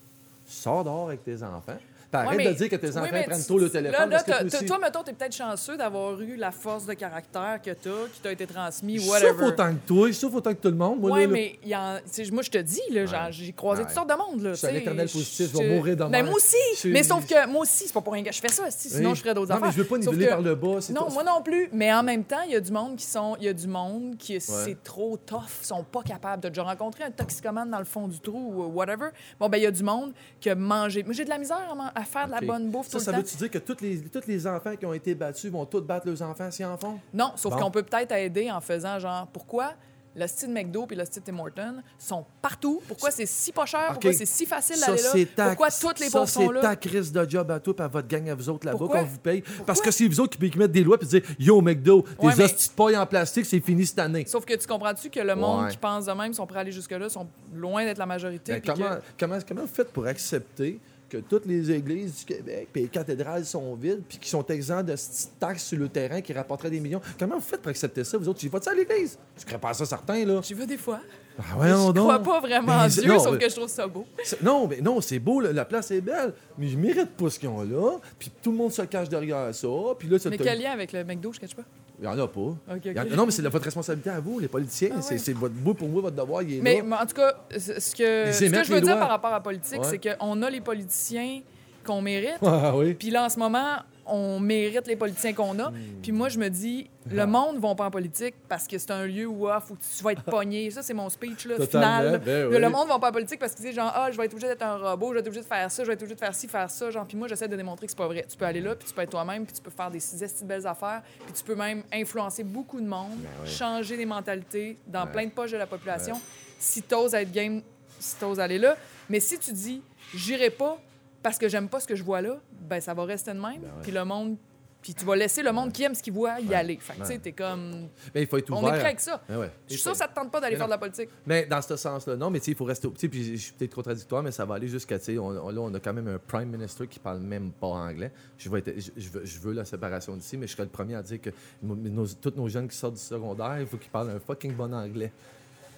sors 0.45 0.85
dehors 0.85 1.07
avec 1.07 1.23
tes 1.23 1.43
enfants. 1.43 1.77
Ouais, 2.21 2.35
mais- 2.37 2.47
de 2.49 2.53
dire 2.53 2.69
que 2.69 2.75
tes 2.75 2.87
oui, 2.89 2.97
enfants 2.97 3.09
mais 3.11 3.23
prennent 3.23 3.45
tôt 3.45 3.57
le 3.57 3.65
Là, 3.65 3.69
téléphone. 3.69 3.99
là, 3.99 4.07
parce 4.09 4.23
que 4.23 4.31
toi 4.31 4.39
t'as- 4.49 4.57
aussi- 4.57 4.65
toi, 4.65 4.79
mettons, 4.79 5.03
t'es 5.03 5.13
peut-être 5.13 5.35
chanceux 5.35 5.77
d'avoir 5.77 6.19
eu 6.21 6.35
la 6.35 6.51
force 6.51 6.85
de 6.85 6.93
caractère 6.93 7.59
que 7.63 7.71
t'as, 7.71 8.07
qui 8.13 8.19
t'a 8.21 8.31
été 8.31 8.45
transmis, 8.47 8.99
Je 8.99 9.09
whatever. 9.09 9.29
souffre 9.31 9.43
autant 9.45 9.73
que 9.73 9.87
toi, 9.87 10.13
souffre 10.13 10.35
autant 10.37 10.51
que 10.53 10.59
tout 10.61 10.69
le 10.69 10.75
monde. 10.75 10.99
Moi, 10.99 11.11
ouais, 11.11 11.21
là, 11.21 11.25
là. 11.27 11.33
mais 11.33 11.59
y 11.65 11.75
en- 11.75 11.99
moi, 12.31 12.43
je 12.43 12.49
te 12.51 12.57
dis, 12.59 12.81
là, 12.91 13.05
genre, 13.05 13.27
j'ai 13.31 13.51
croisé 13.53 13.83
toutes 13.83 13.91
sortes 13.91 14.09
de 14.09 14.15
monde. 14.15 14.41
Là, 14.43 14.55
suis 14.55 14.67
un 14.67 14.73
éternel 14.75 15.09
positif, 15.09 15.49
je 15.53 15.57
vais 15.57 15.75
mourir 15.75 15.95
de 15.97 16.03
Ben, 16.03 16.09
même. 16.09 16.25
moi 16.27 16.35
aussi. 16.35 16.57
Mais 16.87 17.03
sauf 17.03 17.25
que 17.27 17.47
moi 17.47 17.61
aussi, 17.61 17.85
c'est 17.87 17.93
pas 17.93 18.01
pour 18.01 18.13
rien 18.13 18.23
que 18.23 18.31
je 18.31 18.39
fais 18.39 18.47
ça. 18.49 18.69
si, 18.69 18.89
Sinon, 18.89 19.09
Oui. 19.11 19.15
je 19.15 19.21
ferais 19.21 19.33
d'autres 19.33 19.49
Non, 19.49 19.55
affaires. 19.55 19.67
mais 19.67 19.73
je 19.73 19.77
veux 19.77 19.85
pas 19.87 20.01
Sauf 20.01 20.13
niveler 20.13 20.27
par 20.29 20.41
le 20.41 20.55
bas. 20.55 20.81
c'est 20.81 20.93
Non, 20.93 21.09
moi 21.11 21.23
non 21.23 21.41
plus. 21.41 21.69
Mais 21.71 21.91
en 21.93 22.03
même 22.03 22.23
temps, 22.23 22.41
il 22.45 22.51
y 22.51 22.55
a 22.55 22.59
du 22.59 22.71
monde 22.71 22.95
qui 22.95 23.05
sont. 23.05 23.35
Il 23.39 23.45
y 23.45 23.47
a 23.47 23.53
du 23.53 23.67
monde 23.67 24.17
qui 24.17 24.39
c'est 24.39 24.81
trop 24.83 25.17
tough, 25.17 25.41
sont 25.61 25.83
pas 25.83 26.01
capables. 26.03 26.41
T'as 26.43 26.49
déjà 26.49 26.63
rencontré 26.63 27.03
un 27.03 27.11
toxicomane 27.11 27.69
dans 27.69 27.79
le 27.79 27.85
fond 27.85 28.07
du 28.07 28.19
trou 28.19 28.53
ou 28.55 28.63
whatever. 28.73 29.07
Bon, 29.39 29.49
ben 29.49 29.57
il 29.57 29.63
y 29.63 29.67
a 29.67 29.71
du 29.71 29.83
monde 29.83 30.13
qui 30.39 30.49
a 30.49 30.55
mangé. 30.55 31.03
Moi, 31.03 31.13
j'ai 31.13 31.25
de 31.25 31.29
la 31.29 31.37
misère 31.37 31.57
à, 31.95 32.02
à 32.03 32.05
faire 32.05 32.27
de 32.27 32.31
la 32.31 32.41
bonne 32.41 32.69
bouffe 32.69 32.87
Ça, 32.87 32.97
tout 32.97 33.03
ça 33.03 33.11
le 33.11 33.17
temps. 33.17 33.23
veut-tu 33.23 33.37
dire 33.37 33.49
que 33.51 33.57
tous 33.57 33.77
les, 33.81 33.99
tous 34.01 34.27
les 34.27 34.45
enfants 34.47 34.75
qui 34.75 34.85
ont 34.85 34.93
été 34.93 35.15
battus 35.15 35.51
vont 35.51 35.65
tous 35.65 35.81
battre 35.81 36.07
leurs 36.07 36.21
enfants 36.21 36.49
s'ils 36.51 36.65
en 36.65 36.77
font? 36.77 36.99
Non, 37.13 37.31
sauf 37.35 37.53
Bon. 37.53 37.59
qu'on 37.61 37.71
peut 37.71 37.83
peut-être 37.83 38.11
aider 38.13 38.51
en 38.51 38.61
faisant 38.61 38.99
genre 38.99 39.27
pourquoi 39.27 39.73
le 40.15 40.27
style 40.27 40.51
McDo 40.51 40.85
et 40.91 40.95
le 40.95 41.05
style 41.05 41.23
Tim 41.25 41.39
Hortons 41.39 41.81
sont 41.97 42.23
partout? 42.39 42.79
Pourquoi 42.87 43.09
c'est 43.09 43.25
si 43.25 43.51
pas 43.51 43.65
cher? 43.65 43.87
Pourquoi 43.93 44.13
c'est 44.13 44.27
si 44.27 44.45
facile 44.45 44.79
d'aller 44.79 45.01
là? 45.01 45.09
c'est 45.11 45.25
ta, 45.35 45.47
Pourquoi 45.47 45.71
toutes 45.71 45.99
les 45.99 46.09
pauvres 46.11 46.27
sont 46.29 46.41
c'est 46.47 46.53
là? 46.53 46.61
ta 46.61 46.75
crise 46.75 47.11
de 47.11 47.27
job 47.27 47.49
à 47.49 47.59
toi 47.59 47.73
et 47.79 47.81
à 47.81 47.87
votre 47.87 48.07
gang 48.07 48.29
à 48.29 48.35
vous 48.35 48.47
autres 48.47 48.63
là-bas 48.67 48.77
qu'on 48.87 49.03
vous 49.03 49.17
paye. 49.17 49.43
Parce 49.65 49.81
que 49.81 49.89
c'est 49.89 50.07
vous 50.07 50.19
autres 50.19 50.37
qui, 50.37 50.51
qui 50.51 50.57
mettent 50.59 50.71
des 50.71 50.83
lois 50.83 50.97
et 51.01 51.05
dire 51.05 51.21
Yo, 51.39 51.59
McDo, 51.61 52.03
tes 52.03 52.27
Ouais, 52.27 52.33
mais- 52.37 52.43
hosties 52.43 52.69
de 52.69 52.73
paille 52.75 52.95
en 52.95 53.07
plastique, 53.07 53.47
c'est 53.47 53.59
fini 53.59 53.87
cette 53.87 53.97
année. 53.97 54.23
Sauf 54.27 54.45
que 54.45 54.53
tu 54.53 54.67
comprends-tu 54.67 55.09
que 55.09 55.19
le 55.19 55.33
monde 55.35 55.63
Ouais. 55.65 55.71
qui 55.71 55.77
pense 55.77 56.05
de 56.05 56.11
même 56.11 56.31
sont 56.33 56.45
prêts 56.45 56.57
à 56.59 56.61
aller 56.61 56.71
jusque-là, 56.71 57.09
sont 57.09 57.25
loin 57.51 57.83
d'être 57.83 57.97
la 57.97 58.05
majorité. 58.05 58.51
Ben, 58.53 58.61
puis 58.61 58.71
que- 58.71 58.77
comment, 58.77 58.95
comment, 59.19 59.37
comment 59.47 59.61
vous 59.61 59.67
faites 59.67 59.91
pour 59.91 60.05
accepter 60.05 60.79
que 61.13 61.17
toutes 61.17 61.45
les 61.45 61.69
églises 61.69 62.19
du 62.19 62.25
Québec 62.25 62.69
et 62.73 62.79
les 62.81 62.87
cathédrales 62.87 63.45
sont 63.45 63.75
vides 63.75 64.01
puis 64.07 64.17
qu'ils 64.17 64.29
sont 64.29 64.45
exempts 64.47 64.81
de 64.83 64.95
cette 64.95 65.37
taxe 65.39 65.63
sur 65.65 65.77
le 65.77 65.87
terrain 65.87 66.21
qui 66.21 66.33
rapporterait 66.33 66.71
des 66.71 66.79
millions? 66.79 67.01
Comment 67.19 67.35
vous 67.35 67.41
faites 67.41 67.61
pour 67.61 67.69
accepter 67.69 68.03
ça? 68.03 68.17
Vous 68.17 68.27
autres, 68.27 68.39
tu 68.39 68.49
vas-tu 68.49 68.69
à 68.69 68.73
l'église? 68.73 69.19
Tu 69.37 69.53
ne 69.53 69.59
pas 69.59 69.73
ça, 69.73 69.85
certain, 69.85 70.25
là? 70.25 70.41
J'y 70.43 70.55
vais 70.55 70.65
des 70.65 70.77
fois. 70.77 70.99
Ah, 71.37 71.43
voyons 71.55 71.87
je 71.87 71.93
donc. 71.93 72.03
crois 72.03 72.19
pas 72.19 72.39
vraiment 72.39 72.73
en 72.73 72.87
Dieu, 72.87 73.07
non, 73.07 73.19
sauf 73.19 73.37
que 73.37 73.49
je 73.49 73.55
trouve 73.55 73.69
ça 73.69 73.87
beau. 73.87 74.05
Non, 74.41 74.67
mais 74.67 74.81
non, 74.81 75.01
c'est 75.01 75.19
beau, 75.19 75.39
là, 75.39 75.51
la 75.51 75.65
place 75.65 75.91
est 75.91 76.01
belle, 76.01 76.33
mais 76.57 76.67
je 76.67 76.77
mérite 76.77 77.11
pas 77.11 77.29
ce 77.29 77.39
qu'ils 77.39 77.49
ont 77.49 77.61
là. 77.61 77.97
Puis 78.17 78.31
tout 78.41 78.51
le 78.51 78.57
monde 78.57 78.71
se 78.71 78.81
cache 78.83 79.09
derrière 79.09 79.53
ça. 79.53 79.67
Puis 79.97 80.07
là, 80.07 80.17
Mais 80.29 80.37
quel 80.37 80.61
lien 80.61 80.71
avec 80.71 80.91
le 80.91 81.03
McDo, 81.03 81.31
je 81.33 81.39
cache 81.39 81.55
pas? 81.55 81.63
Il 81.99 82.05
y 82.05 82.07
en 82.07 82.17
a 82.19 82.27
pas. 82.27 82.39
En-. 82.39 83.15
Non, 83.15 83.25
mais 83.25 83.31
c'est 83.31 83.41
de 83.43 83.49
votre 83.49 83.65
responsabilité 83.65 84.09
à 84.09 84.19
vous, 84.19 84.39
les 84.39 84.47
politiciens. 84.47 84.89
Ah 84.97 85.01
C'est 85.01 85.13
ouais. 85.13 85.17
c'est 85.19 85.33
votre 85.33 85.53
bout 85.53 85.73
pour 85.73 85.87
moi, 85.87 86.01
votre 86.01 86.15
devoir, 86.15 86.41
il 86.41 86.57
est 86.57 86.61
Mais, 86.61 86.77
là. 86.77 86.83
mais 86.85 86.95
en 86.95 87.05
tout 87.05 87.15
cas, 87.15 87.33
ce 87.51 87.95
que, 87.95 88.31
ce 88.31 88.45
je 88.63 88.73
veux 88.73 88.81
dire 88.81 88.97
par 88.99 89.09
rapport 89.09 89.29
à 89.29 89.35
la 89.35 89.39
politique, 89.41 89.79
Ouais. 89.81 89.87
c'est 89.89 90.17
qu'on 90.17 90.41
a 90.41 90.49
les 90.49 90.61
politiciens 90.61 91.41
qu'on 91.85 92.01
mérite. 92.01 92.37
Ah 92.41 92.75
oui. 92.75 92.93
Puis 92.95 93.09
là, 93.09 93.25
en 93.25 93.29
ce 93.29 93.37
moment, 93.39 93.77
on 94.05 94.39
mérite 94.39 94.85
les 94.87 94.95
politiciens 94.95 95.33
qu'on 95.33 95.57
a. 95.59 95.71
Puis 96.01 96.11
moi, 96.11 96.29
je 96.29 96.37
me 96.37 96.49
dis, 96.49 96.89
le 97.09 97.21
Ah. 97.21 97.25
monde 97.25 97.55
ne 97.55 97.61
va 97.61 97.73
pas 97.75 97.85
en 97.85 97.91
politique 97.91 98.35
parce 98.49 98.67
que 98.67 98.77
c'est 98.77 98.91
un 98.91 99.05
lieu 99.05 99.25
où 99.27 99.47
il 99.47 99.61
faut 99.65 99.75
que 99.75 99.81
tu 99.97 100.03
vas 100.03 100.11
être 100.11 100.23
pogné. 100.23 100.69
Ça, 100.71 100.81
c'est 100.81 100.93
mon 100.93 101.09
speech 101.09 101.45
là, 101.45 101.55
final. 101.65 102.21
ben 102.23 102.49
Le 102.49 102.69
monde 102.69 102.87
ne 102.87 102.93
va 102.93 102.99
pas 102.99 103.09
en 103.09 103.11
politique 103.13 103.39
parce 103.39 103.53
qu'ils 103.55 103.65
disent 103.65 103.75
genre, 103.75 103.91
ah, 103.95 104.09
je 104.11 104.17
vais 104.17 104.25
être 104.25 104.33
obligé 104.33 104.47
d'être 104.47 104.61
un 104.63 104.77
robot, 104.77 105.09
je 105.09 105.13
vais 105.13 105.19
être 105.21 105.27
obligé 105.27 105.41
de 105.41 105.47
faire 105.47 105.71
ça, 105.71 105.83
je 105.83 105.87
vais 105.87 105.93
être 105.93 106.01
obligé 106.01 106.15
de 106.15 106.19
faire 106.19 106.35
ci, 106.35 106.47
faire 106.47 106.69
ça. 106.69 106.89
Genre, 106.91 107.05
puis 107.05 107.17
moi, 107.17 107.27
j'essaie 107.27 107.47
de 107.47 107.55
démontrer 107.55 107.85
que 107.87 107.91
c'est 107.91 107.97
pas 107.97 108.07
vrai. 108.07 108.25
Tu 108.29 108.35
peux 108.37 108.45
aller 108.45 108.61
là, 108.61 108.75
puis 108.75 108.87
tu 108.87 108.93
peux 108.93 109.01
être 109.01 109.09
toi-même, 109.11 109.45
puis 109.45 109.53
tu 109.55 109.61
peux 109.61 109.71
faire 109.71 109.89
des 109.91 109.99
de 109.99 110.45
belles 110.45 110.67
affaires, 110.67 111.01
puis 111.25 111.33
tu 111.33 111.43
peux 111.43 111.55
même 111.55 111.83
influencer 111.93 112.43
beaucoup 112.43 112.79
de 112.81 112.87
monde, 112.87 113.11
Ben 113.17 113.29
oui. 113.43 113.49
changer 113.49 113.97
des 113.97 114.05
mentalités 114.05 114.77
dans 114.87 115.07
plein 115.07 115.25
de 115.25 115.31
poches 115.31 115.51
de 115.51 115.57
la 115.57 115.67
population. 115.67 116.19
Si 116.59 116.81
t'oses 116.81 117.13
être 117.13 117.31
game, 117.31 117.61
si 117.99 118.15
t'oses 118.17 118.39
aller 118.39 118.57
là. 118.59 118.75
Mais 119.09 119.19
si 119.19 119.37
tu 119.37 119.51
dis, 119.51 119.81
j'irai 120.13 120.49
pas 120.49 120.77
parce 121.23 121.37
que 121.39 121.47
j'aime 121.47 121.69
pas 121.69 121.79
ce 121.79 121.87
que 121.87 121.95
je 121.95 122.03
vois 122.03 122.21
là, 122.21 122.37
ben 122.69 122.79
ça 122.81 122.93
va 122.93 123.05
rester 123.05 123.31
de 123.33 123.39
même. 123.39 123.61
Ben 123.61 123.67
ouais. 123.67 123.81
Puis 123.81 123.91
le 123.91 124.03
monde, 124.05 124.35
puis 124.81 124.93
tu 124.93 125.05
vas 125.05 125.15
laisser 125.15 125.41
le 125.41 125.53
monde 125.53 125.71
qui 125.71 125.81
aime 125.83 125.95
ce 125.95 126.03
qu'il 126.03 126.11
voit 126.11 126.41
y 126.41 126.53
aller. 126.53 126.75
Fait 126.77 126.93
que 126.95 126.99
tu 126.99 127.05
sais, 127.05 127.17
t'es 127.17 127.31
comme, 127.31 127.87
Mais 128.13 128.23
il 128.23 128.27
faut 128.27 128.35
être 128.37 128.51
on 128.51 128.57
ouvert. 128.59 128.73
est 128.75 128.79
prêt 128.79 128.87
avec 128.87 128.99
ça. 128.99 129.21
Ben 129.29 129.37
ouais. 129.39 129.49
Je 129.67 129.73
suis 129.75 129.81
sûr 129.81 129.93
que 129.93 129.97
ça 129.97 130.09
te 130.09 130.13
tente 130.13 130.29
pas 130.29 130.41
d'aller 130.41 130.57
faire 130.57 130.65
de 130.65 130.71
la 130.71 130.77
politique. 130.77 131.07
Mais 131.25 131.45
dans 131.45 131.61
ce 131.61 131.77
sens-là, 131.77 132.17
non, 132.17 132.29
mais 132.29 132.39
tu 132.39 132.45
sais, 132.47 132.51
il 132.51 132.57
faut 132.57 132.65
rester. 132.65 132.89
Tu 132.91 132.99
sais, 132.99 133.07
puis 133.07 133.23
je 133.37 133.41
suis 133.41 133.53
peut-être 133.53 133.73
contradictoire, 133.75 134.21
mais 134.21 134.31
ça 134.31 134.43
va 134.43 134.55
aller 134.55 134.67
jusqu'à. 134.67 134.99
Tu 134.99 135.05
sais, 135.05 135.17
on, 135.17 135.27
on- 135.27 135.49
là, 135.51 135.61
on 135.61 135.73
a 135.73 135.79
quand 135.79 135.93
même 135.93 136.09
un 136.09 136.19
prime 136.19 136.49
minister 136.49 136.85
qui 136.87 136.99
parle 136.99 137.19
même 137.21 137.51
pas 137.53 137.67
anglais. 137.67 138.11
Je, 138.37 138.49
vais 138.49 138.59
être- 138.59 138.73
je, 138.77 138.91
je 138.97 139.09
veux, 139.09 139.25
je 139.25 139.39
veux 139.39 139.53
la 139.53 139.63
séparation 139.63 140.17
d'ici, 140.17 140.35
mais 140.35 140.47
je 140.47 140.51
serais 140.51 140.63
le 140.63 140.69
premier 140.69 140.95
à 140.95 141.01
dire 141.01 141.21
que 141.21 141.29
nos- 141.61 142.05
tous 142.07 142.33
nos 142.35 142.49
jeunes 142.49 142.67
qui 142.67 142.75
sortent 142.75 142.95
du 142.95 142.99
secondaire, 143.01 143.61
il 143.61 143.65
faut 143.67 143.77
qu'ils 143.77 143.89
parlent 143.91 144.09
un 144.09 144.19
fucking 144.19 144.53
bon 144.53 144.73
anglais. 144.73 145.13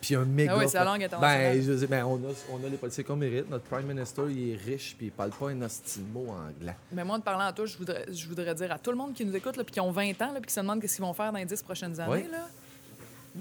Puis 0.05 0.15
un 0.15 0.25
méga. 0.25 0.53
Ah 0.53 0.57
oui, 0.59 0.65
c'est 0.67 0.77
la 0.77 0.83
langue 0.83 1.03
internationale. 1.03 1.55
Ben, 1.55 1.63
je 1.63 1.71
veux 1.71 1.77
dire, 1.77 1.87
ben, 1.87 2.05
on, 2.05 2.15
a, 2.17 2.33
on 2.51 2.63
a 2.63 2.69
les 2.69 2.77
politiciens 2.77 3.03
qu'on 3.03 3.15
mérite. 3.15 3.49
Notre 3.49 3.63
prime 3.63 3.87
minister, 3.87 4.21
il 4.29 4.51
est 4.51 4.55
riche, 4.55 4.95
puis 4.95 5.07
il 5.07 5.11
parle 5.11 5.31
pas 5.31 5.49
un 5.49 5.61
hostie 5.63 5.99
de 5.99 6.13
mot 6.13 6.27
anglais. 6.29 6.75
Mais 6.91 7.03
moi, 7.03 7.15
en 7.15 7.19
te 7.19 7.25
parlant 7.25 7.45
à 7.45 7.53
toi, 7.53 7.65
je 7.65 7.75
voudrais, 7.75 8.05
je 8.11 8.27
voudrais 8.27 8.53
dire 8.53 8.71
à 8.71 8.77
tout 8.77 8.91
le 8.91 8.97
monde 8.97 9.13
qui 9.13 9.25
nous 9.25 9.35
écoute, 9.35 9.57
là, 9.57 9.63
puis 9.63 9.73
qui 9.73 9.79
ont 9.79 9.91
20 9.91 10.21
ans, 10.21 10.31
là, 10.31 10.33
puis 10.35 10.45
qui 10.47 10.53
se 10.53 10.59
demandent 10.59 10.79
qu'est-ce 10.79 10.95
qu'ils 10.97 11.05
vont 11.05 11.13
faire 11.13 11.31
dans 11.31 11.39
les 11.39 11.45
10 11.45 11.63
prochaines 11.63 11.99
années, 11.99 12.27
là. 12.31 12.47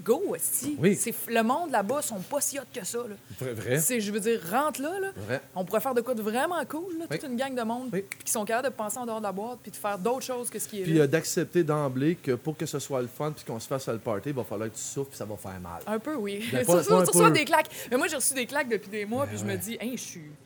Go, 0.03 0.21
aussi. 0.29 0.75
Oui. 0.77 0.99
Le 1.29 1.41
monde 1.41 1.71
là-bas 1.71 2.01
sont 2.01 2.19
pas 2.19 2.41
si 2.41 2.59
hot 2.59 2.63
que 2.73 2.85
ça. 2.85 2.97
Là. 2.99 3.53
Vrai? 3.53 3.79
C'est, 3.79 4.01
je 4.01 4.11
veux 4.11 4.19
dire, 4.19 4.41
rentre 4.51 4.81
là, 4.81 4.99
là. 4.99 5.07
Vrai. 5.15 5.41
On 5.55 5.63
pourrait 5.63 5.79
faire 5.79 5.93
de 5.93 6.01
quoi 6.01 6.13
de 6.13 6.21
vraiment 6.21 6.63
cool, 6.65 6.97
là, 6.99 7.05
toute 7.09 7.23
une 7.29 7.37
gang 7.37 7.55
de 7.55 7.61
monde, 7.61 7.89
Oui. 7.93 8.03
qui 8.23 8.31
sont 8.31 8.43
capables 8.43 8.69
de 8.69 8.73
penser 8.73 8.97
en 8.97 9.05
dehors 9.05 9.19
de 9.19 9.23
la 9.23 9.31
boîte, 9.31 9.59
puis 9.61 9.71
de 9.71 9.77
faire 9.77 9.97
d'autres 9.97 10.25
choses 10.25 10.49
que 10.49 10.59
ce 10.59 10.67
qui 10.67 10.81
est 10.81 10.83
Puis 10.83 10.99
euh, 10.99 11.07
d'accepter 11.07 11.63
d'emblée 11.63 12.15
que 12.15 12.33
pour 12.33 12.57
que 12.57 12.65
ce 12.65 12.79
soit 12.79 13.01
le 13.01 13.07
fun, 13.07 13.31
puis 13.31 13.45
qu'on 13.45 13.59
se 13.59 13.67
fasse 13.67 13.87
le 13.87 13.97
party, 13.99 14.29
il 14.29 14.35
va 14.35 14.43
falloir 14.43 14.69
que 14.69 14.75
tu 14.75 14.81
souffres, 14.81 15.09
puis 15.11 15.17
ça 15.17 15.25
va 15.25 15.37
faire 15.37 15.59
mal. 15.61 15.81
Un 15.87 15.99
peu, 15.99 16.15
oui. 16.15 16.43
Ben, 16.51 16.59
Tu 16.59 16.65
pas- 16.65 16.73
reçois- 16.73 17.29
des 17.31 17.45
claques. 17.45 17.69
Mais 17.89 17.97
moi, 17.97 18.07
j'ai 18.07 18.17
reçu 18.17 18.33
des 18.33 18.45
claques 18.45 18.67
depuis 18.69 18.89
des 18.89 19.05
mois, 19.05 19.25
puis 19.27 19.37
je 19.37 19.45
me 19.45 19.55
dis, 19.55 19.77
hey, 19.79 19.95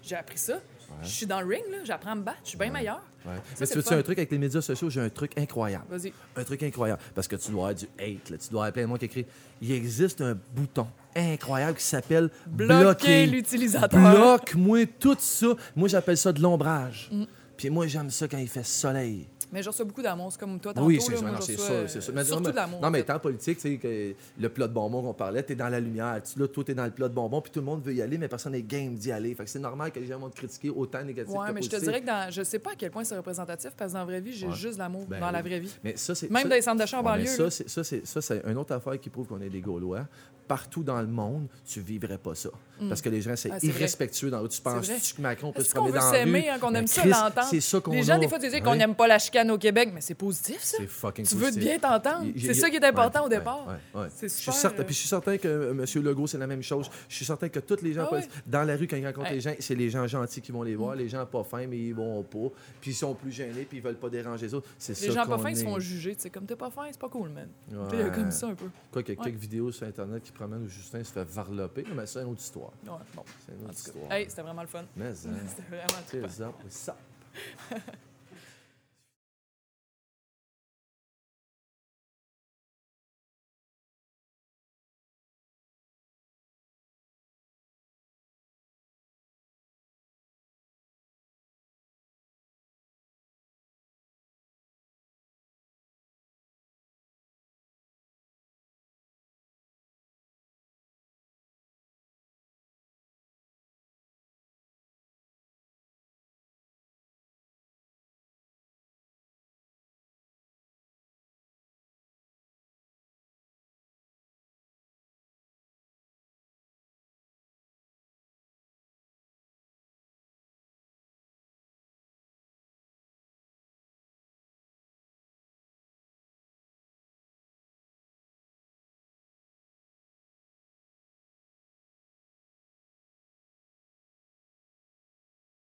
j'ai 0.03 0.15
appris 0.15 0.37
ça. 0.37 0.59
Je 1.01 1.07
suis 1.07 1.25
dans 1.25 1.39
le 1.41 1.47
ring, 1.47 1.63
là, 1.71 1.77
j'apprends 1.85 2.11
à 2.11 2.15
me 2.15 2.21
battre, 2.21 2.39
je 2.43 2.49
suis 2.49 2.57
bien 2.57 2.71
meilleur. 2.71 3.01
Ouais. 3.25 3.33
Ça, 3.35 3.41
Mais 3.59 3.67
tu 3.67 3.73
le 3.73 3.79
veux-tu 3.79 3.89
fun. 3.89 3.97
un 3.97 4.01
truc 4.01 4.17
avec 4.17 4.31
les 4.31 4.37
médias 4.37 4.61
sociaux? 4.61 4.89
J'ai 4.89 5.01
un 5.01 5.09
truc 5.09 5.37
incroyable. 5.37 5.85
Vas-y. 5.89 6.13
Un 6.35 6.43
truc 6.43 6.63
incroyable. 6.63 7.01
Parce 7.13 7.27
que 7.27 7.35
tu 7.35 7.51
dois 7.51 7.69
avoir 7.69 7.75
du 7.75 7.85
hate, 7.99 8.29
là. 8.29 8.37
tu 8.37 8.49
dois 8.49 8.61
avoir 8.61 8.73
plein 8.73 8.83
de 8.83 8.87
monde 8.87 8.99
qui 8.99 9.05
écrit. 9.05 9.25
Il 9.61 9.71
existe 9.71 10.21
un 10.21 10.37
bouton 10.55 10.87
incroyable 11.15 11.77
qui 11.77 11.83
s'appelle 11.83 12.29
Bloquer 12.47 12.79
bloquer. 12.81 13.25
l'utilisateur. 13.25 13.99
Bloque-moi 13.99 14.85
tout 14.99 15.17
ça. 15.19 15.47
Moi, 15.75 15.87
j'appelle 15.89 16.17
ça 16.17 16.31
de 16.31 16.41
l'ombrage. 16.41 17.09
Mm. 17.11 17.23
Puis 17.57 17.69
moi, 17.69 17.87
j'aime 17.87 18.09
ça 18.09 18.27
quand 18.27 18.37
il 18.37 18.47
fait 18.47 18.65
soleil. 18.65 19.27
Mais 19.51 19.63
je 19.63 19.69
reçois 19.69 19.85
beaucoup 19.85 20.01
d'amour. 20.01 20.31
C'est 20.31 20.39
comme 20.39 20.59
toi, 20.59 20.73
tantôt. 20.73 20.85
Oui, 20.87 20.99
c'est 21.01 21.13
je 21.13 21.41
c'est 21.41 21.57
sûr, 21.57 21.63
euh, 21.71 21.87
c'est. 21.87 22.13
Mais 22.13 22.23
Surtout 22.23 22.43
non, 22.43 22.49
de 22.51 22.55
l'amour. 22.55 22.81
Non, 22.81 22.89
mais 22.91 22.99
étant 22.99 23.17
politique, 23.19 23.57
tu 23.57 23.71
sais, 23.71 23.77
que 23.77 24.13
le 24.39 24.49
plat 24.49 24.67
de 24.67 24.73
bonbons 24.73 25.01
qu'on 25.01 25.13
parlait, 25.13 25.41
t'es 25.43 25.55
dans 25.55 25.69
la 25.69 25.79
lumière. 25.79 26.21
Tu, 26.23 26.37
là, 26.39 26.47
toi, 26.47 26.63
t'es 26.63 26.73
dans 26.75 26.85
le 26.85 26.91
plat 26.91 27.07
de 27.09 27.13
bonbons, 27.13 27.41
puis 27.41 27.51
tout 27.51 27.59
le 27.59 27.65
monde 27.65 27.83
veut 27.83 27.93
y 27.93 28.01
aller, 28.01 28.17
mais 28.17 28.27
personne 28.27 28.51
n'est 28.51 28.61
game 28.61 28.93
d'y 28.95 29.11
aller. 29.11 29.33
Fait 29.33 29.43
que 29.45 29.49
c'est 29.49 29.59
normal 29.59 29.91
que 29.91 29.99
les 29.99 30.05
gens 30.07 30.19
vont 30.19 30.29
te 30.29 30.35
critiquer 30.35 30.69
autant 30.69 31.03
négatif 31.03 31.33
Ouais, 31.33 31.47
que 31.49 31.53
mais 31.53 31.61
je 31.61 31.69
te 31.69 31.75
dirais 31.77 32.01
que 32.01 32.05
dans, 32.05 32.29
je 32.31 32.43
sais 32.43 32.59
pas 32.59 32.71
à 32.71 32.75
quel 32.77 32.91
point 32.91 33.03
c'est 33.03 33.17
représentatif 33.17 33.71
parce 33.77 33.91
que 33.91 33.93
dans 33.93 33.99
la 33.99 34.05
vraie 34.05 34.21
vie, 34.21 34.33
j'ai 34.33 34.47
Ouais. 34.47 34.53
juste 34.53 34.77
l'amour 34.77 35.05
Ben 35.07 35.19
dans 35.19 35.31
la 35.31 35.41
vraie 35.41 35.59
vie. 35.59 35.73
Mais 35.83 35.95
ça, 35.97 36.13
c'est. 36.15 36.29
Même 36.29 36.43
ça- 36.43 36.49
dans 36.49 36.55
les 36.55 36.61
centres 36.61 36.77
d'achat 36.77 36.99
en 36.99 37.03
banlieue. 37.03 37.25
ça, 37.25 37.49
c'est, 37.49 37.67
ça, 37.69 37.83
c'est, 37.83 38.05
ça, 38.05 38.21
c'est 38.21 38.41
une 38.47 38.57
autre 38.57 38.73
affaire 38.73 38.99
qui 38.99 39.09
prouve 39.09 39.27
qu'on 39.27 39.41
est 39.41 39.49
des 39.49 39.61
Gaulois. 39.61 40.05
Partout 40.47 40.81
dans 40.83 40.99
le 40.99 41.07
monde, 41.07 41.45
tu 41.63 41.79
vivrais 41.79 42.17
pas 42.17 42.33
ça. 42.33 42.49
Parce 42.87 43.03
que 43.03 43.09
les 43.09 43.21
gens, 43.21 43.35
c'est 43.35 43.51
Ah, 43.51 43.59
c'est 43.59 43.67
vrai. 43.67 43.81
irrespectueux 43.81 44.31
dans 44.31 44.47
Tu 44.47 44.59
penses 44.61 44.87
que 44.87 45.21
Macron 45.21 45.51
peut 45.51 45.61
se 45.63 45.71
qu'on 45.75 45.81
promener 45.81 45.99
dans 45.99 46.11
la 46.11 46.23
rue? 46.23 46.47
hein, 46.49 46.57
qu'on 46.59 46.71
Ben, 46.71 46.75
aime 46.79 46.87
ça 46.87 47.01
Chris, 47.01 47.09
l'entendre? 47.11 47.47
C'est 47.51 47.61
ça 47.61 47.79
qu'on 47.79 47.91
Les 47.91 48.01
gens, 48.01 48.17
des 48.17 48.27
fois, 48.27 48.39
disent 48.39 48.59
qu'on 48.63 48.71
Ouais. 48.71 48.77
n'aime 48.77 48.95
pas 48.95 49.05
la 49.07 49.19
chicane 49.19 49.38
au 49.49 49.57
Québec, 49.57 49.91
mais 49.93 50.01
c'est 50.01 50.15
positif, 50.15 50.61
ça. 50.61 50.77
C'est 50.79 50.87
fucking 50.87 51.25
Tu 51.25 51.35
veux 51.35 51.45
positif. 51.47 51.63
bien 51.63 51.79
t'entendre. 51.79 52.31
C'est 52.37 52.53
ça 52.53 52.69
qui 52.69 52.75
est 52.75 52.85
important 52.85 53.19
ouais, 53.21 53.25
au 53.25 53.29
départ. 53.29 53.67
ouais, 53.67 54.01
ouais. 54.01 54.07
C'est 54.13 54.27
Je 54.27 54.33
suis 54.33 54.41
super, 54.41 54.53
certain, 54.55 54.81
euh, 54.81 54.85
puis 54.85 54.93
je 54.93 54.99
suis 54.99 55.07
certain 55.09 55.37
que 55.37 55.47
euh, 55.47 55.71
M. 55.71 56.03
Legault, 56.03 56.27
c'est 56.27 56.37
la 56.37 56.47
même 56.47 56.63
chose. 56.63 56.89
Je 57.07 57.15
suis 57.15 57.25
certain 57.25 57.49
que 57.49 57.59
tous 57.59 57.81
les 57.81 57.93
gens, 57.93 58.07
Ah 58.11 58.19
dans 58.45 58.63
la 58.63 58.75
rue, 58.75 58.87
quand 58.87 58.97
ils 58.97 59.05
rencontrent. 59.05 59.29
Mm. 59.29 59.33
les 59.33 59.41
gens, 59.41 59.53
c'est 59.59 59.75
les 59.75 59.89
gens 59.89 60.07
gentils 60.07 60.41
qui 60.41 60.51
vont 60.51 60.63
les 60.63 60.75
voir, 60.75 60.95
les 60.95 61.07
gens 61.09 61.25
pas 61.25 61.43
fins, 61.43 61.67
mais 61.67 61.77
ils 61.77 61.93
vont 61.93 62.23
pas. 62.23 62.49
Puis 62.81 62.91
ils 62.91 62.95
sont 62.95 63.13
plus 63.13 63.31
gênés, 63.31 63.65
puis 63.65 63.77
ils 63.77 63.83
veulent 63.83 63.97
pas 63.99 64.09
déranger 64.09 64.47
les 64.47 64.53
autres. 64.53 64.69
C'est 64.77 64.93
ça 64.93 65.05
Les 65.05 65.11
gens 65.11 65.25
pas 65.25 65.37
fins 65.37 65.49
ils 65.49 65.57
se 65.57 65.63
font 65.63 65.79
juger. 65.79 66.15
Tu 66.15 66.23
sais, 66.23 66.29
comme 66.29 66.45
t'es 66.45 66.55
pas 66.55 66.69
fin, 66.69 66.87
c'est 66.91 66.99
pas 66.99 67.09
cool, 67.09 67.29
man. 67.29 67.47
Sais, 67.91 68.11
comme 68.13 68.31
ça 68.31 68.47
un 68.47 68.55
peu. 68.55 68.69
Quoi 68.91 69.03
qu'il 69.03 69.15
y 69.15 69.19
a 69.19 69.23
quelques 69.23 69.37
vidéos 69.39 69.71
sur 69.71 69.87
Internet 69.87 70.23
qui 70.23 70.31
promènent 70.31 70.63
où 70.63 70.67
Justin 70.67 71.03
se 71.03 71.11
fait 71.11 71.23
varloper, 71.23 71.83
mais 71.95 72.05
c'est 72.05 72.19
une 72.19 72.29
autre 72.31 72.41
histoire. 72.41 72.71
Ouais, 72.85 72.91
bon. 73.15 73.23
C'est 73.45 73.53
une 73.53 73.65
autre 73.65 73.73
histoire. 73.73 74.11
hey, 74.11 74.25
c'était 74.29 74.41
vraiment 74.41 74.61
le 74.61 74.67
fun. 74.67 74.83
Mais, 74.95 75.07
hein, 75.07 75.13
C'était 75.47 75.67
vraiment 75.69 75.87
c'est 76.07 76.21
c'est 76.69 76.71
ça. 76.71 76.95